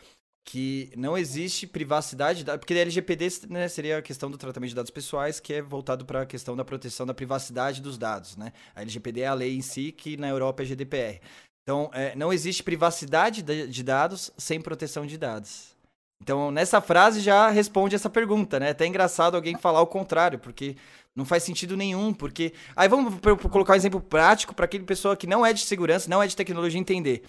que 0.45 0.91
não 0.97 1.17
existe 1.17 1.67
privacidade, 1.67 2.45
porque 2.45 2.73
LGPD 2.73 3.29
né, 3.51 3.69
seria 3.69 3.99
a 3.99 4.03
questão 4.03 4.31
do 4.31 4.39
tratamento 4.39 4.71
de 4.71 4.75
dados 4.75 4.91
pessoais, 4.91 5.39
que 5.39 5.53
é 5.53 5.63
voltado 5.63 6.07
para 6.07 6.23
a 6.23 6.27
questão 6.27 6.57
da 6.57 6.65
proteção 6.65 7.05
da 7.05 7.13
privacidade 7.13 7.83
dos 7.83 7.99
dados, 7.99 8.37
né? 8.37 8.53
A 8.75 8.81
LGPD 8.81 9.21
é 9.21 9.27
a 9.27 9.35
lei 9.35 9.57
em 9.57 9.61
si, 9.61 9.93
que 9.93 10.17
na 10.17 10.29
Europa 10.29 10.63
é 10.63 10.67
GDPR. 10.67 11.21
Então, 11.63 11.91
é, 11.93 12.17
não 12.17 12.33
existe 12.33 12.63
privacidade 12.63 13.43
de 13.43 13.83
dados 13.83 14.31
sem 14.39 14.59
proteção 14.59 15.05
de 15.05 15.19
dados. 15.19 15.77
Então, 16.23 16.51
nessa 16.51 16.81
frase 16.81 17.21
já 17.21 17.49
responde 17.51 17.95
essa 17.95 18.11
pergunta, 18.11 18.59
né? 18.59 18.69
É 18.69 18.71
até 18.71 18.87
engraçado 18.87 19.35
alguém 19.35 19.57
falar 19.57 19.83
o 19.83 19.87
contrário, 19.87 20.39
porque 20.39 20.77
não 21.15 21.25
faz 21.25 21.43
sentido 21.43 21.77
nenhum, 21.77 22.13
porque. 22.13 22.53
Aí 22.75 22.89
vamos 22.89 23.15
colocar 23.51 23.75
um 23.75 23.77
exemplo 23.77 24.01
prático 24.01 24.55
para 24.55 24.65
aquele 24.65 24.85
pessoa 24.85 25.17
que 25.17 25.27
não 25.27 25.45
é 25.45 25.53
de 25.53 25.61
segurança, 25.61 26.09
não 26.09 26.23
é 26.23 26.27
de 26.27 26.35
tecnologia 26.35 26.81
entender. 26.81 27.23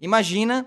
Imagina 0.00 0.66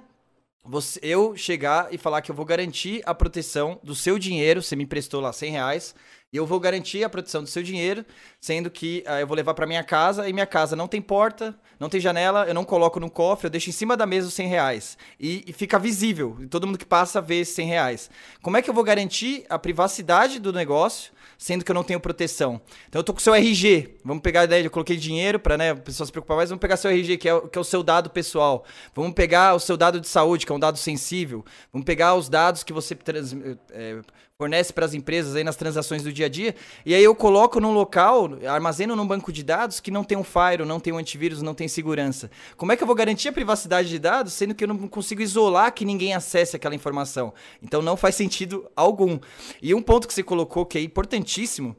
você, 0.70 0.99
eu 1.01 1.36
chegar 1.36 1.88
e 1.91 1.97
falar 1.97 2.22
que 2.22 2.30
eu 2.30 2.36
vou 2.36 2.45
garantir 2.45 3.01
a 3.03 3.15
proteção 3.15 3.80
do 3.84 3.95
seu 3.95 4.20
dinheiro, 4.20 4.61
você 4.61 4.76
me 4.76 4.84
emprestou 4.84 5.20
lá 5.20 5.34
100 5.34 5.51
reais, 5.51 5.95
e 6.32 6.38
eu 6.38 6.45
vou 6.45 6.59
garantir 6.59 7.03
a 7.03 7.09
proteção 7.09 7.41
do 7.41 7.49
seu 7.49 7.63
dinheiro, 7.63 8.05
sendo 8.39 8.70
que 8.70 9.03
uh, 9.07 9.13
eu 9.13 9.26
vou 9.26 9.36
levar 9.36 9.55
para 9.55 9.65
minha 9.65 9.84
casa 9.84 10.30
e 10.30 10.34
minha 10.34 10.45
casa 10.45 10.76
não 10.76 10.88
tem 10.88 11.01
porta, 11.01 11.57
não 11.80 11.89
tem 11.89 11.99
janela, 11.99 12.45
eu 12.45 12.53
não 12.53 12.63
coloco 12.63 12.99
no 12.99 13.09
cofre, 13.09 13.47
eu 13.47 13.49
deixo 13.49 13.72
em 13.72 13.74
cima 13.74 13.97
da 13.97 14.05
mesa 14.05 14.28
os 14.28 14.34
100 14.36 14.47
reais. 14.47 14.97
E, 15.20 15.43
e 15.47 15.51
fica 15.53 15.80
visível, 15.80 16.38
e 16.39 16.45
todo 16.45 16.67
mundo 16.67 16.78
que 16.78 16.86
passa 16.86 17.20
vê 17.20 17.39
esses 17.39 17.55
100 17.55 17.67
reais. 17.67 18.11
Como 18.39 18.55
é 18.55 18.61
que 18.61 18.70
eu 18.70 18.74
vou 18.74 18.84
garantir 18.84 19.47
a 19.49 19.57
privacidade 19.57 20.38
do 20.38 20.53
negócio, 20.53 21.11
sendo 21.40 21.66
que 21.66 21.72
eu 21.72 21.74
não 21.74 21.84
tenho 21.84 22.00
proteção? 22.00 22.62
Então 22.88 23.00
eu 23.00 23.04
tô 23.04 23.14
com 23.14 23.20
seu 23.20 23.34
RG, 23.34 23.96
vamos 24.06 24.22
pegar, 24.22 24.48
né, 24.48 24.64
eu 24.64 24.70
coloquei 24.70 24.98
dinheiro 24.98 25.40
para 25.40 25.58
né, 25.58 25.72
a 25.72 25.76
pessoa 25.76 26.06
se 26.06 26.12
preocupar 26.12 26.38
mais, 26.38 26.50
vamos 26.50 26.62
pegar 26.62 26.78
seu 26.78 26.92
RG, 26.92 27.18
que 27.18 27.28
é, 27.28 27.42
que 27.48 27.58
é 27.58 27.62
o 27.62 27.64
seu 27.64 27.82
dado 27.82 28.12
pessoal. 28.12 28.64
Vamos 28.94 29.14
pegar 29.14 29.56
o 29.56 29.60
seu 29.60 29.76
dado 29.76 30.00
de 30.00 30.08
saúde, 30.08 30.46
que 30.46 30.52
é 30.52 30.56
um 30.56 30.60
dado 30.60 30.78
sensível. 30.78 31.44
Vamos 31.74 31.86
pegar 31.86 32.14
os 32.14 32.30
dados 32.30 32.62
que 32.62 32.74
você 32.74 32.94
trans, 32.94 33.34
é, 33.72 34.00
fornece 34.40 34.72
para 34.72 34.86
as 34.86 34.94
empresas 34.94 35.36
aí 35.36 35.44
nas 35.44 35.58
transações 35.58 36.02
do 36.02 36.14
dia 36.14 36.28
a 36.28 36.30
dia, 36.30 36.56
e 36.86 36.96
aí 36.96 37.04
eu 37.04 37.14
coloco 37.14 37.60
num 37.60 37.74
local, 37.74 38.30
armazeno 38.48 38.96
num 38.96 39.06
banco 39.06 39.34
de 39.34 39.44
dados 39.44 39.82
que 39.82 39.92
não 39.92 40.02
tem 40.02 40.18
um 40.18 40.24
firewall, 40.24 40.66
não 40.66 40.80
tem 40.80 40.94
um 40.94 40.98
antivírus, 40.98 41.42
não 41.42 41.54
tem 41.54 41.68
segurança. 41.68 42.32
Como 42.56 42.72
é 42.72 42.78
que 42.78 42.82
eu 42.82 42.88
vou 42.88 42.96
garantir 42.96 43.28
a 43.28 43.34
privacidade 43.34 43.90
de 43.90 44.00
dados, 44.00 44.32
sendo 44.32 44.56
que 44.56 44.64
eu 44.64 44.68
não 44.70 44.88
consigo 44.88 45.22
isolar 45.22 45.74
que 45.74 45.84
ninguém 45.84 46.14
acesse 46.14 46.56
aquela 46.56 46.74
informação? 46.74 47.34
Então 47.62 47.82
não 47.82 47.98
faz 47.98 48.16
sentido 48.16 48.66
algum. 48.78 49.20
E 49.62 49.74
um 49.74 49.82
ponto 49.82 50.08
que 50.08 50.14
você 50.14 50.24
colocou 50.24 50.66
que 50.66 50.78
é 50.78 50.82
importantíssimo, 50.82 51.76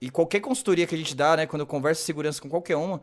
e 0.00 0.08
qualquer 0.08 0.38
consultoria 0.38 0.86
que 0.86 0.94
a 0.94 0.98
gente 0.98 1.16
dá, 1.16 1.36
né, 1.36 1.46
quando 1.46 1.62
eu 1.62 1.66
converso 1.66 2.04
segurança 2.04 2.40
com 2.40 2.48
qualquer 2.48 2.76
uma, 2.76 3.02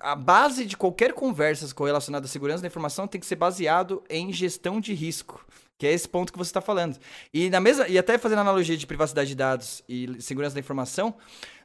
a 0.00 0.16
base 0.16 0.66
de 0.66 0.76
qualquer 0.76 1.12
conversa 1.12 1.72
correlacionada 1.72 2.26
à 2.26 2.28
segurança 2.28 2.62
da 2.62 2.66
informação 2.66 3.06
tem 3.06 3.20
que 3.20 3.26
ser 3.26 3.36
baseado 3.36 4.02
em 4.10 4.32
gestão 4.32 4.80
de 4.80 4.94
risco. 4.94 5.46
Que 5.78 5.86
é 5.86 5.92
esse 5.92 6.08
ponto 6.08 6.32
que 6.32 6.38
você 6.38 6.50
está 6.50 6.60
falando. 6.60 6.98
E, 7.32 7.48
na 7.48 7.60
mesma, 7.60 7.86
e 7.86 7.96
até 7.96 8.18
fazendo 8.18 8.40
analogia 8.40 8.76
de 8.76 8.86
privacidade 8.86 9.28
de 9.28 9.36
dados 9.36 9.82
e 9.88 10.20
segurança 10.20 10.54
da 10.54 10.60
informação, 10.60 11.14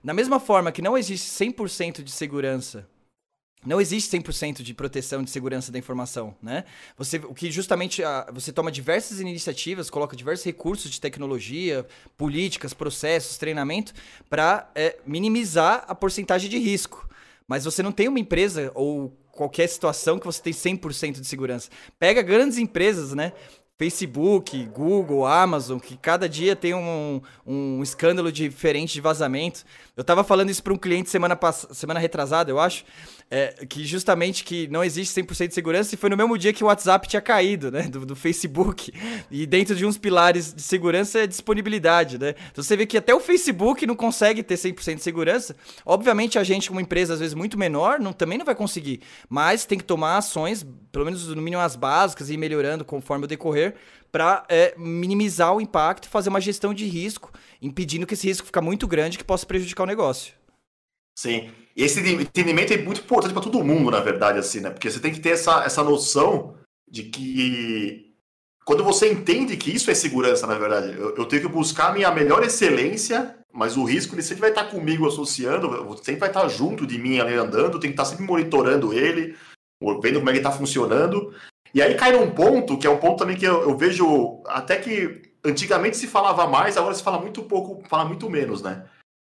da 0.03 0.13
mesma 0.13 0.39
forma 0.39 0.71
que 0.71 0.81
não 0.81 0.97
existe 0.97 1.27
100% 1.27 2.03
de 2.03 2.11
segurança 2.11 2.87
não 3.65 3.79
existe 3.79 4.15
100% 4.17 4.61
de 4.61 4.73
proteção 4.73 5.23
de 5.23 5.29
segurança 5.29 5.71
da 5.71 5.79
informação, 5.79 6.35
né? 6.41 6.65
Você, 6.97 7.17
o 7.17 7.33
que 7.33 7.49
justamente 7.49 8.03
a, 8.03 8.27
você 8.31 8.51
toma 8.51 8.71
diversas 8.71 9.21
iniciativas, 9.21 9.89
coloca 9.89 10.15
diversos 10.15 10.45
recursos 10.45 10.91
de 10.91 10.99
tecnologia, 10.99 11.85
políticas, 12.17 12.73
processos, 12.73 13.37
treinamento 13.37 13.93
para 14.29 14.69
é, 14.75 14.97
minimizar 15.05 15.85
a 15.87 15.95
porcentagem 15.95 16.49
de 16.49 16.57
risco. 16.57 17.07
Mas 17.47 17.63
você 17.63 17.81
não 17.81 17.91
tem 17.91 18.07
uma 18.07 18.19
empresa 18.19 18.71
ou 18.75 19.17
qualquer 19.31 19.67
situação 19.67 20.19
que 20.19 20.25
você 20.25 20.41
tem 20.41 20.53
100% 20.53 21.19
de 21.19 21.27
segurança. 21.27 21.69
Pega 21.97 22.21
grandes 22.21 22.57
empresas, 22.57 23.13
né? 23.13 23.33
Facebook, 23.77 24.65
Google, 24.67 25.25
Amazon, 25.25 25.79
que 25.79 25.97
cada 25.97 26.29
dia 26.29 26.55
tem 26.55 26.73
um, 26.73 27.21
um 27.45 27.81
escândalo 27.81 28.31
diferente 28.31 28.93
de 28.93 29.01
vazamento. 29.01 29.63
Eu 29.97 30.03
tava 30.03 30.23
falando 30.23 30.49
isso 30.49 30.63
para 30.63 30.73
um 30.73 30.77
cliente 30.77 31.09
semana, 31.09 31.37
semana 31.71 31.99
retrasada, 31.99 32.51
eu 32.51 32.59
acho, 32.59 32.85
é, 33.33 33.65
que 33.65 33.83
justamente 33.83 34.43
que 34.43 34.67
não 34.67 34.83
existe 34.83 35.19
100% 35.19 35.47
de 35.47 35.55
segurança 35.55 35.95
e 35.95 35.97
foi 35.97 36.07
no 36.07 36.15
mesmo 36.15 36.37
dia 36.37 36.53
que 36.53 36.63
o 36.63 36.67
WhatsApp 36.67 37.07
tinha 37.07 37.19
caído, 37.19 37.71
né, 37.71 37.81
do, 37.81 38.05
do 38.05 38.15
Facebook. 38.15 38.93
E 39.31 39.47
dentro 39.47 39.75
de 39.75 39.87
uns 39.87 39.97
pilares 39.97 40.53
de 40.53 40.61
segurança 40.61 41.17
é 41.17 41.25
disponibilidade, 41.25 42.19
né? 42.19 42.35
Então 42.51 42.63
você 42.63 42.77
vê 42.77 42.85
que 42.85 42.95
até 42.95 43.13
o 43.15 43.19
Facebook 43.19 43.87
não 43.87 43.95
consegue 43.95 44.43
ter 44.43 44.53
100% 44.53 44.97
de 44.97 45.01
segurança. 45.01 45.55
Obviamente 45.83 46.37
a 46.37 46.43
gente, 46.43 46.69
como 46.69 46.79
empresa 46.79 47.15
às 47.15 47.19
vezes 47.19 47.33
muito 47.33 47.57
menor, 47.57 47.99
não, 47.99 48.13
também 48.13 48.37
não 48.37 48.45
vai 48.45 48.53
conseguir, 48.53 49.01
mas 49.27 49.65
tem 49.65 49.79
que 49.79 49.83
tomar 49.83 50.17
ações, 50.17 50.63
pelo 50.91 51.03
menos 51.03 51.27
no 51.27 51.41
mínimo 51.41 51.59
as 51.63 51.75
básicas 51.75 52.29
e 52.29 52.35
ir 52.35 52.37
melhorando 52.37 52.85
conforme 52.85 53.25
o 53.25 53.27
decorrer, 53.27 53.73
para 54.11 54.45
é, 54.47 54.75
minimizar 54.77 55.55
o 55.55 55.59
impacto 55.59 56.07
fazer 56.07 56.29
uma 56.29 56.39
gestão 56.39 56.71
de 56.71 56.85
risco, 56.85 57.31
impedindo 57.59 58.05
que 58.05 58.13
esse 58.13 58.27
risco 58.27 58.45
fique 58.45 58.61
muito 58.61 58.87
grande 58.87 59.17
que 59.17 59.23
possa 59.23 59.43
prejudicar 59.43 59.85
o 59.85 59.87
negócio. 59.87 60.35
Sim. 61.15 61.51
E 61.75 61.83
esse 61.83 61.99
entendimento 61.99 62.73
é 62.73 62.77
muito 62.77 63.01
importante 63.01 63.33
para 63.33 63.41
todo 63.41 63.63
mundo, 63.63 63.89
na 63.89 63.99
verdade, 63.99 64.39
assim, 64.39 64.59
né? 64.59 64.69
Porque 64.69 64.89
você 64.89 64.99
tem 64.99 65.11
que 65.11 65.19
ter 65.19 65.31
essa, 65.31 65.63
essa 65.63 65.83
noção 65.83 66.55
de 66.89 67.03
que 67.03 68.13
quando 68.65 68.83
você 68.83 69.11
entende 69.11 69.57
que 69.57 69.75
isso 69.75 69.89
é 69.91 69.95
segurança, 69.95 70.47
na 70.47 70.57
verdade, 70.57 70.97
eu, 70.97 71.15
eu 71.15 71.25
tenho 71.25 71.41
que 71.41 71.47
buscar 71.47 71.89
a 71.89 71.93
minha 71.93 72.11
melhor 72.11 72.43
excelência, 72.43 73.35
mas 73.51 73.75
o 73.75 73.83
risco 73.83 74.15
ele 74.15 74.21
sempre 74.21 74.41
vai 74.41 74.49
estar 74.49 74.65
comigo 74.65 75.07
associando, 75.07 75.97
sempre 75.97 76.21
vai 76.21 76.29
estar 76.29 76.47
junto 76.47 76.87
de 76.87 76.97
mim 76.97 77.19
ali 77.19 77.33
andando, 77.33 77.79
tem 77.79 77.89
que 77.89 77.93
estar 77.93 78.05
sempre 78.05 78.25
monitorando 78.25 78.93
ele, 78.93 79.35
vendo 80.01 80.19
como 80.19 80.29
é 80.29 80.33
que 80.33 80.39
está 80.39 80.51
funcionando. 80.51 81.33
E 81.73 81.81
aí 81.81 81.95
cai 81.95 82.11
num 82.11 82.29
ponto, 82.31 82.77
que 82.77 82.87
é 82.87 82.89
um 82.89 82.99
ponto 82.99 83.17
também 83.17 83.35
que 83.35 83.45
eu, 83.45 83.63
eu, 83.63 83.75
vejo 83.75 84.41
até 84.45 84.77
que 84.77 85.33
antigamente 85.43 85.97
se 85.97 86.07
falava 86.07 86.47
mais, 86.47 86.77
agora 86.77 86.93
se 86.93 87.03
fala 87.03 87.19
muito 87.19 87.43
pouco, 87.43 87.83
fala 87.89 88.05
muito 88.05 88.29
menos, 88.29 88.61
né? 88.61 88.85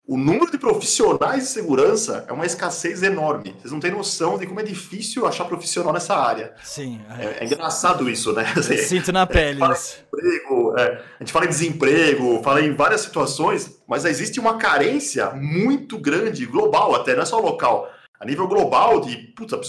O 0.08 0.18
número 0.18 0.52
de 0.52 0.58
profissionais 0.58 1.44
de 1.44 1.50
segurança 1.50 2.26
é 2.28 2.34
uma 2.34 2.46
escassez 2.46 3.04
enorme. 3.04 3.56
Vocês 3.60 3.72
não 3.72 3.80
têm 3.80 3.92
noção 3.92 4.38
de 4.38 4.48
como 4.48 4.60
é 4.60 4.64
difícil 4.64 5.28
achar 5.28 5.46
profissional 5.46 5.94
nessa 5.94 6.16
área. 6.16 6.54
Sim. 6.64 7.00
É, 7.18 7.26
é, 7.26 7.38
é 7.42 7.46
engraçado 7.46 8.10
isso, 8.10 8.34
né? 8.34 8.52
Assim, 8.58 8.78
sinto 8.78 9.12
na 9.12 9.28
pele 9.28 9.64
a 9.64 9.72
isso. 9.72 10.04
Emprego, 10.08 10.76
é, 10.78 11.04
a 11.20 11.24
gente 11.24 11.32
fala 11.32 11.46
em 11.46 11.50
desemprego, 11.50 12.42
fala 12.44 12.62
em 12.62 12.74
várias 12.74 13.02
situações, 13.02 13.82
mas 13.88 14.04
existe 14.04 14.40
uma 14.40 14.58
carência 14.58 15.30
muito 15.32 15.98
grande, 15.98 16.46
global 16.46 16.96
até, 16.96 17.16
não 17.16 17.22
é 17.24 17.26
só 17.26 17.40
local. 17.40 17.90
A 18.20 18.26
nível 18.26 18.48
global, 18.48 19.02
de, 19.02 19.16
puta, 19.36 19.60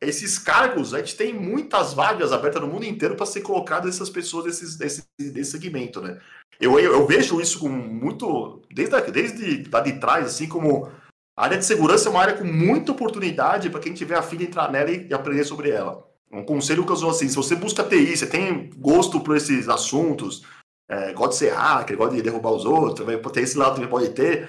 esses 0.00 0.38
cargos, 0.38 0.94
a 0.94 0.98
gente 0.98 1.16
tem 1.16 1.32
muitas 1.32 1.94
vagas 1.94 2.32
abertas 2.32 2.60
no 2.60 2.68
mundo 2.68 2.84
inteiro 2.84 3.16
para 3.16 3.26
ser 3.26 3.40
colocadas 3.40 3.94
essas 3.94 4.10
pessoas 4.10 4.44
desse, 4.44 4.78
desse, 4.78 5.08
desse 5.18 5.50
segmento, 5.52 6.00
né? 6.00 6.18
Eu, 6.60 6.78
eu, 6.78 6.92
eu, 6.92 7.06
vejo 7.06 7.40
isso 7.40 7.58
com 7.60 7.68
muito. 7.68 8.62
Desde, 8.72 9.00
desde 9.10 9.70
lá 9.70 9.80
de 9.80 9.94
trás, 9.94 10.26
assim 10.26 10.48
como. 10.48 10.90
A 11.36 11.44
área 11.44 11.58
de 11.58 11.66
segurança 11.66 12.08
é 12.08 12.10
uma 12.10 12.20
área 12.20 12.34
com 12.34 12.44
muita 12.44 12.92
oportunidade 12.92 13.68
para 13.68 13.80
quem 13.80 13.92
tiver 13.92 14.16
a 14.16 14.22
fim 14.22 14.38
de 14.38 14.44
entrar 14.44 14.72
nela 14.72 14.90
e, 14.90 15.06
e 15.06 15.12
aprender 15.12 15.44
sobre 15.44 15.68
ela. 15.68 16.02
Um 16.32 16.42
conselho 16.42 16.84
que 16.84 16.92
eu 16.92 16.96
sou 16.96 17.10
assim: 17.10 17.28
se 17.28 17.36
você 17.36 17.54
busca 17.54 17.84
TI, 17.84 18.16
você 18.16 18.26
tem 18.26 18.70
gosto 18.76 19.20
por 19.20 19.36
esses 19.36 19.68
assuntos, 19.68 20.44
é, 20.88 21.12
gosta 21.12 21.32
de 21.32 21.36
ser 21.36 21.52
hacker, 21.52 21.96
gosta 21.96 22.16
de 22.16 22.22
derrubar 22.22 22.52
os 22.52 22.64
outros, 22.64 23.06
vai 23.06 23.16
ter 23.18 23.42
esse 23.42 23.58
lado 23.58 23.74
também 23.74 23.90
pode 23.90 24.10
ter. 24.10 24.48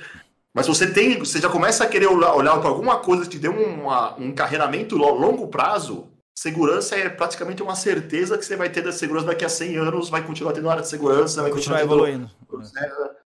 Mas 0.54 0.66
você 0.66 0.92
tem, 0.92 1.20
você 1.20 1.40
já 1.40 1.50
começa 1.50 1.84
a 1.84 1.88
querer 1.88 2.08
olhar, 2.08 2.34
olhar 2.34 2.60
para 2.60 2.70
alguma 2.70 3.00
coisa 3.00 3.24
que 3.24 3.30
te 3.30 3.40
dê 3.40 3.48
uma, 3.48 4.18
um 4.18 4.30
encarreiramento 4.30 4.96
a 4.96 5.12
longo 5.12 5.48
prazo, 5.50 6.08
segurança 6.38 6.96
é 6.96 7.10
praticamente 7.10 7.64
uma 7.64 7.76
certeza 7.76 8.38
que 8.38 8.46
você 8.46 8.56
vai 8.56 8.70
ter 8.70 8.84
da 8.84 8.92
segurança 8.92 9.26
daqui 9.26 9.44
a 9.44 9.50
100 9.50 9.78
anos, 9.78 10.08
vai 10.08 10.24
continuar 10.24 10.54
tendo 10.54 10.70
área 10.70 10.84
de 10.84 10.88
segurança, 10.88 11.42
vai 11.42 11.50
continuar, 11.50 11.80
continuar 11.80 11.96
evoluindo. 11.96 12.32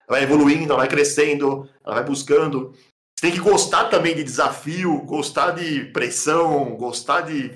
Vai 0.09 0.23
evoluindo, 0.23 0.75
vai 0.75 0.89
crescendo, 0.89 1.69
ela 1.85 1.95
vai 1.95 2.03
buscando. 2.03 2.73
Você 3.15 3.21
tem 3.21 3.31
que 3.31 3.39
gostar 3.39 3.85
também 3.85 4.13
de 4.13 4.25
desafio, 4.25 4.99
gostar 5.03 5.51
de 5.51 5.85
pressão, 5.85 6.75
gostar 6.75 7.21
de 7.21 7.49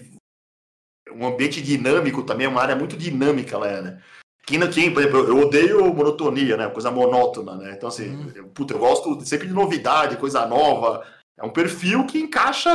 um 1.13 1.27
ambiente 1.27 1.61
dinâmico 1.61 2.23
também, 2.23 2.45
é 2.47 2.49
uma 2.49 2.61
área 2.61 2.75
muito 2.75 2.95
dinâmica 2.95 3.57
lá, 3.57 3.81
né? 3.81 4.01
Quem, 4.45 4.57
quem, 4.69 4.93
por 4.93 5.01
exemplo, 5.01 5.19
eu 5.19 5.37
odeio 5.37 5.93
monotonia, 5.93 6.55
né? 6.55 6.69
Coisa 6.69 6.89
monótona, 6.89 7.57
né? 7.57 7.73
Então, 7.75 7.89
assim, 7.89 8.09
hum. 8.09 8.31
eu, 8.33 8.47
puta, 8.47 8.73
eu 8.73 8.79
gosto 8.79 9.19
sempre 9.25 9.47
de 9.47 9.53
novidade, 9.53 10.15
coisa 10.15 10.45
nova. 10.45 11.05
É 11.37 11.43
um 11.43 11.51
perfil 11.51 12.05
que 12.05 12.19
encaixa 12.19 12.71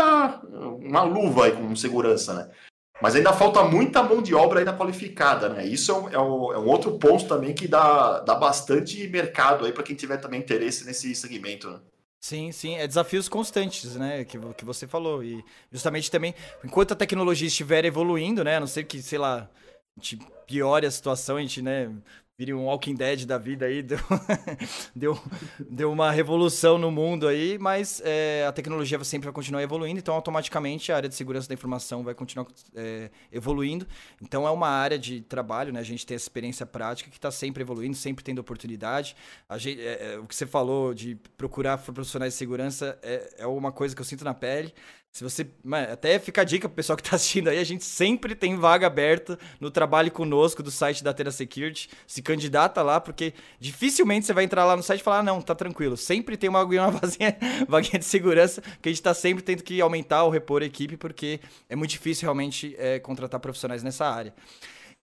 uma 0.80 1.02
luva 1.02 1.46
aí 1.46 1.52
com 1.52 1.74
segurança, 1.74 2.34
né? 2.34 2.50
Mas 3.01 3.14
ainda 3.14 3.32
falta 3.32 3.62
muita 3.62 4.03
mão 4.03 4.22
de 4.22 4.34
obra 4.34 4.61
ainda 4.61 4.72
qualificada, 4.72 5.49
né? 5.51 5.66
Isso 5.66 5.92
é 5.92 5.94
um, 5.94 6.09
é 6.09 6.18
um, 6.18 6.53
é 6.53 6.59
um 6.59 6.66
outro 6.66 6.99
ponto 6.99 7.26
também 7.26 7.55
que 7.55 7.68
dá, 7.68 8.20
dá 8.20 8.34
bastante 8.34 9.07
mercado 9.09 9.66
aí 9.66 9.72
para 9.72 9.82
quem 9.82 9.94
tiver 9.94 10.16
também 10.16 10.40
interesse 10.40 10.84
nesse 10.86 11.14
segmento, 11.14 11.70
né? 11.70 11.78
Sim, 12.20 12.51
sim, 12.51 12.74
é 12.74 12.86
desafios 12.86 13.28
constantes, 13.28 13.94
né, 13.94 14.24
que, 14.24 14.36
que 14.55 14.64
você 14.64 14.86
falou. 14.86 15.22
E 15.22 15.44
justamente 15.70 16.11
também, 16.11 16.34
enquanto 16.64 16.92
a 16.92 16.97
tecnologia 16.97 17.47
estiver 17.47 17.84
evoluindo, 17.84 18.42
né, 18.42 18.57
a 18.57 18.61
não 18.61 18.66
ser 18.66 18.84
que, 18.84 19.01
sei 19.01 19.18
lá, 19.18 19.49
a 19.97 20.01
gente 20.01 20.18
piore 20.47 20.86
a 20.86 20.90
situação, 20.90 21.36
a 21.36 21.40
gente, 21.40 21.62
né, 21.62 21.88
vire 22.39 22.53
um 22.53 22.66
Walking 22.66 22.95
Dead 22.95 23.24
da 23.24 23.39
vida 23.39 23.64
aí, 23.64 23.80
deu, 23.82 23.99
deu, 24.95 25.18
deu 25.59 25.93
uma 25.93 26.11
revolução 26.11 26.76
no 26.76 26.91
mundo 26.91 27.26
aí, 27.26 27.59
mas 27.59 28.03
é, 28.05 28.45
a 28.47 28.53
tecnologia 28.53 29.03
sempre 29.05 29.26
vai 29.26 29.32
continuar 29.32 29.62
evoluindo, 29.62 29.99
então 29.99 30.14
automaticamente 30.14 30.93
a 30.93 30.97
área 30.97 31.09
de 31.09 31.14
segurança 31.14 31.49
da 31.49 31.55
informação 31.55 32.05
vai 32.05 32.14
continuar 32.14 32.47
é, 32.74 33.11
evoluindo. 33.32 33.87
Então 34.20 34.47
é 34.47 34.51
uma 34.51 34.68
área 34.68 34.99
de 34.99 35.22
trabalho, 35.22 35.72
né? 35.72 35.80
A 35.80 35.84
gente 35.84 36.05
tem 36.05 36.14
essa 36.14 36.24
experiência 36.24 36.66
prática 36.66 37.11
que 37.11 37.16
está 37.16 37.30
sempre 37.30 37.62
evoluindo, 37.62 37.97
sempre 37.97 38.22
tendo 38.22 38.39
oportunidade. 38.39 39.16
Gente, 39.57 39.80
é, 39.80 40.14
é, 40.14 40.18
o 40.18 40.26
que 40.26 40.37
você 40.37 40.47
falou 40.47 40.93
de 40.93 41.16
procurar 41.39 41.78
profissionais 41.78 42.34
de 42.34 42.39
segurança 42.39 42.99
é, 43.03 43.34
é 43.39 43.47
uma 43.47 43.72
coisa 43.72 43.95
que 43.95 44.01
eu 44.01 44.07
sinto 44.07 44.24
na 44.24 44.34
pele. 44.34 44.74
Se 45.16 45.24
você. 45.24 45.46
Até 45.90 46.18
fica 46.18 46.42
a 46.42 46.44
dica 46.44 46.68
pro 46.68 46.76
pessoal 46.76 46.94
que 46.94 47.02
tá 47.02 47.16
assistindo 47.16 47.48
aí, 47.48 47.58
a 47.58 47.64
gente 47.64 47.82
sempre 47.82 48.34
tem 48.34 48.54
vaga 48.54 48.86
aberta 48.86 49.38
no 49.58 49.70
trabalho 49.70 50.10
conosco 50.10 50.62
do 50.62 50.70
site 50.70 51.02
da 51.02 51.10
Tera 51.14 51.30
Security. 51.30 51.88
Se 52.06 52.20
candidata 52.20 52.82
lá, 52.82 53.00
porque 53.00 53.32
dificilmente 53.58 54.26
você 54.26 54.34
vai 54.34 54.44
entrar 54.44 54.66
lá 54.66 54.76
no 54.76 54.82
site 54.82 55.00
e 55.00 55.02
falar, 55.02 55.20
ah, 55.20 55.22
não, 55.22 55.40
tá 55.40 55.54
tranquilo. 55.54 55.96
Sempre 55.96 56.36
tem 56.36 56.50
uma, 56.50 56.62
uma 56.68 56.90
vazinha, 56.90 57.34
vaguinha 57.66 57.98
de 57.98 58.04
segurança, 58.04 58.60
que 58.82 58.90
a 58.90 58.92
gente 58.92 59.00
tá 59.00 59.14
sempre 59.14 59.42
tendo 59.42 59.62
que 59.62 59.80
aumentar 59.80 60.22
ou 60.22 60.28
repor 60.28 60.60
a 60.60 60.66
equipe, 60.66 60.98
porque 60.98 61.40
é 61.66 61.74
muito 61.74 61.92
difícil 61.92 62.26
realmente 62.26 62.76
é, 62.78 62.98
contratar 62.98 63.40
profissionais 63.40 63.82
nessa 63.82 64.04
área. 64.04 64.34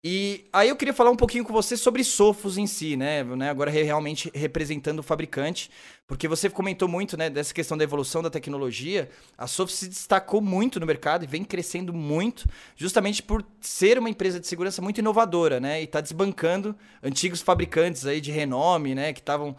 E 0.06 0.44
aí 0.52 0.68
eu 0.68 0.76
queria 0.76 0.94
falar 0.94 1.12
um 1.12 1.16
pouquinho 1.16 1.46
com 1.46 1.54
você 1.54 1.78
sobre 1.78 2.04
Sofos 2.04 2.58
em 2.58 2.68
si, 2.68 2.98
né? 2.98 3.24
né? 3.24 3.50
Agora 3.50 3.72
realmente 3.72 4.30
representando 4.36 5.00
o 5.00 5.04
fabricante, 5.04 5.72
porque 6.06 6.28
você 6.28 6.50
comentou 6.50 6.90
muito, 6.90 7.16
né, 7.16 7.30
dessa 7.30 7.54
questão 7.54 7.78
da 7.78 7.86
evolução 7.86 8.22
da 8.22 8.30
tecnologia. 8.30 9.10
A 9.38 9.48
Sofos 9.48 9.76
se 9.76 9.88
destacou 9.88 10.42
muito 10.42 10.78
no 10.78 10.86
mercado 10.86 11.24
e 11.24 11.28
vem 11.28 11.46
crescendo 11.46 11.94
muito, 11.94 12.46
justamente 12.76 13.24
por 13.24 13.46
ser 13.62 13.98
uma 13.98 14.10
empresa 14.10 14.42
de 14.42 14.46
segurança 14.46 14.82
muito 14.82 14.98
inovadora, 14.98 15.62
né? 15.62 15.82
E 15.82 15.88
tá 15.88 16.02
desbancando 16.02 16.76
antigos 17.02 17.42
fabricantes 17.42 18.06
aí 18.06 18.20
de 18.20 18.30
renome, 18.30 18.94
né, 18.94 19.14
que 19.14 19.22
estavam 19.22 19.56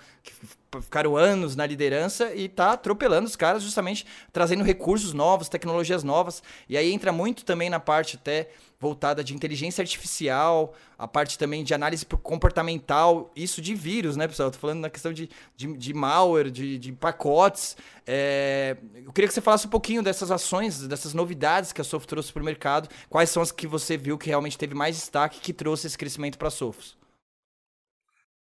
ficaram 0.82 1.16
anos 1.16 1.55
na 1.55 1.64
liderança 1.64 2.34
e 2.34 2.49
tá 2.49 2.72
atropelando 2.72 3.26
os 3.26 3.36
caras 3.36 3.62
justamente 3.62 4.05
trazendo 4.32 4.64
recursos 4.64 5.12
novos, 5.12 5.49
tecnologias 5.49 6.03
novas. 6.03 6.42
E 6.68 6.76
aí 6.76 6.92
entra 6.92 7.12
muito 7.12 7.45
também 7.45 7.70
na 7.70 7.80
parte 7.80 8.16
até 8.16 8.51
voltada 8.85 9.24
de 9.24 9.35
inteligência 9.35 9.80
artificial, 9.80 10.74
a 10.99 11.09
parte 11.09 11.39
também 11.39 11.64
de 11.64 11.72
análise 11.72 12.05
comportamental, 12.22 13.32
isso 13.35 13.62
de 13.62 13.74
vírus, 13.74 14.14
né, 14.14 14.28
pessoal? 14.28 14.49
Eu 14.49 14.53
tô 14.53 14.59
falando 14.59 14.80
na 14.80 14.91
questão 14.91 15.11
de, 15.11 15.30
de, 15.57 15.74
de 15.74 15.95
malware, 15.95 16.51
de, 16.51 16.78
de 16.78 16.93
pacotes. 16.93 17.78
É... 18.07 18.76
Eu 18.95 19.11
queria 19.11 19.26
que 19.26 19.32
você 19.32 19.41
falasse 19.41 19.66
um 19.66 19.70
pouquinho 19.70 20.03
dessas 20.03 20.30
ações, 20.30 20.87
dessas 20.87 21.14
novidades 21.14 21.72
que 21.72 21.80
a 21.80 21.85
Soft 21.85 22.07
trouxe 22.07 22.30
para 22.30 22.43
o 22.43 22.45
mercado. 22.45 22.91
Quais 23.09 23.30
são 23.30 23.43
as 23.43 23.51
que 23.51 23.66
você 23.66 23.97
viu 23.97 24.18
que 24.18 24.28
realmente 24.28 24.59
teve 24.59 24.74
mais 24.74 24.97
destaque 24.97 25.41
que 25.41 25.55
trouxe 25.55 25.87
esse 25.87 25.97
crescimento 25.97 26.37
para 26.37 26.49
a 26.49 26.51
Sofos? 26.51 26.95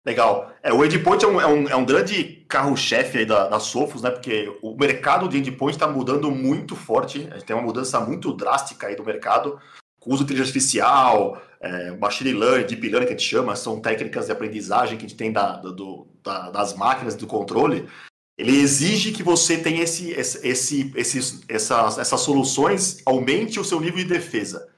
Legal. 0.04 0.52
É, 0.62 0.70
o 0.70 0.84
endpoint 0.84 1.24
é 1.24 1.28
um, 1.28 1.40
é 1.40 1.46
um, 1.46 1.68
é 1.70 1.76
um 1.76 1.84
grande 1.86 2.44
carro-chefe 2.46 3.24
da, 3.24 3.48
da 3.48 3.56
né? 3.56 4.10
Porque 4.10 4.54
o 4.60 4.76
mercado 4.76 5.26
de 5.26 5.38
endpoint 5.38 5.76
está 5.76 5.88
mudando 5.88 6.30
muito 6.30 6.76
forte. 6.76 7.26
A 7.30 7.38
gente 7.38 7.46
tem 7.46 7.56
uma 7.56 7.62
mudança 7.62 7.98
muito 8.00 8.30
drástica 8.34 8.88
aí 8.88 8.94
do 8.94 9.02
mercado 9.02 9.58
uso 10.06 10.24
de 10.24 10.32
inteligência 10.32 10.50
artificial, 10.50 11.42
é, 11.60 11.90
machine 11.92 12.32
learning, 12.32 12.66
deep 12.66 12.88
learning 12.88 13.06
que 13.06 13.14
a 13.14 13.16
gente 13.16 13.28
chama, 13.28 13.56
são 13.56 13.80
técnicas 13.80 14.26
de 14.26 14.32
aprendizagem 14.32 14.98
que 14.98 15.04
a 15.04 15.08
gente 15.08 15.18
tem 15.18 15.32
da, 15.32 15.56
do, 15.56 16.06
da, 16.22 16.50
das 16.50 16.74
máquinas 16.74 17.14
do 17.14 17.26
controle, 17.26 17.88
ele 18.36 18.58
exige 18.58 19.12
que 19.12 19.22
você 19.22 19.56
tenha 19.58 19.82
esse, 19.82 20.10
esse, 20.10 20.92
esses, 20.96 21.44
essas, 21.48 21.98
essas 21.98 22.20
soluções, 22.20 23.00
aumente 23.06 23.60
o 23.60 23.64
seu 23.64 23.80
nível 23.80 23.98
de 23.98 24.04
defesa. 24.04 24.68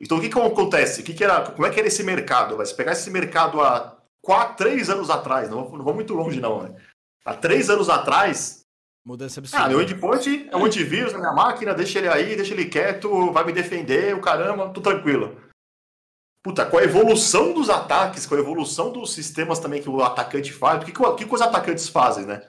Então, 0.00 0.18
o 0.18 0.20
que, 0.20 0.28
que 0.28 0.38
acontece? 0.38 1.00
O 1.00 1.04
que, 1.04 1.14
que 1.14 1.24
era, 1.24 1.50
como 1.50 1.66
é 1.66 1.70
que 1.70 1.78
era 1.78 1.88
esse 1.88 2.02
mercado? 2.02 2.56
Vai 2.56 2.66
pegar 2.68 2.92
esse 2.92 3.10
mercado 3.10 3.60
há 3.60 3.96
quatro, 4.22 4.56
três 4.56 4.90
anos 4.90 5.10
atrás, 5.10 5.48
não, 5.48 5.68
não 5.70 5.84
vou 5.84 5.94
muito 5.94 6.14
longe 6.14 6.40
não, 6.40 6.62
né? 6.62 6.74
Há 7.24 7.34
três 7.34 7.68
anos 7.68 7.88
atrás, 7.88 8.57
Mudança 9.04 9.40
absurda. 9.40 9.64
Ah, 9.64 9.68
meu 9.68 9.80
endpoint 9.80 10.48
é 10.50 10.56
um 10.56 10.64
antivírus 10.64 11.12
na 11.12 11.18
minha 11.18 11.32
máquina, 11.32 11.74
deixa 11.74 11.98
ele 11.98 12.08
aí, 12.08 12.36
deixa 12.36 12.52
ele 12.52 12.66
quieto, 12.66 13.32
vai 13.32 13.44
me 13.44 13.52
defender, 13.52 14.14
o 14.14 14.20
caramba, 14.20 14.68
tô 14.70 14.80
tranquilo. 14.80 15.40
Puta, 16.42 16.64
com 16.66 16.78
a 16.78 16.84
evolução 16.84 17.52
dos 17.52 17.68
ataques, 17.68 18.26
com 18.26 18.34
a 18.34 18.38
evolução 18.38 18.92
dos 18.92 19.12
sistemas 19.12 19.58
também 19.58 19.82
que 19.82 19.88
o 19.88 20.02
atacante 20.02 20.52
faz, 20.52 20.82
o 20.82 20.86
que, 20.86 20.92
que, 20.92 21.24
que 21.24 21.34
os 21.34 21.40
atacantes 21.40 21.88
fazem, 21.88 22.26
né? 22.26 22.42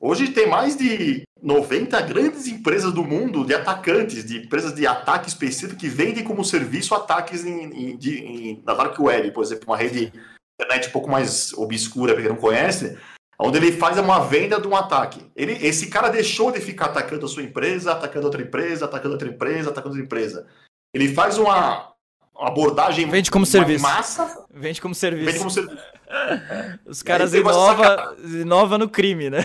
Hoje 0.00 0.32
tem 0.32 0.48
mais 0.48 0.76
de 0.76 1.22
90 1.40 2.00
grandes 2.02 2.46
empresas 2.46 2.92
do 2.92 3.04
mundo 3.04 3.44
de 3.44 3.54
atacantes, 3.54 4.24
de 4.24 4.38
empresas 4.38 4.74
de 4.74 4.86
ataque 4.86 5.28
específico 5.28 5.78
que 5.78 5.88
vendem 5.88 6.24
como 6.24 6.44
serviço 6.44 6.94
ataques 6.94 7.44
em, 7.44 7.64
em, 7.72 7.98
em, 8.04 8.62
na 8.64 8.74
Dark 8.74 8.98
Web, 8.98 9.30
por 9.32 9.44
exemplo, 9.44 9.66
uma 9.68 9.76
rede 9.76 10.12
internet 10.60 10.88
um 10.88 10.92
pouco 10.92 11.10
mais 11.10 11.52
obscura 11.54 12.14
para 12.14 12.22
quem 12.22 12.32
não 12.32 12.40
conhece, 12.40 12.98
onde 13.38 13.58
ele 13.58 13.72
faz 13.72 13.98
uma 13.98 14.20
venda 14.20 14.60
de 14.60 14.68
um 14.68 14.76
ataque. 14.76 15.20
Ele, 15.34 15.52
esse 15.66 15.88
cara 15.88 16.08
deixou 16.08 16.50
de 16.50 16.60
ficar 16.60 16.86
atacando 16.86 17.26
a 17.26 17.28
sua 17.28 17.42
empresa, 17.42 17.92
atacando 17.92 18.26
outra 18.26 18.42
empresa, 18.42 18.84
atacando 18.84 19.14
outra 19.14 19.28
empresa, 19.28 19.70
atacando 19.70 19.94
outra 19.94 20.04
empresa. 20.04 20.46
Ele 20.94 21.12
faz 21.12 21.38
uma, 21.38 21.92
uma 22.34 22.48
abordagem 22.48 23.08
Vende 23.08 23.30
como 23.30 23.46
serviço. 23.46 23.82
massa. 23.82 24.46
Vende 24.52 24.80
como 24.80 24.94
serviço. 24.94 25.26
Vende 25.26 25.38
como 25.38 25.50
serviço. 25.50 25.82
Os 26.86 27.02
caras 27.02 27.32
inovam 27.32 28.14
inova 28.40 28.78
no 28.78 28.88
crime, 28.88 29.30
né? 29.30 29.44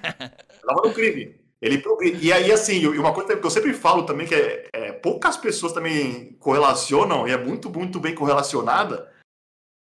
Inova 0.62 0.88
no 0.88 0.94
crime. 0.94 1.40
Ele, 1.62 1.82
e 2.22 2.32
aí, 2.32 2.50
assim, 2.50 2.86
uma 2.86 3.12
coisa 3.12 3.36
que 3.36 3.46
eu 3.46 3.50
sempre 3.50 3.74
falo 3.74 4.04
também, 4.04 4.26
que 4.26 4.34
é, 4.34 4.68
é, 4.72 4.92
poucas 4.92 5.36
pessoas 5.36 5.72
também 5.72 6.34
correlacionam, 6.40 7.28
e 7.28 7.32
é 7.32 7.36
muito, 7.36 7.68
muito 7.68 8.00
bem 8.00 8.14
correlacionada, 8.14 9.12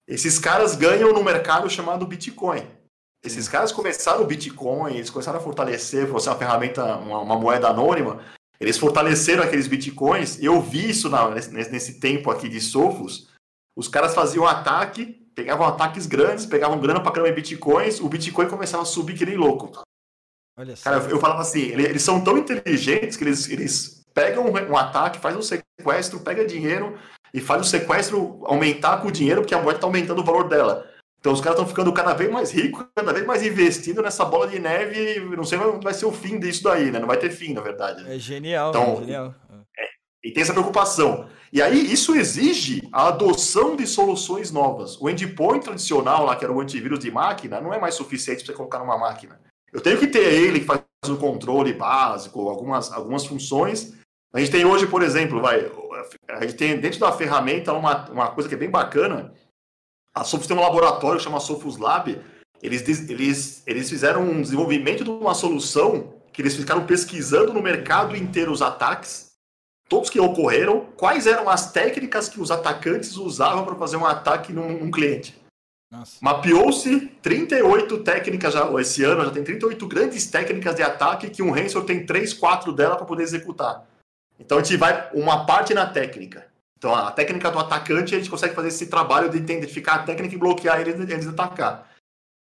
esses 0.07 0.39
caras 0.39 0.75
ganham 0.75 1.13
no 1.13 1.23
mercado 1.23 1.69
chamado 1.69 2.07
Bitcoin. 2.07 2.67
Esses 3.25 3.49
caras 3.49 3.73
começaram 3.73 4.23
o 4.23 4.27
Bitcoin, 4.27 4.95
eles 4.95 5.11
começaram 5.11 5.39
a 5.39 5.43
fortalecer, 5.43 6.07
você 6.07 6.29
uma 6.29 6.37
ferramenta, 6.37 6.97
uma, 6.97 7.21
uma, 7.21 7.37
moeda 7.37 7.69
anônima, 7.69 8.23
eles 8.61 8.79
fortaleceram 8.79 9.43
aqueles 9.43 9.67
Bitcoins. 9.67 10.41
Eu 10.41 10.61
vi 10.63 10.91
isso 10.91 11.09
na, 11.09 11.31
nesse, 11.31 11.51
nesse, 11.51 12.01
tempo 12.01 12.31
aqui 12.31 12.49
de 12.49 12.61
Sofos. 12.61 13.29
Os 13.77 13.89
caras 13.89 14.15
faziam 14.15 14.47
ataque, 14.47 15.07
pegavam 15.35 15.67
ataques 15.67 16.07
grandes, 16.07 16.47
pegavam 16.47 16.81
grana 16.81 17.01
para 17.01 17.13
caramba 17.13 17.31
em 17.31 17.35
Bitcoins, 17.35 18.01
o 18.01 18.09
Bitcoin 18.09 18.49
começava 18.49 18.85
a 18.85 18.87
subir 18.87 19.17
que 19.17 19.27
nem 19.27 19.37
louco. 19.37 19.83
Olha 20.57 20.75
só. 20.75 20.91
Cara, 20.91 21.05
eu, 21.09 21.21
falava 21.21 21.41
assim, 21.41 21.63
eles, 21.63 21.87
eles, 21.87 22.03
são 22.03 22.23
tão 22.23 22.37
inteligentes 22.37 23.17
que 23.17 23.25
eles, 23.25 23.49
eles 23.49 24.05
pegam 24.15 24.45
um, 24.45 24.53
um 24.53 24.77
ataque, 24.77 25.21
fazem 25.21 25.39
um 25.39 25.43
sequestro, 25.43 26.21
pega 26.21 26.45
dinheiro 26.45 26.99
e 27.33 27.41
faz 27.41 27.63
o 27.63 27.65
sequestro 27.65 28.41
aumentar 28.45 28.99
com 28.99 29.09
o 29.09 29.13
dinheiro, 29.13 29.43
porque 29.43 29.55
a 29.55 29.63
moeda 29.63 29.77
está 29.77 29.87
aumentando 29.87 30.21
o 30.21 30.25
valor 30.25 30.49
dela. 30.49 30.88
Então 31.21 31.33
os 31.33 31.41
caras 31.41 31.59
estão 31.59 31.69
ficando 31.69 31.93
cada 31.93 32.15
vez 32.15 32.31
mais 32.31 32.51
ricos, 32.53 32.87
cada 32.95 33.13
vez 33.13 33.27
mais 33.27 33.45
investindo 33.45 34.01
nessa 34.01 34.25
bola 34.25 34.47
de 34.47 34.59
neve. 34.59 35.21
Não 35.37 35.45
sei 35.45 35.59
onde 35.59 35.85
vai 35.85 35.93
ser 35.93 36.07
o 36.07 36.13
fim 36.13 36.39
disso 36.39 36.63
daí, 36.63 36.91
né? 36.91 36.99
Não 36.99 37.09
vai 37.09 37.17
ter 37.17 37.31
fim, 37.31 37.53
na 37.53 37.61
verdade. 37.61 38.09
É 38.09 38.19
genial, 38.19 38.71
então, 38.71 38.93
é 38.93 38.97
genial. 38.97 39.35
É, 39.77 39.89
e 40.25 40.33
tem 40.33 40.43
essa 40.43 40.53
preocupação. 40.53 41.29
E 41.53 41.63
aí 41.63 41.93
isso 41.93 42.15
exige 42.15 42.87
a 42.93 43.09
adoção 43.09 43.75
de 43.75 43.87
soluções 43.87 44.53
novas. 44.53 45.01
O 45.01 45.09
endpoint 45.09 45.65
tradicional, 45.65 46.25
lá 46.25 46.37
que 46.37 46.45
era 46.45 46.53
o 46.53 46.61
antivírus 46.61 46.99
de 46.99 47.11
máquina, 47.11 47.61
não 47.61 47.73
é 47.73 47.81
mais 47.81 47.95
suficiente 47.95 48.45
para 48.45 48.53
você 48.53 48.57
colocar 48.57 48.79
numa 48.79 48.99
máquina. 48.99 49.41
Eu 49.73 49.81
tenho 49.81 49.99
que 49.99 50.07
ter 50.07 50.33
ele 50.33 50.61
que 50.61 50.67
faz 50.67 50.83
o 51.07 51.17
controle 51.17 51.73
básico, 51.73 52.49
algumas, 52.49 52.93
algumas 52.93 53.25
funções. 53.25 53.95
A 54.33 54.41
gente 54.41 54.53
tem 54.53 54.65
hoje, 54.65 54.87
por 54.87 55.03
exemplo, 55.03 55.41
vai, 55.41 55.71
a 56.29 56.41
gente 56.43 56.55
tem 56.55 56.79
dentro 56.79 57.01
da 57.01 57.11
ferramenta 57.13 57.73
uma, 57.73 58.09
uma 58.11 58.31
coisa 58.31 58.49
que 58.49 58.55
é 58.55 58.59
bem 58.59 58.71
bacana. 58.71 59.33
A 60.19 60.25
Sophos 60.25 60.49
tem 60.49 60.57
um 60.57 60.61
laboratório 60.61 61.19
que 61.19 61.25
chama 61.25 61.39
Sophos 61.39 61.77
Lab. 61.77 62.21
Eles, 62.61 63.09
eles, 63.09 63.63
eles 63.65 63.89
fizeram 63.89 64.23
um 64.23 64.43
desenvolvimento 64.43 65.05
de 65.05 65.11
uma 65.11 65.33
solução 65.33 66.13
que 66.33 66.43
eles 66.43 66.57
ficaram 66.57 66.85
pesquisando 66.87 67.53
no 67.53 67.63
mercado 67.63 68.17
inteiro 68.17 68.51
os 68.51 68.61
ataques, 68.61 69.31
todos 69.89 70.11
que 70.11 70.19
ocorreram, 70.19 70.87
quais 70.97 71.29
eram 71.29 71.49
as 71.49 71.71
técnicas 71.71 72.29
que 72.29 72.41
os 72.41 72.51
atacantes 72.51 73.17
usavam 73.17 73.65
para 73.65 73.77
fazer 73.77 73.97
um 73.97 74.05
ataque 74.05 74.53
num, 74.53 74.81
num 74.81 74.91
cliente. 74.91 75.41
Mapeou-se 76.21 77.07
38 77.23 77.99
técnicas 77.99 78.55
já, 78.55 78.69
esse 78.81 79.05
ano 79.05 79.25
já 79.25 79.31
tem 79.31 79.45
38 79.45 79.87
grandes 79.87 80.27
técnicas 80.27 80.75
de 80.75 80.83
ataque 80.83 81.31
que 81.31 81.43
um 81.43 81.53
ransomware 81.53 81.87
tem 81.87 82.05
3, 82.05 82.35
4 82.35 82.73
dela 82.73 82.97
para 82.97 83.07
poder 83.07 83.23
executar. 83.23 83.87
Então 84.39 84.59
a 84.59 84.63
gente 84.63 84.77
vai 84.77 85.11
uma 85.15 85.47
parte 85.47 85.73
na 85.73 85.87
técnica. 85.87 86.45
Então 86.79 86.95
a 86.95 87.11
técnica 87.11 87.51
do 87.51 87.59
atacante 87.59 88.15
a 88.15 88.19
gente 88.19 88.31
consegue 88.31 88.55
fazer 88.55 88.69
esse 88.69 88.87
trabalho 88.87 89.29
de 89.29 89.37
identificar 89.37 89.97
a 89.97 90.03
técnica 90.05 90.35
e 90.35 90.39
bloquear 90.39 90.81
ele 90.81 90.93
antes 90.93 91.23
de 91.23 91.29
atacar. 91.29 91.91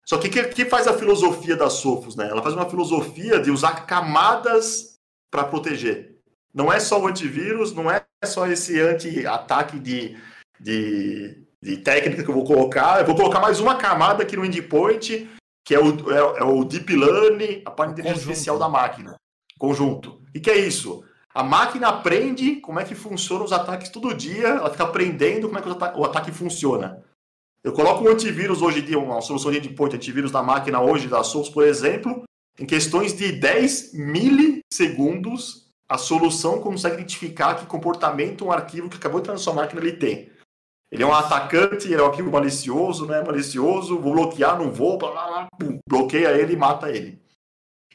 Só 0.06 0.18
que 0.18 0.28
o 0.28 0.30
que, 0.30 0.44
que, 0.44 0.64
faz 0.64 0.86
a 0.86 0.98
filosofia 0.98 1.56
da 1.56 1.70
Sofos? 1.70 2.16
Né? 2.16 2.28
Ela 2.28 2.42
faz 2.42 2.54
uma 2.54 2.68
filosofia 2.68 3.38
de 3.38 3.50
usar 3.50 3.86
camadas 3.86 4.98
para 5.30 5.44
proteger. 5.44 6.18
Não 6.52 6.72
é 6.72 6.78
só 6.78 7.00
o 7.00 7.06
antivírus, 7.06 7.74
não 7.74 7.90
é 7.90 8.04
só 8.24 8.46
esse 8.46 8.80
anti-ataque 8.80 9.78
de, 9.78 10.16
de, 10.60 11.42
de 11.60 11.76
técnica 11.78 12.22
que 12.22 12.28
eu 12.28 12.34
vou 12.34 12.44
colocar. 12.44 13.00
Eu 13.00 13.06
vou 13.06 13.16
colocar 13.16 13.40
mais 13.40 13.60
uma 13.60 13.76
camada 13.76 14.22
aqui 14.22 14.36
no 14.36 14.44
endpoint, 14.44 15.28
que 15.64 15.74
é 15.74 15.80
o, 15.80 16.10
é, 16.12 16.40
é 16.40 16.44
o 16.44 16.64
Deep 16.64 16.94
Learning, 16.94 17.62
a 17.64 17.70
parte 17.70 18.06
artificial 18.06 18.58
da 18.58 18.68
máquina. 18.68 19.16
Conjunto. 19.58 20.22
E 20.34 20.40
que 20.40 20.50
é 20.50 20.58
isso? 20.58 21.02
A 21.34 21.42
máquina 21.42 21.88
aprende 21.88 22.56
como 22.60 22.78
é 22.78 22.84
que 22.84 22.94
funcionam 22.94 23.44
os 23.44 23.52
ataques 23.52 23.88
todo 23.88 24.14
dia, 24.14 24.46
ela 24.46 24.70
fica 24.70 24.84
aprendendo 24.84 25.48
como 25.48 25.58
é 25.58 25.62
que 25.62 25.68
o 25.68 25.72
ataque, 25.72 25.98
o 25.98 26.04
ataque 26.04 26.30
funciona. 26.30 27.02
Eu 27.64 27.72
coloco 27.72 28.04
um 28.04 28.08
antivírus 28.08 28.62
hoje 28.62 28.78
em 28.80 28.84
dia, 28.84 28.98
uma 28.98 29.20
solução 29.20 29.50
de 29.50 29.58
endpoint 29.58 29.96
antivírus 29.96 30.30
da 30.30 30.42
máquina 30.42 30.80
hoje 30.80 31.08
da 31.08 31.24
Source, 31.24 31.50
por 31.50 31.66
exemplo, 31.66 32.22
em 32.58 32.64
questões 32.64 33.16
de 33.16 33.32
10 33.32 33.94
milissegundos, 33.94 35.64
a 35.88 35.98
solução 35.98 36.60
consegue 36.60 36.96
identificar 36.96 37.56
que 37.56 37.66
comportamento 37.66 38.44
um 38.44 38.52
arquivo 38.52 38.88
que 38.88 38.96
acabou 38.96 39.20
de 39.20 39.24
entrar 39.24 39.34
na 39.34 39.40
sua 39.40 39.54
máquina 39.54 39.80
ele 39.80 39.94
tem. 39.94 40.30
Ele 40.92 41.02
é 41.02 41.06
um 41.06 41.12
atacante, 41.12 41.86
ele 41.86 42.00
é 42.00 42.02
um 42.02 42.06
arquivo 42.06 42.30
malicioso, 42.30 43.06
não 43.06 43.14
é 43.14 43.24
malicioso, 43.24 43.98
vou 43.98 44.12
bloquear, 44.12 44.56
não 44.56 44.70
vou, 44.70 44.96
blá, 44.96 45.10
blá, 45.10 45.26
blá, 45.26 45.78
bloqueia 45.88 46.38
ele 46.38 46.52
e 46.52 46.56
mata 46.56 46.90
ele. 46.90 47.20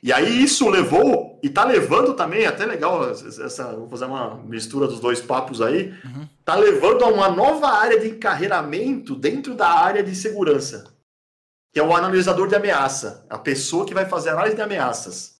E 0.03 0.11
aí 0.11 0.43
isso 0.43 0.67
levou, 0.67 1.28
e 1.41 1.49
tá 1.49 1.63
levando 1.63 2.13
também, 2.13 2.45
até 2.45 2.65
legal, 2.65 3.09
essa, 3.09 3.75
vou 3.75 3.89
fazer 3.89 4.05
uma 4.05 4.35
mistura 4.43 4.87
dos 4.87 4.99
dois 4.99 5.21
papos 5.21 5.61
aí, 5.61 5.93
uhum. 6.03 6.27
tá 6.43 6.55
levando 6.55 7.03
a 7.03 7.07
uma 7.07 7.29
nova 7.29 7.69
área 7.69 7.99
de 7.99 8.09
encarreiramento 8.09 9.15
dentro 9.15 9.55
da 9.55 9.67
área 9.67 10.03
de 10.03 10.15
segurança, 10.15 10.93
que 11.73 11.79
é 11.79 11.83
o 11.83 11.95
analisador 11.95 12.47
de 12.47 12.55
ameaça, 12.55 13.25
a 13.29 13.37
pessoa 13.37 13.85
que 13.85 13.93
vai 13.93 14.05
fazer 14.05 14.29
análise 14.29 14.55
de 14.55 14.61
ameaças. 14.61 15.39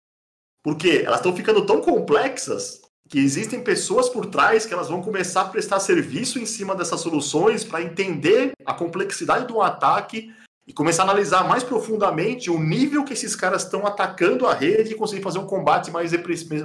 Porque 0.63 1.03
elas 1.05 1.19
estão 1.19 1.35
ficando 1.35 1.65
tão 1.65 1.81
complexas 1.81 2.81
que 3.07 3.17
existem 3.17 3.63
pessoas 3.63 4.07
por 4.07 4.27
trás 4.27 4.65
que 4.65 4.73
elas 4.73 4.87
vão 4.87 5.01
começar 5.01 5.41
a 5.41 5.45
prestar 5.45 5.79
serviço 5.79 6.37
em 6.37 6.45
cima 6.45 6.75
dessas 6.75 7.01
soluções 7.01 7.63
para 7.63 7.81
entender 7.81 8.51
a 8.65 8.73
complexidade 8.73 9.47
do 9.47 9.61
ataque 9.61 10.31
e 10.69 10.73
começar 10.73 11.01
a 11.01 11.05
analisar 11.05 11.47
mais 11.47 11.63
profundamente 11.63 12.51
o 12.51 12.59
nível 12.59 13.03
que 13.03 13.13
esses 13.13 13.35
caras 13.35 13.63
estão 13.63 13.87
atacando 13.87 14.45
a 14.45 14.53
rede 14.53 14.91
e 14.91 14.95
conseguir 14.95 15.23
fazer 15.23 15.39
um 15.39 15.47
combate 15.47 15.89
mais, 15.89 16.11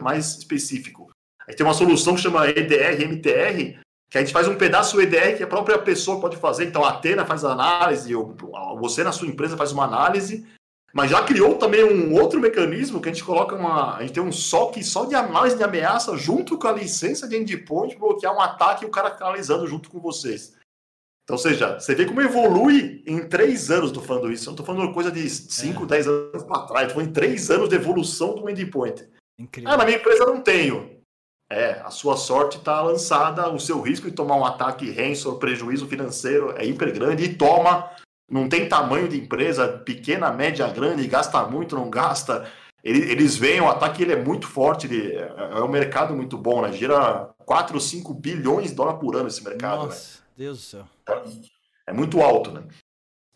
mais 0.02 0.36
específico. 0.36 1.10
Aí 1.48 1.54
tem 1.54 1.64
uma 1.64 1.72
solução 1.72 2.14
que 2.14 2.20
chama 2.20 2.46
EDR, 2.46 3.00
MTR, 3.00 3.78
que 4.10 4.18
a 4.18 4.20
gente 4.20 4.30
faz 4.30 4.46
um 4.46 4.56
pedaço 4.56 5.00
EDR 5.00 5.38
que 5.38 5.42
a 5.42 5.46
própria 5.46 5.78
pessoa 5.78 6.20
pode 6.20 6.36
fazer. 6.36 6.66
Então 6.66 6.84
a 6.84 6.90
Atena 6.90 7.24
faz 7.24 7.46
a 7.46 7.52
análise, 7.52 8.14
ou 8.14 8.36
você 8.78 9.02
na 9.02 9.10
sua 9.10 9.26
empresa 9.26 9.56
faz 9.56 9.72
uma 9.72 9.84
análise, 9.84 10.46
mas 10.92 11.10
já 11.10 11.22
criou 11.22 11.54
também 11.54 11.82
um 11.82 12.12
outro 12.12 12.38
mecanismo 12.38 13.00
que 13.00 13.08
a 13.08 13.12
gente 13.12 13.24
coloca 13.24 13.56
uma. 13.56 13.96
A 13.96 14.02
gente 14.02 14.12
tem 14.12 14.22
um 14.22 14.30
SOC 14.30 14.84
só 14.84 15.06
de 15.06 15.14
análise 15.14 15.56
de 15.56 15.64
ameaça 15.64 16.14
junto 16.14 16.58
com 16.58 16.68
a 16.68 16.72
licença 16.72 17.26
de 17.26 17.38
endpoint, 17.38 17.98
bloquear 17.98 18.36
um 18.36 18.40
ataque 18.40 18.84
e 18.84 18.86
o 18.86 18.90
cara 18.90 19.12
ficar 19.12 19.28
analisando 19.28 19.66
junto 19.66 19.88
com 19.88 19.98
vocês. 19.98 20.52
Então, 21.24 21.36
ou 21.36 21.38
seja, 21.38 21.80
você 21.80 21.94
vê 21.94 22.04
como 22.04 22.20
evolui 22.20 23.02
em 23.06 23.26
três 23.26 23.70
anos, 23.70 23.88
estou 23.88 24.02
falando 24.02 24.30
isso. 24.30 24.44
Eu 24.44 24.46
não 24.48 24.60
estou 24.60 24.66
falando 24.66 24.92
coisa 24.92 25.10
de 25.10 25.28
5, 25.28 25.86
10 25.86 26.06
é. 26.06 26.10
anos 26.10 26.42
para 26.42 26.66
trás. 26.66 26.82
Estou 26.82 26.94
falando 26.96 27.08
em 27.08 27.12
três 27.12 27.50
anos 27.50 27.68
de 27.68 27.74
evolução 27.74 28.34
do 28.34 28.48
endpoint. 28.48 29.08
Incrível. 29.38 29.72
Ah, 29.72 29.76
na 29.76 29.84
minha 29.86 29.96
empresa 29.96 30.26
não 30.26 30.42
tenho. 30.42 30.94
É, 31.50 31.80
a 31.84 31.90
sua 31.90 32.16
sorte 32.16 32.58
está 32.58 32.80
lançada, 32.82 33.48
o 33.48 33.58
seu 33.58 33.80
risco 33.80 34.08
de 34.08 34.14
tomar 34.14 34.36
um 34.36 34.44
ataque 34.44 34.90
ransom, 34.90 35.38
prejuízo 35.38 35.86
financeiro 35.86 36.54
é 36.56 36.64
hiper 36.64 36.92
grande 36.92 37.24
e 37.24 37.34
toma. 37.34 37.90
Não 38.30 38.48
tem 38.48 38.68
tamanho 38.68 39.08
de 39.08 39.18
empresa, 39.18 39.68
pequena, 39.68 40.32
média, 40.32 40.66
grande, 40.68 41.06
gasta 41.06 41.42
muito, 41.46 41.76
não 41.76 41.88
gasta. 41.88 42.50
Eles 42.82 43.36
veem 43.36 43.62
o 43.62 43.68
ataque, 43.68 44.02
ele 44.02 44.12
é 44.12 44.22
muito 44.22 44.46
forte, 44.46 44.86
ele, 44.86 45.12
é, 45.12 45.32
é 45.52 45.62
um 45.62 45.68
mercado 45.68 46.14
muito 46.14 46.36
bom, 46.36 46.60
né? 46.60 46.72
Gira 46.72 47.30
4 47.46 47.74
ou 47.74 47.80
5 47.80 48.12
bilhões 48.12 48.70
de 48.70 48.74
dólares 48.74 49.00
por 49.00 49.16
ano 49.16 49.28
esse 49.28 49.42
mercado. 49.42 49.86
Nossa. 49.86 50.18
Né? 50.18 50.23
Deus 50.36 50.58
do 50.58 50.64
céu. 50.64 50.88
É 51.86 51.92
muito 51.92 52.20
alto, 52.20 52.50
né? 52.50 52.62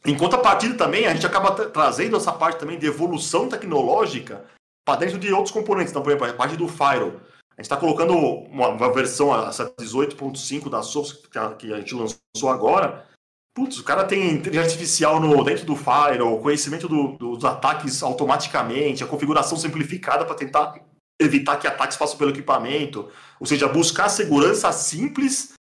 Em 0.05 0.17
contrapartida 0.17 0.75
também, 0.75 1.07
a 1.07 1.15
gente 1.15 1.27
acaba 1.27 1.53
trazendo 1.69 2.17
essa 2.17 2.33
parte 2.33 2.59
também 2.59 2.79
de 2.79 2.87
evolução 2.87 3.49
tecnológica 3.49 4.45
para 4.87 5.01
dentro 5.01 5.19
de 5.19 5.33
outros 5.33 5.53
componentes. 5.53 5.91
Então, 5.91 6.03
por 6.03 6.11
exemplo, 6.11 6.29
a 6.29 6.33
parte 6.33 6.57
do 6.57 6.69
Firewall. 6.69 7.21
A 7.51 7.61
gente 7.61 7.67
está 7.67 7.77
colocando 7.77 8.15
uma, 8.17 8.69
uma, 8.69 8.93
versão, 8.93 9.35
essa 9.49 9.69
18.5 9.81 10.71
da 10.71 10.81
Source 10.81 11.19
que 11.59 11.73
a 11.73 11.79
gente 11.79 11.95
lançou 11.95 12.49
agora. 12.49 13.05
Putz, 13.53 13.79
o 13.79 13.85
cara 13.85 14.05
tem 14.05 14.35
inteligência 14.35 14.71
artificial 14.71 15.21
no, 15.21 15.43
dentro 15.43 15.67
do 15.67 15.75
Firewall, 15.75 16.41
conhecimento 16.41 16.89
do, 16.89 17.17
dos 17.19 17.45
ataques 17.45 18.01
automaticamente, 18.03 19.03
a 19.03 19.09
configuração 19.09 19.59
simplificada 19.59 20.25
para 20.25 20.37
tentar 20.37 20.81
evitar 21.21 21.57
que 21.57 21.67
ataques 21.67 21.97
passem 21.97 22.17
pelo 22.17 22.31
equipamento. 22.31 23.11
Ou 23.41 23.47
seja, 23.47 23.67
buscar 23.67 24.09
segurança 24.09 24.71
simples 24.71 25.58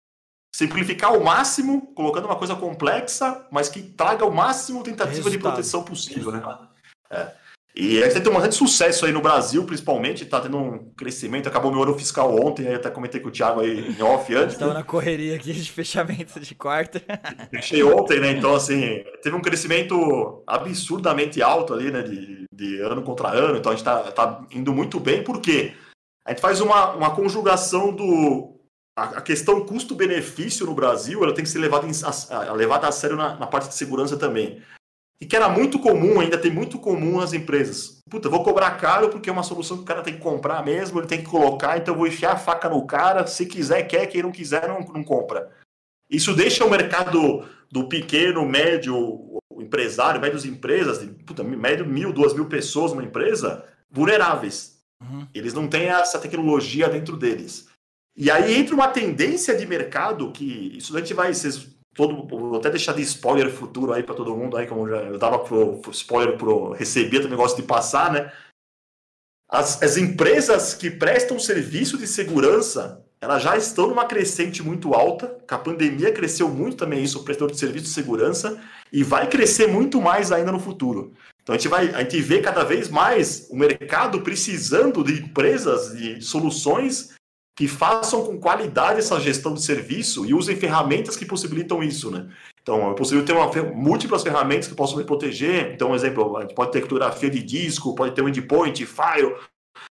simplificar 0.56 1.12
ao 1.12 1.22
máximo, 1.22 1.82
colocando 1.94 2.26
uma 2.26 2.38
coisa 2.38 2.56
complexa, 2.56 3.46
mas 3.52 3.68
que 3.68 3.82
traga 3.82 4.26
o 4.26 4.34
máximo 4.34 4.82
tentativa 4.84 5.16
Resultado. 5.16 5.32
de 5.32 5.38
proteção 5.40 5.84
possível, 5.84 6.32
né? 6.32 6.42
É. 7.12 7.28
E 7.76 8.02
a 8.02 8.10
gente 8.10 8.24
tem 8.24 8.32
um 8.32 8.40
grande 8.40 8.56
sucesso 8.56 9.06
aí 9.06 9.12
no 9.12 9.20
Brasil, 9.20 9.66
principalmente, 9.66 10.24
está 10.24 10.40
tendo 10.40 10.58
um 10.58 10.94
crescimento. 10.96 11.50
Acabou 11.50 11.74
meu 11.74 11.84
ano 11.84 12.00
fiscal 12.00 12.34
ontem, 12.34 12.70
aí 12.70 12.76
até 12.76 12.90
comentei 12.90 13.20
com 13.20 13.28
o 13.28 13.32
Thiago 13.32 13.60
aí 13.60 13.98
em 14.00 14.02
off 14.02 14.34
antes. 14.34 14.54
Estava 14.54 14.74
na 14.74 14.84
correria 14.84 15.36
aqui 15.36 15.52
de 15.52 15.70
fechamento 15.70 16.40
de 16.40 16.56
quarta. 16.56 17.02
Fechei 17.52 17.84
ontem, 17.84 18.22
né? 18.22 18.32
Então, 18.32 18.56
assim, 18.56 19.04
teve 19.22 19.36
um 19.36 19.42
crescimento 19.42 20.42
absurdamente 20.48 21.42
alto 21.42 21.74
ali, 21.74 21.92
né? 21.92 22.02
De, 22.02 22.46
de 22.50 22.80
ano 22.80 23.02
contra 23.02 23.28
ano. 23.28 23.58
Então 23.58 23.74
a 23.74 23.76
gente 23.76 23.86
está 23.86 24.10
tá 24.10 24.42
indo 24.52 24.74
muito 24.74 25.02
bem, 25.02 25.22
porque 25.22 25.74
a 26.26 26.30
gente 26.32 26.40
faz 26.40 26.62
uma, 26.62 26.92
uma 26.94 27.14
conjugação 27.14 27.94
do 27.94 28.55
a, 28.96 29.22
questão 29.22 29.66
custo-benefício 29.66 30.66
no 30.66 30.74
Brasil 30.74 31.22
ela 31.24 31.34
tem 31.34 31.44
que 31.44 31.50
ser 31.50 31.60
levada, 31.60 31.86
em, 31.86 31.92
a, 32.32 32.54
levada 32.54 32.88
a 32.88 32.92
sério 32.92 33.18
na, 33.18 33.36
na, 33.36 33.48
parte 33.48 33.68
de 33.68 33.76
segurança 33.76 34.16
também. 34.16 34.62
E 35.20 35.26
que 35.26 35.36
era 35.36 35.50
muito 35.50 35.80
comum, 35.80 36.20
ainda 36.20 36.38
tem 36.38 36.52
muito 36.52 36.78
comum 36.78 37.20
nas 37.20 37.34
empresas. 37.34 38.00
Puta, 38.10 38.30
vou 38.30 38.44
cobrar 38.44 38.72
caro 38.72 39.10
porque 39.10 39.30
é 39.30 39.34
uma 39.34 39.44
solução 39.44 39.78
que 39.78 39.84
o 39.84 39.86
cara 39.86 40.02
tem 40.02 40.16
que 40.16 40.22
comprar 40.22 40.64
mesmo, 40.64 41.00
ele 41.00 41.08
tem 41.08 41.20
que 41.20 41.30
colocar, 41.30 41.78
então 41.78 41.94
eu 41.94 41.98
vou 41.98 42.08
enfiar 42.08 42.34
a 42.34 42.38
faca 42.38 42.70
no 42.70 42.86
cara, 42.86 43.26
se 43.26 43.46
quiser, 43.46 43.84
quer, 43.84 44.08
quem 44.08 44.24
não 44.24 44.32
quiser, 44.32 44.68
não, 44.68 44.80
não 44.80 45.04
compra. 45.04 45.52
Isso 46.10 46.34
deixa 46.36 46.66
o 46.66 46.70
mercado 46.70 47.46
do 47.72 47.88
pequeno, 47.88 48.46
médio, 48.46 49.42
empresário, 49.58 50.22
médios 50.22 50.46
empresas, 50.46 51.00
de, 51.00 51.08
puta, 51.08 51.44
médio 51.44 51.86
mil, 51.86 52.14
duas 52.14 52.34
mil 52.34 52.46
pessoas 52.46 52.92
numa 52.92 53.04
empresa, 53.04 53.66
vulneráveis. 53.90 54.80
Uhum. 55.02 55.28
Eles 55.34 55.54
não 55.54 55.68
têm 55.68 55.88
essa 55.88 56.20
tecnologia 56.20 56.88
dentro 56.88 57.18
deles. 57.18 57.68
E 58.16 58.32
aí 58.32 58.56
entra 58.56 58.74
uma 58.74 58.88
tendência 58.88 59.56
de 59.56 59.66
mercado 59.66 60.32
que 60.32 60.78
isso 60.78 60.96
a 60.96 61.00
gente 61.00 61.14
vai. 61.14 61.34
Vocês, 61.34 61.68
todo, 61.94 62.26
vou 62.28 62.58
até 62.58 62.70
deixar 62.70 62.94
de 62.94 63.02
spoiler 63.02 63.52
futuro 63.52 63.92
aí 63.92 64.04
para 64.04 64.16
todo 64.16 64.36
mundo 64.36 64.56
aí, 64.56 64.68
como 64.68 64.88
já 64.88 64.98
eu 64.98 65.18
dava 65.18 65.40
pro, 65.40 65.80
pro 65.80 65.92
spoiler 65.92 66.38
pro 66.38 66.72
receber 66.72 67.26
o 67.26 67.30
negócio 67.30 67.58
de 67.58 67.64
passar, 67.64 68.12
né? 68.12 68.32
as, 69.50 69.82
as 69.82 69.98
empresas 69.98 70.74
que 70.74 70.90
prestam 70.90 71.40
serviço 71.40 71.98
de 71.98 72.08
segurança, 72.08 73.04
elas 73.22 73.42
já 73.42 73.56
estão 73.56 73.88
numa 73.88 74.06
crescente 74.06 74.62
muito 74.62 74.94
alta, 74.94 75.38
que 75.48 75.54
a 75.54 75.58
pandemia 75.58 76.12
cresceu 76.12 76.50
muito 76.50 76.78
também 76.78 77.04
isso, 77.04 77.20
o 77.20 77.24
prestador 77.24 77.52
de 77.52 77.60
serviço 77.60 77.86
de 77.86 77.92
segurança, 77.92 78.62
e 78.92 79.04
vai 79.04 79.30
crescer 79.30 79.68
muito 79.68 80.02
mais 80.02 80.32
ainda 80.32 80.52
no 80.52 80.60
futuro. 80.60 81.14
Então 81.42 81.56
a 81.56 81.58
gente 81.58 81.68
vai, 81.68 81.90
a 81.94 82.00
gente 82.00 82.20
vê 82.22 82.42
cada 82.42 82.64
vez 82.64 82.90
mais 82.90 83.48
o 83.50 83.56
mercado 83.56 84.22
precisando 84.22 85.04
de 85.04 85.22
empresas, 85.22 85.96
de 85.96 86.22
soluções 86.22 87.14
que 87.56 87.68
façam 87.68 88.26
com 88.26 88.38
qualidade 88.38 89.00
essa 89.00 89.20
gestão 89.20 89.54
de 89.54 89.64
serviço 89.64 90.26
e 90.26 90.34
usem 90.34 90.58
ferramentas 90.58 91.16
que 91.16 91.26
possibilitam 91.26 91.82
isso, 91.82 92.12
né? 92.12 92.28
Então, 92.62 92.92
é 92.92 92.96
possível 92.96 93.24
ter 93.24 93.32
uma, 93.32 93.50
múltiplas 93.74 94.24
ferramentas 94.24 94.68
que 94.68 94.76
possam 94.76 94.98
me 94.98 95.06
proteger. 95.06 95.72
Então, 95.74 95.92
um 95.92 95.96
exemplo, 95.96 96.36
a 96.36 96.42
gente 96.42 96.54
pode 96.54 96.72
ter 96.72 96.80
criptografia 96.80 97.30
de 97.30 97.42
disco, 97.42 97.96
pode 97.96 98.14
ter 98.14 98.22
um 98.22 98.28
endpoint, 98.28 98.86
file, 98.86 99.36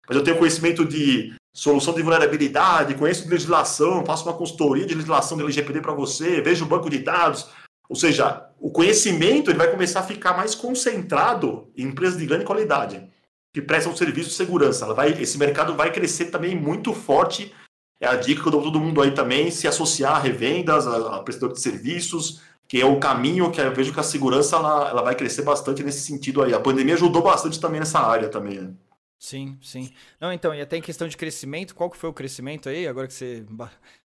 mas 0.09 0.17
eu 0.17 0.25
tenho 0.25 0.39
conhecimento 0.39 0.85
de 0.87 1.35
solução 1.53 1.93
de 1.93 2.03
vulnerabilidade, 2.03 2.95
conheço 2.95 3.25
de 3.25 3.31
legislação, 3.31 4.07
faço 4.07 4.25
uma 4.25 4.37
consultoria 4.37 4.87
de 4.87 4.95
legislação 4.95 5.37
do 5.37 5.45
LGPD 5.45 5.81
para 5.81 5.93
você, 5.93 6.41
vejo 6.41 6.65
o 6.65 6.69
banco 6.69 6.89
de 6.89 6.99
dados. 6.99 7.49
Ou 7.89 7.97
seja, 7.97 8.49
o 8.59 8.71
conhecimento 8.71 9.51
ele 9.51 9.59
vai 9.59 9.71
começar 9.71 10.01
a 10.01 10.05
ficar 10.05 10.37
mais 10.37 10.55
concentrado 10.55 11.69
em 11.77 11.87
empresas 11.87 12.19
de 12.19 12.27
grande 12.27 12.45
qualidade, 12.45 13.10
que 13.53 13.61
prestam 13.61 13.97
serviço 13.97 14.31
de 14.31 14.35
segurança. 14.35 14.85
Ela 14.85 14.95
vai, 14.95 15.11
esse 15.11 15.39
mercado 15.39 15.75
vai 15.75 15.93
crescer 15.93 16.27
também 16.27 16.55
muito 16.55 16.93
forte. 16.93 17.55
É 18.01 18.07
a 18.07 18.17
dica 18.17 18.41
que 18.41 18.49
eu 18.49 18.53
dou 18.53 18.63
para 18.63 18.71
todo 18.71 18.81
mundo 18.81 19.03
aí 19.03 19.11
também, 19.13 19.51
se 19.51 19.69
associar 19.69 20.17
a 20.17 20.19
revendas, 20.19 20.87
a, 20.87 21.17
a 21.17 21.23
prestador 21.23 21.55
de 21.55 21.61
serviços, 21.61 22.41
que 22.67 22.81
é 22.81 22.87
o 22.87 23.01
caminho 23.01 23.51
que 23.51 23.61
eu 23.61 23.75
vejo 23.75 23.93
que 23.93 24.01
a 24.01 24.05
segurança 24.05 24.57
ela, 24.57 24.89
ela 24.89 25.03
vai 25.03 25.15
crescer 25.15 25.43
bastante 25.43 25.83
nesse 25.83 26.01
sentido 26.01 26.43
aí. 26.43 26.55
A 26.55 26.61
pandemia 26.61 26.95
ajudou 26.95 27.23
bastante 27.23 27.61
também 27.61 27.81
nessa 27.81 27.99
área 27.99 28.29
também. 28.29 28.61
Né? 28.61 28.75
Sim, 29.19 29.59
sim. 29.61 29.93
Não, 30.19 30.33
então, 30.33 30.55
e 30.55 30.63
até 30.63 30.79
em 30.79 30.83
questão 30.83 31.07
de 31.07 31.17
crescimento, 31.17 31.75
qual 31.75 31.91
que 31.91 31.97
foi 31.97 32.09
o 32.09 32.15
crescimento 32.15 32.71
aí, 32.71 32.89
agora 32.89 33.07
que 33.07 33.13
você 33.13 33.45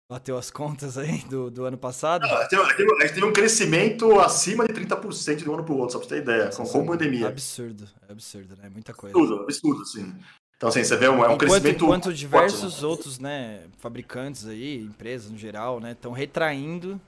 bateu 0.09 0.39
as 0.39 0.51
contas 0.51 0.97
aí 0.97 1.19
do, 1.29 1.51
do 1.51 1.65
ano 1.65 1.77
passado? 1.77 2.27
Não, 2.27 2.37
a, 2.37 2.43
gente 2.43 3.15
teve, 3.15 3.25
um 3.25 3.33
crescimento 3.33 4.19
acima 4.21 4.67
de 4.67 4.73
30% 4.73 5.37
de 5.37 5.51
um 5.51 5.55
ano 5.55 5.65
para 5.65 5.75
o 5.75 5.79
outro, 5.79 5.93
só 5.93 5.99
para 5.99 6.09
você 6.09 6.15
ter 6.17 6.23
ideia, 6.23 6.51
com, 6.51 6.65
com 6.65 6.87
pandemia. 6.87 7.29
Absurdo, 7.29 7.89
é 8.09 8.13
absurdo, 8.13 8.57
né? 8.57 8.69
Muita 8.69 8.95
coisa. 8.95 9.17
Absurdo, 9.17 9.43
absurdo, 9.43 9.87
sim. 9.87 10.15
Então, 10.57 10.69
assim, 10.71 10.83
você 10.83 10.97
vê 10.97 11.09
um, 11.09 11.13
é 11.13 11.29
um 11.29 11.35
enquanto, 11.35 11.39
crescimento. 11.39 11.85
Enquanto 11.85 12.13
diversos 12.13 12.83
né? 12.83 12.89
outros, 12.89 13.19
né, 13.19 13.63
fabricantes 13.79 14.47
aí, 14.47 14.83
empresas 14.83 15.31
no 15.31 15.39
geral, 15.39 15.79
né, 15.79 15.93
estão 15.93 16.13
retraindo 16.13 17.01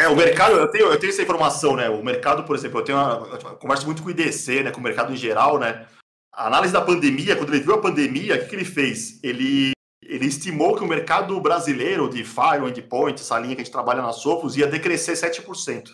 é, 0.00 0.08
o 0.08 0.16
mercado, 0.16 0.56
eu 0.56 0.68
tenho, 0.68 0.86
eu 0.86 0.98
tenho 0.98 1.10
essa 1.10 1.20
informação, 1.20 1.76
né? 1.76 1.90
O 1.90 2.02
mercado, 2.02 2.44
por 2.44 2.56
exemplo, 2.56 2.80
eu 2.80 2.84
tenho 2.84 2.96
uma, 2.96 3.28
eu 3.28 3.56
converso 3.56 3.84
muito 3.84 4.02
com 4.02 4.08
o 4.08 4.10
IDC, 4.10 4.62
né? 4.62 4.70
Com 4.70 4.80
o 4.80 4.82
mercado 4.82 5.12
em 5.12 5.16
geral, 5.16 5.58
né? 5.58 5.86
A 6.32 6.46
análise 6.46 6.72
da 6.72 6.80
pandemia, 6.80 7.36
quando 7.36 7.52
ele 7.52 7.62
viu 7.62 7.74
a 7.74 7.80
pandemia, 7.80 8.36
o 8.36 8.38
que, 8.38 8.46
que 8.46 8.56
ele 8.56 8.64
fez? 8.64 9.22
Ele, 9.22 9.72
ele 10.02 10.26
estimou 10.26 10.76
que 10.76 10.82
o 10.82 10.86
mercado 10.86 11.38
brasileiro 11.40 12.08
de 12.08 12.24
Fire, 12.24 12.66
Endpoint, 12.66 13.20
essa 13.20 13.38
linha 13.38 13.54
que 13.54 13.60
a 13.60 13.64
gente 13.64 13.72
trabalha 13.72 14.02
na 14.02 14.12
Sofos, 14.12 14.56
ia 14.56 14.66
decrescer 14.66 15.14
7% 15.14 15.90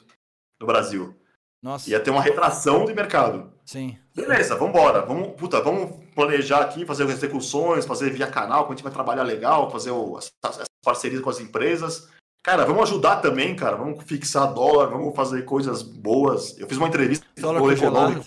no 0.60 0.66
Brasil. 0.66 1.14
Nossa. 1.62 1.90
Ia 1.90 1.98
ter 1.98 2.10
uma 2.10 2.22
retração 2.22 2.84
de 2.84 2.94
mercado. 2.94 3.52
Sim. 3.64 3.98
Beleza, 4.14 4.54
vamos 4.54 4.74
embora. 4.76 5.02
Vamos, 5.02 5.34
puta, 5.34 5.60
vamos 5.60 5.96
planejar 6.14 6.60
aqui, 6.60 6.86
fazer 6.86 7.04
as 7.04 7.10
execuções, 7.10 7.84
fazer 7.84 8.10
via 8.10 8.28
canal, 8.28 8.64
que 8.64 8.72
a 8.72 8.76
gente 8.76 8.84
vai 8.84 8.92
trabalhar 8.92 9.24
legal, 9.24 9.70
fazer 9.70 9.90
o, 9.90 10.16
as, 10.16 10.30
as 10.44 10.64
parcerias 10.84 11.20
com 11.20 11.30
as 11.30 11.40
empresas. 11.40 12.08
Cara, 12.44 12.64
vamos 12.64 12.84
ajudar 12.84 13.16
também, 13.16 13.56
cara. 13.56 13.76
Vamos 13.76 14.04
fixar 14.04 14.54
dólar, 14.54 14.86
vamos 14.86 15.16
fazer 15.16 15.42
coisas 15.42 15.82
boas. 15.82 16.56
Eu 16.58 16.68
fiz 16.68 16.78
uma 16.78 16.86
entrevista 16.86 17.26
com 17.40 17.48
o 17.48 17.72
Econômico. 17.72 18.24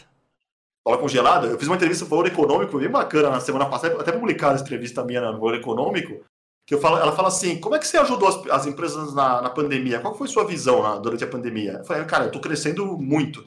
Dólar 0.90 1.02
congelado? 1.02 1.46
Eu 1.46 1.60
fiz 1.60 1.68
uma 1.68 1.76
entrevista 1.76 2.04
com 2.04 2.16
o 2.16 2.26
Econômico 2.26 2.80
bem 2.80 2.90
bacana 2.90 3.30
na 3.30 3.40
semana 3.40 3.68
passada, 3.68 4.02
até 4.02 4.12
publicaram 4.12 4.56
essa 4.56 4.64
entrevista 4.64 5.06
minha 5.06 5.22
no 5.22 5.40
Valor 5.40 5.54
Econômico, 5.54 6.26
que 6.66 6.74
eu 6.74 6.82
falo, 6.82 6.98
ela 6.98 7.12
fala 7.12 7.28
assim, 7.28 7.60
como 7.60 7.76
é 7.76 7.80
que 7.80 7.88
você 7.88 7.98
ajudou 7.98 8.28
as, 8.28 8.50
as 8.50 8.66
empresas 8.66 9.14
na, 9.14 9.40
na, 9.40 9.50
pandemia? 9.52 10.00
Qual 10.00 10.18
foi 10.18 10.28
sua 10.28 10.46
visão 10.46 10.82
na, 10.82 10.98
durante 10.98 11.24
a 11.24 11.28
pandemia? 11.28 11.74
Eu 11.74 11.86
falei, 11.86 12.04
cara, 12.06 12.26
eu 12.26 12.32
tô 12.32 12.40
crescendo 12.40 12.98
muito. 12.98 13.46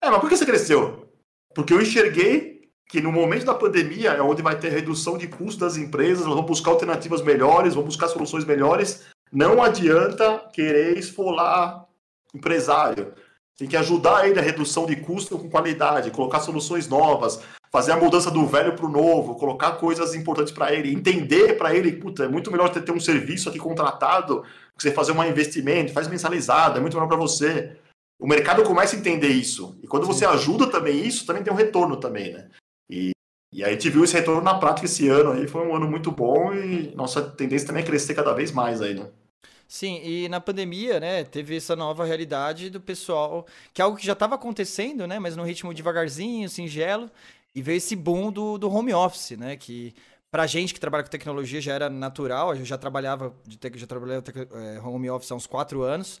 É, 0.00 0.08
mas 0.08 0.20
por 0.20 0.28
que 0.28 0.36
você 0.36 0.46
cresceu? 0.46 1.08
Porque 1.52 1.74
eu 1.74 1.82
enxerguei 1.82 2.70
que 2.88 3.00
no 3.00 3.10
momento 3.10 3.44
da 3.44 3.54
pandemia 3.54 4.10
é 4.10 4.22
onde 4.22 4.40
vai 4.40 4.56
ter 4.56 4.68
redução 4.68 5.18
de 5.18 5.26
custos 5.26 5.56
das 5.56 5.76
empresas, 5.76 6.24
elas 6.24 6.36
vão 6.36 6.46
buscar 6.46 6.70
alternativas 6.70 7.22
melhores, 7.22 7.74
vão 7.74 7.82
buscar 7.82 8.06
soluções 8.06 8.44
melhores, 8.44 9.04
não 9.32 9.60
adianta 9.60 10.48
querer 10.52 10.96
esfolar 10.96 11.86
empresário. 12.32 13.12
Tem 13.58 13.66
que 13.66 13.76
ajudar 13.76 14.28
ele 14.28 14.38
a 14.38 14.42
redução 14.42 14.86
de 14.86 14.96
custo 14.96 15.38
com 15.38 15.48
qualidade, 15.48 16.10
colocar 16.10 16.40
soluções 16.40 16.88
novas, 16.88 17.40
fazer 17.70 17.92
a 17.92 17.96
mudança 17.96 18.30
do 18.30 18.46
velho 18.46 18.74
para 18.74 18.84
o 18.86 18.90
novo, 18.90 19.34
colocar 19.34 19.72
coisas 19.72 20.14
importantes 20.14 20.52
para 20.52 20.72
ele, 20.72 20.92
entender 20.92 21.56
para 21.56 21.74
ele, 21.74 21.92
puta, 21.92 22.24
é 22.24 22.28
muito 22.28 22.50
melhor 22.50 22.68
ter, 22.68 22.90
um 22.92 23.00
serviço 23.00 23.48
aqui 23.48 23.58
contratado, 23.58 24.42
que 24.76 24.82
você 24.82 24.90
fazer 24.90 25.12
um 25.12 25.24
investimento, 25.24 25.92
faz 25.92 26.06
mensalizado, 26.06 26.76
é 26.76 26.80
muito 26.80 26.94
melhor 26.94 27.08
para 27.08 27.16
você. 27.16 27.76
O 28.20 28.26
mercado 28.26 28.62
começa 28.62 28.94
a 28.94 28.98
entender 28.98 29.28
isso. 29.28 29.78
E 29.82 29.86
quando 29.86 30.06
você 30.06 30.26
ajuda 30.26 30.66
também 30.66 31.06
isso, 31.06 31.26
também 31.26 31.42
tem 31.42 31.52
um 31.52 31.56
retorno 31.56 31.96
também, 31.96 32.32
né? 32.32 32.48
E 32.90 33.10
e 33.52 33.64
aí 33.64 33.70
a 33.70 33.72
gente 33.72 33.88
viu 33.88 34.04
esse 34.04 34.12
retorno 34.12 34.42
na 34.42 34.58
prática 34.58 34.84
esse 34.84 35.08
ano 35.08 35.32
aí, 35.32 35.46
foi 35.48 35.66
um 35.66 35.74
ano 35.74 35.88
muito 35.88 36.10
bom 36.10 36.52
e 36.52 36.94
nossa 36.94 37.22
tendência 37.22 37.66
também 37.66 37.82
é 37.82 37.86
crescer 37.86 38.14
cada 38.14 38.34
vez 38.34 38.52
mais 38.52 38.82
aí, 38.82 38.92
né? 38.92 39.08
Sim, 39.68 40.00
e 40.04 40.28
na 40.28 40.40
pandemia, 40.40 41.00
né, 41.00 41.24
teve 41.24 41.56
essa 41.56 41.74
nova 41.74 42.04
realidade 42.04 42.70
do 42.70 42.80
pessoal, 42.80 43.46
que 43.74 43.80
é 43.80 43.84
algo 43.84 43.96
que 43.96 44.06
já 44.06 44.12
estava 44.12 44.36
acontecendo, 44.36 45.06
né, 45.06 45.18
mas 45.18 45.36
num 45.36 45.42
ritmo 45.44 45.74
devagarzinho, 45.74 46.48
singelo, 46.48 47.10
e 47.54 47.60
veio 47.60 47.78
esse 47.78 47.96
boom 47.96 48.30
do, 48.30 48.58
do 48.58 48.70
home 48.70 48.94
office, 48.94 49.32
né, 49.32 49.56
que 49.56 49.92
pra 50.30 50.46
gente 50.46 50.72
que 50.72 50.78
trabalha 50.78 51.02
com 51.02 51.10
tecnologia 51.10 51.60
já 51.60 51.74
era 51.74 51.90
natural, 51.90 52.54
eu 52.54 52.64
já 52.64 52.78
trabalhava, 52.78 53.34
já 53.74 53.86
trabalhava 53.86 54.22
é, 54.54 54.80
home 54.80 55.10
office 55.10 55.32
há 55.32 55.34
uns 55.34 55.46
quatro 55.46 55.82
anos, 55.82 56.20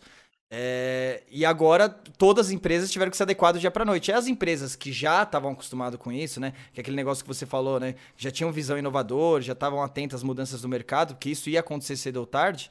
é, 0.50 1.22
e 1.28 1.44
agora 1.44 1.88
todas 1.88 2.46
as 2.46 2.52
empresas 2.52 2.90
tiveram 2.90 3.10
que 3.10 3.16
se 3.16 3.22
adequar 3.22 3.52
do 3.52 3.58
dia 3.58 3.70
para 3.70 3.84
noite. 3.84 4.10
E 4.10 4.14
as 4.14 4.28
empresas 4.28 4.76
que 4.76 4.92
já 4.92 5.24
estavam 5.24 5.50
acostumadas 5.52 5.98
com 5.98 6.12
isso, 6.12 6.38
né? 6.38 6.52
Que 6.72 6.78
é 6.78 6.82
aquele 6.82 6.96
negócio 6.96 7.24
que 7.24 7.28
você 7.28 7.44
falou, 7.44 7.80
né? 7.80 7.96
Já 8.16 8.30
tinham 8.30 8.52
visão 8.52 8.78
inovadora, 8.78 9.42
já 9.42 9.54
estavam 9.54 9.82
atentas 9.82 10.20
às 10.20 10.22
mudanças 10.22 10.62
do 10.62 10.68
mercado, 10.68 11.16
que 11.16 11.30
isso 11.30 11.50
ia 11.50 11.58
acontecer 11.58 11.96
cedo 11.96 12.18
ou 12.18 12.26
tarde 12.26 12.70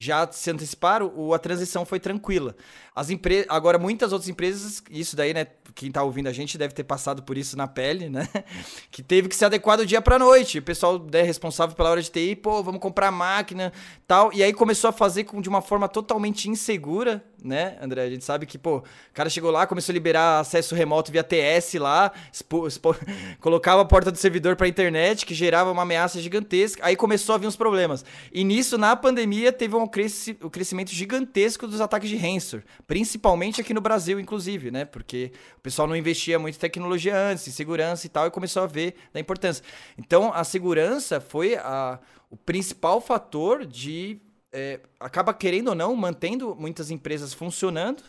já 0.00 0.30
se 0.30 0.50
anteciparam, 0.50 1.12
o, 1.16 1.34
a 1.34 1.38
transição 1.38 1.84
foi 1.84 1.98
tranquila. 1.98 2.54
As 2.94 3.08
agora 3.48 3.78
muitas 3.78 4.12
outras 4.12 4.28
empresas, 4.28 4.82
isso 4.90 5.16
daí, 5.16 5.34
né, 5.34 5.46
quem 5.74 5.90
tá 5.90 6.02
ouvindo 6.02 6.28
a 6.28 6.32
gente 6.32 6.58
deve 6.58 6.74
ter 6.74 6.84
passado 6.84 7.22
por 7.22 7.38
isso 7.38 7.56
na 7.56 7.66
pele, 7.66 8.08
né? 8.08 8.28
Que 8.90 9.02
teve 9.02 9.28
que 9.28 9.36
se 9.36 9.44
adequar 9.44 9.76
do 9.76 9.86
dia 9.86 10.02
para 10.02 10.18
noite. 10.18 10.58
O 10.58 10.62
pessoal 10.62 11.04
é 11.12 11.22
responsável 11.22 11.76
pela 11.76 11.90
hora 11.90 12.02
de 12.02 12.10
TI, 12.10 12.34
pô, 12.34 12.62
vamos 12.62 12.80
comprar 12.80 13.10
máquina, 13.10 13.72
tal, 14.06 14.32
e 14.32 14.42
aí 14.42 14.52
começou 14.52 14.90
a 14.90 14.92
fazer 14.92 15.24
com 15.24 15.40
de 15.40 15.48
uma 15.48 15.62
forma 15.62 15.88
totalmente 15.88 16.48
insegura, 16.48 17.22
né, 17.42 17.76
André? 17.80 18.02
A 18.02 18.10
gente 18.10 18.24
sabe 18.24 18.46
que, 18.46 18.58
pô, 18.58 18.78
o 18.78 18.84
cara 19.14 19.30
chegou 19.30 19.50
lá, 19.50 19.66
começou 19.66 19.92
a 19.92 19.94
liberar 19.94 20.40
acesso 20.40 20.74
remoto 20.74 21.12
via 21.12 21.22
TS 21.22 21.74
lá, 21.74 22.10
expo, 22.32 22.66
expo, 22.66 22.96
colocava 23.40 23.82
a 23.82 23.84
porta 23.84 24.10
do 24.10 24.18
servidor 24.18 24.56
para 24.56 24.66
internet, 24.66 25.24
que 25.24 25.34
gerava 25.34 25.70
uma 25.70 25.82
ameaça 25.82 26.20
gigantesca. 26.20 26.84
Aí 26.84 26.96
começou 26.96 27.34
a 27.34 27.38
vir 27.38 27.46
uns 27.46 27.56
problemas. 27.56 28.04
E 28.32 28.42
nisso, 28.42 28.76
na 28.76 28.96
pandemia, 28.96 29.52
teve 29.52 29.76
um, 29.88 29.90
cresci, 29.90 30.36
um 30.42 30.48
crescimento 30.48 30.90
gigantesco 30.90 31.66
dos 31.66 31.80
ataques 31.80 32.08
de 32.08 32.16
ransomware, 32.16 32.66
principalmente 32.86 33.60
aqui 33.60 33.74
no 33.74 33.80
Brasil, 33.80 34.20
inclusive, 34.20 34.70
né? 34.70 34.84
Porque 34.84 35.32
o 35.56 35.60
pessoal 35.60 35.88
não 35.88 35.96
investia 35.96 36.38
muito 36.38 36.56
em 36.56 36.58
tecnologia 36.58 37.16
antes, 37.16 37.48
em 37.48 37.50
segurança 37.50 38.06
e 38.06 38.10
tal, 38.10 38.26
e 38.26 38.30
começou 38.30 38.62
a 38.62 38.66
ver 38.66 38.94
da 39.12 39.18
importância. 39.18 39.64
Então, 39.96 40.32
a 40.32 40.44
segurança 40.44 41.20
foi 41.20 41.56
a, 41.56 41.98
o 42.30 42.36
principal 42.36 43.00
fator 43.00 43.64
de 43.66 44.20
é, 44.52 44.80
acaba 45.00 45.34
querendo 45.34 45.68
ou 45.68 45.74
não 45.74 45.94
mantendo 45.94 46.54
muitas 46.54 46.90
empresas 46.90 47.34
funcionando, 47.34 48.02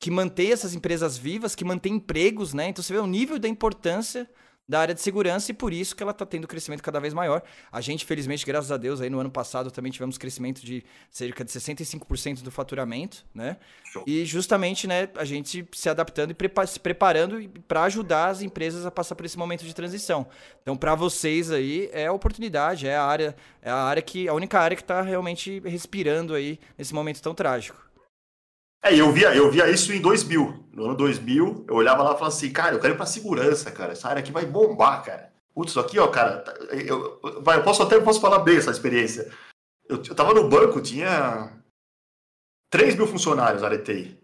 que 0.00 0.10
mantém 0.10 0.50
essas 0.50 0.74
empresas 0.74 1.16
vivas, 1.16 1.54
que 1.54 1.64
mantém 1.64 1.94
empregos, 1.94 2.52
né? 2.52 2.68
Então 2.68 2.82
você 2.82 2.92
vê 2.92 2.98
o 2.98 3.06
nível 3.06 3.38
da 3.38 3.48
importância 3.48 4.28
da 4.68 4.80
área 4.80 4.94
de 4.94 5.00
segurança 5.00 5.50
e 5.50 5.54
por 5.54 5.72
isso 5.72 5.94
que 5.94 6.02
ela 6.02 6.12
está 6.12 6.24
tendo 6.24 6.46
crescimento 6.46 6.82
cada 6.82 7.00
vez 7.00 7.12
maior. 7.12 7.42
A 7.70 7.80
gente, 7.80 8.04
felizmente, 8.04 8.46
graças 8.46 8.70
a 8.70 8.76
Deus, 8.76 9.00
aí 9.00 9.10
no 9.10 9.18
ano 9.18 9.30
passado 9.30 9.70
também 9.70 9.90
tivemos 9.90 10.16
crescimento 10.16 10.64
de 10.64 10.84
cerca 11.10 11.44
de 11.44 11.50
65% 11.50 12.42
do 12.42 12.50
faturamento, 12.50 13.24
né? 13.34 13.56
Show. 13.92 14.04
E 14.06 14.24
justamente, 14.24 14.86
né, 14.86 15.08
a 15.16 15.24
gente 15.24 15.66
se 15.72 15.88
adaptando 15.88 16.30
e 16.30 16.34
prepa 16.34 16.66
se 16.66 16.78
preparando 16.78 17.48
para 17.66 17.82
ajudar 17.84 18.28
as 18.28 18.40
empresas 18.40 18.86
a 18.86 18.90
passar 18.90 19.14
por 19.14 19.26
esse 19.26 19.36
momento 19.36 19.64
de 19.64 19.74
transição. 19.74 20.26
Então, 20.62 20.76
para 20.76 20.94
vocês 20.94 21.50
aí 21.50 21.90
é 21.92 22.06
a 22.06 22.12
oportunidade, 22.12 22.86
é 22.86 22.96
a 22.96 23.04
área, 23.04 23.36
é 23.60 23.70
a 23.70 23.76
área 23.76 24.02
que 24.02 24.28
a 24.28 24.32
única 24.32 24.58
área 24.60 24.76
que 24.76 24.82
está 24.82 25.02
realmente 25.02 25.60
respirando 25.64 26.34
aí 26.34 26.58
nesse 26.78 26.94
momento 26.94 27.20
tão 27.20 27.34
trágico. 27.34 27.91
É, 28.82 28.94
eu 28.94 29.12
via, 29.12 29.34
eu 29.34 29.50
via 29.50 29.70
isso 29.70 29.92
em 29.92 30.00
2000. 30.00 30.62
No 30.72 30.86
ano 30.86 30.96
2000, 30.96 31.66
eu 31.68 31.74
olhava 31.74 32.02
lá 32.02 32.10
e 32.10 32.14
falava 32.14 32.34
assim, 32.34 32.52
cara, 32.52 32.74
eu 32.74 32.80
quero 32.80 32.94
ir 32.94 32.96
pra 32.96 33.06
segurança, 33.06 33.70
cara. 33.70 33.92
Essa 33.92 34.08
área 34.08 34.20
aqui 34.20 34.32
vai 34.32 34.44
bombar, 34.44 35.04
cara. 35.04 35.32
Putz, 35.54 35.70
isso 35.70 35.80
aqui, 35.80 35.98
ó, 35.98 36.08
cara. 36.08 36.38
Tá, 36.38 36.52
eu, 36.74 37.20
vai, 37.42 37.58
eu 37.58 37.62
posso 37.62 37.82
até 37.82 38.00
posso 38.00 38.20
falar 38.20 38.40
bem 38.40 38.56
essa 38.56 38.70
experiência. 38.70 39.30
Eu, 39.88 39.96
eu 39.98 40.14
tava 40.14 40.32
no 40.32 40.48
banco, 40.48 40.80
tinha 40.80 41.52
3 42.70 42.96
mil 42.96 43.06
funcionários 43.06 43.60
na 43.60 43.68
área 43.68 43.82
TI. 43.82 44.18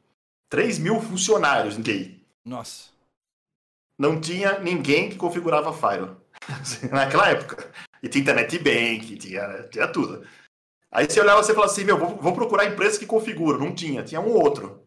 3 0.49 0.79
mil 0.79 1.01
funcionários 1.01 1.77
em 1.77 1.83
TI. 1.83 2.27
Nossa. 2.45 2.89
Não 3.99 4.21
tinha 4.21 4.59
ninguém 4.59 5.11
que 5.11 5.17
configurava 5.17 5.73
Firewall. 5.73 6.17
Naquela 6.91 7.29
época. 7.29 7.71
E 8.03 8.09
tinha 8.09 8.23
internet 8.23 8.59
bank, 8.59 9.17
tinha, 9.19 9.65
tinha 9.65 9.89
tudo. 9.89 10.27
Aí 10.93 11.09
você 11.09 11.21
olhava 11.21 11.41
e 11.41 11.45
falava 11.45 11.67
assim, 11.67 11.85
meu, 11.85 11.99
vou, 11.99 12.33
procurar 12.33 12.65
empresas 12.65 12.99
que 12.99 13.07
configuram. 13.07 13.59
Não 13.59 13.75
tinha, 13.75 14.03
tinha 14.03 14.21
um 14.21 14.33
outro. 14.33 14.85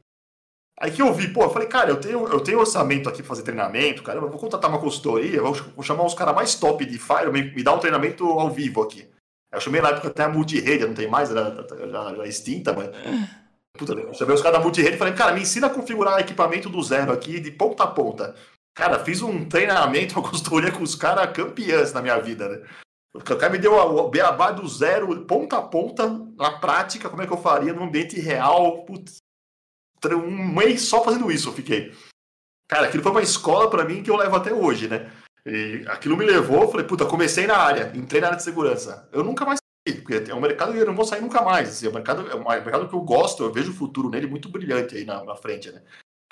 Aí 0.79 0.91
que 0.91 1.01
eu 1.01 1.13
vi, 1.13 1.31
pô, 1.31 1.43
eu 1.43 1.49
falei, 1.49 1.67
cara, 1.67 1.91
eu 1.91 1.99
tenho, 1.99 2.27
eu 2.27 2.39
tenho 2.39 2.59
orçamento 2.59 3.07
aqui 3.07 3.17
pra 3.17 3.27
fazer 3.27 3.43
treinamento, 3.43 4.01
cara, 4.01 4.17
eu 4.17 4.27
vou 4.27 4.39
contratar 4.39 4.67
uma 4.67 4.79
consultoria, 4.79 5.39
vou, 5.39 5.53
vou 5.53 5.83
chamar 5.83 6.03
uns 6.03 6.15
caras 6.15 6.33
mais 6.33 6.55
top 6.55 6.83
de 6.83 6.97
Fire, 6.97 7.31
me, 7.31 7.53
me 7.53 7.61
dar 7.61 7.73
um 7.73 7.79
treinamento 7.79 8.25
ao 8.25 8.49
vivo 8.49 8.81
aqui. 8.81 9.07
Eu 9.51 9.61
chamei 9.61 9.79
na 9.79 9.89
época 9.89 10.07
até 10.07 10.23
a 10.23 10.29
multirede, 10.29 10.87
não 10.87 10.95
tem 10.95 11.07
mais, 11.07 11.29
era, 11.29 11.67
já, 11.87 12.15
já 12.15 12.25
extinta, 12.25 12.73
mas. 12.73 12.89
Puta, 13.77 13.93
eu 13.93 14.13
chamei 14.13 14.33
os 14.33 14.41
caras 14.41 14.57
da 14.57 14.63
multirede 14.63 14.95
e 14.95 14.97
falei, 14.97 15.13
cara, 15.13 15.33
me 15.33 15.41
ensina 15.41 15.67
a 15.67 15.69
configurar 15.69 16.19
equipamento 16.19 16.69
do 16.69 16.81
zero 16.81 17.11
aqui, 17.11 17.39
de 17.39 17.51
ponta 17.51 17.83
a 17.83 17.87
ponta. 17.87 18.35
Cara, 18.73 19.03
fiz 19.03 19.21
um 19.21 19.45
treinamento, 19.45 20.15
uma 20.19 20.27
consultoria 20.27 20.71
com 20.71 20.83
os 20.83 20.95
caras 20.95 21.31
campeãs 21.31 21.93
na 21.93 22.01
minha 22.01 22.17
vida, 22.19 22.47
né? 22.47 22.61
O 23.13 23.19
cara 23.19 23.49
me 23.49 23.57
deu 23.57 23.73
o 23.73 24.09
beabá 24.09 24.51
do 24.51 24.67
zero, 24.67 25.25
ponta 25.25 25.57
a 25.57 25.61
ponta, 25.61 26.07
na 26.37 26.59
prática, 26.59 27.09
como 27.09 27.21
é 27.21 27.27
que 27.27 27.33
eu 27.33 27.37
faria 27.37 27.73
no 27.73 27.83
ambiente 27.83 28.19
real. 28.19 28.85
Putz, 28.85 29.17
um 30.05 30.53
mês 30.53 30.83
só 30.83 31.03
fazendo 31.03 31.31
isso 31.31 31.49
eu 31.49 31.53
fiquei. 31.53 31.93
Cara, 32.69 32.87
aquilo 32.87 33.03
foi 33.03 33.11
uma 33.11 33.21
escola 33.21 33.69
para 33.69 33.83
mim 33.83 34.01
que 34.01 34.09
eu 34.09 34.15
levo 34.15 34.35
até 34.35 34.53
hoje, 34.53 34.87
né? 34.87 35.11
E 35.45 35.83
aquilo 35.87 36.15
me 36.15 36.23
levou, 36.23 36.69
falei, 36.69 36.85
puta, 36.85 37.05
comecei 37.05 37.45
na 37.45 37.57
área, 37.57 37.91
entrei 37.95 38.21
na 38.21 38.27
área 38.27 38.37
de 38.37 38.43
segurança. 38.43 39.09
Eu 39.11 39.23
nunca 39.23 39.43
mais 39.43 39.59
saí, 39.85 39.99
porque 39.99 40.31
é 40.31 40.35
um 40.35 40.39
mercado 40.39 40.71
que 40.71 40.79
eu 40.79 40.85
não 40.85 40.95
vou 40.95 41.03
sair 41.03 41.21
nunca 41.21 41.41
mais. 41.41 41.69
Assim, 41.69 41.87
é, 41.87 41.89
um 41.89 41.93
mercado, 41.93 42.29
é 42.29 42.35
um 42.35 42.47
mercado 42.47 42.87
que 42.87 42.95
eu 42.95 43.01
gosto, 43.01 43.43
eu 43.43 43.51
vejo 43.51 43.71
o 43.71 43.75
futuro 43.75 44.09
nele 44.09 44.27
muito 44.27 44.47
brilhante 44.47 44.95
aí 44.95 45.03
na, 45.03 45.23
na 45.23 45.35
frente, 45.35 45.69
né? 45.71 45.81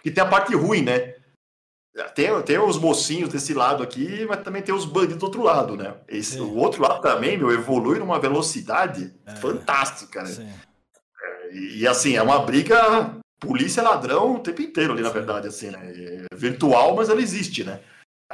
E 0.06 0.10
tem 0.10 0.24
a 0.24 0.28
parte 0.28 0.56
ruim, 0.56 0.84
né? 0.84 1.16
Tem, 2.14 2.42
tem 2.44 2.60
os 2.60 2.78
mocinhos 2.78 3.30
desse 3.30 3.54
lado 3.54 3.84
aqui, 3.84 4.26
mas 4.26 4.42
também 4.42 4.62
tem 4.62 4.74
os 4.74 4.86
bandidos 4.86 5.18
do 5.18 5.26
outro 5.26 5.42
lado, 5.42 5.76
né? 5.76 5.96
Esse, 6.08 6.40
o 6.40 6.56
outro 6.56 6.82
lado 6.82 7.02
também, 7.02 7.38
meu, 7.38 7.52
evolui 7.52 8.00
numa 8.00 8.20
velocidade 8.20 9.14
é, 9.26 9.36
fantástica, 9.36 10.24
né? 10.24 10.54
É, 11.22 11.56
e, 11.56 11.80
e, 11.80 11.88
assim, 11.88 12.16
é 12.16 12.22
uma 12.22 12.40
briga 12.40 13.16
polícia 13.40 13.82
ladrão 13.82 14.36
o 14.36 14.40
tempo 14.40 14.62
inteiro 14.62 14.94
ali, 14.94 15.02
na 15.02 15.10
verdade, 15.10 15.48
assim, 15.48 15.72
né? 15.72 15.80
É 16.32 16.36
virtual, 16.36 16.96
mas 16.96 17.10
ela 17.10 17.22
existe, 17.22 17.64
né? 17.64 17.80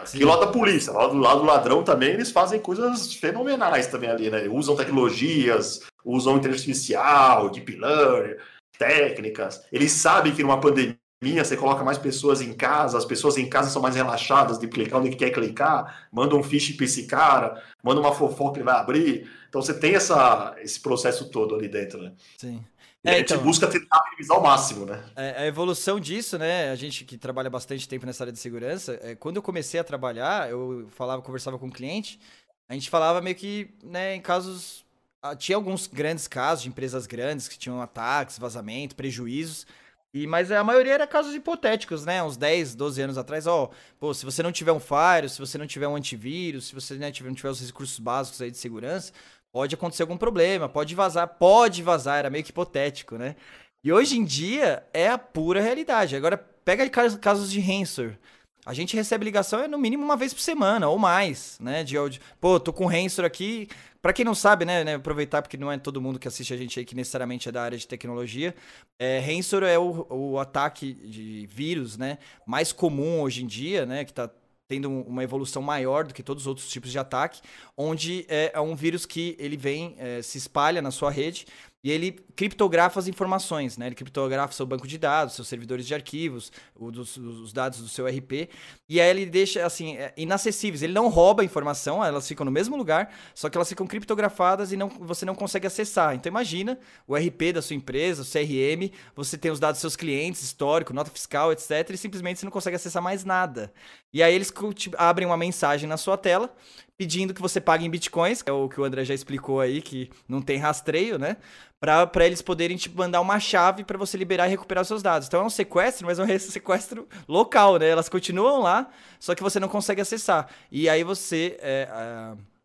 Sim. 0.03 0.25
lado 0.25 0.41
da 0.41 0.51
polícia, 0.51 0.91
lá 0.91 1.07
do 1.07 1.17
lado 1.17 1.39
do 1.39 1.45
ladrão 1.45 1.81
também, 1.81 2.09
eles 2.09 2.29
fazem 2.29 2.59
coisas 2.59 3.13
fenomenais 3.13 3.87
também 3.87 4.09
ali, 4.09 4.29
né? 4.29 4.45
Usam 4.49 4.75
tecnologias, 4.75 5.81
usam 6.03 6.35
inteligência 6.35 6.99
artificial, 6.99 7.49
deep 7.49 7.77
learning, 7.77 8.35
técnicas. 8.77 9.65
Eles 9.71 9.93
sabem 9.93 10.35
que 10.35 10.43
numa 10.43 10.59
pandemia 10.59 10.97
você 11.21 11.57
coloca 11.57 11.83
mais 11.83 11.97
pessoas 11.97 12.41
em 12.41 12.53
casa, 12.53 12.97
as 12.97 13.05
pessoas 13.05 13.37
em 13.37 13.49
casa 13.49 13.69
são 13.69 13.81
mais 13.81 13.95
relaxadas 13.95 14.59
de 14.59 14.67
clicar 14.67 14.99
onde 14.99 15.15
quer 15.15 15.31
clicar, 15.31 16.07
manda 16.11 16.35
um 16.35 16.43
fiche 16.43 16.73
para 16.73 16.85
esse 16.85 17.07
cara, 17.07 17.61
manda 17.83 17.99
uma 17.99 18.13
fofoca 18.13 18.53
que 18.53 18.59
ele 18.59 18.65
vai 18.65 18.75
abrir. 18.75 19.29
Então 19.49 19.61
você 19.61 19.73
tem 19.73 19.95
essa, 19.95 20.55
esse 20.59 20.79
processo 20.79 21.29
todo 21.29 21.55
ali 21.55 21.67
dentro, 21.67 22.01
né? 22.01 22.13
Sim. 22.37 22.63
É, 23.03 23.11
a 23.11 23.17
gente 23.17 23.33
então, 23.33 23.43
busca 23.43 23.67
tentar 23.67 24.03
minimizar 24.05 24.35
ao 24.35 24.43
máximo, 24.43 24.85
né? 24.85 25.03
É, 25.15 25.43
a 25.43 25.45
evolução 25.45 25.99
disso, 25.99 26.39
né? 26.39 26.71
A 26.71 26.75
gente 26.75 27.05
que 27.05 27.17
trabalha 27.17 27.51
bastante 27.51 27.87
tempo 27.87 28.05
nessa 28.05 28.23
área 28.23 28.33
de 28.33 28.39
segurança, 28.39 28.99
é, 29.01 29.13
quando 29.13 29.35
eu 29.35 29.43
comecei 29.43 29.79
a 29.79 29.83
trabalhar, 29.83 30.49
eu 30.49 30.87
falava, 30.89 31.21
conversava 31.21 31.59
com 31.59 31.65
o 31.65 31.67
um 31.69 31.71
cliente, 31.71 32.19
a 32.67 32.73
gente 32.73 32.89
falava 32.89 33.21
meio 33.21 33.35
que, 33.35 33.69
né, 33.83 34.15
em 34.15 34.21
casos. 34.21 34.83
Ah, 35.21 35.35
tinha 35.35 35.55
alguns 35.55 35.87
grandes 35.87 36.27
casos 36.27 36.63
de 36.63 36.69
empresas 36.69 37.05
grandes 37.05 37.47
que 37.47 37.57
tinham 37.57 37.79
ataques, 37.81 38.39
vazamento, 38.39 38.95
prejuízos. 38.95 39.67
E, 40.15 40.25
mas 40.25 40.49
a 40.49 40.63
maioria 40.63 40.93
era 40.93 41.05
casos 41.05 41.35
hipotéticos, 41.35 42.05
né? 42.05 42.23
Uns 42.23 42.37
10, 42.37 42.73
12 42.73 43.01
anos 43.01 43.17
atrás, 43.17 43.45
ó, 43.47 43.69
pô, 43.99 44.13
se 44.13 44.23
você 44.23 44.41
não 44.41 44.49
tiver 44.49 44.71
um 44.71 44.79
Fire, 44.79 45.27
se 45.27 45.37
você 45.39 45.57
não 45.57 45.67
tiver 45.67 45.89
um 45.89 45.95
antivírus, 45.97 46.67
se 46.67 46.73
você 46.73 46.93
né, 46.95 47.11
não 47.21 47.33
tiver 47.33 47.49
os 47.49 47.59
recursos 47.59 47.99
básicos 47.99 48.41
aí 48.41 48.49
de 48.49 48.55
segurança, 48.57 49.11
pode 49.51 49.75
acontecer 49.75 50.03
algum 50.03 50.15
problema, 50.15 50.69
pode 50.69 50.95
vazar, 50.95 51.27
pode 51.27 51.83
vazar, 51.83 52.19
era 52.19 52.29
meio 52.29 52.45
que 52.45 52.51
hipotético, 52.51 53.17
né? 53.17 53.35
E 53.83 53.91
hoje 53.91 54.17
em 54.17 54.23
dia 54.23 54.87
é 54.93 55.09
a 55.09 55.17
pura 55.17 55.59
realidade. 55.59 56.15
Agora, 56.15 56.37
pega 56.37 56.89
casos 57.19 57.51
de 57.51 57.59
ransomware. 57.59 58.17
A 58.65 58.73
gente 58.73 58.95
recebe 58.95 59.23
ligação 59.23 59.59
é 59.59 59.67
no 59.67 59.77
mínimo 59.77 60.03
uma 60.03 60.17
vez 60.17 60.33
por 60.33 60.41
semana 60.41 60.89
ou 60.89 60.97
mais, 60.97 61.57
né? 61.61 61.83
De, 61.83 61.95
de 62.09 62.19
pô, 62.41 62.59
tô 62.59 62.73
com 62.73 62.87
ransomware 62.87 63.27
aqui. 63.27 63.67
Para 64.01 64.13
quem 64.13 64.23
não 64.23 64.35
sabe, 64.35 64.65
né, 64.65 64.83
né, 64.83 64.95
aproveitar 64.95 65.41
porque 65.41 65.57
não 65.57 65.71
é 65.71 65.79
todo 65.79 65.99
mundo 65.99 66.19
que 66.19 66.27
assiste 66.27 66.53
a 66.53 66.57
gente 66.57 66.77
aí 66.77 66.85
que 66.85 66.95
necessariamente 66.95 67.49
é 67.49 67.51
da 67.51 67.63
área 67.63 67.77
de 67.77 67.87
tecnologia. 67.87 68.55
É, 68.99 69.23
é 69.71 69.79
o, 69.79 70.05
o 70.09 70.39
ataque 70.39 70.93
de 70.93 71.47
vírus, 71.47 71.97
né, 71.97 72.19
mais 72.45 72.71
comum 72.71 73.21
hoje 73.21 73.43
em 73.43 73.47
dia, 73.47 73.85
né, 73.85 74.05
que 74.05 74.13
tá 74.13 74.29
tendo 74.67 74.89
uma 74.89 75.23
evolução 75.23 75.61
maior 75.61 76.05
do 76.05 76.13
que 76.13 76.23
todos 76.23 76.43
os 76.43 76.47
outros 76.47 76.69
tipos 76.69 76.91
de 76.91 76.99
ataque, 76.99 77.41
onde 77.77 78.25
é, 78.27 78.51
é 78.53 78.61
um 78.61 78.75
vírus 78.75 79.05
que 79.05 79.35
ele 79.39 79.57
vem, 79.57 79.95
é, 79.97 80.21
se 80.21 80.37
espalha 80.37 80.81
na 80.81 80.91
sua 80.91 81.11
rede 81.11 81.45
e 81.85 81.91
ele 81.91 82.13
criptografa 82.35 82.99
as 82.99 83.07
informações, 83.07 83.77
né? 83.77 83.85
Ele 83.85 83.93
criptografa 83.93 84.51
seu 84.51 84.65
banco 84.65 84.87
de 84.87 84.97
dados, 84.97 85.35
seus 85.35 85.47
servidores 85.47 85.85
de 85.85 85.93
arquivos, 85.93 86.51
os 86.75 87.53
dados 87.53 87.79
do 87.79 87.87
seu 87.87 88.07
RP. 88.07 88.49
E 88.89 88.99
aí 88.99 89.07
ele 89.07 89.27
deixa, 89.27 89.63
assim, 89.63 89.95
é, 89.95 90.11
inacessíveis. 90.17 90.81
Ele 90.81 90.93
não 90.93 91.09
rouba 91.09 91.43
a 91.43 91.45
informação, 91.45 92.03
elas 92.03 92.27
ficam 92.27 92.43
no 92.43 92.51
mesmo 92.51 92.75
lugar, 92.75 93.13
só 93.35 93.51
que 93.51 93.55
elas 93.55 93.69
ficam 93.69 93.85
criptografadas 93.85 94.71
e 94.71 94.75
não, 94.75 94.89
você 94.89 95.25
não 95.25 95.35
consegue 95.35 95.67
acessar. 95.67 96.15
Então 96.15 96.27
imagina 96.27 96.79
o 97.07 97.15
RP 97.15 97.53
da 97.53 97.61
sua 97.61 97.75
empresa, 97.75 98.23
o 98.23 98.25
CRM, 98.25 98.91
você 99.15 99.37
tem 99.37 99.51
os 99.51 99.59
dados 99.59 99.75
dos 99.75 99.81
seus 99.81 99.95
clientes, 99.95 100.41
histórico, 100.41 100.91
nota 100.91 101.11
fiscal, 101.11 101.51
etc. 101.51 101.87
E 101.91 101.97
simplesmente 101.97 102.39
você 102.39 102.45
não 102.47 102.51
consegue 102.51 102.77
acessar 102.77 103.03
mais 103.03 103.23
nada. 103.23 103.71
E 104.15 104.23
aí 104.23 104.33
eles 104.33 104.49
abrem 104.97 105.27
uma 105.27 105.35
mensagem 105.35 105.89
na 105.89 105.97
sua 105.97 106.17
tela 106.17 106.49
pedindo 106.97 107.33
que 107.33 107.41
você 107.41 107.59
pague 107.59 107.85
em 107.85 107.89
bitcoins, 107.89 108.41
que 108.41 108.49
é 108.49 108.53
o 108.53 108.69
que 108.69 108.79
o 108.79 108.85
André 108.85 109.03
já 109.03 109.13
explicou 109.13 109.59
aí, 109.59 109.81
que 109.81 110.09
não 110.25 110.41
tem 110.41 110.57
rastreio, 110.57 111.19
né? 111.19 111.35
Para 111.81 112.25
eles 112.25 112.41
poderem 112.41 112.77
te 112.77 112.89
mandar 112.89 113.19
uma 113.19 113.37
chave 113.41 113.83
para 113.83 113.97
você 113.97 114.17
liberar 114.17 114.47
e 114.47 114.51
recuperar 114.51 114.85
seus 114.85 115.03
dados. 115.03 115.27
Então 115.27 115.41
é 115.41 115.43
um 115.43 115.49
sequestro, 115.49 116.07
mas 116.07 116.17
é 116.17 116.23
um 116.23 116.27
sequestro 116.39 117.05
local, 117.27 117.77
né? 117.77 117.89
Elas 117.89 118.07
continuam 118.07 118.61
lá, 118.61 118.89
só 119.19 119.35
que 119.35 119.43
você 119.43 119.59
não 119.59 119.67
consegue 119.67 119.99
acessar. 119.99 120.47
E 120.71 120.87
aí 120.87 121.03
você. 121.03 121.57
É, 121.61 121.89
é 121.91 122.55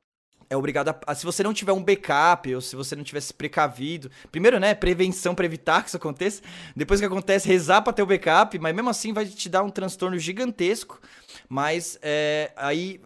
é 0.50 0.56
obrigado 0.56 0.88
a, 0.88 0.98
a, 1.06 1.14
Se 1.14 1.24
você 1.24 1.44
não 1.44 1.54
tiver 1.54 1.72
um 1.72 1.82
backup, 1.82 2.52
ou 2.52 2.60
se 2.60 2.74
você 2.74 2.96
não 2.96 3.04
tivesse 3.04 3.32
precavido. 3.32 4.10
Primeiro, 4.32 4.58
né? 4.58 4.74
Prevenção 4.74 5.32
para 5.32 5.44
evitar 5.44 5.80
que 5.82 5.88
isso 5.88 5.96
aconteça. 5.96 6.42
Depois 6.74 6.98
que 6.98 7.06
acontece, 7.06 7.46
rezar 7.46 7.82
para 7.82 7.92
ter 7.92 8.02
o 8.02 8.06
backup, 8.06 8.58
mas 8.58 8.74
mesmo 8.74 8.90
assim 8.90 9.12
vai 9.12 9.24
te 9.24 9.48
dar 9.48 9.62
um 9.62 9.70
transtorno 9.70 10.18
gigantesco. 10.18 11.00
Mas 11.52 11.98
é, 12.00 12.52
aí 12.54 13.00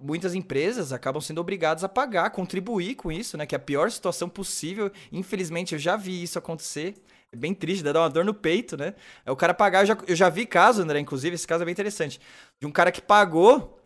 muitas 0.00 0.34
empresas 0.34 0.90
acabam 0.90 1.20
sendo 1.20 1.38
obrigadas 1.38 1.84
a 1.84 1.88
pagar, 1.88 2.30
contribuir 2.30 2.94
com 2.94 3.12
isso, 3.12 3.36
né? 3.36 3.44
Que 3.44 3.54
é 3.54 3.58
a 3.58 3.60
pior 3.60 3.90
situação 3.90 4.26
possível. 4.26 4.90
Infelizmente, 5.12 5.74
eu 5.74 5.78
já 5.78 5.98
vi 5.98 6.22
isso 6.22 6.38
acontecer. 6.38 6.94
É 7.30 7.36
bem 7.36 7.52
triste, 7.52 7.82
dá 7.82 8.00
uma 8.00 8.08
dor 8.08 8.24
no 8.24 8.32
peito, 8.32 8.74
né? 8.74 8.94
É 9.26 9.30
o 9.30 9.36
cara 9.36 9.52
pagar. 9.52 9.82
Eu 9.82 9.86
já, 9.86 9.98
eu 10.08 10.16
já 10.16 10.30
vi 10.30 10.46
caso, 10.46 10.80
André, 10.80 10.98
inclusive, 10.98 11.34
esse 11.34 11.46
caso 11.46 11.62
é 11.62 11.66
bem 11.66 11.72
interessante. 11.72 12.18
De 12.58 12.66
um 12.66 12.72
cara 12.72 12.90
que 12.90 13.02
pagou 13.02 13.78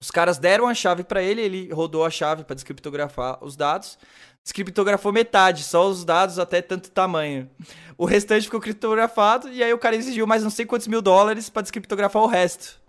os 0.00 0.12
caras 0.12 0.38
deram 0.38 0.68
a 0.68 0.74
chave 0.74 1.02
para 1.02 1.20
ele, 1.20 1.40
ele 1.40 1.72
rodou 1.72 2.04
a 2.04 2.10
chave 2.10 2.44
para 2.44 2.54
descriptografar 2.54 3.42
os 3.42 3.56
dados. 3.56 3.98
Descriptografou 4.44 5.12
metade, 5.12 5.64
só 5.64 5.88
os 5.88 6.04
dados 6.04 6.38
até 6.38 6.62
tanto 6.62 6.92
tamanho. 6.92 7.50
O 7.96 8.04
restante 8.04 8.44
ficou 8.44 8.60
criptografado 8.60 9.48
e 9.48 9.64
aí 9.64 9.72
o 9.72 9.78
cara 9.78 9.96
exigiu 9.96 10.28
mais 10.28 10.44
não 10.44 10.50
sei 10.50 10.64
quantos 10.64 10.86
mil 10.86 11.02
dólares 11.02 11.50
para 11.50 11.62
descriptografar 11.62 12.22
o 12.22 12.28
resto. 12.28 12.80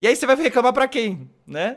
E 0.00 0.06
aí 0.06 0.14
você 0.14 0.26
vai 0.26 0.36
reclamar 0.36 0.72
para 0.72 0.86
quem, 0.86 1.28
né? 1.46 1.76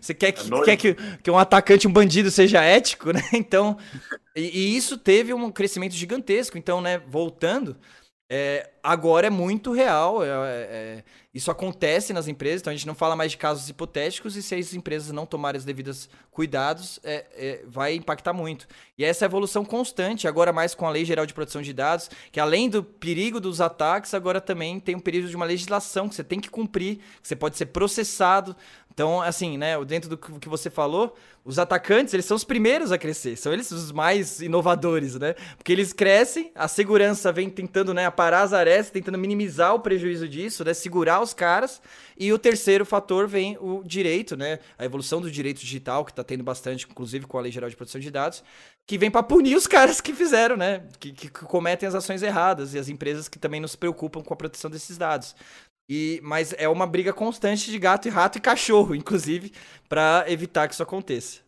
Você 0.00 0.14
quer, 0.14 0.32
que, 0.32 0.52
é 0.52 0.62
quer 0.64 0.76
que, 0.76 0.94
que 1.22 1.30
um 1.30 1.38
atacante, 1.38 1.86
um 1.86 1.92
bandido 1.92 2.30
seja 2.30 2.62
ético, 2.62 3.12
né? 3.12 3.20
Então, 3.34 3.76
e, 4.34 4.42
e 4.42 4.76
isso 4.76 4.96
teve 4.96 5.34
um 5.34 5.50
crescimento 5.50 5.94
gigantesco. 5.94 6.56
Então, 6.56 6.80
né, 6.80 6.98
voltando, 6.98 7.76
é, 8.30 8.70
agora 8.82 9.26
é 9.26 9.30
muito 9.30 9.72
real. 9.72 10.22
É, 10.22 10.28
é, 10.28 11.04
isso 11.32 11.50
acontece 11.50 12.12
nas 12.12 12.26
empresas, 12.26 12.60
então 12.60 12.72
a 12.72 12.74
gente 12.74 12.86
não 12.86 12.94
fala 12.94 13.14
mais 13.14 13.30
de 13.30 13.38
casos 13.38 13.68
hipotéticos 13.68 14.34
e 14.34 14.42
se 14.42 14.54
as 14.54 14.74
empresas 14.74 15.12
não 15.12 15.24
tomarem 15.24 15.58
os 15.58 15.64
devidos 15.64 16.08
cuidados, 16.32 16.98
é, 17.04 17.24
é, 17.36 17.62
vai 17.66 17.94
impactar 17.94 18.32
muito. 18.32 18.66
E 18.98 19.04
essa 19.04 19.26
evolução 19.26 19.64
constante, 19.64 20.26
agora 20.26 20.52
mais 20.52 20.74
com 20.74 20.86
a 20.86 20.90
Lei 20.90 21.04
Geral 21.04 21.24
de 21.24 21.32
Proteção 21.32 21.62
de 21.62 21.72
Dados, 21.72 22.10
que 22.32 22.40
além 22.40 22.68
do 22.68 22.82
perigo 22.82 23.38
dos 23.38 23.60
ataques, 23.60 24.12
agora 24.12 24.40
também 24.40 24.80
tem 24.80 24.96
um 24.96 25.00
período 25.00 25.28
de 25.28 25.36
uma 25.36 25.44
legislação 25.44 26.08
que 26.08 26.16
você 26.16 26.24
tem 26.24 26.40
que 26.40 26.50
cumprir, 26.50 26.96
que 27.22 27.28
você 27.28 27.36
pode 27.36 27.56
ser 27.56 27.66
processado. 27.66 28.56
Então, 28.92 29.22
assim, 29.22 29.56
né, 29.56 29.82
dentro 29.84 30.10
do 30.10 30.18
que 30.18 30.48
você 30.48 30.68
falou, 30.68 31.16
os 31.44 31.58
atacantes, 31.58 32.12
eles 32.12 32.26
são 32.26 32.36
os 32.36 32.44
primeiros 32.44 32.92
a 32.92 32.98
crescer, 32.98 33.36
são 33.36 33.52
eles 33.52 33.70
os 33.70 33.92
mais 33.92 34.40
inovadores, 34.42 35.14
né? 35.14 35.34
Porque 35.56 35.72
eles 35.72 35.92
crescem, 35.92 36.50
a 36.54 36.68
segurança 36.68 37.32
vem 37.32 37.48
tentando, 37.48 37.94
né, 37.94 38.04
aparar 38.04 38.42
as 38.42 38.52
arestas, 38.52 38.69
tentando 38.90 39.18
minimizar 39.18 39.74
o 39.74 39.80
prejuízo 39.80 40.28
disso, 40.28 40.64
né, 40.64 40.74
segurar 40.74 41.20
os 41.20 41.34
caras, 41.34 41.80
e 42.18 42.32
o 42.32 42.38
terceiro 42.38 42.84
fator 42.84 43.26
vem 43.26 43.56
o 43.60 43.82
direito, 43.84 44.36
né, 44.36 44.58
a 44.78 44.84
evolução 44.84 45.20
do 45.20 45.30
direito 45.30 45.60
digital, 45.60 46.04
que 46.04 46.12
está 46.12 46.22
tendo 46.22 46.44
bastante, 46.44 46.86
inclusive 46.88 47.26
com 47.26 47.38
a 47.38 47.40
Lei 47.40 47.52
Geral 47.52 47.68
de 47.68 47.76
Proteção 47.76 48.00
de 48.00 48.10
Dados, 48.10 48.44
que 48.86 48.98
vem 48.98 49.10
para 49.10 49.22
punir 49.22 49.56
os 49.56 49.66
caras 49.68 50.00
que 50.00 50.12
fizeram, 50.12 50.56
né, 50.56 50.82
que, 50.98 51.12
que 51.12 51.28
cometem 51.30 51.88
as 51.88 51.94
ações 51.94 52.22
erradas, 52.22 52.74
e 52.74 52.78
as 52.78 52.88
empresas 52.88 53.28
que 53.28 53.38
também 53.38 53.60
não 53.60 53.68
se 53.68 53.78
preocupam 53.78 54.22
com 54.22 54.34
a 54.34 54.36
proteção 54.36 54.70
desses 54.70 54.96
dados. 54.96 55.34
E, 55.90 56.20
mas 56.22 56.54
é 56.56 56.68
uma 56.68 56.86
briga 56.86 57.12
constante 57.12 57.68
de 57.68 57.76
gato 57.76 58.06
e 58.06 58.10
rato 58.12 58.38
e 58.38 58.40
cachorro, 58.40 58.94
inclusive, 58.96 59.52
para 59.88 60.24
evitar 60.28 60.68
que 60.68 60.74
isso 60.74 60.82
aconteça. 60.84 61.40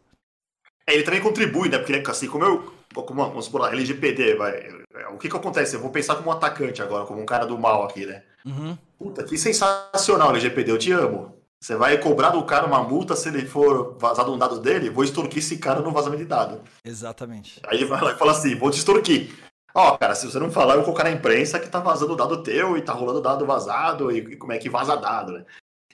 É, 0.84 0.94
ele 0.94 1.04
também 1.04 1.20
contribui, 1.20 1.68
né? 1.68 1.78
Porque 1.78 2.10
assim, 2.10 2.26
como 2.26 2.44
eu. 2.44 2.74
Como, 2.94 3.24
vamos 3.24 3.46
supor, 3.46 3.72
LGPD, 3.72 4.36
vai. 4.36 4.68
O 5.12 5.18
que 5.18 5.28
que 5.28 5.36
acontece? 5.36 5.74
Eu 5.74 5.80
vou 5.80 5.90
pensar 5.90 6.16
como 6.16 6.28
um 6.28 6.32
atacante 6.32 6.82
agora, 6.82 7.06
como 7.06 7.20
um 7.20 7.26
cara 7.26 7.46
do 7.46 7.58
mal 7.58 7.84
aqui, 7.84 8.06
né? 8.06 8.22
Uhum. 8.44 8.76
Puta, 8.98 9.24
que 9.24 9.36
sensacional, 9.38 10.30
LGPD, 10.30 10.70
eu 10.70 10.78
te 10.78 10.92
amo. 10.92 11.34
Você 11.60 11.76
vai 11.76 11.96
cobrar 11.98 12.30
do 12.30 12.44
cara 12.44 12.66
uma 12.66 12.82
multa 12.82 13.14
se 13.14 13.28
ele 13.28 13.46
for 13.46 13.96
vazado 13.96 14.32
um 14.32 14.38
dado 14.38 14.58
dele? 14.58 14.90
Vou 14.90 15.04
extorquir 15.04 15.38
esse 15.38 15.58
cara 15.58 15.80
no 15.80 15.92
vazamento 15.92 16.24
de 16.24 16.28
dado. 16.28 16.60
Exatamente. 16.84 17.60
Aí 17.64 17.78
ele 17.78 17.84
vai 17.84 18.02
lá 18.02 18.12
e 18.12 18.18
fala 18.18 18.32
assim: 18.32 18.56
vou 18.56 18.70
te 18.70 18.78
extorquir. 18.78 19.30
Ó, 19.72 19.96
cara, 19.96 20.14
se 20.14 20.26
você 20.26 20.40
não 20.40 20.50
falar, 20.50 20.74
eu 20.74 20.78
vou 20.78 20.86
colocar 20.86 21.04
na 21.04 21.12
imprensa 21.12 21.60
que 21.60 21.68
tá 21.68 21.78
vazando 21.78 22.16
dado 22.16 22.42
teu 22.42 22.76
e 22.76 22.82
tá 22.82 22.92
rolando 22.92 23.22
dado 23.22 23.46
vazado 23.46 24.10
e, 24.10 24.18
e 24.18 24.36
como 24.36 24.52
é 24.52 24.58
que 24.58 24.68
vaza 24.68 24.96
dado, 24.96 25.32
né? 25.32 25.44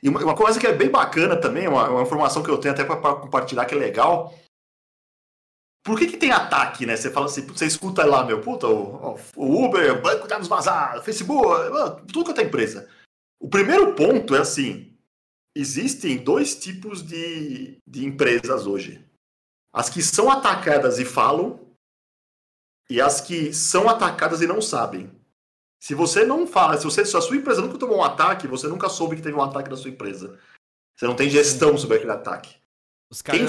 E 0.03 0.09
uma, 0.09 0.21
uma, 0.23 0.35
coisa 0.35 0.59
que 0.59 0.67
é 0.67 0.73
bem 0.73 0.89
bacana 0.89 1.37
também, 1.37 1.69
uma, 1.69 1.89
uma 1.91 2.03
informação 2.03 2.43
que 2.43 2.51
eu 2.51 2.59
tenho 2.59 2.73
até 2.73 2.83
para 2.85 2.97
compartilhar 2.97 3.65
que 3.67 3.75
é 3.75 3.79
legal. 3.79 4.33
Por 5.89 5.99
que, 5.99 6.07
que 6.07 6.19
tem 6.19 6.31
ataque, 6.31 6.85
né? 6.85 6.99
Você 6.99 7.11
fala 7.11 7.25
assim, 7.25 7.47
você 7.47 7.65
escuta 7.65 8.05
lá, 8.05 8.23
meu, 8.23 8.43
puta, 8.43 8.67
o, 8.67 9.19
o 9.35 9.65
Uber, 9.65 10.03
banco 10.03 10.25
de 10.25 10.29
dados 10.29 10.47
vazados, 10.47 11.03
Facebook, 11.03 11.51
tudo 12.13 12.35
que 12.35 12.39
é 12.39 12.45
empresa. 12.45 12.87
O 13.41 13.49
primeiro 13.49 13.95
ponto 13.95 14.37
é 14.37 14.39
assim: 14.39 14.95
existem 15.57 16.19
dois 16.19 16.55
tipos 16.57 17.03
de, 17.03 17.79
de 17.87 18.05
empresas 18.05 18.67
hoje. 18.67 19.03
As 19.73 19.89
que 19.89 20.03
são 20.03 20.31
atacadas 20.31 20.99
e 20.99 21.07
falam, 21.07 21.59
e 22.91 23.01
as 23.01 23.23
que 23.23 23.55
são 23.55 23.89
atacadas 23.89 24.43
e 24.43 24.47
não 24.47 24.61
sabem. 24.61 25.11
Se 25.83 25.95
você 25.95 26.27
não 26.27 26.47
fala, 26.47 26.77
se, 26.77 26.85
você, 26.85 27.03
se 27.03 27.17
a 27.17 27.23
sua 27.23 27.37
empresa 27.37 27.63
nunca 27.63 27.79
tomou 27.79 27.97
um 27.97 28.05
ataque, 28.05 28.47
você 28.47 28.69
nunca 28.69 28.91
soube 28.91 29.17
que 29.17 29.23
teve 29.23 29.39
um 29.39 29.43
ataque 29.43 29.71
na 29.71 29.77
sua 29.77 29.89
empresa. 29.89 30.39
Você 30.95 31.07
não 31.07 31.17
tem 31.17 31.31
gestão 31.31 31.79
sobre 31.79 31.97
aquele 31.97 32.13
ataque. 32.13 32.57
quem 33.25 33.45
né, 33.45 33.49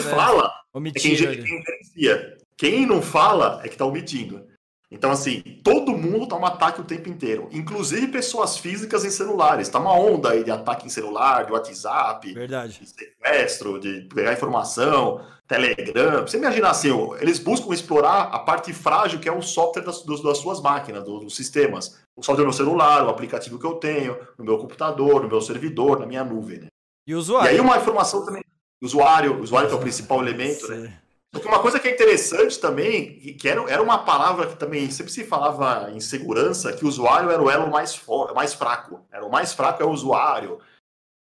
fala 0.72 0.88
é 0.88 0.92
quem, 0.92 1.16
gerencia. 1.16 2.38
Quem 2.58 2.86
não 2.86 3.02
fala 3.02 3.62
é 3.64 3.68
que 3.68 3.76
está 3.76 3.86
omitindo. 3.86 4.48
Então, 4.92 5.12
assim, 5.12 5.42
todo 5.64 5.92
mundo 5.92 6.28
toma 6.28 6.48
ataque 6.48 6.82
o 6.82 6.84
tempo 6.84 7.10
inteiro, 7.10 7.48
inclusive 7.52 8.08
pessoas 8.08 8.58
físicas 8.58 9.06
em 9.06 9.12
celulares. 9.12 9.70
Tá 9.70 9.78
uma 9.78 9.94
onda 9.94 10.32
aí 10.32 10.44
de 10.44 10.50
ataque 10.50 10.88
em 10.88 10.90
celular, 10.90 11.46
de 11.46 11.52
WhatsApp, 11.52 12.34
Verdade. 12.34 12.80
de 12.80 12.90
sequestro, 12.90 13.80
de 13.80 14.08
pegar 14.14 14.34
informação, 14.34 15.24
Telegram. 15.48 16.22
Você 16.22 16.38
imaginar 16.38 16.72
assim, 16.72 16.90
eles 17.22 17.38
buscam 17.38 17.72
explorar 17.72 18.30
a 18.32 18.40
parte 18.40 18.74
frágil 18.74 19.20
que 19.20 19.30
é 19.30 19.32
o 19.32 19.44
software 19.44 19.84
das, 19.84 20.04
das 20.04 20.38
suas 20.40 20.60
máquinas, 20.60 21.04
dos, 21.04 21.24
dos 21.24 21.36
sistemas. 21.36 22.00
O 22.16 22.24
software 22.24 22.46
no 22.46 22.54
celular, 22.54 23.06
o 23.06 23.10
aplicativo 23.10 23.60
que 23.60 23.66
eu 23.66 23.76
tenho, 23.76 24.18
no 24.40 24.44
meu 24.44 24.58
computador, 24.58 25.22
no 25.22 25.30
meu 25.30 25.40
servidor, 25.40 26.00
na 26.00 26.08
minha 26.08 26.24
nuvem. 26.24 26.62
Né? 26.62 26.68
E 27.06 27.14
o 27.14 27.20
usuário. 27.20 27.52
E 27.52 27.54
aí 27.54 27.60
uma 27.60 27.78
informação 27.78 28.26
também. 28.26 28.44
O 28.82 28.86
usuário, 28.86 29.38
o 29.38 29.42
usuário 29.42 29.70
que 29.70 29.76
é 29.76 29.78
o 29.78 29.82
principal 29.82 30.22
elemento, 30.22 30.68
né? 30.68 31.00
Porque 31.32 31.48
uma 31.48 31.60
coisa 31.60 31.80
que 31.80 31.88
é 31.88 31.94
interessante 31.94 32.60
também, 32.60 33.20
que 33.36 33.48
era, 33.48 33.62
era 33.70 33.82
uma 33.82 34.00
palavra 34.00 34.48
que 34.48 34.56
também 34.56 34.90
sempre 34.90 35.12
se 35.12 35.24
falava 35.24 35.92
em 35.92 36.00
segurança, 36.00 36.74
que 36.74 36.84
o 36.84 36.88
usuário 36.88 37.30
era 37.30 37.42
o 37.42 37.50
elo 37.50 37.70
mais, 37.70 37.96
for, 37.96 38.34
mais 38.34 38.54
fraco. 38.54 39.06
Era 39.12 39.24
o 39.24 39.30
mais 39.30 39.54
fraco 39.54 39.84
é 39.84 39.86
o 39.86 39.92
usuário. 39.92 40.60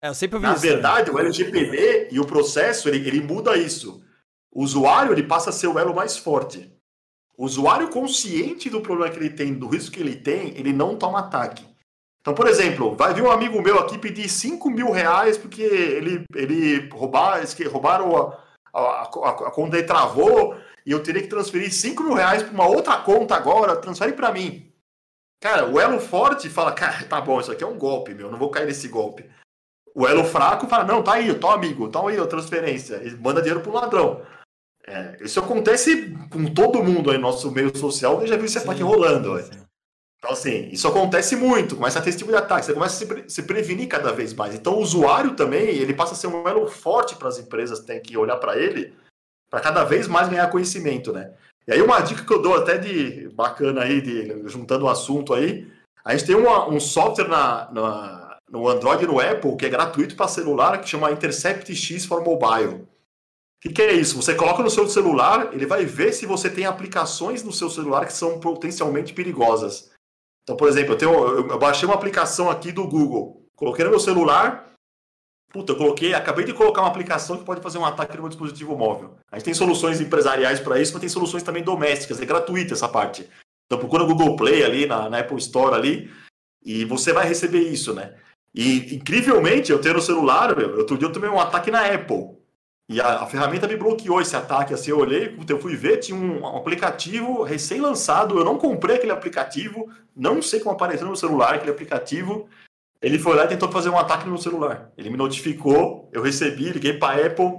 É, 0.03 0.09
eu 0.09 0.15
sempre 0.15 0.37
ouvi 0.37 0.47
Na 0.47 0.53
isso, 0.53 0.63
verdade, 0.63 1.11
né? 1.11 1.17
o 1.17 1.19
LGPD 1.19 2.09
e 2.13 2.21
o 2.21 2.27
processo, 2.27 2.89
ele, 2.89 3.07
ele 3.09 3.23
muda 3.23 3.57
isso. 3.57 4.05
O 4.53 4.63
usuário, 4.63 5.11
ele 5.13 5.23
passa 5.23 5.49
a 5.49 5.53
ser 5.53 5.69
o 5.69 5.79
elo 5.79 5.95
mais 5.95 6.19
forte. 6.19 6.71
O 7.37 7.47
usuário 7.47 7.89
consciente 7.89 8.69
do 8.69 8.83
problema 8.83 9.11
que 9.11 9.19
ele 9.19 9.31
tem, 9.31 9.55
do 9.55 9.67
risco 9.67 9.93
que 9.93 10.01
ele 10.01 10.17
tem, 10.17 10.57
ele 10.59 10.73
não 10.73 10.97
toma 10.97 11.21
ataque. 11.21 11.67
Então, 12.25 12.35
por 12.35 12.47
exemplo, 12.47 12.97
vai 12.97 13.13
vir 13.13 13.23
um 13.23 13.31
amigo 13.31 13.61
meu 13.61 13.79
aqui 13.79 13.99
pedir 13.99 14.31
5 14.31 14.71
mil 14.71 14.91
reais 14.91 15.37
porque 15.37 15.61
ele, 15.61 16.25
ele 16.35 16.89
roubar, 16.89 17.39
roubaram 17.71 18.17
a, 18.17 18.39
a, 18.73 19.03
a, 19.03 19.29
a 19.29 19.51
conta 19.51 19.73
dele 19.73 19.87
travou 19.87 20.57
e 20.87 20.91
eu 20.91 21.03
teria 21.03 21.21
que 21.21 21.29
transferir 21.29 21.71
5 21.71 22.03
mil 22.03 22.15
reais 22.15 22.43
para 22.43 22.55
uma 22.55 22.67
outra 22.67 22.97
conta 22.97 23.35
agora, 23.35 23.77
transfere 23.77 24.15
para 24.15 24.33
mim. 24.33 24.73
Cara, 25.39 25.71
o 25.71 25.79
elo 25.79 26.01
forte 26.01 26.49
fala, 26.49 26.73
cara, 26.73 27.05
tá 27.05 27.21
bom, 27.21 27.39
isso 27.41 27.53
aqui 27.53 27.63
é 27.63 27.67
um 27.67 27.77
golpe, 27.77 28.15
meu, 28.15 28.31
não 28.31 28.39
vou 28.39 28.49
cair 28.49 28.65
nesse 28.65 28.89
golpe. 28.89 29.29
O 29.95 30.07
elo 30.09 30.25
fraco 30.25 30.67
fala, 30.67 30.85
não, 30.85 31.03
tá 31.03 31.13
aí, 31.13 31.33
tô 31.35 31.49
amigo, 31.49 31.91
tá 31.91 32.01
aí 32.09 32.19
a 32.19 32.27
transferência. 32.27 32.95
Ele 32.97 33.19
manda 33.19 33.43
dinheiro 33.43 33.61
pro 33.61 33.71
ladrão. 33.71 34.23
É, 34.87 35.19
isso 35.21 35.39
acontece 35.41 36.17
com 36.31 36.47
todo 36.47 36.83
mundo 36.83 37.11
aí 37.11 37.19
no 37.19 37.25
nosso 37.25 37.51
meio 37.51 37.77
social, 37.77 38.23
eu 38.23 38.27
já 38.27 38.37
viu 38.37 38.47
esse 38.47 38.57
ataque 38.57 38.83
rolando. 38.83 39.39
Sim. 39.43 39.64
Então, 40.25 40.33
assim, 40.33 40.71
isso 40.73 40.89
acontece 40.89 41.37
muito, 41.37 41.77
começa 41.77 41.99
a 41.99 42.03
ter 42.03 42.09
esse 42.09 42.17
tipo 42.17 42.31
de 42.31 42.39
ataque, 42.39 42.65
você 42.65 42.73
começa 42.73 42.95
a 42.95 42.99
se, 42.99 43.07
pre 43.07 43.25
se 43.29 43.43
prevenir 43.43 43.89
cada 43.89 44.11
vez 44.11 44.33
mais. 44.33 44.55
Então, 44.55 44.73
o 44.73 44.81
usuário 44.81 45.35
também, 45.35 45.69
ele 45.69 45.93
passa 45.93 46.15
a 46.15 46.17
ser 46.17 46.29
um 46.29 46.49
elo 46.49 46.67
forte 46.67 47.15
para 47.15 47.29
as 47.29 47.39
empresas, 47.39 47.81
tem 47.81 48.01
que 48.01 48.17
olhar 48.17 48.39
para 48.39 48.57
ele, 48.57 48.95
para 49.51 49.61
cada 49.61 49.85
vez 49.85 50.09
mais 50.09 50.31
ganhar 50.31 50.49
conhecimento, 50.49 51.13
né? 51.13 51.35
E 51.69 51.75
aí, 51.75 51.83
uma 51.83 52.01
dica 52.01 52.25
que 52.25 52.33
eu 52.33 52.41
dou 52.41 52.57
até 52.57 52.79
de 52.79 53.29
bacana 53.35 53.83
aí, 53.83 54.01
de, 54.01 54.49
juntando 54.49 54.87
o 54.87 54.89
assunto 54.89 55.35
aí, 55.35 55.71
a 56.03 56.17
gente 56.17 56.27
tem 56.27 56.37
uma, 56.37 56.71
um 56.71 56.81
software 56.81 57.29
na, 57.29 57.71
na, 57.71 58.39
no 58.51 58.67
Android 58.67 59.05
e 59.05 59.07
no 59.07 59.21
Apple 59.21 59.59
que 59.59 59.67
é 59.67 59.69
gratuito 59.69 60.17
para 60.17 60.27
celular, 60.27 60.81
que 60.81 60.89
chama 60.89 61.13
Intercept 61.13 61.75
X 61.77 62.07
for 62.07 62.25
Mobile. 62.25 62.77
O 62.77 62.89
que, 63.61 63.75
que, 63.75 63.83
é 63.83 63.93
isso? 63.93 64.17
Você 64.17 64.35
coloca 64.35 64.63
no 64.63 64.71
seu 64.71 64.89
celular, 64.89 65.53
ele 65.53 65.67
vai 65.67 65.85
ver 65.85 66.15
se 66.15 66.25
você 66.25 66.49
tem 66.49 66.65
aplicações 66.65 67.43
no 67.43 67.53
seu 67.53 67.69
celular 67.69 68.07
que 68.07 68.13
são 68.15 68.41
potencialmente 68.41 69.13
perigosas. 69.13 69.93
Então, 70.45 70.57
por 70.57 70.69
exemplo, 70.69 70.93
eu, 70.93 70.99
tenho, 70.99 71.13
eu 71.13 71.59
baixei 71.59 71.89
uma 71.89 71.95
aplicação 71.95 72.51
aqui 72.51 72.71
do 72.71 72.87
Google, 72.87 73.49
coloquei 73.57 73.85
no 73.85 73.91
meu 73.91 73.99
celular, 73.99 74.75
puta, 75.51 75.73
eu 75.73 75.77
coloquei, 75.77 76.13
acabei 76.13 76.45
de 76.45 76.53
colocar 76.53 76.83
uma 76.83 76.91
aplicação 76.91 77.39
que 77.39 77.45
pode 77.45 77.63
fazer 77.63 77.79
um 77.79 77.85
ataque 77.85 78.15
no 78.15 78.23
meu 78.23 78.29
dispositivo 78.29 78.77
móvel. 78.77 79.17
A 79.33 79.37
gente 79.37 79.47
tem 79.47 79.55
soluções 79.55 80.01
empresariais 80.01 80.61
para 80.61 80.79
isso, 80.79 80.93
mas 80.93 81.01
tem 81.01 81.09
soluções 81.09 81.43
também 81.43 81.63
domésticas, 81.63 82.21
é 82.21 82.27
gratuita 82.27 82.75
essa 82.75 82.89
parte. 82.89 83.29
Então 83.65 83.79
procura 83.79 84.03
no 84.05 84.15
Google 84.15 84.37
Play 84.37 84.63
ali, 84.63 84.87
na, 84.87 85.09
na 85.09 85.21
Apple 85.21 85.39
Store 85.39 85.75
ali, 85.75 86.11
e 86.63 86.85
você 86.85 87.13
vai 87.13 87.27
receber 87.27 87.61
isso, 87.61 87.95
né? 87.95 88.15
E 88.55 88.95
incrivelmente, 88.95 89.73
eu 89.73 89.81
tenho 89.81 89.95
no 89.95 90.03
celular, 90.03 90.55
meu, 90.55 90.77
outro 90.79 90.99
dia 90.99 91.09
eu 91.09 91.13
tomei 91.13 91.31
um 91.31 91.41
ataque 91.41 91.71
na 91.71 91.87
Apple. 91.87 92.37
E 92.89 93.01
a, 93.01 93.23
a, 93.23 93.27
ferramenta 93.27 93.67
me 93.67 93.77
bloqueou 93.77 94.21
esse 94.21 94.37
ataque. 94.37 94.75
Assim, 94.75 94.91
eu 94.91 94.99
olhei, 94.99 95.35
eu 95.49 95.59
fui 95.59 95.75
ver, 95.75 95.99
tinha 95.99 96.17
um, 96.17 96.43
um 96.43 96.57
aplicativo 96.57 97.43
recém-lançado. 97.43 98.39
Eu 98.39 98.45
não 98.45 98.59
comprei 98.59 98.97
aquele 98.97 99.13
aplicativo, 99.13 99.89
não 100.15 100.43
sei 100.43 100.61
como 100.61 100.75
apareceu 100.75 101.07
no 101.07 101.17
celular 101.17 101.55
aquele 101.55 101.71
aplicativo. 101.71 102.49
Ele 103.01 103.19
foi 103.19 103.37
lá 103.37 103.45
e 103.45 103.49
tentou 103.49 103.71
fazer 103.71 103.89
um 103.91 103.99
ataque 103.99 104.25
no 104.25 104.33
meu 104.33 104.41
celular. 104.41 104.91
Ele 104.97 105.11
me 105.11 105.17
notificou, 105.17 106.09
eu 106.13 106.23
recebi, 106.23 106.71
liguei 106.71 106.95
para 106.95 107.27
Apple, 107.27 107.53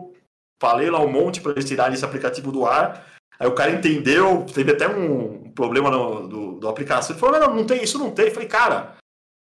falei 0.60 0.90
lá 0.90 1.00
um 1.00 1.12
monte 1.12 1.42
para 1.42 1.52
eles 1.52 1.66
tirarem 1.66 1.94
esse 1.94 2.06
aplicativo 2.06 2.52
do 2.52 2.66
ar. 2.66 3.06
Aí 3.40 3.48
o 3.48 3.54
cara 3.54 3.72
entendeu, 3.72 4.46
teve 4.52 4.72
até 4.72 4.88
um 4.88 5.52
problema 5.52 5.92
no, 5.92 6.28
do, 6.28 6.60
do 6.60 6.68
aplicativo. 6.68 7.14
Ele 7.14 7.20
falou: 7.20 7.40
não, 7.40 7.56
não 7.56 7.66
tem 7.66 7.84
isso, 7.84 8.00
não 8.00 8.12
tem. 8.12 8.28
Eu 8.28 8.34
falei, 8.34 8.48
cara, 8.48 8.96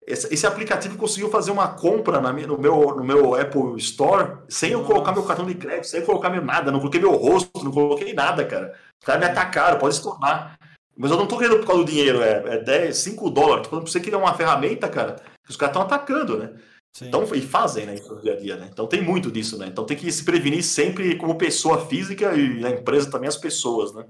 esse, 0.07 0.33
esse, 0.33 0.47
aplicativo 0.47 0.97
conseguiu 0.97 1.29
fazer 1.29 1.51
uma 1.51 1.69
compra 1.69 2.21
na 2.21 2.33
no, 2.33 2.59
meu, 2.59 2.95
no 2.95 3.03
meu 3.03 3.35
Apple 3.35 3.77
Store 3.79 4.39
sem 4.49 4.71
eu 4.71 4.85
colocar 4.85 5.13
meu 5.13 5.25
cartão 5.25 5.45
de 5.45 5.55
crédito, 5.55 5.89
sem 5.89 6.01
eu 6.01 6.07
colocar 6.07 6.31
meu 6.31 6.45
nada, 6.45 6.71
não 6.71 6.79
coloquei 6.79 7.01
meu 7.01 7.13
rosto, 7.13 7.65
não 7.65 7.73
coloquei 7.73 8.15
nada, 8.15 8.45
cara. 8.45 8.73
Os 9.01 9.05
caras 9.05 9.25
me 9.25 9.31
atacaram, 9.31 9.79
pode 9.79 9.97
se 9.97 10.03
tornar. 10.03 10.59
Mas 10.97 11.11
eu 11.11 11.17
não 11.17 11.27
tô 11.27 11.37
querendo 11.37 11.59
por 11.59 11.67
causa 11.67 11.85
do 11.85 11.91
dinheiro, 11.91 12.23
é, 12.23 12.43
é 12.55 12.59
10, 12.63 12.97
5 12.97 13.31
dólares. 13.31 13.65
Tô 13.65 13.71
falando 13.71 13.85
pra 13.85 13.93
você 13.93 14.01
que 14.01 14.15
é 14.15 14.17
uma 14.17 14.35
ferramenta, 14.35 14.89
cara, 14.89 15.17
que 15.45 15.51
os 15.51 15.57
caras 15.57 15.75
estão 15.75 15.83
atacando, 15.83 16.39
né? 16.39 16.53
Sim. 16.97 17.09
Então, 17.09 17.23
e 17.35 17.43
fazem, 17.43 17.85
né, 17.85 17.97
no 18.09 18.23
dia 18.23 18.33
a 18.33 18.37
dia, 18.37 18.57
né? 18.57 18.71
Então 18.73 18.87
tem 18.87 19.03
muito 19.03 19.31
disso, 19.31 19.59
né? 19.59 19.67
Então 19.67 19.85
tem 19.85 19.97
que 19.97 20.11
se 20.11 20.25
prevenir 20.25 20.63
sempre 20.63 21.17
como 21.17 21.37
pessoa 21.37 21.85
física 21.85 22.35
e 22.35 22.59
na 22.61 22.71
empresa 22.71 23.11
também 23.11 23.29
as 23.29 23.37
pessoas, 23.37 23.93
né? 23.93 24.07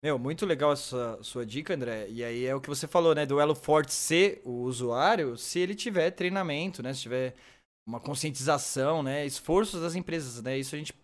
Meu, 0.00 0.16
muito 0.16 0.46
legal 0.46 0.72
essa 0.72 1.18
sua 1.22 1.44
dica, 1.44 1.74
André. 1.74 2.06
E 2.08 2.22
aí 2.22 2.46
é 2.46 2.54
o 2.54 2.60
que 2.60 2.68
você 2.68 2.86
falou, 2.86 3.14
né? 3.16 3.26
Do 3.26 3.40
elo 3.40 3.54
forte 3.54 3.92
ser 3.92 4.40
o 4.44 4.62
usuário, 4.62 5.36
se 5.36 5.58
ele 5.58 5.74
tiver 5.74 6.12
treinamento, 6.12 6.82
né? 6.82 6.94
Se 6.94 7.00
tiver 7.02 7.34
uma 7.84 7.98
conscientização, 7.98 9.02
né? 9.02 9.26
Esforços 9.26 9.80
das 9.80 9.96
empresas, 9.96 10.40
né? 10.40 10.56
Isso 10.56 10.76
a 10.76 10.78
gente 10.78 10.94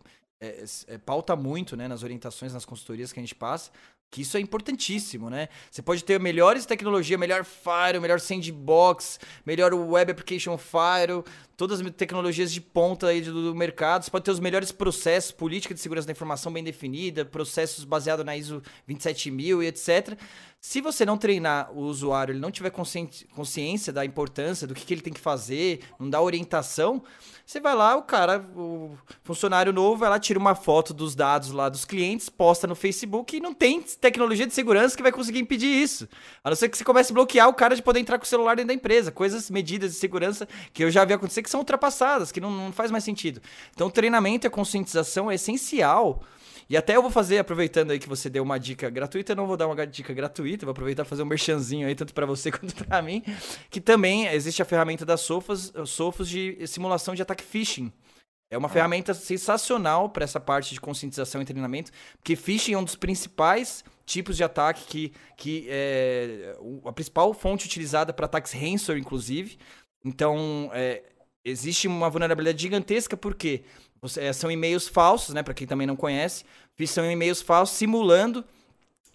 é, 0.41 0.65
é, 0.87 0.99
pauta 0.99 1.35
muito, 1.35 1.77
né? 1.77 1.89
Nas 1.89 2.05
orientações, 2.05 2.55
nas 2.55 2.65
consultorias 2.65 3.13
que 3.13 3.19
a 3.19 3.23
gente 3.23 3.35
passa, 3.35 3.73
que 4.13 4.23
isso 4.23 4.37
é 4.37 4.41
importantíssimo, 4.41 5.29
né? 5.29 5.49
Você 5.73 5.83
pode 5.83 6.05
ter 6.05 6.21
melhores 6.21 6.65
tecnologia, 6.65 7.19
melhor 7.19 7.45
Fire, 7.45 7.99
melhor 8.01 8.21
Sandbox, 8.21 9.19
melhor 9.45 9.75
Web 9.75 10.13
Application 10.13 10.57
Fire, 10.57 11.25
todas 11.57 11.81
as 11.81 11.91
tecnologias 11.93 12.53
de 12.53 12.61
ponta 12.61 13.09
aí 13.09 13.21
do, 13.21 13.33
do 13.33 13.55
mercado, 13.55 14.05
você 14.05 14.11
pode 14.11 14.25
ter 14.25 14.31
os 14.31 14.41
melhores 14.41 14.73
processos, 14.73 15.33
política 15.33 15.75
de 15.75 15.81
segurança 15.81 16.07
da 16.07 16.13
informação 16.13 16.53
bem 16.53 16.65
definida, 16.65 17.25
processos 17.25 17.85
baseados 17.85 18.25
na 18.25 18.37
ISO 18.37 18.63
27000 18.87 19.63
e 19.63 19.67
etc. 19.67 20.19
Se 20.61 20.81
você 20.81 21.05
não 21.05 21.19
treinar 21.19 21.71
o 21.73 21.83
usuário, 21.83 22.33
ele 22.33 22.41
não 22.41 22.51
tiver 22.51 22.71
consciência 22.71 23.93
da 23.93 24.05
importância, 24.05 24.67
do 24.67 24.75
que, 24.75 24.85
que 24.85 24.95
ele 24.95 25.03
tem 25.03 25.13
que 25.13 25.21
fazer, 25.21 25.81
não 25.99 26.09
dá 26.09 26.23
orientação, 26.23 27.03
você 27.47 27.61
vai 27.61 27.75
lá, 27.75 27.95
o 27.95 28.03
cara, 28.03 28.41
o 28.57 28.97
funcionário 29.23 29.71
novo, 29.71 29.99
vai 29.99 30.09
lá, 30.09 30.19
tira 30.19 30.39
uma 30.39 30.55
foto 30.55 30.95
dos 30.95 31.15
dados 31.15 31.51
lá 31.51 31.69
dos 31.69 31.85
clientes, 31.85 32.31
posta 32.31 32.67
no 32.67 32.75
Facebook 32.75 33.37
e 33.37 33.41
não 33.41 33.53
tem 33.53 33.83
tecnologia 33.83 34.47
de 34.47 34.55
segurança 34.55 34.97
que 34.97 35.03
vai 35.03 35.13
conseguir 35.13 35.41
impedir 35.41 35.67
isso. 35.67 36.09
A 36.43 36.49
não 36.49 36.57
ser 36.57 36.71
que 36.71 36.79
você 36.79 36.85
comece 36.85 37.13
a 37.13 37.15
bloquear 37.15 37.47
o 37.47 37.53
cara 37.53 37.77
de 37.77 37.83
poder 37.83 38.01
entrar 38.01 38.19
com 38.19 38.25
o 38.25 38.27
celular 38.27 38.57
dentro 38.57 38.69
da 38.69 38.75
empresa. 38.75 39.13
Coisas, 39.13 39.51
medidas 39.51 39.93
de 39.93 39.99
segurança 39.99 40.49
que 40.73 40.83
eu 40.83 40.91
já 40.91 41.05
vi 41.05 41.13
acontecer 41.13 41.43
que 41.45 41.51
são 41.51 41.61
ultrapassadas, 41.61 42.33
que 42.33 42.41
não, 42.41 42.51
não 42.51 42.73
faz 42.73 42.91
mais 42.91 43.05
sentido. 43.05 43.41
Então, 43.73 43.87
o 43.87 43.91
treinamento 43.91 44.47
e 44.47 44.49
a 44.49 44.51
conscientização 44.51 45.31
é 45.31 45.37
essencial 45.37 46.23
e 46.69 46.77
até 46.77 46.97
eu 46.97 47.03
vou 47.03 47.11
fazer, 47.11 47.39
aproveitando 47.39 47.91
aí 47.91 47.99
que 47.99 48.09
você 48.09 48.31
deu 48.31 48.43
uma 48.43 48.59
dica 48.59 48.89
gratuita, 48.89 49.33
eu 49.33 49.37
não 49.37 49.47
vou 49.47 49.57
dar 49.57 49.67
uma 49.67 49.87
dica 49.87 50.13
gratuita, 50.15 50.65
vou 50.65 50.73
aproveitar 50.73 51.05
e 51.05 51.07
fazer 51.07 51.23
um 51.23 51.27
merchanzinho 51.27 51.87
aí, 51.87 51.95
tanto 51.95 52.15
para 52.15 52.25
você 52.25 52.51
quanto 52.53 52.75
para 52.75 53.03
mim, 53.03 53.23
que 53.71 53.81
também 53.81 54.27
existe 54.27 54.63
a 54.63 54.65
ferramenta 54.65 55.05
da 55.05 55.17
Sofos, 55.17 55.73
Sofos 55.87 56.29
de 56.29 56.67
simulação 56.67 57.15
de 57.15 57.23
ataque 57.23 57.45
phishing. 57.45 57.93
É 58.51 58.57
uma 58.57 58.69
ah. 58.69 58.71
ferramenta 58.71 59.13
sensacional 59.13 60.09
para 60.09 60.25
essa 60.25 60.41
parte 60.41 60.73
de 60.73 60.81
conscientização 60.81 61.43
e 61.43 61.45
treinamento, 61.45 61.91
porque 62.19 62.37
phishing 62.37 62.73
é 62.73 62.79
um 62.79 62.85
dos 62.85 62.97
principais 62.97 63.85
tipos 64.07 64.37
de 64.37 64.45
ataque 64.45 64.85
que, 64.87 65.13
que 65.37 65.67
é 65.69 66.57
a 66.85 66.93
principal 66.93 67.33
fonte 67.35 67.67
utilizada 67.67 68.13
para 68.13 68.27
ataques 68.27 68.53
ransomware, 68.53 69.01
inclusive. 69.01 69.59
Então, 70.05 70.71
é, 70.75 71.03
existe 71.45 71.87
uma 71.87 72.09
vulnerabilidade 72.09 72.63
gigantesca, 72.63 73.17
porque 73.17 73.63
é, 74.17 74.33
são 74.33 74.51
e-mails 74.51 74.89
falsos, 74.89 75.35
né? 75.35 75.43
Para 75.43 75.55
quem 75.55 75.67
também 75.67 75.87
não 75.87 75.97
conhece, 75.97 76.45
são 76.87 77.11
e-mails 77.11 77.43
falsos 77.43 77.77
simulando 77.77 78.45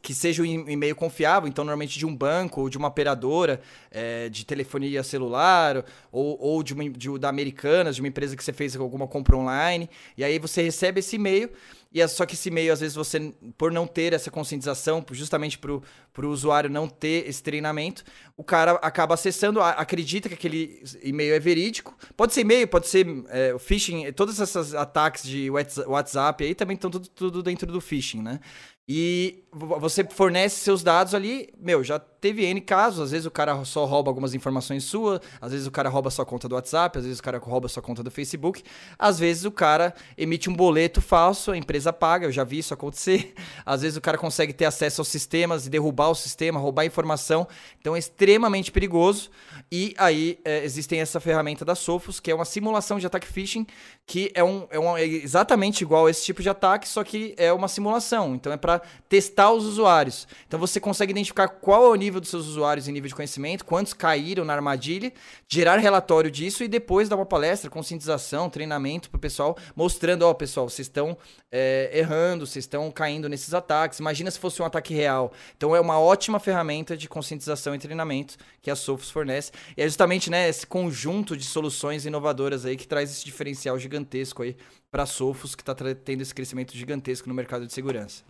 que 0.01 0.13
seja 0.13 0.41
um 0.41 0.45
e-mail 0.45 0.95
confiável, 0.95 1.47
então 1.47 1.63
normalmente 1.65 1.99
de 1.99 2.05
um 2.05 2.15
banco 2.15 2.61
ou 2.61 2.69
de 2.69 2.77
uma 2.77 2.87
operadora 2.87 3.61
é, 3.91 4.29
de 4.29 4.45
telefonia 4.45 5.03
celular 5.03 5.83
ou, 6.11 6.37
ou 6.39 6.63
de, 6.63 6.73
uma, 6.73 6.89
de, 6.89 7.17
da 7.19 7.27
Americanas, 7.27 7.95
de 7.95 8.01
uma 8.01 8.07
empresa 8.07 8.35
que 8.35 8.43
você 8.43 8.53
fez 8.53 8.75
alguma 8.75 9.07
compra 9.07 9.35
online, 9.35 9.89
e 10.17 10.23
aí 10.23 10.39
você 10.39 10.61
recebe 10.61 10.99
esse 10.99 11.17
e-mail 11.17 11.49
e 11.91 12.01
é 12.01 12.07
só 12.07 12.23
que 12.25 12.35
esse 12.35 12.49
e-mail, 12.49 12.71
às 12.71 12.79
vezes, 12.81 12.95
você, 12.95 13.33
por 13.57 13.71
não 13.71 13.87
ter 13.87 14.13
essa 14.13 14.29
conscientização, 14.29 15.03
justamente 15.11 15.57
para 15.57 15.71
o 15.71 16.29
usuário 16.29 16.69
não 16.69 16.87
ter 16.87 17.27
esse 17.27 17.41
treinamento, 17.41 18.03
o 18.37 18.43
cara 18.43 18.73
acaba 18.73 19.15
acessando, 19.15 19.59
acredita 19.59 20.29
que 20.29 20.35
aquele 20.35 20.83
e-mail 21.01 21.33
é 21.33 21.39
verídico. 21.39 21.97
Pode 22.15 22.33
ser 22.33 22.41
e-mail, 22.41 22.67
pode 22.67 22.87
ser 22.87 23.07
é, 23.29 23.57
phishing, 23.57 24.11
todos 24.13 24.39
esses 24.39 24.75
ataques 24.75 25.23
de 25.23 25.49
WhatsApp 25.49 26.43
aí 26.43 26.53
também 26.53 26.75
estão 26.75 26.91
tudo, 26.91 27.09
tudo 27.09 27.41
dentro 27.41 27.71
do 27.71 27.81
phishing, 27.81 28.21
né? 28.21 28.39
E 28.91 29.43
você 29.51 30.03
fornece 30.03 30.61
seus 30.61 30.81
dados 30.81 31.13
ali, 31.13 31.53
meu, 31.59 31.83
já 31.83 31.99
teve 31.99 32.43
N 32.43 32.59
casos, 32.59 32.99
às 32.99 33.11
vezes 33.11 33.25
o 33.27 33.31
cara 33.31 33.63
só 33.63 33.85
rouba 33.85 34.09
algumas 34.09 34.33
informações 34.33 34.83
suas, 34.83 35.19
às 35.39 35.51
vezes 35.51 35.67
o 35.67 35.71
cara 35.71 35.89
rouba 35.89 36.09
sua 36.09 36.25
conta 36.25 36.49
do 36.49 36.55
WhatsApp, 36.55 36.97
às 36.97 37.03
vezes 37.03 37.19
o 37.19 37.23
cara 37.23 37.37
rouba 37.37 37.67
sua 37.67 37.83
conta 37.83 38.01
do 38.01 38.09
Facebook, 38.09 38.63
às 38.97 39.19
vezes 39.19 39.45
o 39.45 39.51
cara 39.51 39.93
emite 40.17 40.49
um 40.49 40.55
boleto 40.55 41.01
falso, 41.01 41.51
a 41.51 41.57
empresa 41.57 41.93
paga, 41.93 42.25
eu 42.25 42.31
já 42.31 42.43
vi 42.43 42.57
isso 42.57 42.73
acontecer. 42.73 43.33
Às 43.63 43.83
vezes 43.83 43.97
o 43.97 44.01
cara 44.01 44.17
consegue 44.17 44.53
ter 44.53 44.65
acesso 44.65 45.01
aos 45.01 45.07
sistemas 45.07 45.67
e 45.67 45.69
derrubar 45.69 46.09
o 46.09 46.15
sistema, 46.15 46.59
roubar 46.59 46.85
informação, 46.85 47.47
então 47.79 47.95
é 47.95 47.99
extremamente 47.99 48.71
perigoso. 48.71 49.29
E 49.71 49.93
aí 49.97 50.39
é, 50.43 50.63
existem 50.63 50.99
essa 50.99 51.19
ferramenta 51.19 51.63
da 51.63 51.75
Sophos, 51.75 52.19
que 52.19 52.31
é 52.31 52.35
uma 52.35 52.45
simulação 52.45 52.97
de 52.97 53.05
ataque 53.05 53.27
phishing, 53.27 53.67
que 54.09 54.31
é, 54.33 54.43
um, 54.43 54.65
é, 54.71 54.79
um, 54.79 54.97
é 54.97 55.05
exatamente 55.05 55.83
igual 55.83 56.07
a 56.07 56.09
esse 56.09 56.25
tipo 56.25 56.41
de 56.41 56.49
ataque, 56.49 56.89
só 56.89 57.03
que 57.03 57.35
é 57.37 57.53
uma 57.53 57.67
simulação, 57.67 58.33
então 58.33 58.51
é 58.51 58.57
para 58.57 58.81
testar 59.07 59.51
os 59.51 59.65
usuários. 59.65 60.27
Então 60.47 60.59
você 60.59 60.79
consegue 60.79 61.11
identificar 61.11 61.47
qual 61.47 61.85
é 61.85 61.89
o 61.89 61.93
nível 61.93 62.19
dos 62.19 62.31
seus 62.31 62.47
usuários 62.47 62.87
em 62.87 62.91
nível 62.91 63.07
de 63.07 63.13
conhecimento, 63.13 63.63
quantos 63.63 63.93
caíram 63.93 64.43
na 64.43 64.55
armadilha, 64.55 65.13
gerar 65.47 65.77
relatório 65.77 66.31
disso 66.31 66.63
e 66.63 66.67
depois 66.67 67.07
dar 67.07 67.17
uma 67.17 67.25
palestra, 67.25 67.69
conscientização, 67.69 68.49
treinamento 68.49 69.11
para 69.11 69.17
o 69.17 69.21
pessoal, 69.21 69.55
mostrando, 69.75 70.23
ó, 70.23 70.31
oh, 70.31 70.35
pessoal, 70.35 70.67
vocês 70.67 70.87
estão 70.87 71.15
é, 71.51 71.91
errando, 71.93 72.47
vocês 72.47 72.65
estão 72.65 72.89
caindo 72.89 73.29
nesses 73.29 73.53
ataques. 73.53 73.99
Imagina 73.99 74.31
se 74.31 74.39
fosse 74.39 74.59
um 74.59 74.65
ataque 74.65 74.91
real. 74.91 75.31
Então 75.55 75.75
é 75.75 75.79
uma 75.79 75.99
ótima 75.99 76.39
ferramenta 76.39 76.97
de 76.97 77.07
conscientização 77.07 77.75
e 77.75 77.77
treinamento 77.77 78.37
que 78.59 78.71
a 78.71 78.75
Sophos 78.75 79.11
fornece. 79.11 79.51
E 79.77 79.83
é 79.83 79.85
justamente 79.85 80.31
né, 80.31 80.49
esse 80.49 80.65
conjunto 80.65 81.37
de 81.37 81.43
soluções 81.43 82.07
inovadoras 82.07 82.65
aí 82.65 82.75
que 82.75 82.87
traz 82.87 83.11
esse 83.11 83.23
diferencial 83.23 83.77
gigantesco 83.77 83.98
aí 84.41 84.55
para 84.91 85.03
a 85.03 85.05
Sophos, 85.05 85.55
que 85.55 85.61
está 85.61 85.75
tendo 85.75 86.21
esse 86.21 86.33
crescimento 86.33 86.75
gigantesco 86.75 87.27
no 87.27 87.35
mercado 87.35 87.65
de 87.65 87.73
segurança. 87.73 88.23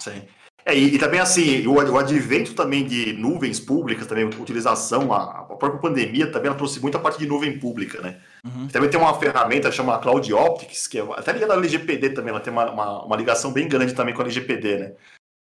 Sim. 0.00 0.22
É, 0.64 0.76
e, 0.76 0.94
e, 0.94 0.98
também 0.98 1.18
assim, 1.18 1.66
o, 1.66 1.74
o, 1.74 1.98
advento 1.98 2.54
também 2.54 2.84
de 2.84 3.14
nuvens 3.14 3.58
públicas, 3.58 4.06
também 4.06 4.26
utilização, 4.26 5.12
a, 5.12 5.40
a, 5.40 5.44
própria 5.44 5.80
pandemia 5.80 6.30
também 6.30 6.48
ela 6.48 6.56
trouxe 6.56 6.80
muita 6.80 6.98
parte 6.98 7.18
de 7.18 7.26
nuvem 7.26 7.58
pública, 7.58 8.02
né? 8.02 8.20
Uhum. 8.44 8.68
Também 8.68 8.90
tem 8.90 9.00
uma 9.00 9.18
ferramenta 9.18 9.72
chamada 9.72 10.02
Cloud 10.02 10.32
Optics, 10.32 10.86
que 10.86 10.98
é 10.98 11.02
até 11.12 11.32
ligada 11.32 11.54
à 11.54 11.56
LGPD 11.56 12.10
também, 12.10 12.30
ela 12.30 12.40
tem 12.40 12.52
uma, 12.52 12.70
uma, 12.70 13.04
uma, 13.04 13.16
ligação 13.16 13.52
bem 13.52 13.66
grande 13.66 13.94
também 13.94 14.14
com 14.14 14.20
a 14.20 14.24
LGPD, 14.24 14.78
né? 14.78 14.92